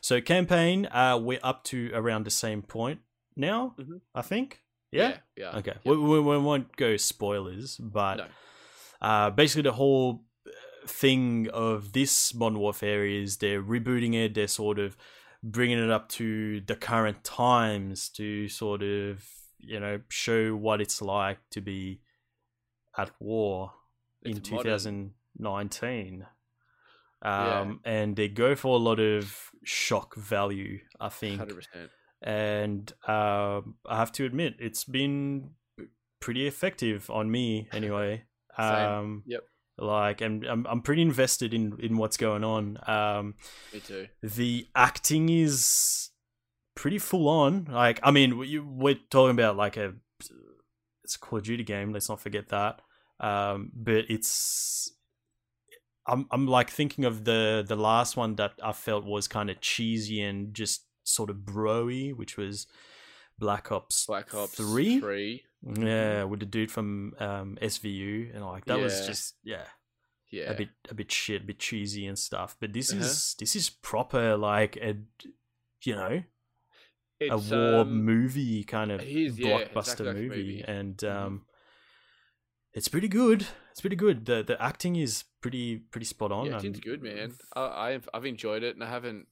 So 0.00 0.20
campaign, 0.20 0.86
uh, 0.86 1.18
we're 1.22 1.40
up 1.42 1.64
to 1.64 1.90
around 1.94 2.24
the 2.24 2.30
same 2.30 2.62
point 2.62 3.00
now. 3.36 3.74
Mhm. 3.78 4.00
I 4.14 4.22
think. 4.22 4.62
Yeah. 4.92 5.18
yeah. 5.36 5.56
Okay. 5.58 5.74
yeah. 5.82 5.92
We, 5.92 5.96
we, 5.98 6.20
we 6.20 6.38
won't 6.38 6.74
go 6.76 6.96
spoilers, 6.96 7.76
but 7.76 8.16
No. 8.16 8.26
uh, 9.00 9.30
basically 9.30 9.62
the 9.62 9.72
whole 9.72 10.24
uh, 10.46 10.50
thing 10.86 11.48
of 11.52 11.92
this 11.92 12.32
Modern 12.34 12.60
Warfare 12.60 13.04
is 13.04 13.38
they're 13.38 13.62
rebooting 13.62 14.14
it. 14.14 14.34
They're 14.34 14.46
sort 14.48 14.78
of 14.78 14.96
bringing 15.42 15.78
it 15.78 15.90
up 15.90 16.08
to 16.10 16.60
the 16.62 16.76
current 16.76 17.24
times 17.24 18.08
to 18.10 18.48
sort 18.48 18.82
of 18.82 19.24
you 19.58 19.80
know 19.80 20.00
show 20.08 20.54
what 20.54 20.80
it's 20.80 21.02
like 21.02 21.38
to 21.50 21.60
be 21.60 22.00
at 22.96 23.10
war 23.20 23.72
in 24.22 24.38
It's 24.38 24.50
modern. 24.50 25.12
2019. 25.38 26.26
Yeah. 27.24 27.60
Um, 27.60 27.80
and 27.84 28.14
they 28.16 28.28
go 28.28 28.54
for 28.54 28.74
a 28.76 28.78
lot 28.78 29.00
of 29.00 29.50
shock 29.64 30.14
value, 30.16 30.78
I 31.00 31.08
think 31.08 31.38
Hundred 31.38 31.56
percent. 31.56 31.90
and 32.22 32.92
um, 33.08 33.76
I 33.86 33.96
have 33.96 34.12
to 34.12 34.24
admit 34.26 34.54
it's 34.60 34.84
been 34.84 35.50
pretty 36.20 36.46
effective 36.46 37.08
on 37.10 37.30
me 37.30 37.68
anyway. 37.72 38.24
Same. 38.58 38.66
Um, 38.68 39.22
Yep. 39.26 39.40
Like, 39.78 40.20
and 40.22 40.44
I'm 40.46 40.66
I'm 40.66 40.80
pretty 40.82 41.02
invested 41.02 41.52
in 41.52 41.76
in 41.80 41.96
what's 41.98 42.16
going 42.16 42.44
on. 42.44 42.78
Um, 42.86 43.34
Me 43.74 43.80
too. 43.80 44.06
the 44.22 44.66
acting 44.74 45.28
is 45.28 46.10
pretty 46.74 46.98
full 46.98 47.28
on. 47.28 47.64
Like, 47.70 48.00
I 48.02 48.10
mean, 48.10 48.38
we- 48.38 48.58
we're 48.58 48.98
talking 49.10 49.32
about 49.32 49.56
like 49.56 49.76
a 49.76 49.92
it's 51.04 51.16
a 51.16 51.18
Call 51.18 51.38
of 51.40 51.44
Duty 51.44 51.62
game. 51.64 51.92
Let's 51.92 52.08
not 52.08 52.20
forget 52.20 52.48
that. 52.48 52.80
Um, 53.20 53.70
but 53.74 54.04
it's 54.10 54.92
I'm 56.06 56.26
I'm 56.30 56.46
like 56.46 56.70
thinking 56.70 57.04
of 57.04 57.24
the 57.24 57.64
the 57.66 57.76
last 57.76 58.16
one 58.16 58.36
that 58.36 58.52
I 58.62 58.72
felt 58.72 59.04
was 59.04 59.26
kind 59.28 59.50
of 59.50 59.60
cheesy 59.60 60.22
and 60.22 60.54
just 60.54 60.84
sort 61.04 61.30
of 61.30 61.38
broy, 61.38 62.14
which 62.14 62.36
was 62.36 62.66
Black 63.38 63.72
Ops 63.72 64.06
Black 64.06 64.32
Ops 64.34 64.54
three. 64.56 65.00
Three. 65.00 65.42
Yeah, 65.62 66.24
with 66.24 66.40
the 66.40 66.46
dude 66.46 66.70
from 66.70 67.14
um, 67.18 67.58
SVU, 67.60 68.34
and 68.34 68.44
like 68.44 68.66
that 68.66 68.78
was 68.78 69.04
just 69.06 69.34
yeah 69.42 69.64
Yeah. 70.30 70.50
a 70.50 70.54
bit 70.54 70.68
a 70.90 70.94
bit 70.94 71.10
shit, 71.10 71.42
a 71.42 71.44
bit 71.44 71.58
cheesy 71.58 72.06
and 72.06 72.18
stuff. 72.18 72.56
But 72.60 72.72
this 72.72 72.92
Uh-huh. 72.92 73.00
is 73.02 73.34
this 73.40 73.56
is 73.56 73.70
proper 73.70 74.36
like 74.36 74.76
a 74.76 74.96
you 75.82 75.94
know 75.96 76.22
It's, 77.18 77.32
a 77.50 77.56
war 77.56 77.80
um, 77.82 78.04
movie 78.04 78.62
kind 78.62 78.92
of 78.92 79.00
is, 79.00 79.38
yeah, 79.38 79.64
blockbuster 79.64 79.78
exactly 79.78 80.06
like 80.06 80.16
movie, 80.16 80.28
movie. 80.28 80.64
and 80.68 80.96
Mhm. 80.98 81.10
um, 81.10 81.46
it's 82.76 82.88
pretty 82.88 83.08
good. 83.08 83.46
It's 83.72 83.80
pretty 83.80 83.96
good. 83.96 84.26
the 84.26 84.44
The 84.46 84.60
acting 84.62 84.96
is 84.96 85.24
pretty 85.40 85.78
pretty 85.78 86.06
spot 86.06 86.30
on. 86.30 86.46
Yeah, 86.46 86.60
it's 86.62 86.78
good, 86.80 87.02
man. 87.02 87.34
I, 87.54 87.90
I've 87.90 88.08
I've 88.14 88.26
enjoyed 88.26 88.62
it, 88.62 88.74
and 88.76 88.84
I 88.84 88.88
haven't 88.88 89.26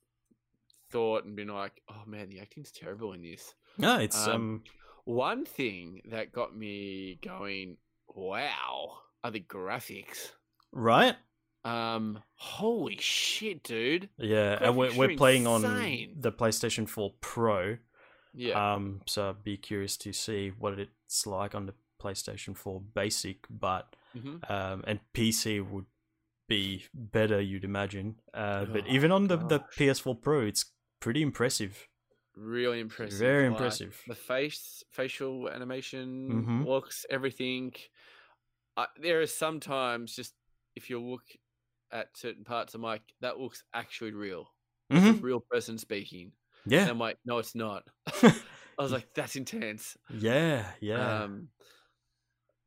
thought 0.90 1.24
and 1.24 1.36
been 1.36 1.48
like, 1.48 1.80
oh 1.88 2.02
man, 2.06 2.28
the 2.30 2.40
acting's 2.40 2.72
terrible 2.72 3.12
in 3.12 3.22
this. 3.22 3.54
No, 3.78 3.98
it's 3.98 4.26
Um, 4.26 4.32
um, 4.34 4.62
One 5.04 5.44
thing 5.44 6.02
that 6.06 6.32
got 6.32 6.56
me 6.56 7.18
going, 7.22 7.76
wow, 8.08 8.98
are 9.22 9.30
the 9.30 9.40
graphics. 9.40 10.30
right. 10.72 11.16
Um, 11.66 12.22
holy 12.34 12.98
shit, 13.00 13.62
dude. 13.62 14.10
Yeah, 14.18 14.58
and 14.60 14.76
we're 14.76 14.94
we're 14.94 15.16
playing 15.16 15.46
on 15.46 15.62
the 15.62 16.30
PlayStation 16.30 16.86
Four 16.86 17.14
Pro. 17.22 17.78
Yeah, 18.34 18.74
Um, 18.74 19.00
so 19.06 19.30
I'd 19.30 19.42
be 19.44 19.56
curious 19.56 19.96
to 19.98 20.12
see 20.12 20.52
what 20.58 20.78
it's 20.78 21.26
like 21.26 21.54
on 21.54 21.66
the 21.66 21.74
PlayStation 22.04 22.56
4 22.56 22.80
Basic, 22.80 23.46
but 23.50 23.96
hmm 24.14 24.36
um, 24.48 24.84
and 24.86 25.00
PC 25.12 25.60
would 25.60 25.86
be 26.48 26.84
better, 26.94 27.40
you'd 27.40 27.64
imagine. 27.64 28.20
Uh, 28.34 28.66
but 28.66 28.86
Oh, 28.86 28.86
even 28.86 29.12
on 29.12 29.28
the, 29.28 29.36
the. 29.38 29.60
PS4 29.76 30.16
Pro, 30.16 30.42
it's 30.46 30.72
pretty 31.00 31.22
impressive. 31.22 31.88
really 32.36 32.80
impressive. 32.80 33.18
Very 33.20 33.46
like, 33.48 33.48
impressive. 33.48 34.02
The 34.06 34.14
face, 34.14 34.82
facial 34.90 35.48
animation, 35.48 36.48
Mhm. 36.48 36.64
looks, 36.64 37.06
everything. 37.10 37.74
Uh, 38.76 38.86
there 39.00 39.20
are 39.20 39.26
sometimes 39.26 40.14
just 40.16 40.34
if 40.76 40.90
you 40.90 41.00
look 41.00 41.24
at 41.92 42.16
certain 42.16 42.44
parts, 42.44 42.74
I'm 42.74 42.82
like, 42.82 43.02
that 43.20 43.38
looks 43.38 43.62
actually 43.72 44.12
real. 44.12 44.48
It's 44.92 45.08
a 45.10 45.14
real 45.14 45.40
person 45.50 45.78
speaking. 45.78 46.32
And 46.82 46.90
Yeah, 46.90 46.90
I'm 46.90 46.98
like, 46.98 47.18
no, 47.24 47.38
it's 47.38 47.54
not. 47.54 47.84
I 48.78 48.82
was 48.82 48.92
like, 48.92 49.08
that's 49.14 49.36
intense. 49.36 49.96
yeah, 50.08 50.72
yeah, 50.80 51.22
Um, 51.22 51.48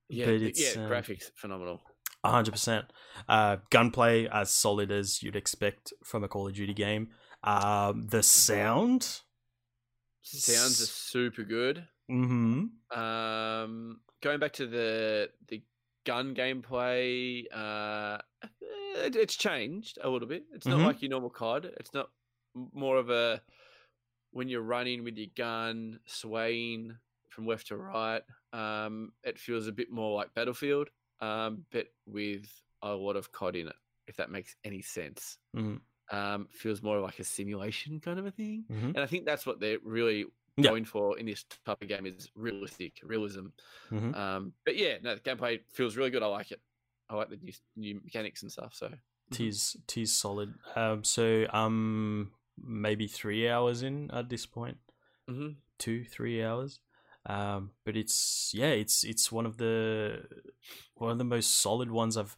yeah, 0.10 0.26
But 0.26 0.36
it's, 0.42 0.76
yeah, 0.76 0.84
um, 0.84 0.90
graphics 0.90 1.32
phenomenal. 1.36 1.82
a 2.24 2.32
hundred 2.32 2.52
percent. 2.52 2.86
Uh, 3.28 3.58
gunplay 3.70 4.28
as 4.28 4.52
solid 4.52 4.92
as 4.92 5.22
you'd 5.24 5.36
expect 5.36 5.94
from 6.04 6.24
a 6.24 6.28
Call 6.28 6.48
of 6.48 6.54
Duty 6.54 6.74
game. 6.74 7.10
Um, 7.44 8.08
the 8.08 8.24
sound, 8.24 9.22
Sounds 10.24 10.82
are 10.82 10.86
super 10.88 11.44
good. 11.44 11.88
mm-hmm. 12.12 13.00
Um, 13.00 14.00
going 14.22 14.40
back 14.40 14.54
to 14.54 14.68
the 14.68 15.30
the 15.48 15.62
gun 16.06 16.34
gameplay, 16.36 17.44
uh, 17.54 18.18
it, 19.06 19.16
it's 19.16 19.36
changed 19.36 19.98
a 20.02 20.10
little 20.10 20.28
bit. 20.28 20.46
It's 20.54 20.66
not 20.66 20.80
Mhm. 20.80 20.86
like 20.86 21.02
your 21.02 21.10
normal 21.12 21.30
COD. 21.30 21.66
It's 21.80 21.94
not 21.94 22.10
more 22.56 22.98
of 22.98 23.10
a 23.10 23.42
when 24.32 24.50
you're 24.50 24.62
running 24.62 25.04
with 25.04 25.18
your 25.18 25.28
gun 25.36 26.00
swaying 26.06 26.98
from 27.38 27.46
left 27.48 27.68
to 27.68 27.78
right. 27.78 28.24
Um, 28.52 29.14
it 29.24 29.38
feels 29.40 29.68
a 29.68 29.72
bit 29.72 29.92
more 29.92 30.16
like 30.18 30.34
Battlefield, 30.34 30.90
um, 31.22 31.68
but 31.72 31.90
with 32.08 32.52
a 32.82 32.94
lot 32.96 33.16
of 33.16 33.32
COD 33.32 33.58
in 33.58 33.68
it. 33.70 33.76
If 34.08 34.18
that 34.18 34.32
makes 34.32 34.56
any 34.66 34.82
sense. 34.82 35.38
Mhm. 35.54 35.82
Um, 36.12 36.48
feels 36.52 36.82
more 36.82 37.00
like 37.02 37.20
a 37.20 37.24
simulation 37.26 38.00
kind 38.00 38.20
of 38.20 38.26
a 38.26 38.32
thing. 38.32 38.66
Mhm. 38.70 38.96
And 38.96 39.00
I 39.00 39.08
think 39.08 39.26
that's 39.26 39.46
what 39.46 39.60
they're 39.60 39.80
really 39.84 40.26
Yeah. 40.58 40.72
going 40.72 40.86
for 40.86 41.20
in 41.20 41.26
this 41.28 41.44
type 41.66 41.82
of 41.82 41.88
game 41.90 42.06
is 42.08 42.32
realistic 42.36 43.00
realism. 43.04 43.48
Mhm. 43.92 44.14
Um, 44.16 44.54
but 44.66 44.78
yeah, 44.78 45.00
no, 45.04 45.16
the 45.16 45.22
gameplay 45.22 45.64
feels 45.74 45.98
really 45.98 46.10
good. 46.10 46.24
I 46.24 46.28
like 46.28 46.52
it. 46.52 46.62
I 47.10 47.16
like 47.16 47.30
the 47.30 47.38
new, 47.38 47.54
new 47.76 47.96
mechanics 48.02 48.44
and 48.44 48.52
stuff. 48.52 48.74
So 48.76 48.94
Tis 49.32 49.76
tis 49.88 50.14
solid. 50.14 50.58
Um, 50.76 51.04
so 51.04 51.48
um, 51.52 52.34
maybe 52.58 53.08
three 53.08 53.48
hours 53.50 53.82
in 53.84 54.10
at 54.12 54.30
this 54.30 54.46
point, 54.46 54.78
hmm 55.28 55.60
two 55.80 56.06
three 56.06 56.44
hours. 56.44 56.82
Um, 57.28 57.72
but 57.86 57.98
it's 57.98 58.52
yeah, 58.54 58.70
it's 58.70 59.04
it's 59.04 59.32
one 59.32 59.46
of 59.46 59.58
the 59.58 60.24
one 60.96 61.12
of 61.12 61.18
the 61.18 61.24
most 61.26 61.60
solid 61.60 61.92
ones 61.92 62.16
I've 62.18 62.36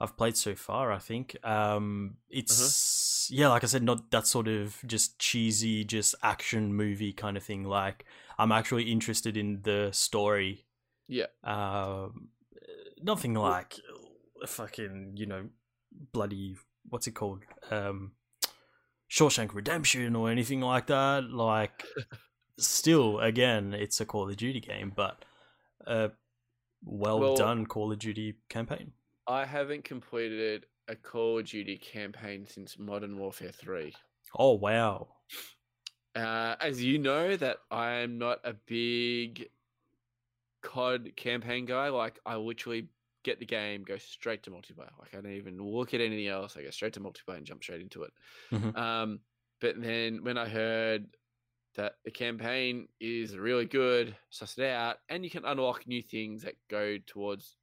I've 0.00 0.16
played 0.16 0.36
so 0.36 0.54
far. 0.54 0.90
I 0.90 0.98
think. 0.98 1.36
Um, 1.44 2.16
it's 2.30 3.28
yeah, 3.30 3.48
like 3.48 3.62
I 3.62 3.66
said, 3.66 3.82
not 3.82 4.10
that 4.10 4.26
sort 4.26 4.48
of 4.48 4.76
just 4.86 5.18
cheesy, 5.18 5.84
just 5.84 6.14
action 6.22 6.74
movie 6.74 7.12
kind 7.12 7.36
of 7.36 7.42
thing. 7.42 7.64
Like 7.64 8.06
I'm 8.38 8.52
actually 8.52 8.90
interested 8.90 9.36
in 9.36 9.60
the 9.62 9.90
story. 9.92 10.64
yeah, 11.08 11.26
Um, 11.44 12.28
nothing 13.02 13.34
like 13.34 13.78
fucking 14.46 15.12
you 15.16 15.26
know 15.26 15.48
bloody 16.12 16.56
what's 16.88 17.06
it 17.06 17.12
called 17.12 17.42
um 17.70 18.12
Shawshank 19.10 19.54
Redemption 19.54 20.16
or 20.16 20.30
anything 20.30 20.60
like 20.60 20.86
that 20.86 21.30
like 21.30 21.84
still 22.58 23.18
again 23.20 23.72
it's 23.74 24.00
a 24.00 24.06
Call 24.06 24.28
of 24.28 24.36
Duty 24.36 24.60
game 24.60 24.92
but 24.94 25.24
a 25.86 26.10
well, 26.84 27.18
Well- 27.20 27.36
done 27.36 27.66
Call 27.66 27.92
of 27.92 27.98
Duty 27.98 28.34
campaign 28.48 28.92
I 29.26 29.44
haven't 29.44 29.84
completed 29.84 30.66
a 30.88 30.96
Call 30.96 31.38
of 31.38 31.46
Duty 31.46 31.78
campaign 31.78 32.46
since 32.46 32.78
Modern 32.78 33.16
Warfare 33.18 33.52
Three. 33.52 33.94
oh 34.36 34.52
wow 34.54 35.08
Uh, 36.14 36.56
as 36.60 36.82
you 36.84 36.98
know, 36.98 37.36
that 37.36 37.56
I 37.70 37.92
am 38.00 38.18
not 38.18 38.40
a 38.44 38.52
big 38.52 39.48
COD 40.60 41.16
campaign 41.16 41.64
guy. 41.64 41.88
Like 41.88 42.18
I 42.26 42.36
literally 42.36 42.88
get 43.22 43.38
the 43.38 43.46
game, 43.46 43.82
go 43.82 43.96
straight 43.96 44.42
to 44.42 44.50
multiplayer. 44.50 44.90
Like 44.98 45.14
I 45.14 45.20
don't 45.22 45.32
even 45.32 45.56
look 45.58 45.94
at 45.94 46.00
anything 46.02 46.26
else. 46.26 46.54
I 46.56 46.62
go 46.64 46.70
straight 46.70 46.92
to 46.94 47.00
multiplayer 47.00 47.38
and 47.38 47.46
jump 47.46 47.62
straight 47.62 47.80
into 47.80 48.02
it. 48.02 48.12
Mhm. 48.50 48.76
Um, 48.76 49.20
but 49.60 49.80
then 49.80 50.22
when 50.22 50.36
I 50.36 50.48
heard 50.48 51.06
that 51.76 51.94
the 52.04 52.10
campaign 52.10 52.88
is 53.00 53.36
really 53.36 53.64
good, 53.64 54.16
sussed 54.32 54.58
it 54.58 54.70
out, 54.70 54.96
and 55.08 55.24
you 55.24 55.30
can 55.30 55.44
unlock 55.44 55.86
new 55.86 56.02
things 56.02 56.42
that 56.42 56.54
go 56.70 56.98
towards, 57.06 57.56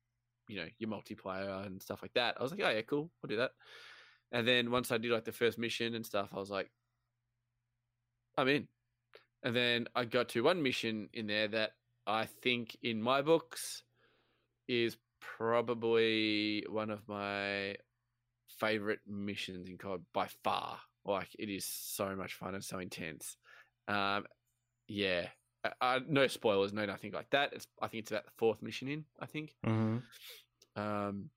you 0.48 0.58
know, 0.58 0.68
your 0.78 0.90
multiplayer 0.90 1.66
and 1.66 1.82
stuff 1.82 2.02
like 2.02 2.14
that. 2.14 2.36
I 2.40 2.44
was 2.44 2.52
like, 2.52 2.62
oh 2.64 2.70
yeah, 2.70 2.82
cool, 2.82 3.12
I'll 3.24 3.30
do 3.30 3.38
that. 3.38 3.52
And 4.32 4.48
then 4.48 4.72
once 4.72 4.92
I 4.92 4.98
did 4.98 5.12
like 5.12 5.26
the 5.26 5.32
first 5.32 5.58
mission 5.58 5.96
and 5.96 6.06
stuff, 6.06 6.30
I 6.34 6.40
was 6.40 6.50
like, 6.50 6.70
I'm 8.38 8.48
in. 8.48 8.68
And 9.44 9.56
then 9.56 9.88
I 9.96 10.06
got 10.06 10.30
to 10.30 10.44
one 10.44 10.62
mission 10.62 11.10
in 11.14 11.28
there 11.28 11.48
that 11.50 11.72
I 12.06 12.26
think 12.26 12.78
in 12.84 13.02
my 13.02 13.22
books 13.22 13.84
is 14.68 14.98
probably 15.20 16.66
one 16.70 16.90
of 16.90 17.08
my 17.08 17.76
favorite 18.60 19.00
missions 19.08 19.68
in 19.68 19.78
COD 19.78 20.02
by 20.14 20.28
far. 20.44 20.80
Like 21.06 21.30
it 21.38 21.50
is 21.50 21.66
so 21.66 22.16
much 22.16 22.34
fun 22.34 22.56
and 22.56 22.64
so 22.64 22.80
intense. 22.80 23.38
Um, 23.90 24.26
yeah, 24.88 25.28
uh, 25.66 25.70
uh, 25.82 26.00
no 26.08 26.28
spoilers, 26.28 26.72
no 26.74 26.86
nothing 26.86 27.12
like 27.12 27.30
that. 27.32 27.54
It's 27.54 27.68
I 27.82 27.88
think 27.88 28.04
it's 28.04 28.12
about 28.12 28.26
the 28.26 28.32
fourth 28.38 28.62
mission 28.62 28.88
in. 28.88 29.06
I 29.20 29.26
think, 29.26 29.56
hmm 29.64 29.98
um, 30.76 31.30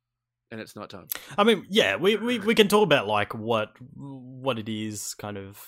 and 0.50 0.60
it's 0.60 0.76
night 0.76 0.90
time. 0.90 1.08
I 1.38 1.44
mean 1.44 1.66
yeah 1.68 1.96
we, 1.96 2.16
we 2.16 2.38
we 2.38 2.54
can 2.54 2.68
talk 2.68 2.84
about 2.84 3.06
like 3.08 3.34
what 3.34 3.72
what 3.96 4.58
it 4.58 4.68
is 4.68 5.14
kind 5.14 5.36
of 5.38 5.58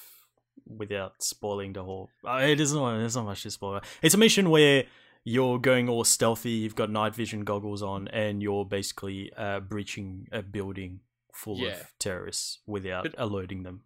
without 0.66 1.15
spoiling 1.23 1.73
the 1.73 1.82
whole 1.82 2.11
uh, 2.27 2.36
it 2.43 2.61
isn't 2.61 2.78
there's 2.98 3.16
not 3.16 3.24
much 3.24 3.43
to 3.43 3.51
spoil 3.51 3.81
it's 4.02 4.15
a 4.15 4.19
mission 4.19 4.51
where 4.51 4.85
you're 5.24 5.59
going 5.59 5.89
all 5.89 6.05
stealthy 6.05 6.51
you've 6.51 6.74
got 6.77 6.90
night 6.90 7.15
vision 7.15 7.44
goggles 7.44 7.82
on 7.82 8.09
and 8.09 8.43
you're 8.43 8.65
basically 8.65 9.32
uh, 9.36 9.61
breaching 9.61 10.27
a 10.32 10.43
building 10.43 11.01
full 11.32 11.59
Yeah. 11.59 11.73
of 11.81 11.93
terrorists 11.98 12.61
without 12.66 13.05
But- 13.05 13.15
alerting 13.19 13.62
them. 13.62 13.82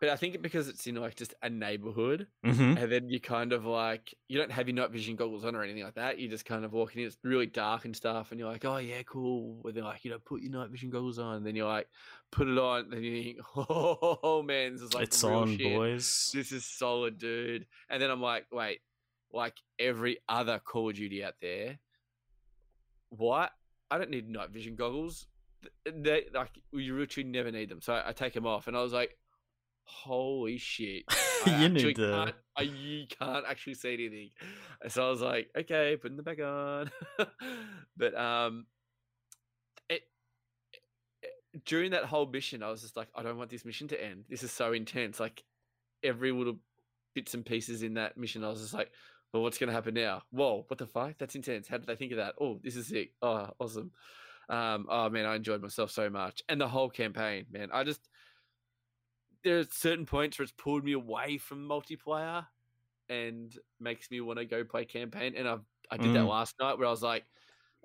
But 0.00 0.10
I 0.10 0.16
think 0.16 0.40
because 0.42 0.68
it's 0.68 0.86
in 0.86 0.94
like 0.94 1.16
just 1.16 1.34
a 1.42 1.50
neighborhood, 1.50 2.28
hmm 2.44 2.76
and 2.78 2.92
then 2.92 3.08
you 3.08 3.18
kind 3.18 3.52
of 3.52 3.64
like 3.66 4.14
you 4.28 4.38
don't 4.38 4.52
have 4.52 4.68
your 4.68 4.76
night 4.76 4.90
vision 4.92 5.16
goggles 5.16 5.44
on 5.44 5.56
or 5.56 5.64
anything 5.64 5.82
like 5.82 5.94
that. 5.96 6.20
You 6.20 6.28
just 6.28 6.44
kind 6.44 6.64
of 6.64 6.72
walking 6.72 7.00
in. 7.00 7.08
It's 7.08 7.18
really 7.24 7.46
dark 7.46 7.84
and 7.84 7.96
stuff, 7.96 8.30
and 8.30 8.38
you're 8.38 8.48
like, 8.48 8.64
oh 8.64 8.76
yeah, 8.76 9.02
cool. 9.04 9.60
And 9.64 9.74
they're 9.74 9.82
like, 9.82 10.04
you 10.04 10.12
know, 10.12 10.18
put 10.20 10.40
your 10.40 10.52
night 10.52 10.70
vision 10.70 10.90
goggles 10.90 11.18
on. 11.18 11.38
And 11.38 11.46
then 11.46 11.56
you're 11.56 11.66
like, 11.66 11.88
put 12.30 12.46
it 12.46 12.56
on. 12.58 12.82
And 12.84 12.92
then 12.92 13.02
you 13.02 13.22
think, 13.24 13.38
oh, 13.56 14.42
man, 14.46 14.74
this 14.74 14.82
is 14.82 14.94
like 14.94 15.04
it's 15.08 15.24
on, 15.24 15.56
shit. 15.56 15.74
boys. 15.76 16.30
This 16.32 16.52
is 16.52 16.64
solid, 16.64 17.18
dude. 17.18 17.66
And 17.90 18.00
then 18.00 18.08
I'm 18.10 18.22
like, 18.22 18.46
wait, 18.52 18.80
like 19.32 19.56
every 19.80 20.18
other 20.28 20.60
Call 20.60 20.90
of 20.90 20.94
Duty 20.96 21.24
out 21.24 21.34
there, 21.42 21.80
what? 23.10 23.50
I 23.90 23.98
don't 23.98 24.10
need 24.10 24.28
night 24.28 24.50
vision 24.50 24.76
goggles. 24.76 25.26
Th- 25.84 25.96
They 26.02 26.24
like 26.32 26.50
you 26.72 26.96
literally 26.96 27.28
never 27.28 27.50
need 27.50 27.68
them. 27.68 27.80
So 27.80 27.94
I, 27.94 28.10
I 28.10 28.12
take 28.12 28.34
them 28.34 28.46
off, 28.46 28.68
and 28.68 28.76
I 28.76 28.82
was 28.82 28.92
like, 28.92 29.16
holy 29.88 30.58
shit. 30.58 31.04
I 31.46 31.50
you 31.50 31.66
actually 31.66 31.84
need 31.84 31.96
can't, 31.96 32.34
I, 32.56 32.62
you 32.62 33.06
can't 33.08 33.44
actually 33.48 33.74
see 33.74 33.94
anything. 33.94 34.30
So 34.88 35.06
I 35.06 35.10
was 35.10 35.20
like, 35.20 35.48
okay, 35.56 35.96
putting 36.00 36.16
the 36.16 36.22
back 36.22 36.40
on. 36.40 36.90
but 37.96 38.14
um, 38.16 38.66
it, 39.88 40.02
it- 41.22 41.64
during 41.64 41.92
that 41.92 42.04
whole 42.04 42.26
mission, 42.26 42.62
I 42.62 42.70
was 42.70 42.82
just 42.82 42.96
like, 42.96 43.08
I 43.14 43.22
don't 43.22 43.38
want 43.38 43.50
this 43.50 43.64
mission 43.64 43.88
to 43.88 44.02
end. 44.02 44.24
This 44.28 44.42
is 44.42 44.52
so 44.52 44.72
intense. 44.72 45.18
Like 45.18 45.42
every 46.02 46.32
little 46.32 46.58
bits 47.14 47.34
and 47.34 47.44
pieces 47.44 47.82
in 47.82 47.94
that 47.94 48.16
mission, 48.16 48.44
I 48.44 48.48
was 48.48 48.60
just 48.60 48.74
like, 48.74 48.90
well, 49.32 49.42
what's 49.42 49.58
going 49.58 49.68
to 49.68 49.74
happen 49.74 49.94
now? 49.94 50.22
Whoa, 50.30 50.64
what 50.68 50.78
the 50.78 50.86
fuck? 50.86 51.14
That's 51.18 51.34
intense. 51.34 51.68
How 51.68 51.78
did 51.78 51.86
they 51.86 51.96
think 51.96 52.12
of 52.12 52.18
that? 52.18 52.34
Oh, 52.40 52.60
this 52.62 52.76
is 52.76 52.86
sick. 52.88 53.12
Oh, 53.20 53.48
awesome. 53.60 53.90
Um, 54.48 54.86
oh 54.88 55.10
man, 55.10 55.26
I 55.26 55.36
enjoyed 55.36 55.60
myself 55.60 55.90
so 55.90 56.08
much, 56.08 56.42
and 56.48 56.58
the 56.58 56.68
whole 56.68 56.88
campaign, 56.88 57.44
man. 57.50 57.68
I 57.70 57.84
just 57.84 58.00
there 59.44 59.58
are 59.60 59.64
certain 59.64 60.06
points 60.06 60.38
where 60.38 60.44
it's 60.44 60.52
pulled 60.52 60.84
me 60.84 60.92
away 60.92 61.38
from 61.38 61.66
multiplayer 61.68 62.46
and 63.08 63.58
makes 63.80 64.10
me 64.10 64.20
want 64.20 64.38
to 64.38 64.44
go 64.46 64.64
play 64.64 64.84
campaign. 64.84 65.34
And 65.36 65.48
I 65.48 65.58
I 65.90 65.98
did 65.98 66.14
that 66.14 66.24
Mm. 66.24 66.28
last 66.28 66.54
night 66.60 66.78
where 66.78 66.86
I 66.88 66.90
was 66.90 67.02
like, 67.02 67.26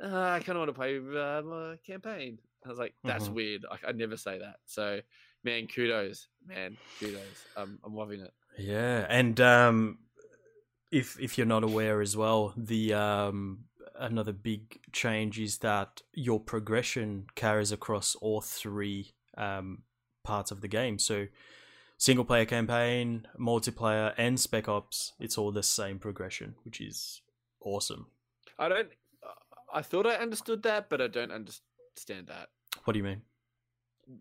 "Ah, 0.02 0.34
I 0.36 0.40
kind 0.42 0.58
of 0.58 0.62
want 0.62 0.70
to 0.70 0.74
play 0.74 0.98
uh, 0.98 1.42
my 1.44 1.78
campaign. 1.86 2.40
I 2.66 2.70
was 2.70 2.80
like, 2.80 2.96
that's 3.06 3.30
Mhm. 3.30 3.32
weird. 3.32 3.66
I, 3.72 3.80
I'd 3.88 3.98
never 3.98 4.18
say 4.18 4.40
that. 4.40 4.58
So, 4.66 5.02
man, 5.44 5.68
kudos, 5.68 6.30
man, 6.46 6.80
kudos. 7.00 7.48
Um, 7.56 7.80
I'm 7.84 7.96
loving 7.96 8.22
it. 8.22 8.34
Yeah, 8.58 9.06
and 9.10 9.40
um, 9.42 10.00
if 10.92 11.20
if 11.20 11.38
you're 11.38 11.48
not 11.48 11.64
aware 11.64 12.02
as 12.02 12.18
well, 12.18 12.54
the 12.58 12.94
um, 12.94 13.66
another 13.96 14.34
big 14.34 14.82
change 14.94 15.40
is 15.40 15.60
that 15.60 16.02
your 16.14 16.40
progression 16.40 17.28
carries 17.36 17.72
across 17.72 18.16
all 18.16 18.42
three 18.42 19.16
um, 19.38 19.84
parts 20.24 20.52
of 20.52 20.62
the 20.62 20.68
game. 20.68 21.00
So, 21.00 21.28
single 21.98 22.26
player 22.26 22.46
campaign, 22.46 23.28
multiplayer, 23.40 24.14
and 24.18 24.40
Spec 24.40 24.68
Ops, 24.68 25.14
it's 25.20 25.38
all 25.38 25.52
the 25.52 25.64
same 25.64 26.00
progression, 26.00 26.56
which 26.64 26.82
is 26.82 27.22
awesome. 27.62 28.08
I 28.58 28.70
don't. 28.70 28.90
I 29.74 29.82
thought 29.82 30.06
I 30.06 30.16
understood 30.16 30.64
that, 30.64 30.90
but 30.90 31.02
I 31.02 31.08
don't 31.08 31.32
understand 31.32 32.28
that. 32.28 32.50
What 32.84 32.94
do 32.94 33.00
you 33.00 33.04
mean? 33.04 33.22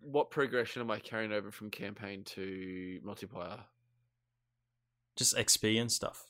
What 0.01 0.31
progression 0.31 0.81
am 0.81 0.89
I 0.89 0.99
carrying 0.99 1.31
over 1.31 1.51
from 1.51 1.69
campaign 1.69 2.23
to 2.23 2.99
multiplayer? 3.05 3.59
Just 5.15 5.37
XP 5.37 5.79
and 5.79 5.91
stuff. 5.91 6.25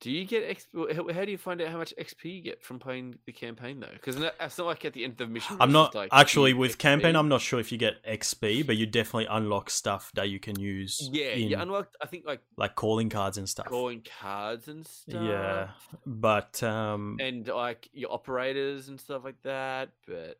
Do 0.00 0.12
you 0.12 0.24
get 0.24 0.48
XP? 0.48 0.94
How, 0.94 1.08
how 1.12 1.24
do 1.24 1.32
you 1.32 1.36
find 1.38 1.60
out 1.60 1.68
how 1.68 1.76
much 1.78 1.92
XP 1.98 2.36
you 2.36 2.40
get 2.40 2.62
from 2.62 2.78
playing 2.78 3.16
the 3.26 3.32
campaign 3.32 3.80
though? 3.80 3.88
Because 3.92 4.16
it's 4.16 4.56
not 4.58 4.66
like 4.68 4.84
at 4.84 4.92
the 4.92 5.02
end 5.02 5.14
of 5.14 5.18
the 5.18 5.26
mission. 5.26 5.56
I'm 5.58 5.72
not 5.72 5.92
like, 5.92 6.08
actually 6.12 6.54
with 6.54 6.76
XP. 6.76 6.78
campaign. 6.78 7.16
I'm 7.16 7.28
not 7.28 7.40
sure 7.40 7.58
if 7.58 7.72
you 7.72 7.78
get 7.78 7.94
XP, 8.06 8.64
but 8.64 8.76
you 8.76 8.86
definitely 8.86 9.26
unlock 9.28 9.70
stuff 9.70 10.12
that 10.14 10.28
you 10.28 10.38
can 10.38 10.58
use. 10.58 11.08
Yeah, 11.12 11.30
in, 11.30 11.48
you 11.48 11.58
unlocked. 11.58 11.96
I 12.00 12.06
think 12.06 12.24
like 12.24 12.40
like 12.56 12.76
calling 12.76 13.08
cards 13.10 13.38
and 13.38 13.48
stuff. 13.48 13.66
calling 13.66 14.02
cards 14.20 14.68
and 14.68 14.86
stuff. 14.86 15.20
Yeah, 15.24 15.68
but 16.06 16.62
um, 16.62 17.16
and 17.20 17.46
like 17.48 17.88
your 17.92 18.12
operators 18.12 18.88
and 18.88 19.00
stuff 19.00 19.22
like 19.24 19.42
that. 19.42 19.90
But 20.06 20.38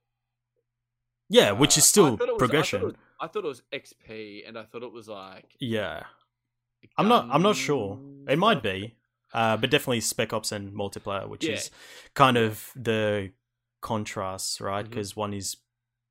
yeah, 1.28 1.50
which 1.50 1.76
is 1.76 1.82
uh, 1.82 1.84
I 1.84 1.88
still 1.88 2.06
it 2.06 2.10
was- 2.12 2.20
I 2.20 2.26
thought 2.26 2.38
progression. 2.38 2.82
was- 2.82 2.94
I 3.20 3.26
thought 3.28 3.44
it 3.44 3.48
was 3.48 3.62
XP, 3.72 4.48
and 4.48 4.56
I 4.58 4.64
thought 4.64 4.82
it 4.82 4.92
was 4.92 5.08
like. 5.08 5.56
yeah, 5.60 6.04
I'm 6.96 7.08
not. 7.08 7.28
I'm 7.30 7.42
not 7.42 7.56
sure. 7.56 7.98
It 8.28 8.38
might 8.38 8.62
be, 8.62 8.94
uh, 9.32 9.56
but 9.56 9.70
definitely 9.70 10.00
Spec 10.00 10.32
Ops 10.32 10.52
and 10.52 10.72
multiplayer, 10.72 11.28
which 11.28 11.44
Yeah. 11.44 11.54
is 11.54 11.70
kind 12.14 12.36
of 12.36 12.70
the 12.76 13.32
contrast, 13.80 14.60
right? 14.60 14.88
Because 14.88 15.16
one 15.16 15.32
is 15.34 15.56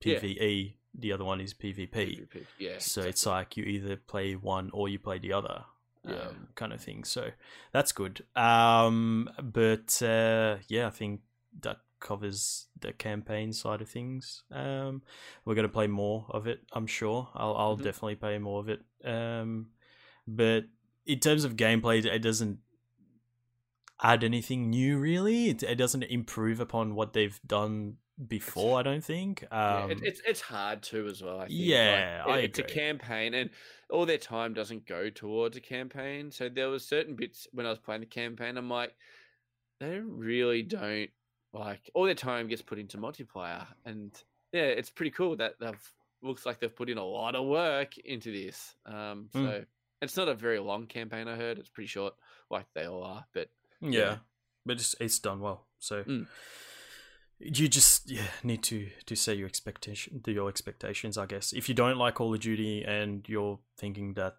Yeah. 0.03 0.19
PVE, 0.19 0.77
the 0.93 1.11
other 1.13 1.23
one 1.23 1.39
is 1.41 1.53
PvP. 1.53 1.91
PvP. 1.91 2.45
Yeah. 2.59 2.77
So 2.79 3.01
it's 3.01 3.25
like 3.25 3.55
you 3.57 3.63
either 3.63 3.95
play 3.95 4.35
one 4.35 4.69
or 4.73 4.89
you 4.89 4.99
play 4.99 5.19
the 5.19 5.33
other. 5.33 5.65
Yeah. 6.03 6.29
Um, 6.29 6.47
kind 6.55 6.73
of 6.73 6.81
thing. 6.81 7.03
So 7.03 7.29
that's 7.71 7.91
good. 7.91 8.25
Um, 8.35 9.29
but 9.41 10.01
uh, 10.01 10.57
yeah, 10.67 10.87
I 10.87 10.89
think 10.89 11.21
that 11.61 11.77
covers 11.99 12.65
the 12.79 12.91
campaign 12.91 13.53
side 13.53 13.81
of 13.81 13.87
things. 13.89 14.41
Um, 14.51 15.03
we're 15.45 15.53
gonna 15.53 15.69
play 15.69 15.85
more 15.85 16.25
of 16.31 16.47
it. 16.47 16.61
I'm 16.73 16.87
sure. 16.87 17.29
I'll 17.35 17.55
I'll 17.55 17.77
Mhm. 17.77 17.83
definitely 17.83 18.15
play 18.15 18.39
more 18.39 18.59
of 18.59 18.67
it. 18.69 18.81
Um, 19.05 19.67
but 20.27 20.65
in 21.05 21.19
terms 21.19 21.43
of 21.43 21.55
gameplay, 21.55 22.03
it 22.03 22.19
doesn't 22.23 22.57
add 24.01 24.23
anything 24.23 24.69
new. 24.69 24.97
Really, 24.97 25.49
it, 25.49 25.63
it 25.63 25.75
doesn't 25.75 26.03
improve 26.03 26.59
upon 26.59 26.95
what 26.95 27.13
they've 27.13 27.39
done 27.45 27.97
before. 28.27 28.79
I 28.79 28.83
don't 28.83 29.03
think. 29.03 29.43
Yeah, 29.51 29.83
Um, 29.83 29.91
it, 29.91 29.99
it's 30.03 30.21
it's 30.27 30.41
hard 30.41 30.83
to 30.83 31.07
as 31.07 31.21
well. 31.21 31.39
I 31.39 31.47
think. 31.47 31.59
Yeah, 31.59 32.23
Like, 32.27 32.35
I 32.35 32.39
it- 32.39 32.45
it's 32.45 32.59
a 32.59 32.63
campaign, 32.63 33.33
and 33.33 33.49
all 33.89 34.05
their 34.05 34.17
time 34.17 34.53
doesn't 34.53 34.85
go 34.85 35.09
towards 35.09 35.57
a 35.57 35.61
campaign. 35.61 36.31
So 36.31 36.49
there 36.49 36.69
was 36.69 36.85
certain 36.87 37.15
bits 37.15 37.47
when 37.51 37.65
I 37.65 37.69
was 37.69 37.79
playing 37.79 38.01
the 38.01 38.07
campaign, 38.07 38.57
I'm 38.57 38.69
like, 38.69 38.95
they 39.79 39.99
really 39.99 40.61
don't 40.63 41.09
like 41.53 41.89
all 41.93 42.05
their 42.05 42.13
time 42.15 42.47
gets 42.47 42.61
put 42.61 42.79
into 42.79 42.97
multiplayer, 42.97 43.65
and 43.85 44.11
yeah, 44.53 44.61
it's 44.63 44.89
pretty 44.89 45.11
cool 45.11 45.35
that 45.37 45.55
they've 45.59 45.91
looks 46.23 46.45
like 46.45 46.59
they've 46.59 46.75
put 46.75 46.89
in 46.89 46.97
a 46.99 47.03
lot 47.03 47.35
of 47.35 47.45
work 47.47 47.97
into 47.97 48.31
this. 48.31 48.75
Um, 48.85 49.27
so 49.33 49.39
Mm. 49.39 49.65
it's 50.03 50.15
not 50.15 50.29
a 50.29 50.35
very 50.35 50.59
long 50.59 50.85
campaign. 50.85 51.27
I 51.27 51.35
heard 51.35 51.57
it's 51.57 51.67
pretty 51.69 51.87
short, 51.87 52.13
like 52.51 52.67
they 52.75 52.85
all 52.85 53.03
are, 53.03 53.25
but 53.33 53.49
Yeah, 53.81 53.89
Yeah. 53.99 54.17
but 54.65 54.77
it's 54.77 54.95
it's 54.99 55.19
done 55.19 55.39
well. 55.39 55.67
So 55.79 56.03
Mm. 56.03 56.27
you 57.39 57.67
just 57.67 58.09
yeah 58.09 58.27
need 58.43 58.61
to 58.63 58.89
to 59.05 59.15
set 59.15 59.37
your 59.37 59.47
expectation 59.47 60.21
to 60.23 60.31
your 60.31 60.49
expectations. 60.49 61.17
I 61.17 61.25
guess 61.25 61.53
if 61.53 61.67
you 61.67 61.75
don't 61.75 61.97
like 61.97 62.15
Call 62.15 62.33
of 62.33 62.39
Duty 62.39 62.83
and 62.83 63.27
you're 63.27 63.59
thinking 63.77 64.13
that 64.13 64.37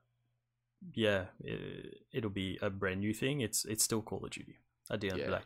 yeah 0.94 1.27
it, 1.40 2.05
it'll 2.12 2.31
be 2.31 2.59
a 2.62 2.70
brand 2.70 3.01
new 3.01 3.12
thing, 3.14 3.40
it's 3.40 3.64
it's 3.64 3.85
still 3.85 4.02
Call 4.02 4.24
of 4.24 4.31
Duty 4.31 4.56
at 4.90 5.01
the 5.01 5.10
end 5.10 5.20
of 5.20 5.27
the 5.31 5.36
day. 5.39 5.44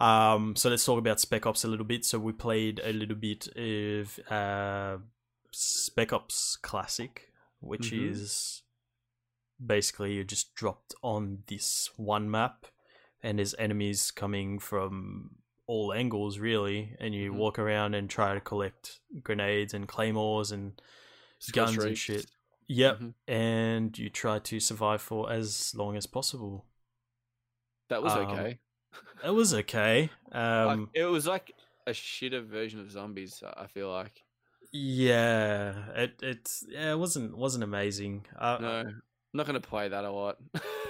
Um, 0.00 0.56
so 0.56 0.68
let's 0.70 0.84
talk 0.84 0.98
about 0.98 1.20
Spec 1.20 1.46
Ops 1.46 1.64
a 1.64 1.68
little 1.68 1.84
bit. 1.86 2.04
So 2.04 2.18
we 2.18 2.32
played 2.32 2.80
a 2.82 2.92
little 2.92 3.16
bit 3.16 3.46
of 3.56 4.18
uh, 4.30 4.98
Spec 5.52 6.12
Ops 6.12 6.56
Classic, 6.56 7.32
which 7.60 7.90
Mhm. 7.92 8.10
is 8.10 8.62
basically 9.64 10.14
you're 10.14 10.24
just 10.24 10.54
dropped 10.54 10.94
on 11.02 11.42
this 11.46 11.90
one 11.96 12.30
map 12.30 12.66
and 13.22 13.38
there's 13.38 13.54
enemies 13.58 14.10
coming 14.10 14.58
from 14.58 15.36
all 15.66 15.92
angles 15.92 16.38
really 16.38 16.96
and 16.98 17.14
you 17.14 17.30
Mhm. 17.32 17.36
walk 17.36 17.58
around 17.58 17.94
and 17.94 18.08
try 18.08 18.32
to 18.34 18.40
collect 18.40 19.00
grenades 19.22 19.74
and 19.74 19.86
claymores 19.88 20.50
and 20.50 20.80
skill 21.38 21.64
guns 21.66 21.84
and 21.84 21.98
shit 21.98 22.26
yep 22.68 22.98
Mhm. 23.00 23.14
and 23.26 23.98
you 23.98 24.08
try 24.08 24.38
to 24.38 24.58
survive 24.60 25.02
for 25.02 25.30
as 25.30 25.74
long 25.74 25.96
as 25.96 26.06
possible 26.06 26.64
That 27.88 28.02
was 28.02 28.12
Um, 28.12 28.30
okay. 28.30 28.58
it 29.24 29.30
was 29.30 29.52
okay 29.62 30.10
um 30.32 30.90
it 30.94 31.04
was 31.04 31.26
like 31.26 31.52
a 31.86 31.90
shitter 31.92 32.44
version 32.44 32.80
of 32.80 32.90
zombies. 32.90 33.42
I 33.44 33.64
I 33.64 33.66
feel 33.66 33.90
like 33.90 34.24
yeah 34.72 35.88
it 35.94 36.20
it's 36.22 36.64
yeah 36.68 36.92
it 36.92 36.98
wasn't 36.98 37.36
wasn't 37.36 37.64
amazing 37.64 38.26
uh, 38.38 38.58
no, 38.60 38.68
I'm 38.80 39.02
not 39.32 39.46
gonna 39.46 39.60
play 39.60 39.88
that 39.88 40.04
a 40.04 40.10
lot. 40.10 40.36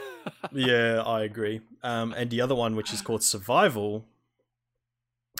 yeah 0.52 1.02
i 1.04 1.22
agree 1.22 1.60
um 1.82 2.12
and 2.16 2.30
the 2.30 2.40
other 2.40 2.54
one 2.54 2.76
which 2.76 2.92
is 2.92 3.02
called 3.02 3.22
survival 3.22 4.04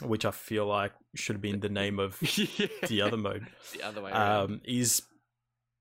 which 0.03 0.25
i 0.25 0.31
feel 0.31 0.67
like 0.67 0.93
should 1.15 1.35
have 1.35 1.43
been 1.43 1.61
the 1.61 1.69
name 1.69 1.99
of 1.99 2.19
the 2.89 3.03
other 3.03 3.17
mode 3.17 3.47
the 3.73 3.83
other 3.83 4.03
way 4.03 4.11
around. 4.11 4.51
um, 4.51 4.61
is 4.65 5.03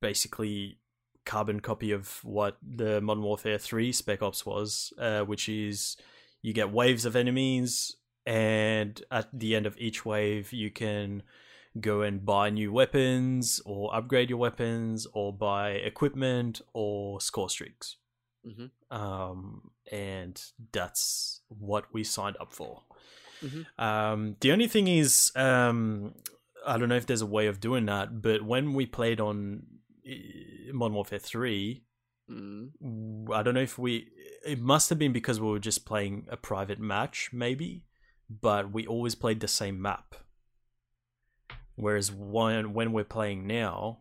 basically 0.02 0.78
carbon 1.28 1.60
copy 1.60 1.92
of 1.92 2.24
what 2.24 2.58
the 2.64 3.02
Modern 3.02 3.24
Warfare 3.24 3.58
3 3.60 3.92
Spec 3.92 4.22
Ops 4.24 4.46
was, 4.46 4.94
uh, 4.98 5.22
which 5.22 5.50
is 5.50 5.98
you 6.42 6.54
get 6.54 6.72
waves 6.72 7.06
of 7.06 7.16
enemies, 7.16 7.96
and 8.26 9.00
at 9.12 9.28
the 9.38 9.56
end 9.56 9.66
of 9.66 9.78
each 9.78 10.06
wave, 10.06 10.54
you 10.54 10.72
can 10.72 11.22
go 11.80 12.02
and 12.02 12.26
buy 12.26 12.50
new 12.50 12.72
weapons, 12.72 13.62
or 13.66 13.94
upgrade 13.94 14.30
your 14.30 14.40
weapons, 14.40 15.06
or 15.14 15.34
buy 15.34 15.72
equipment, 15.72 16.62
or 16.74 17.22
score 17.22 17.50
streaks. 17.50 17.98
Mhm. 18.48 18.72
Um, 18.92 19.72
and 19.92 20.42
that's 20.72 21.42
what 21.50 21.86
we 21.94 22.04
signed 22.04 22.38
up 22.40 22.54
for. 22.54 22.84
Mhm. 23.42 23.66
Um, 23.78 24.36
the 24.40 24.52
only 24.52 24.68
thing 24.68 24.88
is, 24.88 25.32
um, 25.36 26.14
I 26.66 26.78
don't 26.78 26.90
know 26.90 26.96
if 26.96 27.06
there's 27.06 27.22
a 27.22 27.26
way 27.28 27.48
of 27.48 27.60
doing 27.60 27.86
that, 27.88 28.22
but 28.22 28.42
when 28.44 28.74
we 28.74 28.86
played 28.86 29.20
on 29.20 29.68
uh, 30.10 30.74
Modern 30.74 30.96
Warfare 30.96 31.20
Three, 31.20 31.84
Mm. 32.30 32.72
w- 32.80 33.34
I 33.34 33.44
don't 33.44 33.54
know 33.54 33.62
if 33.62 33.78
we. 33.78 34.10
It 34.46 34.60
must 34.60 34.90
have 34.90 35.00
been 35.00 35.14
because 35.14 35.40
we 35.40 35.48
were 35.50 35.60
just 35.60 35.86
playing 35.86 36.28
a 36.30 36.38
private 36.38 36.80
match, 36.80 37.30
maybe, 37.34 37.86
but 38.30 38.72
we 38.72 38.86
always 38.88 39.16
played 39.16 39.40
the 39.40 39.48
same 39.48 39.82
map. 39.82 40.16
Whereas 41.76 42.12
when 42.12 42.74
when 42.74 42.92
we're 42.92 43.04
playing 43.06 43.46
now, 43.48 44.00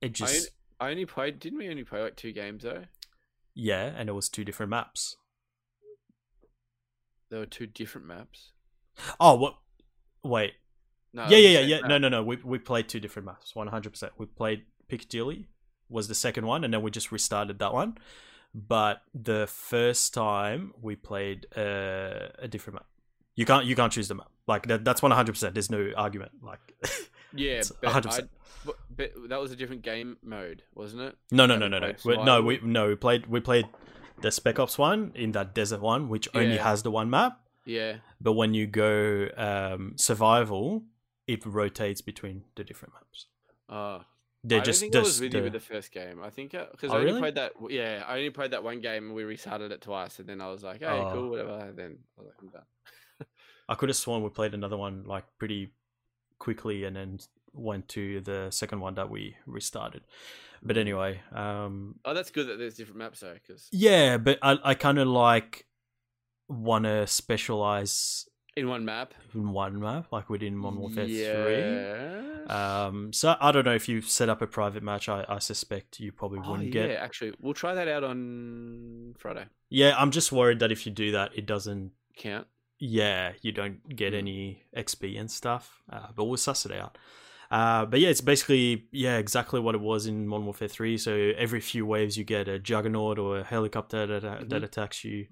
it 0.00 0.06
I, 0.06 0.08
just 0.10 0.50
I 0.80 0.90
only 0.90 1.04
played. 1.06 1.40
Didn't 1.40 1.58
we 1.58 1.68
only 1.68 1.84
play 1.84 2.00
like 2.02 2.16
two 2.16 2.32
games 2.32 2.62
though? 2.62 2.84
Yeah, 3.54 3.92
and 3.96 4.08
it 4.08 4.12
was 4.12 4.28
two 4.28 4.44
different 4.44 4.70
maps. 4.70 5.16
There 7.30 7.40
were 7.40 7.46
two 7.46 7.66
different 7.66 8.06
maps. 8.06 8.52
Oh, 9.18 9.36
what? 9.36 9.56
Wait, 10.22 10.52
No, 11.12 11.26
yeah, 11.28 11.38
yeah, 11.38 11.60
yeah, 11.60 11.60
yeah. 11.60 11.86
No, 11.86 11.98
no, 11.98 12.08
no. 12.08 12.22
We 12.22 12.36
we 12.36 12.58
played 12.58 12.88
two 12.88 13.00
different 13.00 13.26
maps. 13.26 13.54
One 13.56 13.68
hundred 13.68 13.90
percent. 13.90 14.12
We 14.18 14.26
played 14.26 14.64
Piccadilly 14.88 15.48
was 15.88 16.08
the 16.08 16.14
second 16.14 16.46
one, 16.46 16.64
and 16.64 16.72
then 16.72 16.82
we 16.82 16.90
just 16.90 17.10
restarted 17.12 17.58
that 17.58 17.72
one. 17.72 17.98
But 18.54 19.02
the 19.14 19.46
first 19.46 20.12
time 20.12 20.74
we 20.80 20.94
played 20.96 21.46
uh, 21.56 22.28
a 22.38 22.48
different 22.48 22.74
map. 22.74 22.86
You 23.34 23.46
can't 23.46 23.64
you 23.64 23.74
can't 23.74 23.92
choose 23.92 24.08
the 24.08 24.14
map. 24.14 24.30
Like 24.46 24.66
that, 24.66 24.84
that's 24.84 25.00
one 25.00 25.12
hundred 25.12 25.32
percent. 25.32 25.54
There's 25.54 25.70
no 25.70 25.90
argument. 25.96 26.32
Like 26.42 26.60
Yeah, 27.34 27.60
100%. 27.60 28.24
I, 28.24 28.28
but, 28.96 29.12
that 29.28 29.40
was 29.40 29.50
a 29.52 29.56
different 29.56 29.82
game 29.82 30.16
mode, 30.22 30.62
wasn't 30.74 31.02
it? 31.02 31.16
no, 31.30 31.46
no, 31.46 31.56
no, 31.56 31.68
no, 31.68 31.78
no. 31.78 31.92
We- 32.04 32.16
No, 32.22 32.42
we 32.42 32.60
no 32.62 32.88
we 32.88 32.94
played 32.96 33.26
we 33.26 33.40
played 33.40 33.66
the 34.20 34.30
Spec 34.30 34.58
Ops 34.58 34.78
one 34.78 35.12
in 35.14 35.32
that 35.32 35.54
desert 35.54 35.80
one, 35.80 36.08
which 36.08 36.28
only 36.34 36.58
has 36.58 36.82
the 36.82 36.90
one 36.90 37.10
map. 37.10 37.40
Yeah. 37.64 37.96
But 38.20 38.32
when 38.34 38.54
you 38.54 38.66
go 38.66 39.28
um, 39.36 39.94
survival, 39.96 40.84
it 41.26 41.44
rotates 41.46 42.00
between 42.02 42.44
the 42.56 42.64
different 42.64 42.94
maps. 42.94 43.26
Oh, 43.68 44.02
They're 44.44 44.60
I 44.60 44.62
just 44.62 44.80
think 44.80 44.94
I 44.94 44.98
was 45.00 45.08
just 45.08 45.20
with 45.20 45.34
you 45.34 45.40
the- 45.40 45.44
with 45.44 45.52
the 45.54 45.60
first 45.60 45.90
game. 45.92 46.22
I 46.22 46.30
think 46.30 46.50
because 46.52 46.90
Oh, 46.90 46.94
I 46.94 46.96
only 46.98 47.06
really? 47.06 47.20
played 47.20 47.34
that. 47.36 47.52
Yeah, 47.68 48.04
I 48.06 48.18
only 48.18 48.30
played 48.30 48.50
that 48.52 48.62
one 48.62 48.80
game 48.80 49.06
and 49.06 49.14
we 49.14 49.24
restarted 49.24 49.72
it 49.72 49.80
twice, 49.80 50.18
and 50.20 50.28
then 50.28 50.40
I 50.40 50.48
was 50.50 50.62
like, 50.62 50.80
"Hey, 50.80 50.86
Oh. 50.86 51.10
cool, 51.12 51.30
whatever." 51.30 51.58
And 51.68 51.76
then 51.76 51.98
I 52.16 52.20
was 52.20 52.26
like, 52.28 52.36
"I'm 52.42 52.48
done." 52.48 52.66
I 53.68 53.74
could 53.76 53.88
have 53.88 53.96
sworn 53.96 54.22
we 54.22 54.28
played 54.30 54.54
another 54.54 54.76
one 54.76 55.04
like 55.04 55.24
pretty 55.38 55.72
quickly 56.42 56.82
and 56.84 56.96
then 56.96 57.20
went 57.52 57.86
to 57.86 58.20
the 58.20 58.50
second 58.50 58.80
one 58.80 58.94
that 58.96 59.08
we 59.08 59.36
restarted. 59.46 60.02
But 60.60 60.76
anyway, 60.76 61.20
um, 61.32 62.00
Oh, 62.04 62.14
that's 62.14 62.30
good 62.30 62.48
that 62.48 62.58
there's 62.58 62.74
different 62.74 62.98
maps 62.98 63.20
though, 63.20 63.34
because 63.34 63.68
yeah, 63.70 64.16
but 64.16 64.38
I, 64.42 64.58
I 64.64 64.74
kind 64.74 64.98
of 64.98 65.06
like 65.06 65.66
want 66.48 66.84
to 66.84 67.06
specialize 67.06 68.26
in 68.56 68.68
one 68.68 68.84
map. 68.84 69.14
in 69.34 69.52
one 69.52 69.80
map, 69.80 70.06
like 70.10 70.28
we 70.28 70.38
did 70.38 70.48
in 70.48 70.56
Modern 70.56 70.80
Warfare 70.80 71.06
3. 71.06 71.20
yeah. 71.20 72.86
Um, 72.86 73.12
so 73.12 73.36
I 73.40 73.52
don't 73.52 73.64
know 73.64 73.74
if 73.74 73.88
you 73.88 74.02
set 74.02 74.28
up 74.28 74.42
a 74.42 74.46
private 74.46 74.82
match. 74.82 75.08
I, 75.08 75.24
I 75.28 75.38
suspect 75.38 76.00
you 76.00 76.10
probably 76.12 76.40
oh, 76.44 76.50
wouldn't 76.50 76.74
yeah. 76.74 76.88
get. 76.88 76.98
Actually, 76.98 77.34
we'll 77.40 77.54
try 77.54 77.74
that 77.74 77.88
out 77.88 78.04
on 78.04 79.14
Friday. 79.16 79.46
Yeah, 79.70 79.94
I'm 79.96 80.10
just 80.10 80.32
worried 80.32 80.58
that 80.58 80.70
if 80.72 80.84
you 80.86 80.92
do 80.92 81.12
that, 81.12 81.30
it 81.36 81.46
doesn't. 81.46 81.92
Count. 82.16 82.46
Yeah, 82.84 83.34
you 83.42 83.52
don't 83.52 83.78
get 83.94 84.12
Mm. 84.12 84.18
any 84.18 84.62
XP 84.76 85.16
and 85.16 85.30
stuff. 85.30 85.82
Uh, 85.88 86.08
but 86.16 86.24
we'll 86.24 86.36
suss 86.36 86.66
it 86.66 86.72
out. 86.72 86.98
Uh, 87.48 87.86
but 87.86 88.00
yeah, 88.00 88.08
it's 88.08 88.20
basically 88.22 88.88
yeah 88.90 89.18
exactly 89.18 89.60
what 89.60 89.76
it 89.76 89.80
was 89.80 90.06
in 90.06 90.26
Modern 90.26 90.46
Warfare 90.46 90.66
Three. 90.68 90.98
So 90.98 91.12
every 91.36 91.60
few 91.60 91.86
waves, 91.86 92.16
you 92.16 92.24
get 92.24 92.48
a 92.48 92.58
juggernaut 92.58 93.18
or 93.20 93.38
a 93.38 93.44
helicopter 93.44 94.04
that 94.06 94.22
that 94.22 94.62
Mhm. 94.62 94.64
attacks 94.64 95.04
you, 95.04 95.28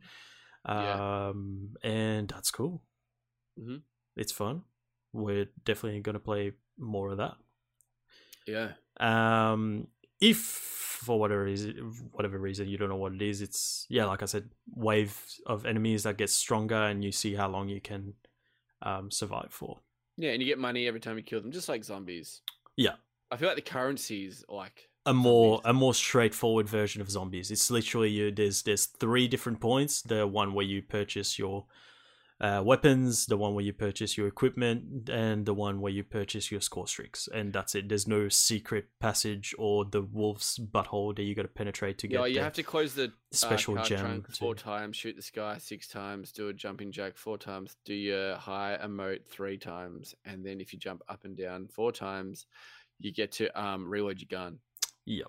Yeah. 0.64 1.28
um, 1.31 1.74
and 1.82 2.28
that's 2.28 2.51
cool. 2.52 2.85
Mhm. 3.59 3.82
It's 4.16 4.32
fun. 4.32 4.62
We're 5.12 5.48
definitely 5.64 6.01
gonna 6.02 6.20
play 6.20 6.52
more 6.78 7.10
of 7.10 7.16
that. 7.18 7.36
Yeah. 8.47 8.74
Um, 9.01 9.89
if 10.20 10.89
for 11.01 11.18
whatever 11.18 11.44
reason, 11.44 11.93
whatever 12.12 12.39
reason 12.39 12.68
you 12.68 12.78
don't 12.78 12.89
know 12.89 12.97
what 12.97 13.12
it 13.14 13.22
is, 13.22 13.40
it's 13.43 13.86
yeah, 13.89 14.05
like 14.05 14.22
I 14.22 14.27
said, 14.27 14.51
wave 14.74 15.18
of 15.47 15.66
enemies 15.66 16.02
that 16.05 16.16
gets 16.18 16.35
stronger, 16.35 16.77
and 16.77 17.02
you 17.05 17.12
see 17.12 17.35
how 17.35 17.48
long 17.48 17.68
you 17.68 17.81
can 17.81 18.14
um, 18.82 19.10
survive 19.10 19.48
for. 19.51 19.78
Yeah, 20.16 20.31
and 20.32 20.43
you 20.43 20.47
get 20.47 20.59
money 20.59 20.86
every 20.86 21.01
time 21.01 21.16
you 21.16 21.22
kill 21.22 21.40
them, 21.40 21.52
just 21.52 21.68
like 21.68 21.85
zombies. 21.85 22.43
Yeah. 22.77 22.94
I 23.31 23.36
feel 23.36 23.48
like 23.48 23.56
the 23.56 23.62
currencies 23.62 24.44
like 24.48 24.89
A 25.06 25.14
more 25.14 25.56
Zombies. 25.59 25.70
a 25.70 25.72
more 25.72 25.94
straightforward 25.94 26.68
version 26.68 27.01
of 27.01 27.10
zombies. 27.10 27.51
It's 27.51 27.70
literally 27.70 28.10
you. 28.10 28.31
There's 28.31 28.62
there's 28.62 28.86
three 28.86 29.28
different 29.28 29.60
points. 29.60 30.02
The 30.02 30.27
one 30.27 30.52
where 30.52 30.66
you 30.66 30.82
purchase 30.82 31.39
your 31.39 31.64
uh, 32.40 32.62
weapons, 32.64 33.26
the 33.26 33.36
one 33.36 33.54
where 33.54 33.64
you 33.64 33.72
purchase 33.72 34.16
your 34.16 34.26
equipment, 34.26 35.08
and 35.10 35.44
the 35.44 35.52
one 35.52 35.80
where 35.80 35.92
you 35.92 36.02
purchase 36.02 36.50
your 36.50 36.60
score 36.62 36.86
streaks, 36.88 37.28
and 37.34 37.52
that's 37.52 37.74
it. 37.74 37.88
There's 37.88 38.08
no 38.08 38.28
secret 38.30 38.86
passage 38.98 39.54
or 39.58 39.84
the 39.84 40.00
wolf's 40.02 40.58
butthole 40.58 41.14
that 41.16 41.22
you 41.22 41.34
got 41.34 41.42
to 41.42 41.48
penetrate 41.48 41.98
to 41.98 42.08
get. 42.08 42.20
Yeah, 42.20 42.26
you 42.26 42.40
have 42.40 42.54
to 42.54 42.62
close 42.62 42.94
the 42.94 43.12
special 43.30 43.78
uh, 43.78 43.84
gem 43.84 44.00
trunk 44.00 44.34
four 44.36 44.54
to- 44.54 44.64
times, 44.64 44.96
shoot 44.96 45.16
the 45.16 45.22
sky 45.22 45.58
six 45.58 45.86
times, 45.86 46.32
do 46.32 46.48
a 46.48 46.52
jumping 46.54 46.92
jack 46.92 47.16
four 47.18 47.36
times, 47.36 47.76
do 47.84 47.92
your 47.94 48.36
high 48.36 48.78
emote 48.82 49.26
three 49.28 49.58
times, 49.58 50.14
and 50.24 50.44
then 50.44 50.60
if 50.60 50.72
you 50.72 50.78
jump 50.78 51.02
up 51.08 51.24
and 51.24 51.36
down 51.36 51.68
four 51.68 51.92
times, 51.92 52.46
you 52.98 53.12
get 53.12 53.32
to 53.32 53.48
um 53.60 53.88
reload 53.88 54.18
your 54.20 54.28
gun. 54.30 54.60
Yep. 55.04 55.28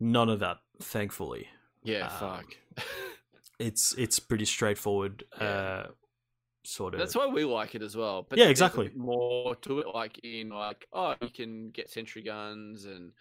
None 0.00 0.28
of 0.28 0.40
that, 0.40 0.58
thankfully. 0.80 1.48
Yeah, 1.84 2.06
Um, 2.06 2.18
fuck. 2.20 2.84
It's 3.58 3.94
it's 3.94 4.18
pretty 4.18 4.44
straightforward. 4.44 5.24
Yeah. 5.40 5.46
Uh, 5.46 5.86
sort 6.64 6.94
of. 6.94 7.00
That's 7.00 7.14
why 7.14 7.26
we 7.26 7.44
like 7.44 7.74
it 7.74 7.82
as 7.82 7.96
well. 7.96 8.26
But 8.28 8.38
Yeah, 8.38 8.46
exactly. 8.46 8.90
More 8.96 9.56
to 9.56 9.80
it, 9.80 9.86
like 9.94 10.18
in 10.24 10.48
like 10.50 10.86
oh, 10.92 11.14
you 11.20 11.28
can 11.28 11.70
get 11.70 11.90
sentry 11.90 12.22
guns, 12.22 12.84
and 12.84 13.12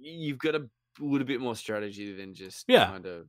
you've 0.00 0.38
got 0.38 0.54
a 0.54 0.68
little 1.00 1.26
bit 1.26 1.40
more 1.40 1.56
strategy 1.56 2.14
than 2.14 2.34
just 2.34 2.64
Yeah. 2.68 2.86
kind 2.86 3.06
of 3.06 3.26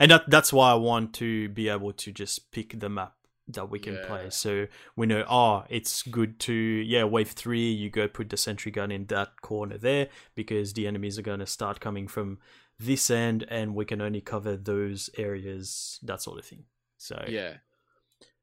and 0.00 0.10
that 0.10 0.28
that's 0.28 0.52
why 0.52 0.72
I 0.72 0.74
want 0.74 1.12
to 1.14 1.48
be 1.50 1.68
able 1.68 1.92
to 1.92 2.12
just 2.12 2.50
pick 2.50 2.80
the 2.80 2.88
map 2.88 3.12
that 3.48 3.70
we 3.70 3.78
can 3.78 3.98
play. 4.06 4.28
So 4.30 4.66
we 4.96 5.06
know, 5.06 5.24
oh, 5.28 5.64
it's 5.68 6.02
good 6.02 6.40
to 6.40 6.52
yeah, 6.52 7.04
wave 7.04 7.30
three. 7.30 7.70
You 7.70 7.90
go 7.90 8.08
put 8.08 8.30
the 8.30 8.36
sentry 8.36 8.72
gun 8.72 8.90
in 8.90 9.06
that 9.06 9.40
corner 9.40 9.78
there 9.78 10.08
because 10.34 10.72
the 10.72 10.86
enemies 10.86 11.18
are 11.18 11.22
going 11.22 11.38
to 11.40 11.46
start 11.46 11.78
coming 11.78 12.08
from 12.08 12.38
this 12.78 13.10
end, 13.10 13.44
and 13.48 13.74
we 13.74 13.84
can 13.84 14.00
only 14.00 14.20
cover 14.20 14.56
those 14.56 15.10
areas. 15.16 15.98
That 16.02 16.22
sort 16.22 16.38
of 16.38 16.44
thing. 16.44 16.64
So 16.98 17.24
yeah. 17.28 17.54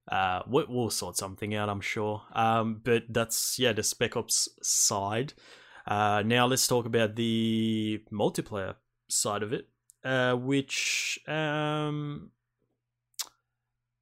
uh, 0.08 0.42
we- 0.48 0.66
we'll 0.68 0.90
sort 0.90 1.18
something 1.18 1.54
out, 1.56 1.70
I'm 1.70 1.82
sure. 1.82 2.24
Um, 2.34 2.82
but 2.84 3.04
that's 3.10 3.58
yeah, 3.60 3.74
the 3.74 3.84
Spec 3.84 4.16
Ops 4.16 4.50
side. 4.62 5.34
Uh, 5.86 6.24
now 6.26 6.46
let's 6.46 6.68
talk 6.68 6.86
about 6.86 7.16
the 7.16 8.02
multiplayer 8.12 8.76
side 9.10 9.44
of 9.44 9.52
it, 9.54 9.68
uh, 10.04 10.34
which 10.36 11.20
um, 11.28 12.32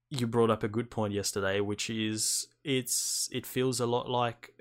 you 0.10 0.28
brought 0.28 0.49
up 0.52 0.64
a 0.64 0.68
good 0.68 0.91
point 0.91 1.14
yesterday, 1.14 1.60
which 1.60 1.90
is 1.90 2.48
it's 2.64 3.30
it 3.32 3.45
feels 3.45 3.80
a 3.80 3.86
lot 3.88 4.10
like 4.10 4.53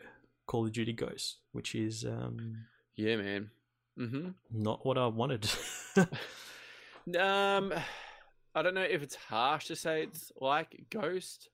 Call 0.46 0.64
of 0.66 0.72
Duty 0.72 0.92
Ghosts, 0.92 1.36
which 1.52 1.74
is 1.74 2.04
um, 2.04 2.64
Yeah, 2.96 3.16
man. 3.16 3.50
Mm-hmm. 4.00 4.28
not 4.50 4.84
what 4.86 4.96
I 4.98 5.06
wanted. 5.06 5.48
Um, 7.18 7.72
I 8.54 8.62
don't 8.62 8.74
know 8.74 8.82
if 8.82 9.02
it's 9.02 9.14
harsh 9.14 9.66
to 9.66 9.76
say 9.76 10.02
it's 10.04 10.30
like 10.40 10.84
Ghost. 10.90 11.48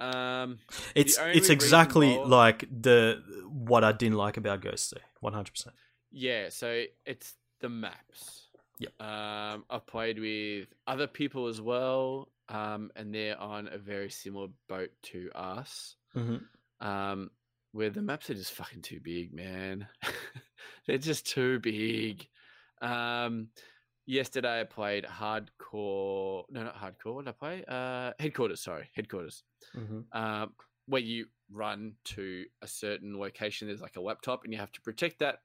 Um, 0.00 0.58
it's 0.94 1.18
it's 1.18 1.48
exactly 1.48 2.16
why- 2.16 2.24
like 2.24 2.68
the 2.70 3.22
what 3.48 3.84
I 3.84 3.92
didn't 3.92 4.16
like 4.18 4.36
about 4.36 4.60
Ghosts, 4.60 4.90
there, 4.90 5.02
one 5.20 5.32
hundred 5.32 5.52
percent. 5.52 5.74
yeah. 6.12 6.50
So 6.50 6.84
it's 7.06 7.34
the 7.60 7.68
maps. 7.68 8.48
Yeah. 8.78 8.88
Um, 9.00 9.64
I've 9.70 9.86
played 9.86 10.18
with 10.18 10.68
other 10.86 11.06
people 11.06 11.46
as 11.48 11.60
well. 11.60 12.28
Um, 12.48 12.90
and 12.94 13.14
they're 13.14 13.40
on 13.40 13.68
a 13.72 13.78
very 13.78 14.10
similar 14.10 14.48
boat 14.68 14.90
to 15.04 15.30
us. 15.34 15.96
Mm-hmm. 16.14 16.86
Um, 16.86 17.30
where 17.74 17.90
the 17.90 18.00
maps 18.00 18.30
are 18.30 18.34
just 18.34 18.52
fucking 18.52 18.82
too 18.82 19.00
big, 19.02 19.34
man. 19.34 19.88
they're 20.86 20.96
just 20.96 21.26
too 21.26 21.58
big. 21.58 22.24
Um, 22.80 23.48
yesterday 24.06 24.60
I 24.60 24.64
played 24.64 25.04
hardcore. 25.04 26.44
No, 26.50 26.62
not 26.62 26.76
hardcore. 26.76 27.14
What 27.14 27.24
did 27.24 27.30
I 27.30 27.32
play? 27.32 27.64
Uh, 27.66 28.12
headquarters. 28.20 28.60
Sorry, 28.60 28.88
headquarters. 28.94 29.42
Mm-hmm. 29.76 30.00
um, 30.12 30.52
where 30.86 31.00
you 31.00 31.26
run 31.50 31.94
to 32.04 32.44
a 32.62 32.68
certain 32.68 33.18
location. 33.18 33.66
There's 33.66 33.80
like 33.80 33.96
a 33.96 34.00
laptop, 34.00 34.44
and 34.44 34.52
you 34.52 34.58
have 34.60 34.72
to 34.72 34.80
protect 34.80 35.18
that 35.18 35.38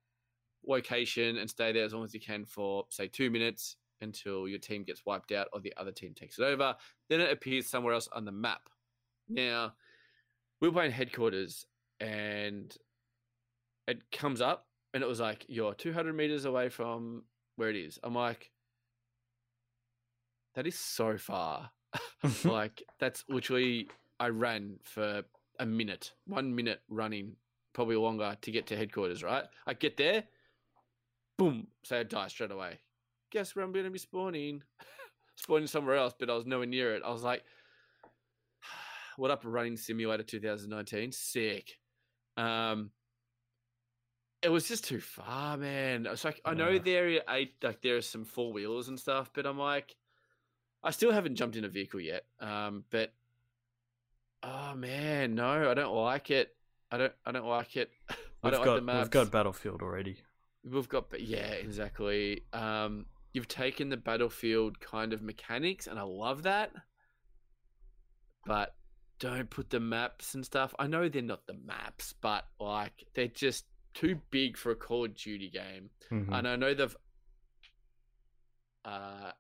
location 0.68 1.38
and 1.38 1.50
stay 1.50 1.72
there 1.72 1.84
as 1.84 1.94
long 1.96 2.04
as 2.04 2.14
you 2.14 2.20
can 2.20 2.46
for, 2.46 2.86
say, 2.90 3.08
two 3.08 3.32
minutes 3.32 3.76
until 4.02 4.48
your 4.48 4.60
team 4.60 4.84
gets 4.84 5.04
wiped 5.04 5.32
out 5.32 5.48
or 5.52 5.62
the 5.62 5.74
other 5.78 5.92
team 5.92 6.14
takes 6.14 6.38
it 6.38 6.44
over. 6.44 6.76
Then 7.10 7.22
it 7.22 7.32
appears 7.32 7.66
somewhere 7.66 7.96
else 7.96 8.08
on 8.14 8.26
the 8.26 8.32
map. 8.32 8.70
Now, 9.28 9.74
we 10.62 10.68
were 10.68 10.74
playing 10.74 10.92
headquarters, 10.92 11.66
and 12.00 12.76
it 13.88 14.12
comes 14.12 14.42
up, 14.42 14.68
and 14.94 15.04
it 15.04 15.08
was 15.08 15.20
like, 15.20 15.46
you're 15.48 15.74
200 15.74 16.14
meters 16.14 16.46
away 16.46 16.70
from 16.70 17.24
where 17.56 17.70
it 17.70 17.76
is. 17.76 18.00
I'm 18.04 18.16
like, 18.16 18.52
that 20.56 20.68
is 20.68 20.78
so 20.78 21.18
far. 21.18 21.72
like 22.44 22.84
that's 23.00 23.24
literally 23.30 23.88
I 24.20 24.30
ran 24.30 24.80
for 24.84 25.24
a 25.60 25.66
minute, 25.66 26.12
one 26.26 26.54
minute 26.54 26.82
running, 26.90 27.36
probably 27.74 27.96
longer 27.96 28.36
to 28.42 28.52
get 28.52 28.68
to 28.68 28.78
headquarters. 28.78 29.24
Right, 29.24 29.46
I 29.66 29.74
get 29.74 29.98
there, 29.98 30.24
boom, 31.38 31.68
say 31.84 32.00
I 32.00 32.04
die 32.04 32.28
straight 32.28 32.52
away. 32.52 32.80
Guess 33.32 33.56
where 33.56 33.64
I'm 33.64 33.72
going 33.72 33.86
to 33.86 33.92
be 33.92 34.00
spawning? 34.00 34.64
spawning 35.36 35.68
somewhere 35.68 35.96
else, 35.96 36.14
but 36.18 36.30
I 36.30 36.36
was 36.36 36.46
nowhere 36.46 36.68
near 36.68 36.96
it. 36.96 37.04
I 37.06 37.12
was 37.12 37.24
like, 37.24 37.44
"What 39.18 39.32
up, 39.32 39.42
Running 39.44 39.78
Simulator 39.78 40.24
2019? 40.24 41.12
Sick." 41.12 41.79
Um, 42.40 42.92
it 44.42 44.50
was 44.50 44.68
just 44.68 44.86
too 44.86 45.02
far, 45.02 45.58
man. 45.58 46.06
It's 46.06 46.24
like 46.24 46.42
I 46.46 46.54
know 46.54 46.80
there 46.80 47.22
are 47.28 47.46
like 47.62 47.82
there 47.82 47.98
are 47.98 48.02
some 48.02 48.24
four 48.24 48.54
wheelers 48.54 48.88
and 48.88 48.98
stuff, 49.00 49.30
but 49.34 49.46
I'm 49.46 49.60
like, 49.60 49.96
I 50.84 50.92
still 50.92 51.12
haven't 51.12 51.36
jumped 51.36 51.58
in 51.58 51.66
a 51.66 51.70
vehicle 51.70 52.00
yet. 52.00 52.26
Um, 52.40 52.86
but 52.90 53.14
oh 54.44 54.74
man, 54.76 55.36
no, 55.36 55.70
I 55.70 55.74
don't 55.74 55.94
like 55.94 56.32
it. 56.32 56.56
I 56.92 56.98
don't. 56.98 57.14
I 57.26 57.32
don't 57.32 57.46
like 57.48 57.76
it. 57.76 57.92
I 58.10 58.16
We've 58.44 58.54
don't 58.54 58.64
got 58.66 58.72
like 58.72 58.80
the 58.82 58.86
maps. 58.86 59.06
we've 59.06 59.12
got 59.12 59.32
Battlefield 59.32 59.82
already. 59.82 60.18
We've 60.64 60.88
got, 60.90 61.08
yeah, 61.20 61.52
exactly. 61.52 62.44
Um, 62.54 63.06
you've 63.34 63.48
taken 63.48 63.90
the 63.90 63.98
battlefield 63.98 64.80
kind 64.80 65.12
of 65.14 65.22
mechanics, 65.22 65.88
and 65.88 66.00
I 66.00 66.04
love 66.04 66.44
that. 66.44 66.72
But 68.46 68.74
don't 69.20 69.50
put 69.50 69.70
the 69.70 69.80
maps 69.80 70.34
and 70.34 70.46
stuff. 70.46 70.74
I 70.80 70.88
know 70.88 71.10
they're 71.10 71.22
not 71.22 71.46
the 71.48 71.54
maps, 71.66 72.14
but 72.22 72.46
like 72.60 73.06
they're 73.14 73.28
just 73.28 73.66
too 73.94 74.20
big 74.32 74.58
for 74.58 74.72
a 74.72 74.76
Call 74.76 75.06
of 75.06 75.16
Duty 75.16 75.50
game. 75.50 75.90
Mhm. 76.12 76.34
And 76.38 76.48
I 76.48 76.56
know 76.56 76.74
they've. 76.74 76.96
Uh, 78.86 79.32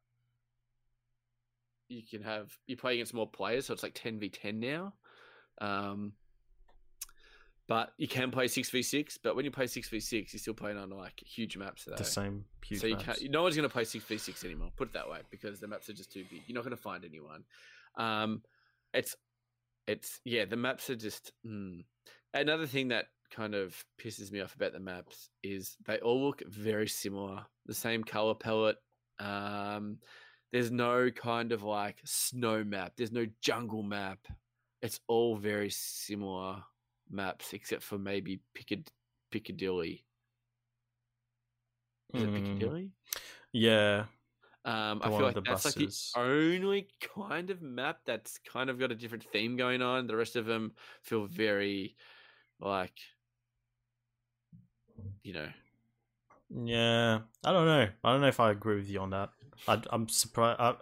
you 1.87 2.03
can 2.03 2.21
have 2.21 2.55
you 2.67 2.77
play 2.77 2.95
against 2.95 3.13
more 3.13 3.29
players, 3.29 3.65
so 3.65 3.73
it's 3.73 3.83
like 3.83 3.93
ten 3.95 4.19
v 4.19 4.29
ten 4.29 4.59
now. 4.59 4.93
Um, 5.61 6.13
but 7.67 7.93
you 7.97 8.07
can 8.07 8.31
play 8.31 8.47
six 8.47 8.69
v 8.69 8.81
six. 8.81 9.17
But 9.17 9.35
when 9.35 9.45
you 9.45 9.51
play 9.51 9.67
six 9.67 9.89
v 9.89 9.99
six, 9.99 10.33
you're 10.33 10.39
still 10.39 10.53
playing 10.53 10.77
on 10.77 10.89
like 10.89 11.19
huge 11.19 11.55
maps. 11.57 11.85
Though. 11.85 11.95
the 11.95 12.03
same 12.03 12.45
huge 12.65 12.81
so 12.81 12.87
you 12.87 12.95
maps. 12.95 13.05
can't. 13.19 13.31
No 13.31 13.43
one's 13.43 13.55
going 13.55 13.67
to 13.67 13.73
play 13.73 13.85
six 13.85 14.03
v 14.05 14.17
six 14.17 14.43
anymore. 14.43 14.69
Put 14.75 14.89
it 14.89 14.93
that 14.93 15.09
way, 15.09 15.19
because 15.31 15.59
the 15.59 15.67
maps 15.67 15.89
are 15.89 15.93
just 15.93 16.11
too 16.11 16.25
big. 16.29 16.41
You're 16.47 16.55
not 16.55 16.63
going 16.63 16.75
to 16.75 16.81
find 16.81 17.05
anyone. 17.05 17.43
Um, 17.97 18.41
it's, 18.93 19.15
it's 19.91 20.19
yeah. 20.25 20.45
The 20.45 20.57
maps 20.57 20.89
are 20.89 20.95
just. 20.95 21.31
Mm. 21.45 21.83
Another 22.33 22.67
thing 22.67 22.89
that 22.89 23.05
kind 23.31 23.55
of 23.55 23.75
pisses 24.01 24.31
me 24.31 24.39
off 24.41 24.55
about 24.55 24.73
the 24.73 24.79
maps 24.79 25.29
is 25.43 25.75
they 25.85 25.97
all 25.99 26.23
look 26.23 26.43
very 26.47 26.87
similar. 26.87 27.45
The 27.65 27.73
same 27.73 28.03
color 28.03 28.35
palette. 28.35 28.77
Um, 29.19 29.97
there's 30.51 30.71
no 30.71 31.09
kind 31.11 31.51
of 31.51 31.63
like 31.63 31.97
snow 32.05 32.63
map. 32.63 32.93
There's 32.97 33.11
no 33.11 33.25
jungle 33.41 33.83
map. 33.83 34.19
It's 34.81 34.99
all 35.07 35.35
very 35.35 35.69
similar 35.69 36.63
maps, 37.09 37.53
except 37.53 37.83
for 37.83 37.97
maybe 37.97 38.39
Piccad- 38.55 38.87
Piccadilly. 39.31 40.05
Is 42.13 42.23
it 42.23 42.29
Mm, 42.29 42.33
Piccadilly? 42.35 42.91
Yeah, 43.51 44.05
Um, 44.69 45.01
I 45.03 45.09
feel 45.09 45.21
like 45.21 45.33
the 45.33 45.41
that's 45.41 45.65
like 45.65 45.75
the 45.75 45.91
only 46.15 46.87
kind 47.15 47.49
of 47.49 47.59
map 47.59 48.01
that's 48.05 48.37
kind 48.37 48.69
of 48.69 48.79
got 48.79 48.91
a 48.91 48.95
different 48.95 49.23
theme 49.23 49.57
going 49.57 49.81
on. 49.81 50.05
The 50.05 50.15
rest 50.15 50.35
of 50.35 50.45
them 50.45 50.73
feel 51.01 51.25
very 51.25 51.95
like, 52.59 52.93
you 55.23 55.33
know, 55.33 55.47
yeah. 56.49 57.19
I 57.43 57.51
don't 57.51 57.65
know. 57.65 57.87
I 58.03 58.11
don't 58.11 58.21
know 58.21 58.27
if 58.27 58.39
I 58.39 58.51
agree 58.51 58.75
with 58.75 58.89
you 58.89 58.99
on 58.99 59.09
that. 59.09 59.29
I, 59.67 59.81
I'm 59.91 60.07
surprised. 60.07 60.59
I'm 60.59 60.75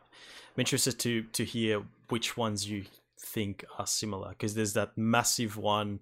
interested 0.58 1.00
to 1.00 1.24
to 1.24 1.46
hear 1.46 1.84
which 2.10 2.36
ones 2.36 2.70
you 2.70 2.84
think 3.22 3.64
are 3.78 3.88
similar 3.88 4.30
because 4.30 4.54
there's 4.54 4.74
that 4.74 4.98
massive 4.98 5.56
one, 5.56 6.02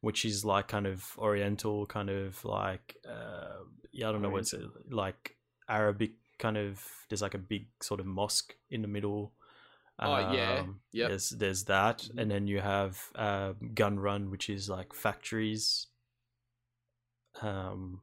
which 0.00 0.24
is 0.24 0.42
like 0.42 0.68
kind 0.68 0.86
of 0.86 1.04
Oriental, 1.18 1.84
kind 1.84 2.08
of 2.08 2.42
like 2.46 2.96
uh, 3.06 3.58
yeah. 3.92 4.08
I 4.08 4.12
don't 4.12 4.22
know 4.22 4.30
what's 4.30 4.54
it 4.54 4.64
like 4.90 5.36
Arabic 5.68 6.12
kind 6.38 6.56
of. 6.56 6.84
There's 7.08 7.22
like 7.22 7.34
a 7.34 7.38
big 7.38 7.68
sort 7.80 8.00
of 8.00 8.06
mosque 8.06 8.54
in 8.70 8.82
the 8.82 8.88
middle. 8.88 9.32
Oh, 9.98 10.18
yeah. 10.18 10.60
Um, 10.60 10.80
Yep. 10.92 11.08
There's 11.08 11.30
there's 11.30 11.64
that, 11.64 11.98
Mhm. 11.98 12.20
and 12.22 12.30
then 12.30 12.46
you 12.46 12.60
have 12.60 13.10
uh, 13.14 13.52
Gun 13.74 13.98
Run, 13.98 14.30
which 14.30 14.48
is 14.50 14.68
like 14.68 14.92
factories. 14.92 15.86
Um, 17.42 18.00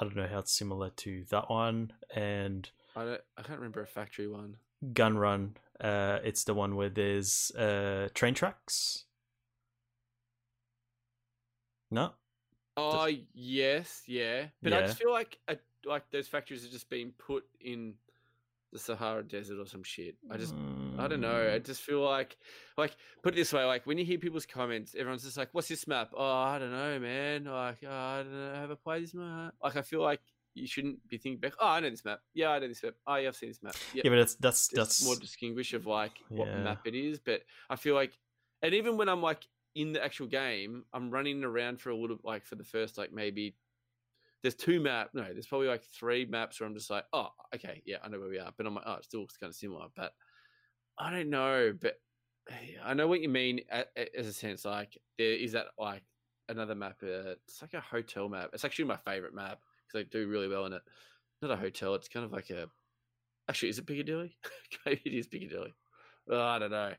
I 0.00 0.04
don't 0.04 0.16
know 0.16 0.26
how 0.26 0.38
it's 0.38 0.52
similar 0.52 0.90
to 0.90 1.24
that 1.30 1.50
one, 1.50 1.92
and 2.14 2.70
I 2.96 3.04
don't, 3.04 3.20
I 3.36 3.42
can't 3.42 3.58
remember 3.58 3.82
a 3.82 3.86
factory 3.86 4.28
one. 4.28 4.56
Gun 4.92 5.18
Run. 5.18 5.56
Uh, 5.80 6.18
it's 6.24 6.44
the 6.44 6.54
one 6.54 6.76
where 6.76 6.88
there's 6.90 7.50
uh 7.52 8.08
train 8.14 8.34
tracks. 8.34 9.04
No, 11.90 12.14
Oh 12.76 13.08
yes, 13.34 14.04
yeah, 14.06 14.46
but 14.62 14.72
I 14.72 14.80
just 14.82 14.98
feel 14.98 15.10
like 15.10 15.38
a, 15.48 15.56
like 15.84 16.10
those 16.10 16.28
factories 16.28 16.64
are 16.64 16.70
just 16.70 16.90
being 16.90 17.12
put 17.12 17.44
in 17.60 17.94
the 18.72 18.78
Sahara 18.78 19.22
Desert 19.26 19.58
or 19.60 19.66
some 19.66 19.82
shit. 19.82 20.16
I 20.30 20.36
just 20.36 20.54
I 20.98 21.08
don't 21.08 21.20
know. 21.20 21.52
I 21.54 21.58
Mm, 21.58 21.64
just 21.64 21.82
feel 21.82 22.02
like, 22.04 22.36
like, 22.76 22.96
put 23.22 23.32
it 23.34 23.36
this 23.36 23.52
way: 23.52 23.64
like 23.64 23.86
when 23.86 23.96
you 23.98 24.04
hear 24.04 24.18
people's 24.18 24.46
comments, 24.46 24.94
everyone's 24.94 25.24
just 25.24 25.36
like, 25.36 25.48
"What's 25.52 25.68
this 25.68 25.86
map?" 25.86 26.10
Oh, 26.14 26.32
I 26.32 26.58
don't 26.58 26.72
know, 26.72 26.98
man. 26.98 27.44
Like, 27.44 27.78
oh, 27.86 27.90
I 27.90 28.22
don't 28.22 28.32
know. 28.32 28.54
Have 28.54 28.70
I 28.70 28.74
played 28.74 29.04
this 29.04 29.14
map? 29.14 29.54
Like, 29.62 29.76
I 29.76 29.82
feel 29.82 30.02
like 30.02 30.20
you 30.54 30.66
shouldn't 30.66 31.06
be 31.08 31.16
thinking 31.16 31.40
back. 31.40 31.54
Oh, 31.60 31.68
I 31.68 31.80
know 31.80 31.90
this 31.90 32.04
map. 32.04 32.20
Yeah, 32.34 32.50
I 32.50 32.58
know 32.58 32.68
this 32.68 32.82
map. 32.82 32.94
Oh, 33.06 33.16
yeah, 33.16 33.28
I've 33.28 33.36
seen 33.36 33.50
this 33.50 33.62
map. 33.62 33.76
Yeah, 33.92 34.02
Yeah, 34.02 34.10
but 34.10 34.16
that's 34.16 34.34
that's 34.34 34.68
it's 34.72 35.00
that's 35.00 35.00
more 35.00 35.16
distinguish 35.16 35.72
of 35.74 35.86
like 35.86 36.18
what 36.34 36.48
Yeah. 36.48 36.56
map 36.56 36.86
it 36.86 36.94
is. 36.94 37.18
But 37.18 37.42
I 37.70 37.76
feel 37.76 37.94
like, 37.94 38.18
and 38.62 38.74
even 38.74 38.96
when 38.96 39.08
I'm 39.08 39.22
like 39.22 39.46
in 39.74 39.92
the 39.92 40.04
actual 40.04 40.26
game, 40.26 40.84
I'm 40.92 41.10
running 41.10 41.44
around 41.44 41.80
for 41.80 41.90
a 41.90 41.96
little, 41.96 42.18
like 42.24 42.44
for 42.44 42.56
the 42.56 42.64
first 42.64 42.98
like 42.98 43.12
maybe. 43.12 43.54
There's 44.42 44.54
two 44.54 44.80
map. 44.80 45.10
No, 45.12 45.24
there's 45.24 45.46
probably 45.46 45.68
like 45.68 45.82
three 45.84 46.24
maps 46.24 46.60
where 46.60 46.66
I'm 46.66 46.74
just 46.74 46.90
like, 46.90 47.04
oh, 47.12 47.28
okay, 47.54 47.82
yeah, 47.84 47.98
I 48.02 48.08
know 48.08 48.18
where 48.18 48.28
we 48.28 48.38
are. 48.38 48.52
But 48.56 48.66
I'm 48.66 48.74
like, 48.74 48.84
oh, 48.86 48.94
it 48.94 49.04
still 49.04 49.20
looks 49.20 49.36
kind 49.36 49.50
of 49.50 49.56
similar. 49.56 49.86
But 49.94 50.12
I 50.98 51.10
don't 51.10 51.30
know. 51.30 51.74
But 51.78 51.94
I 52.84 52.94
know 52.94 53.06
what 53.06 53.20
you 53.20 53.28
mean 53.28 53.60
as 53.70 54.26
a 54.26 54.32
sense. 54.32 54.64
Like 54.64 54.96
there 55.18 55.32
is 55.32 55.52
that 55.52 55.66
like 55.78 56.02
another 56.48 56.74
map. 56.74 56.96
Uh, 57.02 57.34
it's 57.46 57.62
like 57.62 57.74
a 57.74 57.80
hotel 57.80 58.28
map. 58.28 58.50
It's 58.52 58.64
actually 58.64 58.86
my 58.86 58.96
favorite 58.96 59.34
map 59.34 59.60
because 59.86 60.04
they 60.04 60.18
do 60.18 60.28
really 60.28 60.48
well 60.48 60.66
in 60.66 60.72
it. 60.72 60.82
Not 61.42 61.50
a 61.50 61.56
hotel. 61.56 61.94
It's 61.94 62.08
kind 62.08 62.24
of 62.24 62.32
like 62.32 62.50
a. 62.50 62.66
Actually, 63.48 63.70
is 63.70 63.78
it 63.78 63.86
Piccadilly? 63.86 64.36
Maybe 64.86 65.02
it 65.04 65.14
is 65.14 65.26
Piccadilly. 65.26 65.74
Oh, 66.30 66.40
I 66.40 66.58
don't 66.58 66.70
know. 66.70 66.92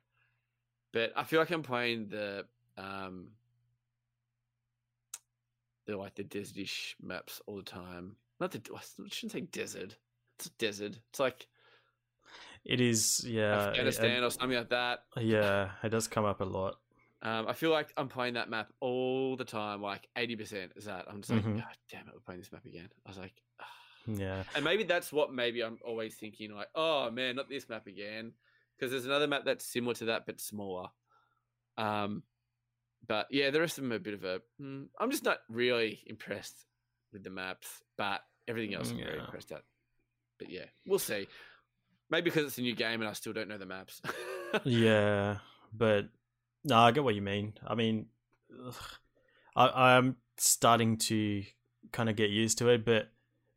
But 0.93 1.13
I 1.15 1.23
feel 1.23 1.39
like 1.39 1.51
I'm 1.51 1.63
playing 1.63 2.09
the 2.09 2.45
um 2.77 3.29
the 5.85 5.97
like 5.97 6.15
the 6.15 6.23
desertish 6.23 6.95
maps 7.01 7.41
all 7.47 7.57
the 7.57 7.63
time. 7.63 8.15
Not 8.39 8.51
the 8.51 8.61
I 8.75 8.79
shouldn't 9.09 9.31
say 9.31 9.41
desert. 9.41 9.95
It's 10.37 10.47
a 10.47 10.51
desert. 10.51 10.99
It's 11.09 11.19
like 11.19 11.47
it 12.65 12.79
is. 12.81 13.23
Yeah, 13.27 13.65
it- 13.65 13.69
Afghanistan 13.69 14.23
or 14.23 14.29
something 14.29 14.57
like 14.57 14.69
that. 14.69 15.03
yeah, 15.17 15.71
it 15.83 15.89
does 15.89 16.07
come 16.07 16.25
up 16.25 16.41
a 16.41 16.45
lot. 16.45 16.75
Um, 17.23 17.47
I 17.47 17.53
feel 17.53 17.69
like 17.69 17.93
I'm 17.97 18.07
playing 18.07 18.33
that 18.33 18.49
map 18.49 18.71
all 18.79 19.35
the 19.37 19.45
time. 19.45 19.81
Like 19.81 20.07
80% 20.17 20.75
is 20.75 20.85
that. 20.85 21.05
I'm 21.07 21.21
just 21.21 21.29
like, 21.29 21.43
Mhm. 21.45 21.57
God 21.57 21.77
damn 21.91 22.07
it, 22.07 22.13
we're 22.15 22.19
playing 22.21 22.41
this 22.41 22.51
map 22.51 22.65
again. 22.65 22.89
I 23.05 23.09
was 23.09 23.17
like, 23.19 23.33
"Ah." 23.59 23.65
Yeah, 24.07 24.43
and 24.55 24.63
maybe 24.65 24.83
that's 24.83 25.13
what 25.13 25.31
maybe 25.31 25.61
I'm 25.63 25.77
always 25.85 26.15
thinking 26.15 26.51
like, 26.55 26.69
oh 26.73 27.11
man, 27.11 27.35
not 27.35 27.47
this 27.49 27.69
map 27.69 27.85
again. 27.85 28.33
Because 28.75 28.89
there's 28.91 29.05
another 29.05 29.27
map 29.27 29.43
that's 29.45 29.63
similar 29.63 29.93
to 29.95 30.05
that 30.05 30.25
but 30.25 30.41
smaller. 30.41 30.87
Um, 31.77 32.23
but 33.07 33.27
yeah, 33.31 33.49
the 33.49 33.59
rest 33.59 33.77
of 33.77 33.83
them 33.83 33.91
are 33.93 33.95
a 33.95 33.99
bit 33.99 34.13
of 34.13 34.23
a. 34.23 34.41
Mm, 34.61 34.87
I'm 34.99 35.11
just 35.11 35.23
not 35.23 35.39
really 35.49 36.01
impressed 36.05 36.65
with 37.13 37.23
the 37.23 37.29
maps, 37.29 37.67
but 37.97 38.21
everything 38.47 38.73
else 38.75 38.91
I'm 38.91 38.97
very 38.97 39.19
impressed 39.19 39.51
at. 39.51 39.63
But 40.39 40.49
yeah, 40.49 40.65
we'll 40.85 40.99
see. 40.99 41.27
Maybe 42.09 42.29
because 42.29 42.45
it's 42.45 42.57
a 42.57 42.61
new 42.61 42.75
game 42.75 43.01
and 43.01 43.09
I 43.09 43.13
still 43.13 43.33
don't 43.33 43.47
know 43.47 43.57
the 43.57 43.65
maps. 43.65 44.01
yeah, 44.63 45.37
but 45.73 46.09
no, 46.63 46.77
I 46.77 46.91
get 46.91 47.03
what 47.03 47.15
you 47.15 47.21
mean. 47.21 47.53
I 47.65 47.75
mean, 47.75 48.07
ugh, 48.67 48.75
I 49.55 49.95
I'm 49.95 50.17
starting 50.37 50.97
to 50.97 51.43
kind 51.91 52.09
of 52.09 52.15
get 52.15 52.29
used 52.29 52.57
to 52.59 52.69
it, 52.69 52.85
but 52.85 53.11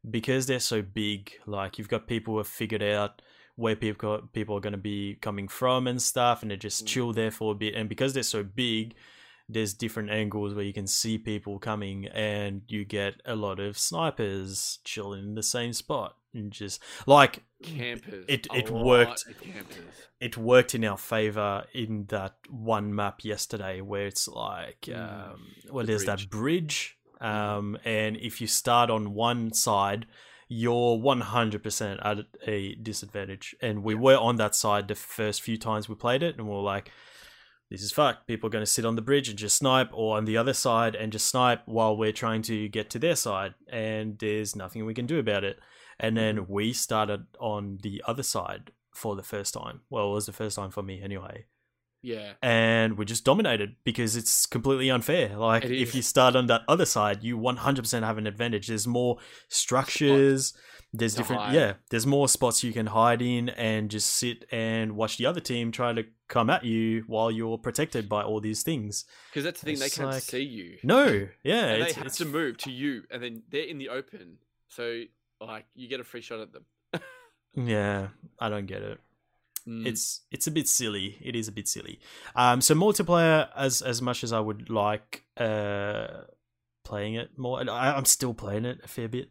because 0.08 0.46
they're 0.46 0.60
so 0.60 0.82
big, 0.82 1.32
like 1.46 1.78
you've 1.78 1.88
got 1.88 2.06
people 2.06 2.34
who 2.34 2.38
have 2.38 2.46
figured 2.46 2.82
out 2.82 3.22
where 3.56 3.76
people 3.76 4.20
people 4.32 4.56
are 4.56 4.60
going 4.60 4.72
to 4.72 4.78
be 4.78 5.14
coming 5.20 5.48
from 5.48 5.86
and 5.86 6.00
stuff, 6.00 6.42
and 6.42 6.50
they 6.50 6.56
just 6.56 6.84
Mm. 6.84 6.88
chill 6.88 7.12
there 7.12 7.30
for 7.30 7.52
a 7.52 7.54
bit. 7.54 7.74
And 7.74 7.88
because 7.88 8.12
they're 8.14 8.22
so 8.22 8.42
big, 8.42 8.94
there's 9.48 9.74
different 9.74 10.10
angles 10.10 10.54
where 10.54 10.64
you 10.64 10.72
can 10.72 10.86
see 10.86 11.18
people 11.18 11.58
coming, 11.58 12.06
and 12.06 12.62
you 12.68 12.84
get 12.84 13.14
a 13.24 13.36
lot 13.36 13.60
of 13.60 13.78
snipers 13.78 14.78
chilling 14.84 15.24
in 15.24 15.34
the 15.34 15.42
same 15.42 15.72
spot, 15.72 16.16
and 16.32 16.50
just 16.52 16.80
like 17.06 17.42
campers. 17.62 18.24
It- 18.28 18.46
it 18.54 18.70
worked. 18.70 19.24
it 20.20 20.36
worked 20.36 20.74
in 20.74 20.84
our 20.84 20.96
favor 20.98 21.64
in 21.74 22.06
that 22.08 22.36
one 22.48 22.94
map 22.94 23.24
yesterday 23.24 23.80
where 23.80 24.06
it's 24.06 24.26
like 24.28 24.82
Mm, 24.88 25.30
um 25.32 25.46
well 25.70 25.84
the 25.84 25.92
there's 25.92 26.04
bridge. 26.04 26.20
that 26.22 26.30
bridge 26.30 26.96
um 27.20 27.78
and 27.84 28.16
if 28.16 28.40
you 28.40 28.46
start 28.46 28.90
on 28.90 29.14
one 29.14 29.52
side 29.52 30.06
you're 30.48 30.96
100% 30.98 31.98
at 32.04 32.18
a 32.46 32.74
disadvantage 32.76 33.56
and 33.62 33.82
we 33.82 33.94
were 33.94 34.16
on 34.18 34.36
that 34.36 34.54
side 34.54 34.88
the 34.88 34.94
first 34.94 35.40
few 35.42 35.56
times 35.56 35.88
we 35.88 35.94
played 35.94 36.22
it 36.22 36.36
and 36.38 36.46
we 36.48 36.54
are 36.54 36.60
like 36.62 36.90
this 37.74 37.82
is 37.82 37.92
fucked. 37.92 38.26
People 38.26 38.46
are 38.46 38.50
going 38.50 38.64
to 38.64 38.70
sit 38.70 38.84
on 38.84 38.96
the 38.96 39.02
bridge 39.02 39.28
and 39.28 39.38
just 39.38 39.56
snipe, 39.56 39.90
or 39.92 40.16
on 40.16 40.24
the 40.24 40.36
other 40.36 40.54
side 40.54 40.94
and 40.94 41.12
just 41.12 41.28
snipe 41.28 41.62
while 41.66 41.96
we're 41.96 42.12
trying 42.12 42.42
to 42.42 42.68
get 42.68 42.90
to 42.90 42.98
their 42.98 43.16
side, 43.16 43.54
and 43.68 44.18
there's 44.18 44.56
nothing 44.56 44.86
we 44.86 44.94
can 44.94 45.06
do 45.06 45.18
about 45.18 45.44
it. 45.44 45.58
And 45.98 46.16
then 46.16 46.48
we 46.48 46.72
started 46.72 47.26
on 47.38 47.78
the 47.82 48.02
other 48.06 48.22
side 48.22 48.72
for 48.92 49.14
the 49.16 49.22
first 49.22 49.54
time. 49.54 49.82
Well, 49.90 50.10
it 50.10 50.14
was 50.14 50.26
the 50.26 50.32
first 50.32 50.56
time 50.56 50.70
for 50.70 50.82
me 50.82 51.02
anyway. 51.02 51.46
Yeah. 52.02 52.32
And 52.42 52.98
we 52.98 53.06
just 53.06 53.24
dominated 53.24 53.76
because 53.82 54.14
it's 54.14 54.44
completely 54.44 54.90
unfair. 54.90 55.36
Like, 55.36 55.64
if 55.64 55.94
you 55.94 56.02
start 56.02 56.36
on 56.36 56.48
that 56.48 56.62
other 56.68 56.84
side, 56.84 57.22
you 57.22 57.38
100% 57.38 58.02
have 58.02 58.18
an 58.18 58.26
advantage. 58.26 58.66
There's 58.66 58.86
more 58.86 59.18
structures, 59.48 60.52
there's 60.98 61.14
different, 61.14 61.42
hide. 61.42 61.54
yeah, 61.54 61.72
there's 61.90 62.06
more 62.06 62.28
spots 62.28 62.62
you 62.62 62.72
can 62.72 62.86
hide 62.86 63.20
in 63.20 63.48
and 63.50 63.90
just 63.90 64.10
sit 64.10 64.44
and 64.52 64.96
watch 64.96 65.16
the 65.16 65.26
other 65.26 65.40
team 65.40 65.72
try 65.72 65.92
to 65.92 66.04
come 66.28 66.48
at 66.48 66.64
you 66.64 67.04
while 67.06 67.30
you're 67.30 67.58
protected 67.58 68.08
by 68.08 68.22
all 68.22 68.40
these 68.40 68.62
things. 68.62 69.04
Because 69.30 69.44
that's 69.44 69.60
the 69.60 69.66
thing, 69.66 69.78
they 69.78 69.90
can't 69.90 70.10
like- 70.10 70.22
see 70.22 70.42
you. 70.42 70.78
No, 70.82 71.28
yeah, 71.42 71.66
and 71.66 71.82
it's, 71.82 71.94
they 71.94 71.98
have 71.98 72.06
it's 72.06 72.18
to 72.18 72.24
move 72.24 72.58
to 72.58 72.70
you, 72.70 73.02
and 73.10 73.22
then 73.22 73.42
they're 73.50 73.66
in 73.66 73.78
the 73.78 73.88
open. 73.88 74.38
So, 74.68 75.02
like, 75.40 75.66
you 75.74 75.88
get 75.88 76.00
a 76.00 76.04
free 76.04 76.20
shot 76.20 76.40
at 76.40 76.52
them. 76.52 76.64
yeah, 77.54 78.08
I 78.38 78.48
don't 78.48 78.66
get 78.66 78.82
it. 78.82 79.00
Mm. 79.66 79.86
it's 79.86 80.20
it's 80.30 80.46
a 80.46 80.50
bit 80.50 80.68
silly. 80.68 81.16
It 81.22 81.34
is 81.34 81.48
a 81.48 81.52
bit 81.52 81.68
silly. 81.68 81.98
Um, 82.36 82.60
so 82.60 82.74
multiplayer, 82.74 83.48
as 83.56 83.80
as 83.80 84.02
much 84.02 84.22
as 84.22 84.32
I 84.32 84.38
would 84.38 84.68
like, 84.68 85.24
uh, 85.38 86.24
playing 86.84 87.14
it 87.14 87.38
more, 87.38 87.60
and 87.60 87.70
I, 87.70 87.96
I'm 87.96 88.04
still 88.04 88.34
playing 88.34 88.66
it 88.66 88.80
a 88.84 88.88
fair 88.88 89.08
bit. 89.08 89.30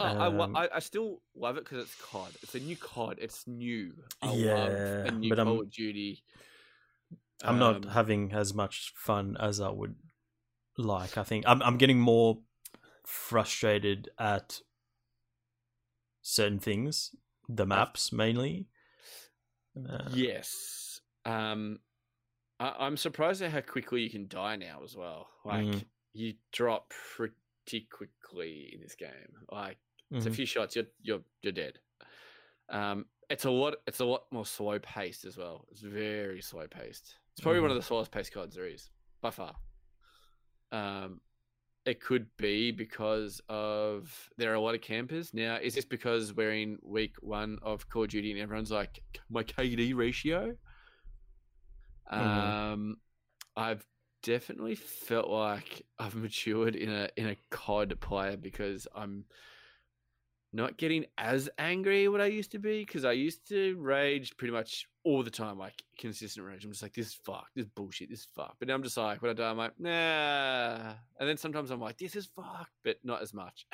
Oh, 0.00 0.04
I, 0.04 0.26
um, 0.26 0.56
I, 0.56 0.68
I 0.74 0.78
still 0.80 1.20
love 1.36 1.56
it 1.56 1.64
because 1.64 1.84
it's 1.84 1.94
COD. 1.94 2.32
It's 2.42 2.54
a 2.56 2.60
new 2.60 2.76
COD. 2.76 3.18
It's 3.20 3.46
new. 3.46 3.92
I 4.20 4.26
love 4.26 4.36
Yeah, 4.38 5.04
a 5.06 5.10
new 5.12 5.28
but 5.28 5.38
I'm- 5.38 5.48
of 5.48 5.70
Duty. 5.70 6.24
I'm 7.42 7.58
not 7.58 7.76
Um, 7.84 7.90
having 7.90 8.32
as 8.32 8.54
much 8.54 8.92
fun 8.96 9.36
as 9.38 9.60
I 9.60 9.68
would 9.70 9.96
like. 10.78 11.18
I 11.18 11.24
think 11.24 11.44
I'm 11.46 11.62
I'm 11.62 11.76
getting 11.78 12.00
more 12.00 12.38
frustrated 13.04 14.08
at 14.18 14.60
certain 16.22 16.58
things, 16.58 17.14
the 17.48 17.66
maps 17.66 18.12
mainly. 18.12 18.68
Uh, 19.76 20.08
Yes. 20.12 21.00
Um, 21.24 21.80
I, 22.58 22.74
I'm 22.78 22.96
surprised 22.96 23.42
at 23.42 23.50
how 23.52 23.60
quickly 23.60 24.02
you 24.02 24.10
can 24.10 24.26
die 24.28 24.56
now 24.56 24.80
as 24.84 24.96
well. 24.96 25.28
Like 25.44 25.66
Mm. 25.66 25.84
you 26.14 26.34
drop 26.52 26.92
pretty 27.16 27.34
quickly 27.90 28.70
in 28.74 28.80
this 28.80 28.94
game. 28.94 29.10
Like 29.50 29.78
it's 30.10 30.26
a 30.26 30.30
mhm. 30.30 30.34
few 30.34 30.46
shots, 30.46 30.76
you're 30.76 30.86
you're 31.02 31.22
you're 31.42 31.52
dead. 31.52 31.78
Um, 32.68 33.06
it's 33.30 33.44
a 33.44 33.50
lot. 33.50 33.74
It's 33.86 34.00
a 34.00 34.04
lot 34.04 34.24
more 34.30 34.46
slow 34.46 34.78
paced 34.78 35.24
as 35.24 35.36
well. 35.36 35.66
It's 35.70 35.80
very 35.80 36.40
slow 36.40 36.66
paced. 36.66 37.16
It's 37.32 37.40
probably 37.40 37.60
one 37.60 37.70
Mm-hmm. 37.70 37.76
of 37.78 37.82
the 37.82 37.86
slowest 37.86 38.10
paced 38.12 38.32
CODs 38.32 38.54
there 38.54 38.66
is 38.66 38.90
by 39.20 39.30
far. 39.30 39.54
Um, 40.72 41.20
it 41.84 42.00
could 42.00 42.26
be 42.36 42.70
because 42.70 43.40
of 43.48 44.30
there 44.38 44.50
are 44.52 44.54
a 44.54 44.60
lot 44.60 44.74
of 44.74 44.80
campers 44.80 45.34
now. 45.34 45.58
Is 45.60 45.74
this 45.74 45.84
because 45.84 46.32
we're 46.34 46.52
in 46.54 46.78
week 46.82 47.16
one 47.20 47.58
of 47.62 47.88
Call 47.88 48.04
of 48.04 48.10
Duty 48.10 48.30
and 48.30 48.40
everyone's 48.40 48.70
like 48.70 49.02
my 49.30 49.42
KD 49.42 49.94
ratio? 49.94 50.54
Mhm. 52.12 52.18
Um, 52.72 52.96
I've 53.56 53.84
definitely 54.24 54.74
felt 54.74 55.28
like 55.28 55.86
I've 56.00 56.16
matured 56.16 56.74
in 56.74 56.90
a 56.90 57.08
in 57.16 57.28
a 57.28 57.36
COD 57.50 58.00
player 58.00 58.36
because 58.36 58.88
I'm 58.94 59.24
not 60.52 60.76
getting 60.76 61.04
as 61.18 61.50
angry 61.58 62.08
what 62.08 62.20
I 62.20 62.26
used 62.26 62.52
to 62.52 62.58
be 62.58 62.80
because 62.80 63.04
I 63.04 63.12
used 63.12 63.48
to 63.48 63.76
rage 63.76 64.36
pretty 64.36 64.52
much 64.52 64.86
all 65.04 65.22
the 65.22 65.30
time, 65.30 65.58
like 65.58 65.82
consistent 65.98 66.46
rage. 66.46 66.64
I'm 66.64 66.70
just 66.70 66.82
like, 66.82 66.94
this 66.94 67.08
is 67.08 67.14
fuck, 67.24 67.46
this 67.54 67.64
is 67.64 67.70
bullshit, 67.74 68.08
this 68.08 68.20
is 68.20 68.28
fuck. 68.34 68.56
But 68.58 68.68
now 68.68 68.74
I'm 68.74 68.82
just 68.82 68.96
like, 68.96 69.20
when 69.20 69.32
I 69.32 69.34
die, 69.34 69.50
I'm 69.50 69.58
like, 69.58 69.78
nah. 69.78 70.94
And 71.18 71.28
then 71.28 71.36
sometimes 71.36 71.70
I'm 71.70 71.80
like, 71.80 71.98
this 71.98 72.16
is 72.16 72.30
fuck, 72.36 72.68
but 72.84 72.96
not 73.02 73.20
as 73.20 73.34
much. 73.34 73.66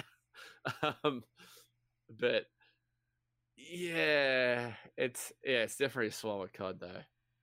um, 1.04 1.22
but 2.18 2.46
yeah, 3.56 4.72
it's 4.96 5.32
yeah, 5.44 5.62
it's 5.62 5.76
definitely 5.76 6.08
a 6.08 6.12
slower 6.12 6.48
COD 6.52 6.80
though. 6.80 7.00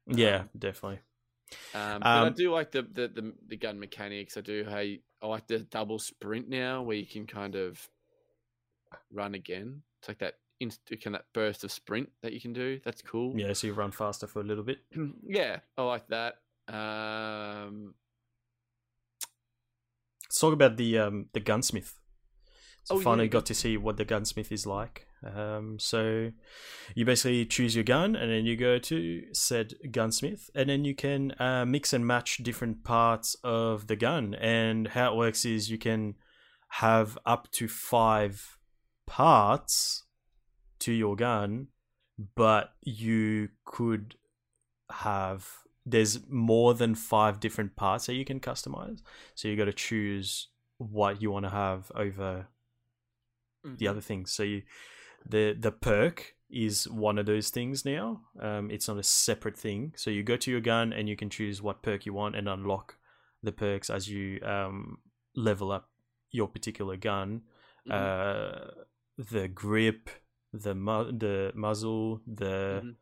yeah, 0.08 0.40
um, 0.40 0.50
definitely. 0.58 1.00
Um, 1.74 2.00
but 2.02 2.08
I 2.08 2.28
Um, 2.28 2.34
do 2.34 2.52
like 2.52 2.72
the, 2.72 2.82
the 2.82 3.08
the 3.08 3.34
the 3.48 3.58
gun 3.58 3.80
mechanics. 3.80 4.38
I 4.38 4.42
do. 4.42 4.66
Hey, 4.68 5.02
I 5.22 5.28
like 5.28 5.48
the 5.48 5.60
double 5.60 6.00
sprint 6.00 6.50
now, 6.50 6.82
where 6.84 6.98
you 6.98 7.06
can 7.06 7.26
kind 7.26 7.56
of 7.56 7.88
run 9.12 9.34
again. 9.36 9.82
It's 10.00 10.08
like 10.08 10.20
that 10.20 10.36
inst- 10.60 10.86
kind 10.90 11.08
of 11.08 11.22
that 11.22 11.26
burst 11.34 11.64
of 11.64 11.72
sprint 11.72 12.10
that 12.22 12.34
you 12.34 12.42
can 12.42 12.54
do. 12.54 12.80
That's 12.84 13.02
cool. 13.02 13.38
Yeah, 13.40 13.54
so 13.54 13.68
you 13.68 13.74
run 13.74 13.92
faster 13.92 14.28
for 14.28 14.42
a 14.42 14.44
little 14.44 14.64
bit. 14.64 14.80
yeah, 15.28 15.60
I 15.78 15.84
like 15.84 16.08
that. 16.08 16.36
Um, 16.68 17.94
Let's 20.26 20.40
talk 20.40 20.54
about 20.54 20.76
the 20.78 20.98
um 21.00 21.28
the 21.34 21.40
gunsmith. 21.40 21.96
So 22.88 22.96
Oh, 22.96 23.00
finally 23.02 23.28
go- 23.28 23.40
got 23.40 23.46
to 23.48 23.54
see 23.54 23.76
what 23.76 23.98
the 23.98 24.06
gunsmith 24.06 24.50
is 24.50 24.66
like. 24.66 25.08
Um, 25.36 25.78
so 25.78 26.32
you 26.96 27.04
basically 27.04 27.46
choose 27.46 27.76
your 27.76 27.84
gun, 27.84 28.16
and 28.16 28.32
then 28.32 28.46
you 28.46 28.56
go 28.56 28.80
to 28.80 29.24
said 29.34 29.74
gunsmith, 29.92 30.50
and 30.56 30.70
then 30.70 30.86
you 30.86 30.96
can 30.96 31.34
uh, 31.38 31.66
mix 31.66 31.92
and 31.92 32.08
match 32.08 32.38
different 32.38 32.86
parts 32.86 33.36
of 33.44 33.88
the 33.88 33.98
gun. 33.98 34.36
And 34.36 34.88
how 34.88 35.12
it 35.12 35.18
works 35.18 35.44
is 35.44 35.70
you 35.70 35.78
can 35.78 36.16
have 36.70 37.18
up 37.26 37.52
to 37.52 37.68
five 37.68 38.58
parts 39.06 40.06
to 40.80 40.94
your 40.94 41.18
gun, 41.18 41.68
but 42.36 42.70
you 42.82 43.50
could 43.66 44.16
have 44.92 45.50
there's 45.86 46.20
more 46.30 46.74
than 46.74 46.96
five 46.96 47.40
different 47.42 47.76
parts 47.76 48.06
that 48.06 48.14
you 48.14 48.24
can 48.24 48.40
customize. 48.40 49.00
So 49.36 49.50
you 49.50 49.58
got 49.58 49.66
to 49.66 49.74
choose 49.74 50.48
what 50.78 51.22
you 51.22 51.32
want 51.32 51.46
to 51.46 51.50
have 51.50 51.92
over 51.96 52.48
the 53.78 53.86
mhm. 53.86 53.90
other 53.90 54.02
things. 54.02 54.32
So 54.32 54.44
you, 54.44 54.62
the 55.30 55.56
the 55.60 55.72
perk 55.72 56.36
is 56.50 56.88
one 56.88 57.18
of 57.18 57.26
those 57.26 57.50
things 57.50 57.84
now. 57.84 58.22
Um, 58.40 58.72
it's 58.72 58.88
not 58.88 58.98
a 58.98 59.04
separate 59.04 59.58
thing. 59.58 59.94
So 59.98 60.10
you 60.10 60.24
go 60.24 60.38
to 60.38 60.52
your 60.52 60.62
gun 60.62 60.94
and 60.94 61.10
you 61.10 61.16
can 61.18 61.30
choose 61.30 61.62
what 61.62 61.82
perk 61.82 62.06
you 62.06 62.14
want 62.14 62.36
and 62.36 62.48
unlock 62.48 62.96
the 63.44 63.52
perks 63.52 63.90
as 63.90 64.10
you 64.10 64.40
um, 64.44 65.00
level 65.36 65.72
up 65.72 65.90
your 66.32 66.48
particular 66.48 66.96
gun. 66.98 67.42
Mhm. 67.88 67.92
Uh, 67.94 68.72
the 69.18 69.48
grip, 69.48 70.10
the 70.54 70.74
mu- 70.76 71.12
the 71.12 71.52
muzzle, 71.56 72.22
the 72.26 72.82
Mhm. 72.84 72.96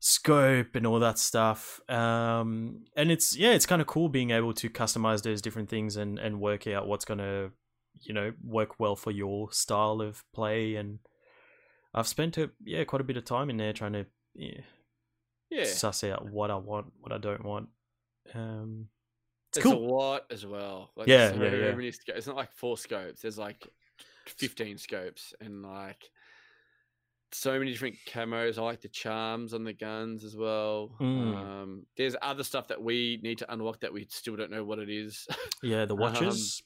scope 0.00 0.74
and 0.74 0.86
all 0.86 1.00
that 1.00 1.18
stuff. 1.18 1.80
Um, 1.88 2.84
and 2.94 3.10
it's 3.10 3.36
yeah, 3.36 3.52
it's 3.52 3.66
kind 3.66 3.80
of 3.80 3.88
cool 3.88 4.08
being 4.08 4.30
able 4.30 4.52
to 4.54 4.68
customize 4.68 5.22
those 5.22 5.40
different 5.42 5.68
things 5.68 5.96
and 5.96 6.18
and 6.18 6.40
work 6.40 6.66
out 6.66 6.86
what's 6.86 7.04
gonna 7.04 7.50
you 8.02 8.14
know 8.14 8.32
work 8.44 8.78
well 8.78 8.96
for 8.96 9.10
your 9.10 9.52
style 9.52 10.00
of 10.00 10.24
play. 10.34 10.76
And 10.76 10.98
I've 11.94 12.08
spent 12.08 12.38
a 12.38 12.50
yeah 12.64 12.84
quite 12.84 13.00
a 13.00 13.04
bit 13.04 13.16
of 13.16 13.24
time 13.24 13.50
in 13.50 13.56
there 13.56 13.72
trying 13.72 13.92
to 13.94 14.06
yeah, 14.34 14.60
yeah, 15.50 15.64
suss 15.64 16.04
out 16.04 16.30
what 16.30 16.50
I 16.50 16.56
want, 16.56 16.92
what 17.00 17.12
I 17.12 17.18
don't 17.18 17.44
want. 17.44 17.68
Um, 18.34 18.88
it's 19.50 19.62
cool. 19.62 19.72
a 19.72 19.92
lot 19.92 20.22
as 20.30 20.44
well. 20.44 20.90
Like, 20.96 21.08
Yeah, 21.08 21.30
so 21.30 21.36
yeah, 21.36 21.54
yeah. 21.54 21.74
many 21.74 21.88
It's 21.88 22.26
not 22.26 22.36
like 22.36 22.52
four 22.52 22.76
scopes. 22.76 23.22
There's 23.22 23.38
like 23.38 23.66
fifteen 24.26 24.76
scopes 24.76 25.32
and 25.40 25.62
like 25.62 26.10
so 27.32 27.58
many 27.58 27.72
different 27.72 27.96
camos. 28.06 28.58
I 28.58 28.62
like 28.62 28.80
the 28.80 28.88
charms 28.88 29.54
on 29.54 29.64
the 29.64 29.72
guns 29.72 30.24
as 30.24 30.36
well. 30.36 30.94
Mm. 31.00 31.36
Um, 31.36 31.86
there's 31.96 32.16
other 32.22 32.44
stuff 32.44 32.68
that 32.68 32.82
we 32.82 33.20
need 33.22 33.38
to 33.38 33.52
unlock 33.52 33.80
that 33.80 33.92
we 33.92 34.06
still 34.10 34.36
don't 34.36 34.50
know 34.50 34.64
what 34.64 34.78
it 34.78 34.88
is. 34.88 35.26
Yeah, 35.62 35.84
the 35.84 35.94
Um, 35.94 36.00
watches. 36.00 36.62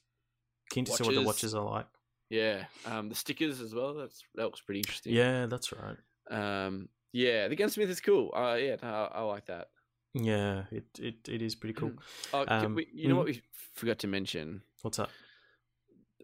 Keen 0.73 0.85
to 0.87 0.93
see 0.93 1.05
what 1.05 1.15
the 1.15 1.21
watches. 1.23 1.53
watches 1.53 1.55
are 1.55 1.65
like. 1.65 1.87
yeah, 2.31 2.65
um, 2.87 3.09
the 3.09 3.15
stickers 3.15 3.61
as 3.61 3.75
well. 3.75 3.95
That's 3.95 4.23
that 4.35 4.45
looks 4.45 4.61
pretty 4.61 4.81
interesting. 4.81 5.13
Yeah, 5.13 5.47
that's 5.47 5.73
right. 5.73 5.97
Um, 6.31 6.89
yeah, 7.13 7.49
the 7.49 7.57
gunsmith 7.57 7.91
is 7.91 8.01
cool. 8.01 8.33
Uh, 8.35 8.55
yeah, 8.55 8.77
I, 8.83 9.19
I 9.19 9.23
like 9.23 9.47
that. 9.47 9.69
Yeah, 10.15 10.65
it, 10.71 10.85
it, 10.99 11.29
it 11.29 11.43
is 11.43 11.55
pretty 11.55 11.75
cool. 11.75 11.93
Oh, 12.35 12.45
Um, 12.49 12.75
we, 12.75 12.87
you 12.93 13.09
know 13.09 13.17
what 13.17 13.27
mhm. 13.27 13.35
we 13.37 13.43
forgot 13.75 13.99
to 14.01 14.07
mention? 14.07 14.63
What's 14.83 14.99
up? 14.99 15.11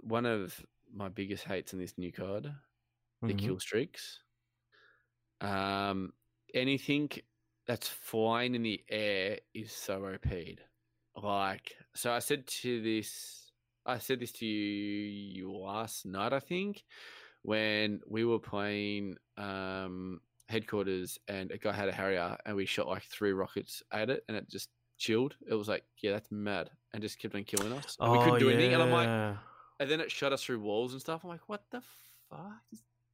One 0.02 0.24
of 0.26 0.64
my 0.92 1.08
biggest 1.08 1.44
hates 1.44 1.72
in 1.74 1.78
this 1.78 1.96
new 1.98 2.12
COD 2.12 2.54
the 3.22 3.34
Mhm. 3.34 3.38
kill 3.38 3.60
streaks. 3.60 4.20
Um, 5.40 6.12
anything 6.54 7.10
that's 7.66 7.88
flying 7.88 8.54
in 8.54 8.62
the 8.62 8.82
air 8.88 9.38
is 9.54 9.72
so 9.72 10.06
OP'd. 10.06 10.60
Like, 11.16 11.72
so 11.94 12.12
I 12.12 12.20
said 12.20 12.46
to 12.62 12.80
this, 12.82 13.47
I 13.88 13.98
said 13.98 14.20
this 14.20 14.32
to 14.32 14.46
you 14.46 15.52
last 15.52 16.04
night, 16.06 16.32
I 16.32 16.40
think, 16.40 16.84
when 17.42 18.00
we 18.06 18.24
were 18.24 18.38
playing 18.38 19.16
um, 19.36 20.20
headquarters 20.48 21.18
and 21.28 21.50
a 21.50 21.58
guy 21.58 21.72
had 21.72 21.88
a 21.88 21.92
Harrier 21.92 22.36
and 22.44 22.54
we 22.54 22.66
shot 22.66 22.86
like 22.86 23.02
three 23.04 23.32
rockets 23.32 23.82
at 23.92 24.10
it 24.10 24.24
and 24.28 24.36
it 24.36 24.48
just 24.48 24.68
chilled. 24.98 25.36
It 25.48 25.54
was 25.54 25.68
like, 25.68 25.84
yeah, 26.02 26.12
that's 26.12 26.30
mad, 26.30 26.70
and 26.92 27.02
just 27.02 27.18
kept 27.18 27.34
on 27.34 27.44
killing 27.44 27.72
us. 27.72 27.96
And 27.98 28.12
we 28.12 28.18
couldn't 28.18 28.40
do 28.40 28.50
anything, 28.50 28.74
and 28.74 28.82
I'm 28.82 28.90
like, 28.90 29.08
Oh, 29.08 29.38
and 29.80 29.90
then 29.90 30.00
it 30.00 30.10
shot 30.10 30.32
us 30.32 30.42
through 30.44 30.60
walls 30.60 30.92
and 30.92 31.00
stuff. 31.00 31.22
I'm 31.24 31.30
like, 31.30 31.48
what 31.48 31.62
the 31.70 31.80
fuck? 32.28 32.62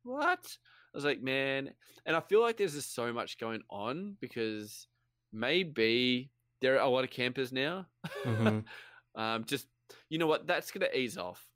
What? 0.03 0.57
I 0.95 0.97
was 0.97 1.05
like, 1.05 1.23
man. 1.23 1.71
And 2.07 2.17
I 2.17 2.21
feel 2.21 2.41
like 2.41 2.57
there's 2.57 2.75
just 2.75 2.95
so 2.95 3.13
much 3.13 3.39
going 3.39 3.63
on 3.71 4.17
because 4.21 4.87
maybe 5.33 6.31
there 6.61 6.75
are 6.77 6.85
a 6.85 6.89
lot 6.89 7.05
of 7.05 7.11
campers 7.11 7.53
now. 7.53 7.87
Mhm. 8.25 8.65
um, 9.15 9.45
just 9.45 9.67
you 10.09 10.19
know 10.19 10.27
what? 10.27 10.47
That's 10.47 10.70
going 10.70 10.89
to 10.89 10.98
ease 10.98 11.19
off. 11.19 11.47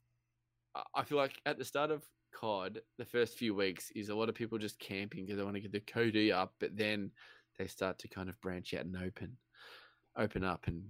I- 0.95 1.03
feel 1.03 1.17
like 1.17 1.41
at 1.45 1.57
the 1.57 1.65
start 1.65 1.91
of 1.91 2.05
COD, 2.31 2.81
the 2.97 3.05
first 3.05 3.37
few 3.37 3.55
weeks 3.55 3.91
is 3.91 4.09
a 4.09 4.15
lot 4.15 4.29
of 4.29 4.35
people 4.35 4.57
just 4.57 4.79
camping 4.79 5.25
because 5.25 5.37
they 5.37 5.43
want 5.43 5.55
to 5.55 5.61
get 5.61 5.71
the 5.71 5.79
COD 5.79 6.31
up, 6.31 6.53
but 6.59 6.75
then 6.77 7.11
they 7.57 7.67
start 7.67 7.97
to 7.99 8.07
kind 8.07 8.29
of 8.29 8.39
branch 8.41 8.73
out 8.73 8.85
and 8.85 8.95
open, 8.97 9.35
open 10.15 10.43
up 10.43 10.67
and 10.67 10.83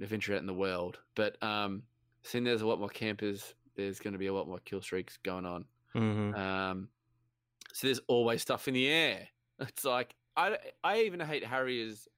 venture 0.00 0.34
out 0.34 0.40
in 0.40 0.46
the 0.46 0.54
world. 0.54 0.98
But 1.14 1.42
um, 1.42 1.82
seeing 2.22 2.44
there's 2.44 2.62
a 2.62 2.66
lot 2.66 2.80
more 2.80 2.88
campers, 2.88 3.54
there's 3.76 4.00
going 4.00 4.12
to 4.12 4.18
be 4.18 4.26
a 4.26 4.34
lot 4.34 4.48
more 4.48 4.58
kill 4.64 4.82
streaks 4.82 5.16
going 5.22 5.46
on. 5.46 5.64
Mhm. 5.94 6.36
Um, 6.36 6.88
so 7.72 7.86
there's 7.86 8.00
always 8.08 8.42
stuff 8.42 8.68
in 8.68 8.74
the 8.74 8.88
air. 8.88 9.28
It's 9.58 9.84
like 9.86 10.14
I, 10.36 10.58
I 10.84 11.00
even 11.02 11.18
hate 11.20 11.42
Harriers 11.42 12.08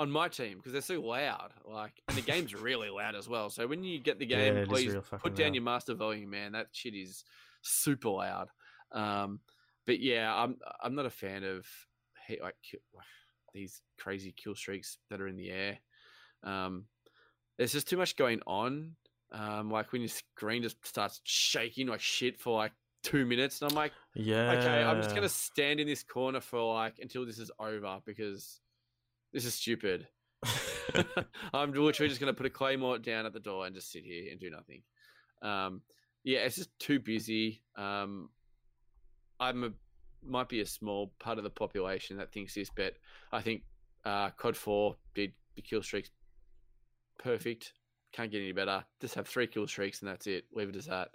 on 0.00 0.10
my 0.10 0.28
team 0.28 0.56
because 0.58 0.72
they're 0.72 0.80
so 0.82 1.00
loud. 1.00 1.52
Like, 1.64 1.92
and 2.08 2.16
the 2.16 2.22
game's 2.22 2.54
really 2.54 2.90
loud 2.90 3.14
as 3.14 3.28
well. 3.28 3.50
So 3.50 3.66
when 3.66 3.84
you 3.84 3.98
get 3.98 4.18
the 4.18 4.26
game, 4.26 4.56
is 4.56 4.68
please 4.68 4.94
put 5.22 5.34
down 5.34 5.48
loud. 5.48 5.54
your 5.54 5.62
master 5.64 5.94
volume, 5.94 6.30
man. 6.30 6.52
That 6.52 6.68
shit 6.72 6.94
is 6.94 7.24
super 7.62 8.08
loud. 8.08 8.48
Um, 8.90 9.40
but 9.86 10.00
yeah, 10.00 10.34
I'm 10.34 10.56
I'm 10.82 10.94
not 10.94 11.06
a 11.06 11.10
fan 11.10 11.44
of 11.44 11.66
hate 12.26 12.42
like 12.42 12.56
these 13.54 13.80
crazy 13.98 14.32
kill 14.36 14.54
streaks 14.54 14.98
that 15.10 15.20
are 15.20 15.28
in 15.28 15.36
the 15.36 15.50
air. 15.50 15.78
Um, 16.42 16.86
there's 17.58 17.72
just 17.72 17.88
too 17.88 17.96
much 17.96 18.16
going 18.16 18.40
on. 18.46 18.96
Um, 19.30 19.70
like 19.70 19.92
when 19.92 20.02
your 20.02 20.08
screen 20.08 20.62
just 20.62 20.84
starts 20.86 21.20
shaking 21.24 21.86
like 21.86 22.00
shit 22.00 22.38
for 22.40 22.56
like 22.56 22.72
two 23.02 23.24
minutes, 23.24 23.60
and 23.62 23.70
I'm 23.70 23.76
like, 23.76 23.92
Yeah. 24.14 24.52
okay, 24.52 24.82
I'm 24.82 25.00
just 25.02 25.14
gonna 25.14 25.28
stand 25.28 25.80
in 25.80 25.86
this 25.86 26.02
corner 26.02 26.40
for 26.40 26.74
like 26.74 26.94
until 27.00 27.24
this 27.24 27.38
is 27.38 27.50
over 27.58 27.98
because 28.04 28.60
this 29.32 29.44
is 29.44 29.54
stupid. 29.54 30.06
I'm 31.54 31.72
literally 31.72 32.08
just 32.08 32.20
gonna 32.20 32.32
put 32.32 32.46
a 32.46 32.50
claymore 32.50 32.98
down 32.98 33.26
at 33.26 33.32
the 33.32 33.40
door 33.40 33.66
and 33.66 33.74
just 33.74 33.90
sit 33.90 34.04
here 34.04 34.30
and 34.30 34.40
do 34.40 34.50
nothing. 34.50 34.82
Um, 35.42 35.82
yeah, 36.24 36.40
it's 36.40 36.56
just 36.56 36.78
too 36.78 37.00
busy. 37.00 37.62
Um, 37.76 38.28
I'm 39.40 39.64
a 39.64 39.70
might 40.24 40.48
be 40.48 40.60
a 40.60 40.66
small 40.66 41.12
part 41.18 41.38
of 41.38 41.44
the 41.44 41.50
population 41.50 42.16
that 42.16 42.32
thinks 42.32 42.54
this, 42.54 42.70
but 42.74 42.94
I 43.32 43.42
think 43.42 43.62
uh, 44.04 44.30
COD 44.30 44.56
Four 44.56 44.96
did 45.14 45.32
the 45.56 45.62
kill 45.62 45.82
streaks 45.82 46.10
perfect. 47.18 47.72
Can't 48.12 48.30
get 48.30 48.38
any 48.38 48.52
better. 48.52 48.84
Just 49.00 49.14
have 49.14 49.26
three 49.26 49.46
kill 49.46 49.66
streaks 49.66 50.00
and 50.00 50.10
that's 50.10 50.26
it. 50.26 50.44
Leave 50.54 50.68
it 50.68 50.76
as 50.76 50.86
that. 50.86 51.08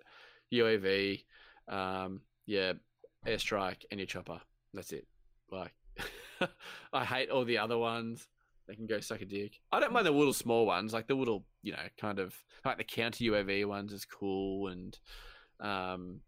UAV, 0.54 1.24
um, 1.68 2.22
yeah, 2.46 2.74
airstrike, 3.26 3.84
and 3.92 4.00
your 4.00 4.08
chopper. 4.08 4.40
That's 4.74 4.92
it. 4.94 5.06
Like, 5.52 5.74
I 6.94 7.06
hate 7.06 7.30
all 7.30 7.46
the 7.46 7.58
other 7.58 7.78
ones. 7.78 8.28
They 8.68 8.76
can 8.76 8.86
go 8.86 9.00
suck 9.00 9.22
a 9.22 9.26
dick. 9.26 9.60
I 9.72 9.80
don't 9.80 9.94
mind 9.94 10.06
the 10.06 10.12
little 10.12 10.34
small 10.34 10.66
ones, 10.66 10.94
like 10.94 11.08
the 11.08 11.16
little, 11.16 11.46
you 11.64 11.72
know, 11.72 11.88
kind 12.00 12.20
of 12.20 12.36
like 12.66 12.78
the 12.78 12.84
counter 12.84 13.24
UAV 13.24 13.66
ones 13.66 13.94
is 13.94 14.04
cool, 14.04 14.68
and 14.68 14.98
um, 15.62 16.20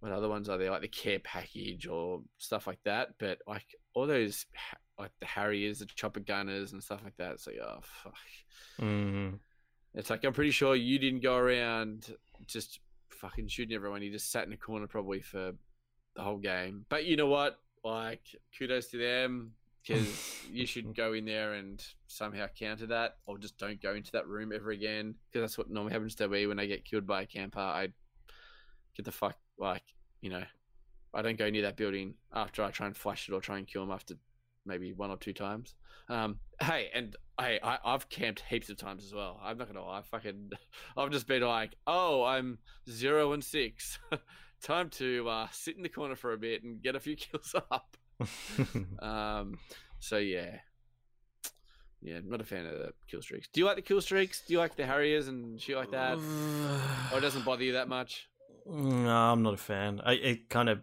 what 0.00 0.12
other 0.12 0.28
ones 0.28 0.48
are 0.48 0.56
there? 0.56 0.70
Like 0.70 0.80
the 0.80 0.88
care 0.88 1.18
package 1.18 1.86
or 1.86 2.22
stuff 2.38 2.66
like 2.66 2.78
that. 2.84 3.10
But 3.18 3.38
like 3.46 3.66
all 3.94 4.06
those, 4.06 4.46
like 4.98 5.10
the 5.20 5.26
Harriers, 5.26 5.80
the 5.80 5.86
chopper 5.86 6.20
gunners, 6.20 6.72
and 6.72 6.82
stuff 6.82 7.02
like 7.04 7.16
that. 7.18 7.32
It's 7.32 7.46
like, 7.46 7.58
oh 7.62 7.80
fuck. 7.82 8.14
Mhm. 8.80 9.38
It's 9.94 10.08
like 10.08 10.24
I'm 10.24 10.32
pretty 10.32 10.52
sure 10.52 10.74
you 10.74 10.98
didn't 10.98 11.20
go 11.20 11.36
around 11.36 12.14
just 12.46 12.80
fucking 13.10 13.48
shooting 13.48 13.74
everyone. 13.74 14.02
You 14.02 14.10
just 14.10 14.30
sat 14.32 14.46
in 14.46 14.52
a 14.52 14.56
corner 14.56 14.86
probably 14.86 15.20
for 15.20 15.52
the 16.16 16.22
whole 16.22 16.38
game. 16.38 16.86
But 16.88 17.04
you 17.04 17.16
know 17.16 17.26
what? 17.26 17.58
Like 17.84 18.22
kudos 18.56 18.88
to 18.88 18.98
them 18.98 19.52
because 19.86 20.44
you 20.52 20.66
shouldn't 20.66 20.96
go 20.96 21.12
in 21.12 21.24
there 21.24 21.54
and 21.54 21.82
somehow 22.06 22.46
counter 22.58 22.86
that, 22.86 23.16
or 23.26 23.38
just 23.38 23.58
don't 23.58 23.80
go 23.80 23.94
into 23.94 24.12
that 24.12 24.28
room 24.28 24.52
ever 24.52 24.70
again. 24.70 25.14
Because 25.30 25.42
that's 25.42 25.58
what 25.58 25.70
normally 25.70 25.92
happens 25.92 26.14
to 26.16 26.28
me 26.28 26.46
when 26.46 26.58
I 26.58 26.66
get 26.66 26.84
killed 26.84 27.06
by 27.06 27.22
a 27.22 27.26
camper. 27.26 27.60
I 27.60 27.88
get 28.96 29.04
the 29.04 29.12
fuck 29.12 29.36
like 29.58 29.84
you 30.20 30.30
know. 30.30 30.44
I 31.12 31.22
don't 31.22 31.38
go 31.38 31.50
near 31.50 31.62
that 31.62 31.76
building 31.76 32.14
after 32.32 32.62
I 32.62 32.70
try 32.70 32.86
and 32.86 32.96
flash 32.96 33.28
it 33.28 33.32
or 33.32 33.40
try 33.40 33.58
and 33.58 33.66
kill 33.66 33.84
them 33.84 33.92
after 33.92 34.14
maybe 34.64 34.92
one 34.92 35.10
or 35.10 35.16
two 35.16 35.32
times. 35.32 35.74
Um, 36.08 36.38
hey, 36.60 36.88
and 36.94 37.16
hey, 37.38 37.58
I 37.62 37.78
I've 37.84 38.08
camped 38.08 38.44
heaps 38.48 38.68
of 38.68 38.76
times 38.76 39.04
as 39.04 39.14
well. 39.14 39.40
I'm 39.42 39.58
not 39.58 39.68
gonna 39.68 39.84
lie. 39.84 39.98
I 39.98 40.02
fucking 40.02 40.50
I've 40.96 41.10
just 41.10 41.26
been 41.26 41.42
like, 41.42 41.74
oh, 41.86 42.24
I'm 42.24 42.58
zero 42.88 43.32
and 43.32 43.42
six. 43.42 43.98
Time 44.62 44.90
to 44.90 45.28
uh, 45.28 45.46
sit 45.52 45.76
in 45.76 45.82
the 45.82 45.88
corner 45.88 46.16
for 46.16 46.32
a 46.32 46.38
bit 46.38 46.62
and 46.62 46.82
get 46.82 46.94
a 46.96 47.00
few 47.00 47.16
kills 47.16 47.54
up. 47.70 47.96
Um, 49.00 49.58
so 49.98 50.18
yeah, 50.18 50.58
yeah, 52.02 52.16
I'm 52.16 52.28
not 52.28 52.40
a 52.40 52.44
fan 52.44 52.66
of 52.66 52.72
the 52.72 52.92
kill 53.10 53.22
streaks. 53.22 53.48
Do 53.52 53.60
you 53.60 53.66
like 53.66 53.76
the 53.76 53.82
kill 53.82 54.00
streaks? 54.00 54.42
Do 54.46 54.52
you 54.52 54.58
like 54.58 54.76
the 54.76 54.84
Harriers 54.86 55.28
and 55.28 55.60
shit 55.60 55.76
like 55.76 55.90
that? 55.92 56.18
or 57.12 57.18
it 57.18 57.20
doesn't 57.22 57.44
bother 57.44 57.64
you 57.64 57.72
that 57.72 57.88
much? 57.88 58.28
No, 58.66 59.08
I'm 59.10 59.42
not 59.42 59.54
a 59.54 59.58
fan. 59.58 60.00
I, 60.04 60.12
it 60.12 60.48
kind 60.50 60.68
of 60.68 60.80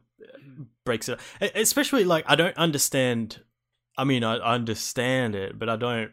breaks 0.84 1.10
it, 1.10 1.20
E- 1.42 1.50
especially 1.56 2.04
like 2.04 2.26
I 2.28 2.36
don't 2.36 2.58
understand. 2.58 3.42
I 3.98 4.04
mean, 4.04 4.24
I 4.24 4.38
I 4.38 4.56
understand 4.56 5.36
it, 5.36 5.58
but 5.60 5.70
I 5.70 5.76
don't 5.76 6.12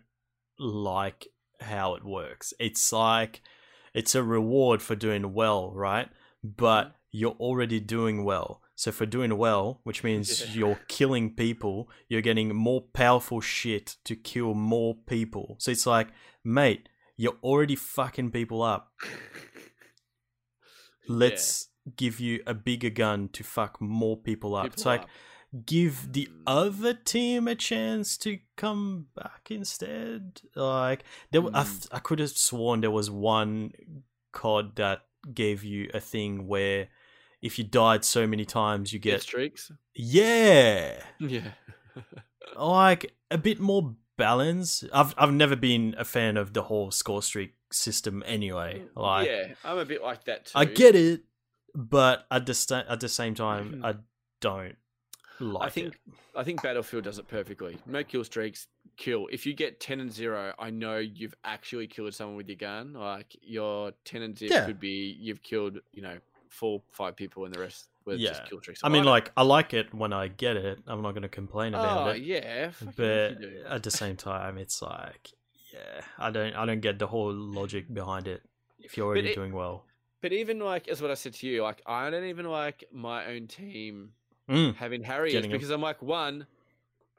like 0.59 1.27
how 1.61 1.95
it 1.95 2.05
works. 2.05 2.53
It's 2.59 2.93
like 2.93 3.41
it's 3.95 4.15
a 4.15 4.23
reward 4.23 4.83
for 4.83 4.95
doing 4.95 5.33
well, 5.33 5.71
right? 5.73 6.09
But 6.43 6.95
you're 7.21 7.39
already 7.49 7.79
doing 7.97 8.25
well. 8.25 8.61
So 8.75 8.91
for 8.91 9.07
doing 9.07 9.39
well, 9.39 9.81
which 9.85 10.03
means 10.03 10.29
Yeah. 10.41 10.47
you're 10.59 10.81
killing 10.89 11.27
people, 11.45 11.89
you're 12.09 12.27
getting 12.31 12.49
more 12.57 12.83
powerful 12.93 13.41
shit 13.41 13.87
to 14.09 14.17
kill 14.17 14.55
more 14.55 14.97
people. 15.07 15.55
So 15.61 15.71
it's 15.71 15.87
like, 15.87 16.09
mate, 16.43 16.89
you're 17.17 17.39
already 17.45 17.77
fucking 17.77 18.33
people 18.33 18.61
up 18.75 18.91
let's 21.09 21.69
give 21.97 22.19
you 22.19 22.43
a 22.47 22.55
bigger 22.55 22.91
gun 22.91 23.29
to 23.29 23.45
fuck 23.45 23.81
more 23.81 24.17
people 24.17 24.55
up. 24.57 24.65
People 24.65 24.75
it's 24.75 24.87
like 24.87 25.03
up. 25.03 25.09
give 25.67 26.13
the 26.13 26.27
Mm. 26.27 26.43
other 26.47 26.95
team 26.95 27.47
a 27.47 27.55
chance 27.55 28.17
to 28.19 28.39
come 28.57 29.09
back 29.15 29.51
instead. 29.51 30.41
Like 30.57 31.05
there, 31.31 31.43
w 31.43 31.53
I 31.55 31.65
Mm. 31.65 31.89
I 31.93 31.99
could 32.01 32.19
have 32.21 32.31
sworn 32.31 32.81
there 32.81 32.91
was 32.91 33.11
one 33.11 33.73
COD 34.33 34.75
that 34.77 35.07
gave 35.33 35.63
you 35.63 35.91
a 35.95 36.01
thing 36.01 36.47
where 36.49 36.89
if 37.45 37.59
you 37.59 37.65
died 37.65 38.05
so 38.05 38.27
many 38.27 38.45
times, 38.45 38.93
you 38.93 38.99
Get 38.99 39.23
streaks. 39.23 39.71
yeah, 39.95 41.01
Yeah. 41.21 41.51
like 42.57 43.15
a 43.31 43.39
bit 43.39 43.61
more 43.61 43.95
balance. 44.17 44.85
I've 44.93 45.15
I've 45.19 45.33
never 45.33 45.57
been 45.57 45.95
a 45.99 46.05
fan 46.05 46.37
of 46.37 46.53
the 46.53 46.63
whole 46.63 46.91
score 46.91 47.23
streak 47.23 47.55
system 47.73 48.23
anyway. 48.27 48.83
Like 48.97 49.29
yeah, 49.29 49.55
I'm 49.65 49.79
a 49.79 49.85
bit 49.85 50.03
like 50.03 50.25
that 50.25 50.47
too. 50.47 50.53
I 50.59 50.65
get 50.65 50.95
it, 50.95 51.23
but 51.75 52.27
at 52.31 52.47
the 52.47 52.55
sta- 52.55 52.85
at 52.89 53.01
the 53.01 53.09
same 53.09 53.35
time, 53.35 53.75
Mhm. 53.83 53.85
I 53.85 53.95
don't 54.41 54.77
like 55.41 55.67
I 55.67 55.71
think 55.71 55.87
it. 55.95 56.01
I 56.37 56.45
think 56.45 56.63
Battlefield 56.63 57.05
does 57.05 57.19
it 57.19 57.29
perfectly. 57.29 57.79
No 57.87 58.03
kill 58.05 58.25
streaks, 58.25 58.67
kill. 58.97 59.29
If 59.31 59.47
you 59.47 59.55
get 59.55 59.81
ten 59.81 60.01
and 60.01 60.13
zero, 60.13 60.55
I 60.59 60.71
know 60.71 60.99
you've 60.99 61.35
actually 61.45 61.87
killed 61.89 62.15
someone 62.15 62.37
with 62.37 62.49
your 62.49 62.57
gun. 62.57 62.93
Like 62.95 63.37
your 63.43 63.93
ten 64.05 64.23
and 64.23 64.37
zero 64.39 64.53
Yeah. 64.55 64.67
could 64.67 64.81
be 64.81 65.17
you've 65.21 65.43
killed, 65.43 65.79
you 65.93 66.03
know, 66.03 66.19
four, 66.55 66.83
five 66.93 67.15
people, 67.17 67.45
and 67.45 67.55
the 67.55 67.61
rest 67.61 67.89
were 68.05 68.15
Yeah. 68.15 68.31
just 68.31 68.47
kill 68.49 68.61
streaks. 68.61 68.81
I 68.85 68.89
mean, 68.89 69.03
don't- 69.05 69.11
like 69.17 69.33
I 69.37 69.43
like 69.43 69.75
it 69.75 69.93
when 69.93 70.13
I 70.13 70.29
get 70.29 70.57
it. 70.57 70.79
I'm 70.87 71.03
not 71.03 71.13
going 71.13 71.23
to 71.31 71.35
complain 71.41 71.75
about 71.75 72.07
oh 72.09 72.11
it, 72.11 72.23
yeah, 72.23 72.71
but 72.97 73.37
at 73.77 73.83
the 73.83 73.91
same 73.91 74.17
time, 74.17 74.59
it's 74.59 74.81
like, 74.83 75.31
yeah, 75.73 76.01
I 76.19 76.31
don't 76.31 76.55
I 76.55 76.65
don't 76.67 76.81
get 76.81 76.99
the 76.99 77.07
whole 77.09 77.33
logic 77.33 77.93
behind 77.93 78.27
it. 78.29 78.43
If 78.79 78.97
you're 78.97 79.07
already 79.07 79.31
it- 79.31 79.35
doing 79.35 79.53
well, 79.53 79.85
But 80.21 80.33
even 80.33 80.59
like 80.59 80.89
as 80.89 81.03
what 81.03 81.11
I 81.11 81.15
said 81.15 81.35
to 81.41 81.47
you, 81.47 81.63
like 81.63 81.81
I 81.87 82.09
don't 82.11 82.25
even 82.35 82.47
like 82.47 82.85
my 82.93 83.27
own 83.27 83.47
team 83.49 84.13
Mm, 84.49 84.75
having 84.77 85.03
Harriers 85.03 85.47
because 85.47 85.71
I'm 85.71 85.81
like 85.81 86.03
one, 86.03 86.47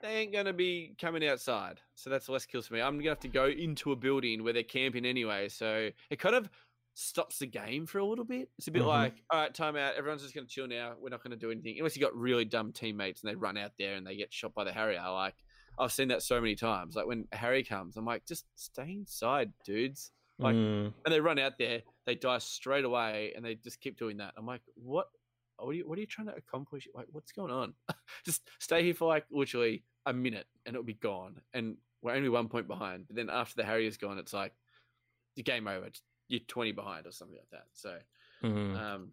they 0.01 0.09
ain't 0.19 0.31
gonna 0.31 0.53
be 0.53 0.93
coming 1.01 1.27
outside, 1.27 1.81
so 1.95 2.09
that's 2.11 2.29
less 2.29 2.45
kills 2.45 2.67
for 2.67 2.75
me. 2.75 2.81
I'm 2.81 2.97
gonna 2.99 3.09
have 3.09 3.19
to 3.21 3.27
go 3.27 3.45
into 3.47 3.91
a 3.91 3.95
building 3.95 4.43
where 4.43 4.53
they're 4.53 4.61
camping 4.77 5.05
anyway, 5.05 5.49
so 5.49 5.89
it 6.11 6.19
kind 6.19 6.35
of 6.35 6.49
stops 6.95 7.39
the 7.39 7.45
game 7.45 7.85
for 7.85 7.99
a 7.99 8.05
little 8.05 8.25
bit. 8.25 8.49
It's 8.57 8.67
a 8.67 8.71
bit 8.71 8.81
Mhm. 8.81 8.87
like, 8.87 9.13
all 9.29 9.39
right, 9.41 9.53
time 9.53 9.75
out. 9.75 9.95
Everyone's 9.95 10.21
just 10.23 10.33
gonna 10.33 10.47
chill 10.47 10.67
now. 10.67 10.95
We're 10.97 11.09
not 11.09 11.21
gonna 11.23 11.35
do 11.35 11.51
anything 11.51 11.77
unless 11.77 11.95
you 11.95 12.01
got 12.01 12.15
really 12.15 12.45
dumb 12.45 12.71
teammates 12.71 13.21
and 13.21 13.29
they 13.29 13.35
run 13.35 13.57
out 13.57 13.73
there 13.77 13.95
and 13.95 14.07
they 14.07 14.15
get 14.15 14.33
shot 14.33 14.53
by 14.53 14.63
the 14.63 14.71
Harrier. 14.71 15.01
Like 15.11 15.35
I've 15.77 15.91
seen 15.91 16.07
that 16.07 16.23
so 16.23 16.39
many 16.39 16.55
times. 16.55 16.95
Like 16.95 17.05
when 17.05 17.27
Harrier 17.33 17.63
comes, 17.63 17.97
I'm 17.97 18.05
like, 18.05 18.25
just 18.25 18.45
stay 18.55 18.93
inside, 18.93 19.51
dudes. 19.65 20.11
Like 20.39 20.55
mm, 20.55 20.85
and 21.05 21.13
they 21.13 21.19
run 21.19 21.37
out 21.39 21.57
there, 21.57 21.83
they 22.05 22.15
die 22.15 22.37
straight 22.39 22.85
away, 22.85 23.33
and 23.35 23.43
they 23.45 23.55
just 23.55 23.79
keep 23.81 23.97
doing 23.97 24.17
that. 24.17 24.33
I'm 24.37 24.45
like, 24.45 24.61
what? 24.75 25.07
What 25.57 25.69
are 25.69 25.73
you? 25.73 25.87
What 25.87 25.97
are 25.97 26.01
you 26.01 26.07
trying 26.07 26.27
to 26.27 26.35
accomplish? 26.35 26.87
Like, 26.93 27.07
what's 27.11 27.31
going 27.31 27.51
on? 27.51 27.73
just 28.25 28.49
stay 28.59 28.83
here 28.83 28.93
for 28.93 29.07
like 29.07 29.25
literally 29.31 29.83
a 30.05 30.11
minute, 30.13 30.47
and 30.65 30.75
it'll 30.75 30.83
be 30.85 30.93
gone. 30.95 31.41
And 31.53 31.77
we're 32.01 32.13
only 32.13 32.27
one 32.29 32.47
point 32.49 32.67
behind. 32.67 33.07
But 33.07 33.15
then 33.15 33.29
after 33.29 33.55
the 33.55 33.63
Harrier's 33.65 33.95
gone, 33.97 34.17
it's 34.17 34.33
like 34.33 34.53
the 35.35 35.43
game 35.43 35.67
over. 35.67 35.87
It's- 35.87 36.01
You're 36.27 36.41
20 36.47 36.71
behind 36.71 37.05
or 37.05 37.11
something 37.11 37.37
like 37.37 37.49
that. 37.51 37.67
So, 37.73 37.97
mm. 38.43 38.79
um, 38.79 39.11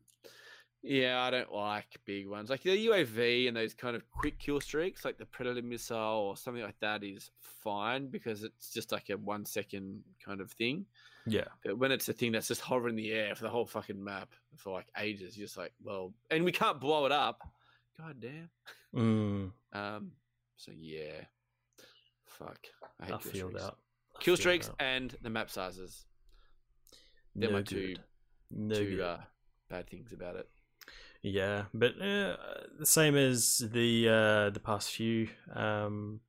Yeah, 0.83 1.23
I 1.23 1.31
don't 1.31 1.53
like 1.53 1.87
big 2.05 2.29
ones. 2.29 2.51
Like 2.51 2.63
the 2.63 2.87
UAV 2.87 3.49
and 3.49 3.57
those 3.57 3.75
kind 3.75 3.95
of 3.95 4.03
quick 4.11 4.39
kill 4.39 4.61
streaks, 4.61 5.05
like 5.05 5.19
the 5.19 5.27
Predator 5.27 5.63
missile 5.63 5.99
or 5.99 6.37
something 6.37 6.63
like 6.63 6.79
that, 6.81 7.05
is 7.05 7.31
fine 7.41 8.09
because 8.09 8.43
it's 8.43 8.73
just 8.73 8.93
like 8.93 9.11
a 9.11 9.17
one 9.17 9.45
second 9.45 10.03
kind 10.25 10.41
of 10.41 10.51
thing. 10.53 10.87
Yeah. 11.27 11.45
But 11.65 11.79
when 11.79 11.93
it's 11.93 12.09
a 12.09 12.13
thing 12.13 12.33
that's 12.33 12.49
just 12.49 12.61
hovering 12.61 12.99
in 12.99 13.05
the 13.05 13.13
air 13.13 13.35
for 13.35 13.45
the 13.45 13.51
whole 13.51 13.67
fucking 13.67 14.03
map 14.03 14.31
for 14.57 14.73
like 14.73 14.87
ages, 14.99 15.37
you're 15.37 15.47
just 15.47 15.57
like, 15.57 15.73
well, 15.83 16.13
and 16.31 16.45
we 16.45 16.53
can't 16.53 16.81
blow 16.81 17.07
it 17.07 17.13
up. 17.13 17.41
God 17.99 18.17
damn. 18.21 18.51
Mm, 18.95 19.53
Um. 19.73 20.13
So 20.57 20.73
yeah, 20.79 21.25
fuck. 22.27 22.59
I 23.01 23.07
hate 23.07 23.15
I 23.15 23.19
feel 23.19 23.51
that. 23.51 23.75
Kill 24.21 24.37
streaks 24.37 24.71
and 24.79 25.17
the 25.23 25.31
map 25.31 25.51
sizes. 25.51 26.05
They're 27.35 27.51
No 27.51 27.57
my 27.59 27.63
two 27.63 27.89
good. 27.89 28.01
No 28.51 28.75
two 28.75 29.03
uh, 29.03 29.21
bad 29.69 29.89
things 29.89 30.13
about 30.13 30.37
it. 30.37 30.49
Yeah, 31.23 31.65
but 31.73 31.93
uh, 32.03 32.37
the 32.79 32.87
same 32.87 33.17
as 33.17 33.59
the 33.59 34.09
uh, 34.09 34.51
the 34.51 34.61
past 34.61 34.91
few 34.91 35.29
um, 35.55 36.21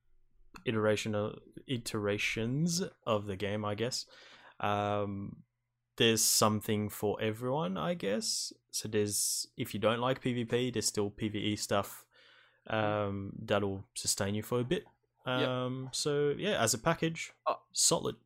iteration 0.64 1.14
of, 1.14 1.40
iterations 1.66 2.82
of 3.06 3.26
the 3.26 3.36
game, 3.36 3.64
I 3.64 3.74
guess. 3.74 4.06
Um, 4.60 5.42
there's 5.96 6.22
something 6.22 6.88
for 6.88 7.20
everyone, 7.20 7.76
I 7.76 7.94
guess. 7.94 8.52
So 8.70 8.88
there's 8.88 9.48
if 9.56 9.74
you 9.74 9.80
don't 9.80 10.00
like 10.00 10.22
PvP, 10.22 10.72
there's 10.72 10.86
still 10.86 11.10
PvE 11.10 11.58
stuff 11.58 12.04
um, 12.68 13.32
that'll 13.44 13.84
sustain 13.94 14.34
you 14.34 14.42
for 14.42 14.60
a 14.60 14.64
bit. 14.64 14.84
Yep. 15.26 15.48
Um, 15.48 15.88
So 15.92 16.34
yeah, 16.36 16.60
as 16.62 16.72
a 16.74 16.78
package, 16.78 17.32
Oh. 17.48 17.58
solid, 17.72 18.16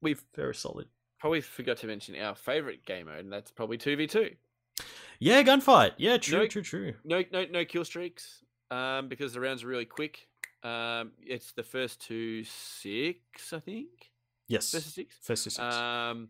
We've 0.00 0.22
very 0.34 0.54
solid. 0.54 0.88
Probably 1.18 1.40
forgot 1.40 1.76
to 1.78 1.86
mention 1.86 2.16
our 2.16 2.34
favorite 2.34 2.84
game 2.86 3.06
mode, 3.06 3.20
and 3.20 3.32
that's 3.32 3.50
probably 3.50 3.76
two 3.78 3.96
v 3.96 4.06
two. 4.06 4.30
Yeah, 5.20 5.42
gunfight. 5.42 5.92
Yeah, 5.96 6.16
true, 6.18 6.40
No- 6.40 6.46
true, 6.46 6.62
true. 6.62 6.94
No, 7.04 7.24
no, 7.32 7.44
no 7.50 7.64
kill 7.64 7.84
streaks. 7.84 8.44
Um, 8.70 9.08
because 9.08 9.32
the 9.32 9.40
rounds 9.40 9.64
are 9.64 9.66
really 9.66 9.86
quick. 9.86 10.28
Um, 10.62 11.12
it's 11.22 11.52
the 11.52 11.62
first 11.62 12.02
to 12.08 12.44
six, 12.44 13.52
I 13.52 13.60
think. 13.60 13.88
Yes, 14.46 14.70
First 14.72 14.84
to 14.86 14.90
six. 14.92 15.16
first 15.22 15.44
to 15.44 15.50
six. 15.50 15.74
Um, 15.74 16.28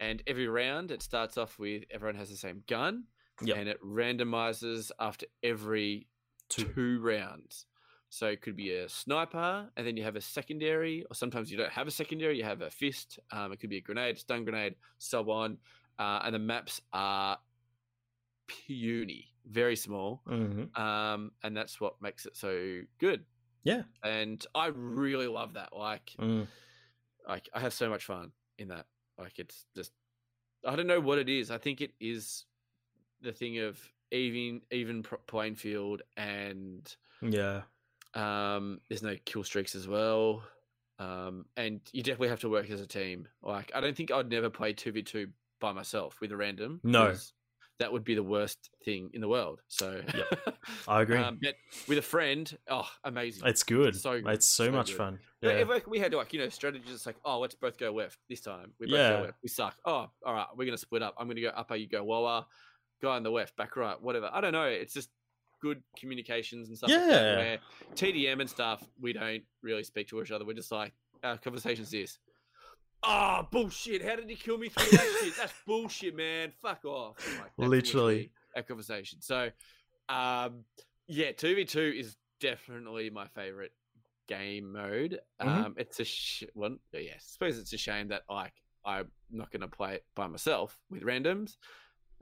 and 0.00 0.22
every 0.26 0.48
round 0.48 0.90
it 0.90 1.00
starts 1.02 1.38
off 1.38 1.58
with 1.58 1.84
everyone 1.90 2.16
has 2.16 2.28
the 2.28 2.36
same 2.36 2.62
gun, 2.68 3.04
Yep. 3.42 3.56
and 3.56 3.68
it 3.68 3.80
randomizes 3.82 4.90
after 4.98 5.26
every 5.42 6.08
Two. 6.48 6.64
two 6.74 7.00
rounds. 7.00 7.66
So 8.08 8.28
it 8.28 8.40
could 8.40 8.56
be 8.56 8.74
a 8.74 8.88
sniper, 8.88 9.70
and 9.76 9.86
then 9.86 9.96
you 9.96 10.04
have 10.04 10.16
a 10.16 10.20
secondary, 10.20 11.04
or 11.04 11.14
sometimes 11.14 11.50
you 11.50 11.58
don't 11.58 11.72
have 11.72 11.86
a 11.88 11.90
secondary, 11.90 12.38
you 12.38 12.44
have 12.44 12.62
a 12.62 12.70
fist. 12.70 13.18
Um, 13.32 13.52
it 13.52 13.58
could 13.58 13.70
be 13.70 13.78
a 13.78 13.80
grenade, 13.80 14.18
stun 14.18 14.44
grenade, 14.44 14.76
so 14.98 15.28
on. 15.30 15.58
Uh, 15.98 16.20
and 16.24 16.34
the 16.34 16.38
maps 16.38 16.80
are 16.92 17.38
puny, 18.46 19.34
very 19.46 19.76
small. 19.76 20.22
hmm 20.26 20.64
Um, 20.80 21.32
and 21.42 21.56
that's 21.56 21.80
what 21.80 22.00
makes 22.00 22.26
it 22.26 22.36
so 22.36 22.82
good. 22.98 23.24
Yeah. 23.64 23.82
And 24.04 24.44
I 24.54 24.66
really 24.68 25.26
love 25.26 25.54
that. 25.54 25.74
Like, 25.74 26.14
Mm. 26.18 26.46
like 27.26 27.48
I 27.52 27.60
have 27.60 27.72
so 27.72 27.88
much 27.88 28.04
fun 28.04 28.32
in 28.58 28.68
that. 28.68 28.86
Like 29.18 29.38
it's 29.38 29.66
just 29.74 29.92
I 30.64 30.76
don't 30.76 30.86
know 30.86 31.00
what 31.00 31.18
it 31.18 31.28
is. 31.28 31.50
I 31.50 31.58
think 31.58 31.80
it 31.80 31.94
is 32.00 32.44
the 33.20 33.32
thing 33.32 33.58
of 33.58 33.80
even 34.10 34.62
even 34.70 35.02
playing 35.02 35.56
field 35.56 36.02
and 36.16 36.94
Yeah. 37.22 37.62
Um 38.16 38.80
there's 38.88 39.02
no 39.02 39.16
kill 39.24 39.44
streaks 39.44 39.74
as 39.74 39.86
well. 39.86 40.42
Um 40.98 41.44
and 41.56 41.80
you 41.92 42.02
definitely 42.02 42.28
have 42.28 42.40
to 42.40 42.48
work 42.48 42.70
as 42.70 42.80
a 42.80 42.86
team. 42.86 43.28
Like 43.42 43.70
I 43.74 43.80
don't 43.80 43.96
think 43.96 44.10
I'd 44.10 44.30
never 44.30 44.50
play 44.50 44.72
2v2 44.72 45.30
by 45.60 45.72
myself 45.72 46.18
with 46.20 46.32
a 46.32 46.36
random. 46.36 46.80
No. 46.82 47.14
That 47.78 47.92
would 47.92 48.04
be 48.04 48.14
the 48.14 48.22
worst 48.22 48.70
thing 48.86 49.10
in 49.12 49.20
the 49.20 49.28
world. 49.28 49.60
So 49.68 50.00
I 50.88 51.02
agree. 51.02 51.18
um, 51.18 51.38
but 51.42 51.56
with 51.86 51.98
a 51.98 52.02
friend, 52.02 52.56
oh, 52.70 52.88
amazing. 53.04 53.46
it's 53.46 53.62
good. 53.64 53.94
so 53.94 54.12
It's 54.24 54.46
so, 54.48 54.64
so 54.66 54.72
much 54.72 54.86
good. 54.92 54.96
fun. 54.96 55.18
Yeah. 55.42 55.50
if, 55.50 55.86
we 55.86 55.98
had 55.98 56.10
to 56.12 56.16
like 56.16 56.32
you 56.32 56.38
know 56.40 56.48
strategies. 56.48 56.90
It's 56.94 57.04
like, 57.04 57.16
oh, 57.22 57.38
let's 57.38 57.54
both 57.54 57.76
go 57.76 57.92
left 57.92 58.18
this 58.30 58.40
time. 58.40 58.72
We 58.80 58.86
both 58.86 58.94
Yeah. 58.94 59.16
go 59.18 59.22
left. 59.24 59.34
We 59.42 59.50
suck. 59.50 59.76
Oh, 59.84 60.08
all 60.24 60.32
right. 60.32 60.46
We're 60.56 60.64
gonna 60.64 60.78
split 60.78 61.02
up. 61.02 61.14
I'm 61.18 61.28
gonna 61.28 61.42
go 61.42 61.48
upper. 61.54 61.76
You 61.76 61.86
go 61.86 62.02
lower. 62.02 62.46
Go 63.02 63.10
on 63.10 63.22
the 63.22 63.30
left, 63.30 63.54
back 63.58 63.76
right, 63.76 64.00
whatever. 64.00 64.30
I 64.32 64.40
don't 64.40 64.52
know. 64.52 64.64
It's 64.64 64.94
just 64.94 65.10
good 65.66 65.82
communications 65.98 66.68
and 66.68 66.76
stuff. 66.78 66.90
Like 66.90 67.00
that, 67.00 67.10
Yeah. 67.22 67.36
where 67.38 67.58
TDM 67.94 68.40
and 68.40 68.48
stuff, 68.50 68.82
we 69.00 69.12
don't 69.12 69.42
really 69.62 69.82
speak 69.84 70.08
to 70.08 70.20
each 70.22 70.30
other. 70.30 70.44
We're 70.44 70.52
just 70.54 70.72
like, 70.72 70.92
our 71.24 71.38
conversation's 71.38 71.90
this. 71.90 72.18
Oh 73.02 73.46
bullshit! 73.50 74.02
How 74.04 74.16
did 74.16 74.28
he 74.28 74.36
kill 74.36 74.58
me 74.58 74.68
through 74.68 74.90
that 74.96 75.18
shit? 75.22 75.36
That's 75.36 75.52
bullshit, 75.66 76.16
man. 76.16 76.52
Fuck 76.62 76.84
off. 76.84 77.16
Like, 77.58 77.68
Literally. 77.68 78.30
our 78.56 78.62
conversation. 78.62 79.20
So, 79.20 79.50
um, 80.08 80.64
yeah, 81.06 81.32
two 81.32 81.54
v 81.54 81.64
two 81.66 81.92
is 81.96 82.16
definitely 82.40 83.10
my 83.10 83.26
favorite 83.28 83.72
game 84.28 84.72
mode. 84.72 85.20
Mhm. 85.40 85.46
Um, 85.46 85.74
it's 85.76 86.00
a 86.00 86.04
sh- 86.04 86.44
one. 86.54 86.78
Yeah, 86.92 87.12
I 87.14 87.18
suppose 87.20 87.58
it's 87.58 87.72
a 87.74 87.78
shame 87.78 88.08
that 88.08 88.22
like 88.30 88.54
I'm 88.84 89.10
not 89.30 89.50
going 89.50 89.60
to 89.60 89.68
play 89.68 89.94
it 89.96 90.04
by 90.14 90.26
myself 90.26 90.78
with 90.90 91.02
randoms, 91.02 91.56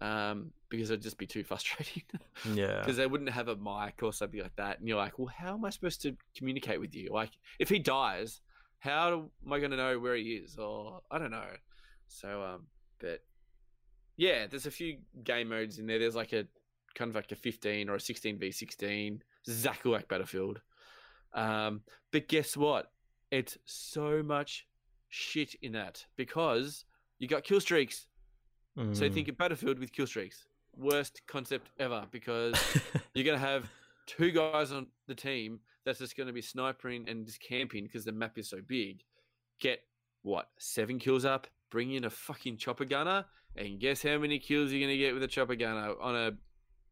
um, 0.01 0.51
because 0.69 0.91
it'd 0.91 1.03
just 1.03 1.19
be 1.19 1.27
too 1.27 1.45
frustrating. 1.45 2.03
yeah. 2.55 2.79
Because 2.81 2.97
they 2.97 3.07
wouldn't 3.07 3.31
have 3.31 3.49
a 3.49 3.57
mic 3.57 4.03
or 4.03 4.13
something 4.13 4.41
like 4.41 4.57
that, 4.57 4.79
and 4.79 4.89
you're 4.89 4.99
like, 4.99 5.19
well, 5.19 5.33
how 5.37 5.55
am 5.55 5.65
I 5.65 5.71
supposed 5.71 6.03
to 6.03 6.17
communicate 6.37 6.81
with 6.81 6.95
you? 6.95 7.11
Like, 7.13 7.31
if 7.59 7.69
he 7.69 7.79
dies, 7.79 8.41
how 8.79 9.31
am 9.45 9.53
I 9.53 9.59
going 9.59 9.71
to 9.71 9.77
know 9.77 9.99
where 9.99 10.17
he 10.17 10.35
is? 10.35 10.57
Or 10.59 11.01
I 11.11 11.19
don't 11.19 11.31
know. 11.31 11.51
So, 12.09 12.43
um, 12.43 12.67
but 13.01 13.21
yeah, 14.17 14.47
there's 14.47 14.67
a 14.67 14.71
few 14.71 14.99
game 15.23 15.49
modes 15.49 15.79
in 15.79 15.87
there. 15.87 15.99
There's 15.99 16.15
like 16.15 16.33
a 16.33 16.47
kind 16.95 17.09
of 17.09 17.15
like 17.15 17.33
a 17.33 17.37
15 17.37 17.89
or 17.89 17.97
a 17.97 18.01
16 18.01 18.39
v 18.39 18.51
16, 18.51 19.23
exactly 19.47 19.91
like 19.91 20.09
Battlefield. 20.09 20.61
Um, 21.33 21.83
but 22.13 22.29
guess 22.29 22.57
what? 22.57 22.93
It's 23.31 23.59
so 23.65 24.23
much 24.23 24.67
shit 25.09 25.55
in 25.63 25.73
that 25.73 26.05
because 26.17 26.85
you 27.19 27.29
got 27.29 27.45
kill 27.45 27.61
streaks. 27.61 28.07
So 28.77 28.83
Mm. 28.83 29.15
think 29.15 29.29
of 29.29 29.37
Battlefield 29.37 29.79
with 29.79 29.93
kill 29.93 30.07
streaks. 30.07 30.47
Worst 30.77 31.23
concept 31.29 31.71
ever 31.79 32.07
because 32.11 32.55
you're 33.15 33.25
going 33.25 33.39
to 33.39 33.47
have 33.47 33.71
two 34.07 34.33
guys 34.33 34.73
on 34.73 34.89
the 35.07 35.15
team 35.15 35.61
that's 35.85 36.01
just 36.01 36.17
going 36.17 36.27
to 36.27 36.33
be 36.33 36.43
sniping 36.43 37.09
and 37.09 37.25
just 37.27 37.41
camping 37.41 37.85
because 37.85 38.05
the 38.05 38.13
map 38.13 38.37
is 38.39 38.49
so 38.51 38.59
big. 38.67 39.03
Get 39.61 39.81
what 40.23 40.49
seven 40.59 40.99
kills 40.99 41.25
up, 41.25 41.47
bring 41.71 41.93
in 41.93 42.05
a 42.05 42.11
fucking 42.11 42.57
chopper 42.57 42.85
gunner, 42.85 43.25
and 43.57 43.79
guess 43.79 44.03
how 44.03 44.19
many 44.19 44.39
kills 44.41 44.73
you're 44.73 44.81
going 44.81 44.91
to 44.91 44.99
get 44.99 45.15
with 45.15 45.23
a 45.23 45.29
chopper 45.29 45.55
gunner 45.55 45.95
on 46.01 46.17
a 46.17 46.33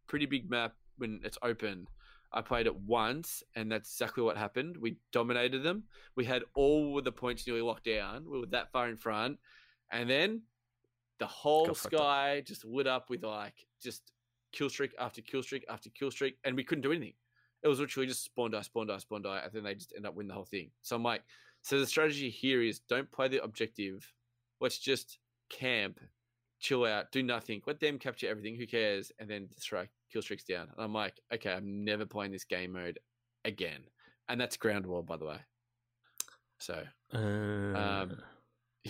pretty 0.07 0.27
big 0.27 0.49
map 0.49 0.75
when 0.99 1.21
it's 1.25 1.39
open. 1.43 1.89
I 2.33 2.41
played 2.43 2.67
it 2.67 2.77
once, 2.77 3.43
and 3.57 3.71
that's 3.73 3.91
exactly 3.93 4.23
what 4.23 4.37
happened. 4.37 4.77
We 4.77 4.97
dominated 5.13 5.65
them. 5.65 5.83
We 6.15 6.25
had 6.25 6.45
all 6.55 6.97
of 6.97 7.05
the 7.05 7.13
points 7.13 7.47
nearly 7.47 7.63
locked 7.63 7.85
down. 7.85 8.25
We 8.31 8.39
were 8.41 8.47
that 8.47 8.71
far 8.73 8.89
in 8.89 8.97
front, 8.97 9.39
and 9.91 10.09
then 10.09 10.43
the 11.23 11.27
whole 11.29 11.67
Got 11.67 11.77
fucked 11.77 11.95
up. 11.95 12.01
sky 12.01 12.43
just 12.45 12.65
lit 12.65 12.89
up 12.89 13.09
with 13.09 13.23
like 13.23 13.55
just 13.81 14.11
kill 14.53 14.69
streak 14.69 14.93
after 14.99 15.21
kill 15.23 15.43
streak 15.43 15.65
after 15.69 15.89
kill 15.91 16.11
streak, 16.11 16.37
and 16.43 16.57
we 16.57 16.65
couldn't 16.65 16.83
do 16.83 16.91
anything. 16.91 17.15
It 17.63 17.69
was 17.69 17.79
literally 17.79 18.09
just 18.09 18.25
spawn 18.25 18.51
die, 18.51 18.63
spawn 18.63 18.89
die, 18.89 18.99
spawn 18.99 19.23
die, 19.23 19.41
and 19.45 19.53
then 19.53 19.63
they 19.63 19.77
just 19.77 19.93
end 19.97 20.05
up 20.05 20.17
winning 20.17 20.29
the 20.29 20.35
whole 20.35 20.45
thing. 20.45 20.71
So 20.83 20.97
I'm 20.97 21.05
like, 21.05 21.23
so 21.63 21.79
the 21.79 21.87
strategy 21.87 22.29
here 22.29 22.61
is 22.61 22.81
don't 22.81 23.09
play 23.13 23.29
the 23.29 23.41
objective. 23.45 24.05
Let's 24.61 24.79
just 24.79 25.19
camp, 25.49 26.01
chill 26.59 26.85
out, 26.85 27.13
do 27.13 27.23
nothing. 27.23 27.63
Let 27.65 27.79
them 27.79 28.01
capture 28.01 28.29
everything. 28.29 28.57
Who 28.57 28.67
cares? 28.67 29.13
And 29.21 29.31
then 29.31 29.49
strike 29.59 29.91
kill 30.13 30.23
streaks 30.23 30.43
down. 30.43 30.69
And 30.75 30.85
I'm 30.85 30.93
like, 30.93 31.21
okay, 31.33 31.53
I'm 31.53 31.85
never 31.85 32.05
playing 32.05 32.33
this 32.33 32.45
game 32.45 32.73
mode 32.73 32.99
again. 33.45 33.85
And 34.29 34.41
that's 34.41 34.57
ground 34.57 34.85
war, 34.87 35.05
by 35.05 35.19
the 35.19 35.27
way. 35.27 35.39
So 36.59 36.83
Uh, 37.15 38.07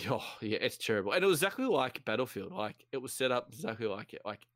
Oh, 0.09 0.23
yeah, 0.41 0.57
it's 0.59 0.77
terrible. 0.77 1.11
And 1.11 1.23
it 1.23 1.27
was 1.27 1.41
exactly 1.41 1.65
like 1.65 2.03
Battlefield. 2.03 2.51
Like 2.51 2.85
it 2.91 2.97
was 2.97 3.13
set 3.13 3.31
up 3.31 3.49
exactly 3.51 3.87
like 3.87 4.13
it. 4.13 4.21
Like 4.25 4.47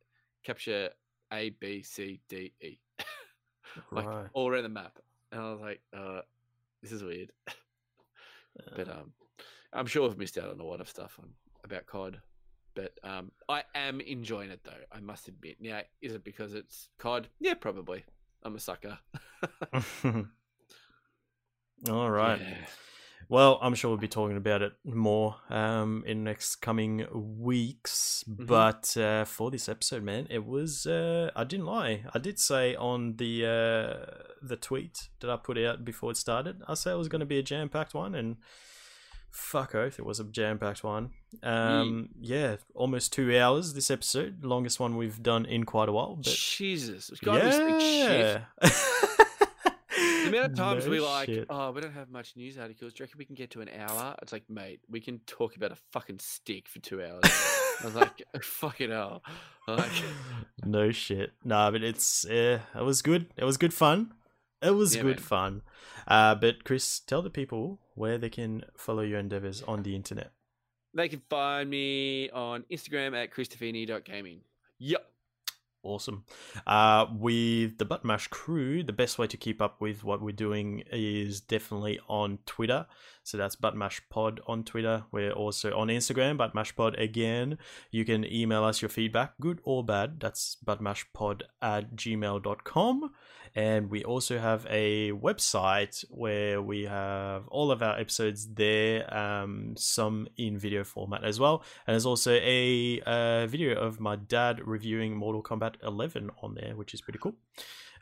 capture 0.44 0.90
A, 1.32 1.52
B, 1.52 1.84
C, 1.84 2.20
D, 2.28 2.54
E. 2.62 2.80
like 3.92 4.08
right. 4.08 4.28
all 4.34 4.50
around 4.50 4.64
the 4.64 4.70
map. 4.70 4.98
And 5.32 5.42
I 5.42 5.52
was 5.52 5.62
like, 5.62 5.82
uh, 5.96 6.22
this 6.82 6.92
is 6.92 7.04
weird. 7.04 7.32
but 8.76 8.90
um 8.90 9.12
I'm 9.74 9.86
sure 9.86 10.10
I've 10.10 10.18
missed 10.18 10.38
out 10.38 10.50
on 10.50 10.60
a 10.60 10.64
lot 10.64 10.82
of 10.82 10.90
stuff 10.90 11.20
on 11.22 11.30
about 11.64 11.86
COD. 11.86 12.20
But 12.74 12.94
um 13.04 13.32
I 13.48 13.64
am 13.76 14.02
enjoying 14.02 14.50
it 14.50 14.62
though, 14.64 14.72
I 14.92 15.00
must 15.00 15.28
admit. 15.28 15.58
Now, 15.60 15.82
is 16.02 16.14
it 16.14 16.24
because 16.24 16.56
it's 16.56 16.90
COD? 16.98 17.28
Yeah, 17.40 17.54
probably. 17.54 18.04
I'm 18.44 18.56
a 18.56 18.60
sucker. 18.60 18.98
All 21.90 22.10
right. 22.10 22.40
Yeah. 22.40 22.66
Well, 23.30 23.60
I'm 23.62 23.76
sure 23.76 23.90
we'll 23.90 23.98
be 23.98 24.08
talking 24.08 24.38
about 24.38 24.62
it 24.62 24.74
more 24.86 25.36
um, 25.50 26.04
in 26.08 26.24
next 26.24 26.58
coming 26.58 27.06
weeks. 27.12 28.24
Mm-hmm. 28.30 28.46
But 28.46 28.96
uh, 28.96 29.26
for 29.26 29.52
this 29.52 29.68
episode, 29.68 30.04
man, 30.04 30.28
it 30.30 30.46
was 30.46 30.88
uh, 30.88 31.32
I 31.36 31.44
didn't 31.44 31.66
lie. 31.66 32.06
I 32.14 32.20
did 32.20 32.40
say 32.40 32.76
on 32.76 33.18
the 33.18 33.46
uh, 33.46 34.24
the 34.42 34.56
tweet 34.56 35.10
that 35.20 35.30
I 35.30 35.36
put 35.36 35.58
out 35.58 35.84
before 35.84 36.12
it 36.12 36.18
started, 36.18 36.62
I 36.68 36.76
said 36.76 36.94
it 36.94 36.98
was 36.98 37.10
going 37.10 37.20
to 37.20 37.26
be 37.26 37.40
a 37.40 37.44
jam 37.44 37.68
packed 37.68 37.94
one, 37.94 38.16
and 38.16 38.38
fuck 39.32 39.76
oath, 39.76 40.00
it 40.00 40.06
was 40.06 40.20
a 40.20 40.24
jam 40.24 40.58
packed 40.58 40.84
one. 40.84 41.12
Um, 41.44 42.10
yeah, 42.20 42.56
almost 42.74 43.14
two 43.14 43.38
hours 43.38 43.74
this 43.74 43.92
episode, 43.92 44.44
longest 44.44 44.80
one 44.80 44.96
we've 44.96 45.22
done 45.22 45.46
in 45.46 45.66
quite 45.66 45.90
a 45.90 45.92
while. 45.92 46.16
But 46.16 46.26
Jesus, 46.34 47.10
it's 47.10 47.20
got 47.20 47.40
to 47.40 47.66
be 47.66 47.80
shit. 47.80 48.42
yeah, 48.62 48.70
The 50.32 50.38
amount 50.38 50.52
of 50.52 50.58
times 50.58 50.86
No 50.86 50.92
we 50.92 51.00
like, 51.00 51.26
shit. 51.28 51.46
oh, 51.50 51.72
we 51.72 51.82
don't 51.82 51.94
have 51.94 52.10
much 52.10 52.36
news 52.36 52.58
articles. 52.58 52.94
Do 52.94 53.02
you 53.02 53.06
reckon 53.06 53.18
we 53.18 53.26
can 53.26 53.36
get 53.36 53.52
to 53.52 53.62
an 53.62 53.70
hour? 53.70 54.16
It's 54.22 54.32
like, 54.32 54.50
mate, 54.50 54.82
we 54.90 55.00
can 55.02 55.20
talk 55.28 55.56
about 55.56 55.72
a 55.72 55.78
fucking 55.92 56.20
stick 56.20 56.68
for 56.68 56.80
two 56.80 57.02
hours. 57.02 57.22
I 57.82 57.86
was 57.86 57.96
like, 57.96 58.24
fucking 58.42 58.90
hell. 58.92 59.24
Like, 59.68 59.92
no 60.66 60.92
shit. 60.92 61.32
Nah, 61.44 61.72
but 61.72 61.84
it's 61.84 62.26
uh, 62.26 62.60
it 62.76 62.84
was 62.84 63.02
good. 63.02 63.28
It 63.38 63.44
was 63.44 63.58
good 63.58 63.74
fun. 63.74 64.14
It 64.62 64.72
was 64.72 64.96
Yeah, 64.96 65.04
good 65.04 65.18
man. 65.18 65.24
fun. 65.24 65.62
Uh, 66.08 66.34
but 66.36 66.64
Chris, 66.64 67.00
tell 67.00 67.22
the 67.22 67.30
people 67.30 67.80
where 67.94 68.18
they 68.18 68.30
can 68.30 68.64
follow 68.76 69.02
your 69.04 69.20
endeavors 69.20 69.62
on 69.64 69.84
the 69.84 69.96
internet. 69.96 70.32
they 70.94 71.08
can 71.10 71.22
find 71.30 71.70
me 71.70 72.30
on 72.32 72.64
Instagram 72.72 73.16
at 73.16 73.32
christofini.gaming. 73.32 74.42
Yep. 74.80 75.06
Awesome. 75.88 76.26
Uh, 76.66 77.06
with 77.18 77.78
the 77.78 77.86
Button 77.86 78.08
Mash 78.08 78.28
crew, 78.28 78.84
the 78.84 78.92
best 78.92 79.18
way 79.18 79.26
to 79.28 79.38
keep 79.38 79.62
up 79.62 79.80
with 79.80 80.04
what 80.04 80.22
we're 80.22 80.32
doing 80.36 80.84
is 80.92 81.40
definitely 81.40 81.98
on 82.10 82.40
Twitter. 82.46 82.86
So 83.28 83.38
that's 83.38 83.58
Button 83.58 83.80
Mash 83.80 84.02
Pod 84.10 84.40
on 84.48 84.64
Twitter. 84.64 85.04
We're 85.12 85.34
also 85.34 85.78
on 85.78 85.90
Instagram, 85.90 86.38
Button 86.38 86.54
Mash 86.56 86.74
Pod 86.74 86.98
again. 86.98 87.58
You 87.92 88.06
can 88.06 88.24
email 88.24 88.64
us 88.64 88.82
your 88.82 88.88
feedback, 88.88 89.34
good 89.42 89.60
or 89.66 89.84
bad. 89.84 90.22
That's 90.22 90.56
buttonmashpod 90.66 91.42
at 91.62 91.94
gmail.com. 91.98 93.12
And 93.54 93.90
we 93.90 94.06
also 94.06 94.40
have 94.40 94.66
a 94.70 95.12
website 95.12 96.06
where 96.10 96.62
we 96.62 96.84
have 96.84 97.50
all 97.50 97.70
of 97.70 97.84
our 97.84 98.00
episodes 98.00 98.48
there, 98.54 99.14
um, 99.14 99.76
some 99.76 100.30
in 100.38 100.58
video 100.58 100.86
format 100.86 101.26
as 101.26 101.38
well. 101.38 101.66
And 101.86 101.96
there's 101.96 102.06
also 102.06 102.32
a 102.32 103.02
uh, 103.06 103.46
video 103.48 103.78
of 103.78 104.00
my 104.00 104.16
dad 104.16 104.66
reviewing 104.66 105.18
Mortal 105.18 105.44
Kombat 105.44 105.76
11 105.84 106.32
on 106.42 106.56
there, 106.56 106.78
which 106.78 106.94
is 106.94 107.02
pretty 107.02 107.20
cool. 107.20 107.36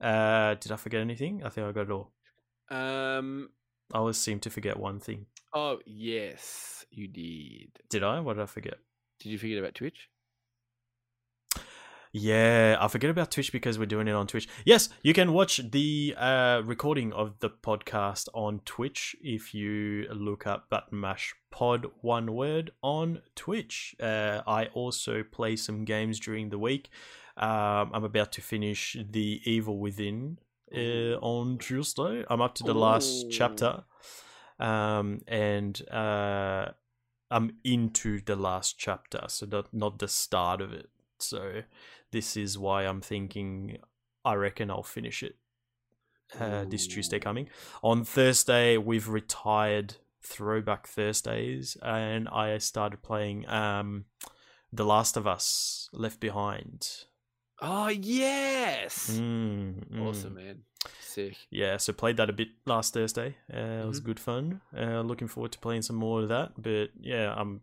Uh, 0.00 0.54
did 0.54 0.72
I 0.72 0.76
forget 0.76 1.00
anything? 1.00 1.42
I 1.44 1.48
think 1.50 1.66
I 1.66 1.72
got 1.72 1.82
it 1.82 1.90
all. 1.90 2.12
Um. 2.70 3.50
I 3.92 3.98
always 3.98 4.18
seem 4.18 4.38
to 4.40 4.50
forget 4.50 4.78
one 4.78 5.00
thing. 5.00 5.26
Oh 5.52 5.80
yes, 5.84 6.86
you 6.90 7.08
did. 7.08 7.70
Did 7.88 8.04
I? 8.04 8.20
What 8.20 8.36
did 8.36 8.44
I 8.44 8.46
forget? 8.46 8.78
Did 9.18 9.30
you 9.30 9.38
forget 9.38 9.58
about 9.58 9.74
Twitch? 9.74 10.08
Yeah, 12.12 12.76
I 12.80 12.88
forget 12.88 13.08
about 13.08 13.30
Twitch 13.30 13.52
because 13.52 13.78
we're 13.78 13.86
doing 13.86 14.08
it 14.08 14.14
on 14.14 14.26
Twitch. 14.26 14.48
Yes, 14.64 14.88
you 15.02 15.14
can 15.14 15.32
watch 15.32 15.60
the 15.70 16.14
uh, 16.18 16.60
recording 16.64 17.12
of 17.12 17.38
the 17.38 17.50
podcast 17.50 18.28
on 18.34 18.62
Twitch 18.64 19.14
if 19.22 19.54
you 19.54 20.08
look 20.12 20.44
up 20.44 20.68
Button 20.68 20.98
Mash 20.98 21.34
Pod 21.52 21.86
one 22.00 22.34
word 22.34 22.72
on 22.82 23.22
Twitch. 23.36 23.94
Uh, 24.00 24.40
I 24.44 24.66
also 24.74 25.22
play 25.22 25.54
some 25.54 25.84
games 25.84 26.18
during 26.18 26.50
the 26.50 26.58
week. 26.58 26.90
Um, 27.36 27.90
I'm 27.94 28.04
about 28.04 28.32
to 28.32 28.42
finish 28.42 28.96
The 29.08 29.40
Evil 29.44 29.78
Within 29.78 30.38
uh, 30.76 31.14
on 31.20 31.58
Tuesday. 31.58 32.24
I'm 32.28 32.40
up 32.40 32.56
to 32.56 32.64
the 32.64 32.74
last 32.74 33.30
chapter, 33.30 33.84
um, 34.58 35.20
and 35.28 35.80
uh, 35.88 36.70
I'm 37.30 37.52
into 37.62 38.20
the 38.20 38.34
last 38.36 38.78
chapter, 38.78 39.26
so 39.28 39.46
not 39.46 39.72
not 39.72 40.00
the 40.00 40.08
start 40.08 40.60
of 40.60 40.72
it. 40.72 40.90
So 41.22 41.62
this 42.12 42.36
is 42.36 42.58
why 42.58 42.84
I'm 42.84 43.00
thinking 43.00 43.78
I 44.24 44.34
reckon 44.34 44.70
I'll 44.70 44.82
finish 44.82 45.22
it 45.22 45.36
uh, 46.38 46.64
this 46.68 46.86
Tuesday 46.86 47.18
coming. 47.18 47.48
On 47.82 48.04
Thursday, 48.04 48.76
we've 48.76 49.08
retired 49.08 49.96
Throwback 50.22 50.86
Thursdays, 50.86 51.76
and 51.82 52.28
I 52.28 52.58
started 52.58 53.02
playing 53.02 53.48
um, 53.48 54.04
The 54.72 54.84
Last 54.84 55.16
of 55.16 55.26
Us 55.26 55.88
Left 55.92 56.20
Behind. 56.20 56.86
Oh 57.62 57.88
yes. 57.88 59.10
Mm, 59.18 59.88
mm. 59.90 60.06
Awesome, 60.08 60.34
man. 60.34 60.62
Sick. 61.00 61.36
Yeah, 61.50 61.76
so 61.76 61.92
played 61.92 62.16
that 62.16 62.30
a 62.30 62.32
bit 62.32 62.48
last 62.64 62.94
Thursday. 62.94 63.36
Uh, 63.52 63.82
It 63.82 63.86
was 63.86 64.00
Mhm. 64.00 64.04
good 64.04 64.20
fun. 64.20 64.60
Uh, 64.76 65.00
looking 65.02 65.28
forward 65.28 65.52
to 65.52 65.58
playing 65.58 65.82
some 65.82 65.96
more 65.96 66.22
of 66.22 66.28
that. 66.28 66.52
But 66.56 66.90
yeah, 66.98 67.34
I'm 67.36 67.60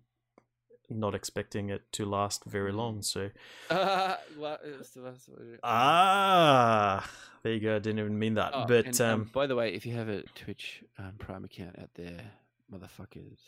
not 0.89 1.13
expecting 1.15 1.69
it 1.69 1.83
to 1.93 2.05
last 2.05 2.43
very 2.45 2.71
long. 2.71 3.01
So 3.01 3.29
Uh, 3.69 4.15
what 4.37 4.61
is 4.63 4.89
the 4.91 5.01
last 5.01 5.29
one? 5.29 5.59
ah, 5.63 7.09
there 7.43 7.53
you 7.53 7.59
go. 7.59 7.75
I 7.75 7.79
didn't 7.79 7.99
even 7.99 8.17
mean 8.17 8.35
that. 8.35 8.51
Oh, 8.53 8.65
but 8.67 8.85
and, 8.87 9.01
um, 9.01 9.29
by 9.33 9.47
the 9.47 9.55
way, 9.55 9.73
if 9.73 9.85
you 9.85 9.93
have 9.95 10.09
a 10.09 10.23
Twitch 10.35 10.83
um, 10.97 11.13
Prime 11.17 11.45
account 11.45 11.77
out 11.79 11.89
there, 11.95 12.31
motherfuckers, 12.73 13.39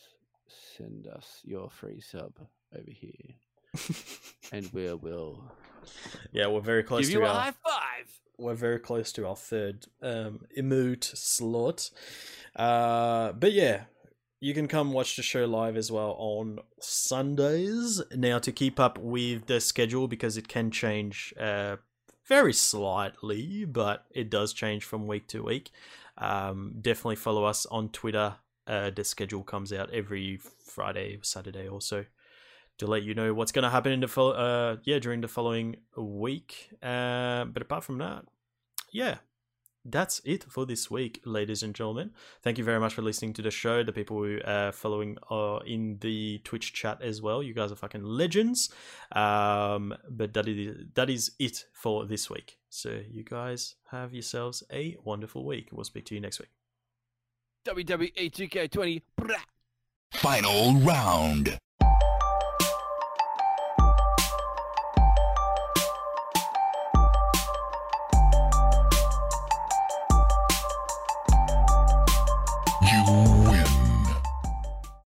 send 0.78 1.08
us 1.08 1.42
your 1.44 1.70
free 1.70 2.02
sub 2.02 2.34
over 2.76 2.92
here, 2.92 3.36
and 4.52 4.70
we 4.74 4.94
will 4.94 5.44
yeah, 6.32 6.48
we're 6.48 6.62
very 6.62 6.84
close 6.84 7.08
give 7.08 7.14
to 7.16 7.20
you 7.20 7.26
a 7.26 7.30
high 7.30 7.52
five. 7.52 8.20
we're 8.38 8.54
very 8.56 8.80
close 8.80 9.12
to 9.14 9.28
our 9.28 9.36
third 9.36 9.86
um, 10.02 10.42
emote 10.58 11.04
slot. 11.16 11.90
Uh, 12.56 13.32
but 13.34 13.52
yeah, 13.54 13.84
you 14.40 14.54
can 14.54 14.68
come 14.68 14.94
watch 14.94 15.16
the 15.16 15.24
show 15.24 15.46
live 15.46 15.76
as 15.76 15.92
well 15.92 16.16
on 16.18 16.60
Sundays. 16.80 18.02
Now, 18.16 18.40
to 18.40 18.52
keep 18.52 18.80
up 18.80 18.98
with 18.98 19.48
the 19.48 19.60
schedule, 19.60 20.08
because 20.08 20.38
it 20.38 20.48
can 20.48 20.72
change 20.72 21.34
uh, 21.40 21.78
very 22.26 22.54
slightly, 22.54 23.66
but 23.66 24.06
it 24.12 24.30
does 24.30 24.54
change 24.54 24.84
from 24.84 25.08
week 25.08 25.28
to 25.28 25.44
week, 25.44 25.72
um, 26.18 26.76
definitely 26.80 27.18
follow 27.18 27.44
us 27.44 27.66
on 27.66 27.90
Twitter. 27.90 28.36
Uh, 28.66 28.92
the 28.92 29.04
schedule 29.04 29.44
comes 29.44 29.74
out 29.74 29.92
every 29.92 30.38
Friday, 30.38 31.20
Saturday, 31.22 31.68
also 31.68 32.06
to 32.78 32.88
let 32.88 33.04
you 33.04 33.14
know 33.14 33.34
what's 33.34 33.52
going 33.52 33.64
to 33.64 33.70
happen 33.70 33.92
in 33.92 34.00
the 34.00 34.08
fol- 34.08 34.34
uh 34.34 34.78
yeah 34.86 35.00
during 35.00 35.22
the 35.22 35.28
following 35.28 35.76
week. 35.98 36.70
Uh, 36.82 37.44
but 37.46 37.62
apart 37.62 37.84
from 37.84 37.98
that, 37.98 38.24
yeah, 38.92 39.18
that's 39.86 40.22
it 40.26 40.44
for 40.50 40.66
this 40.66 40.92
week, 40.92 41.22
ladies 41.26 41.64
and 41.64 41.74
gentlemen. 41.74 42.12
Thank 42.42 42.58
you 42.58 42.64
very 42.64 42.80
much 42.80 42.94
for 42.94 43.02
listening 43.02 43.34
to 43.34 43.42
the 43.42 43.52
show. 43.52 43.84
The 43.84 43.94
people 43.94 44.18
who 44.18 44.40
are 44.46 44.72
following 44.72 45.18
are 45.30 45.64
in 45.66 45.98
the 46.02 46.40
Twitch 46.44 46.74
chat 46.74 47.02
as 47.02 47.22
well. 47.22 47.42
You 47.42 47.54
guys 47.54 47.72
are 47.72 47.76
fucking 47.76 48.04
legends. 48.04 48.70
Um, 49.12 49.96
but 50.10 50.34
that 50.34 50.48
is 50.48 50.76
that 50.96 51.10
is 51.10 51.32
it 51.40 51.66
for 51.74 52.06
this 52.06 52.30
week. 52.30 52.58
So 52.70 53.02
you 53.10 53.24
guys 53.24 53.76
have 53.92 54.14
yourselves 54.14 54.64
a 54.72 54.98
wonderful 55.04 55.46
week. 55.46 55.70
We'll 55.72 55.86
speak 55.86 56.06
to 56.06 56.16
you 56.16 56.22
next 56.22 56.40
week. 56.40 56.50
WWE 57.66 58.32
2K20. 58.32 59.02
Final 60.14 60.76
round. 60.80 61.60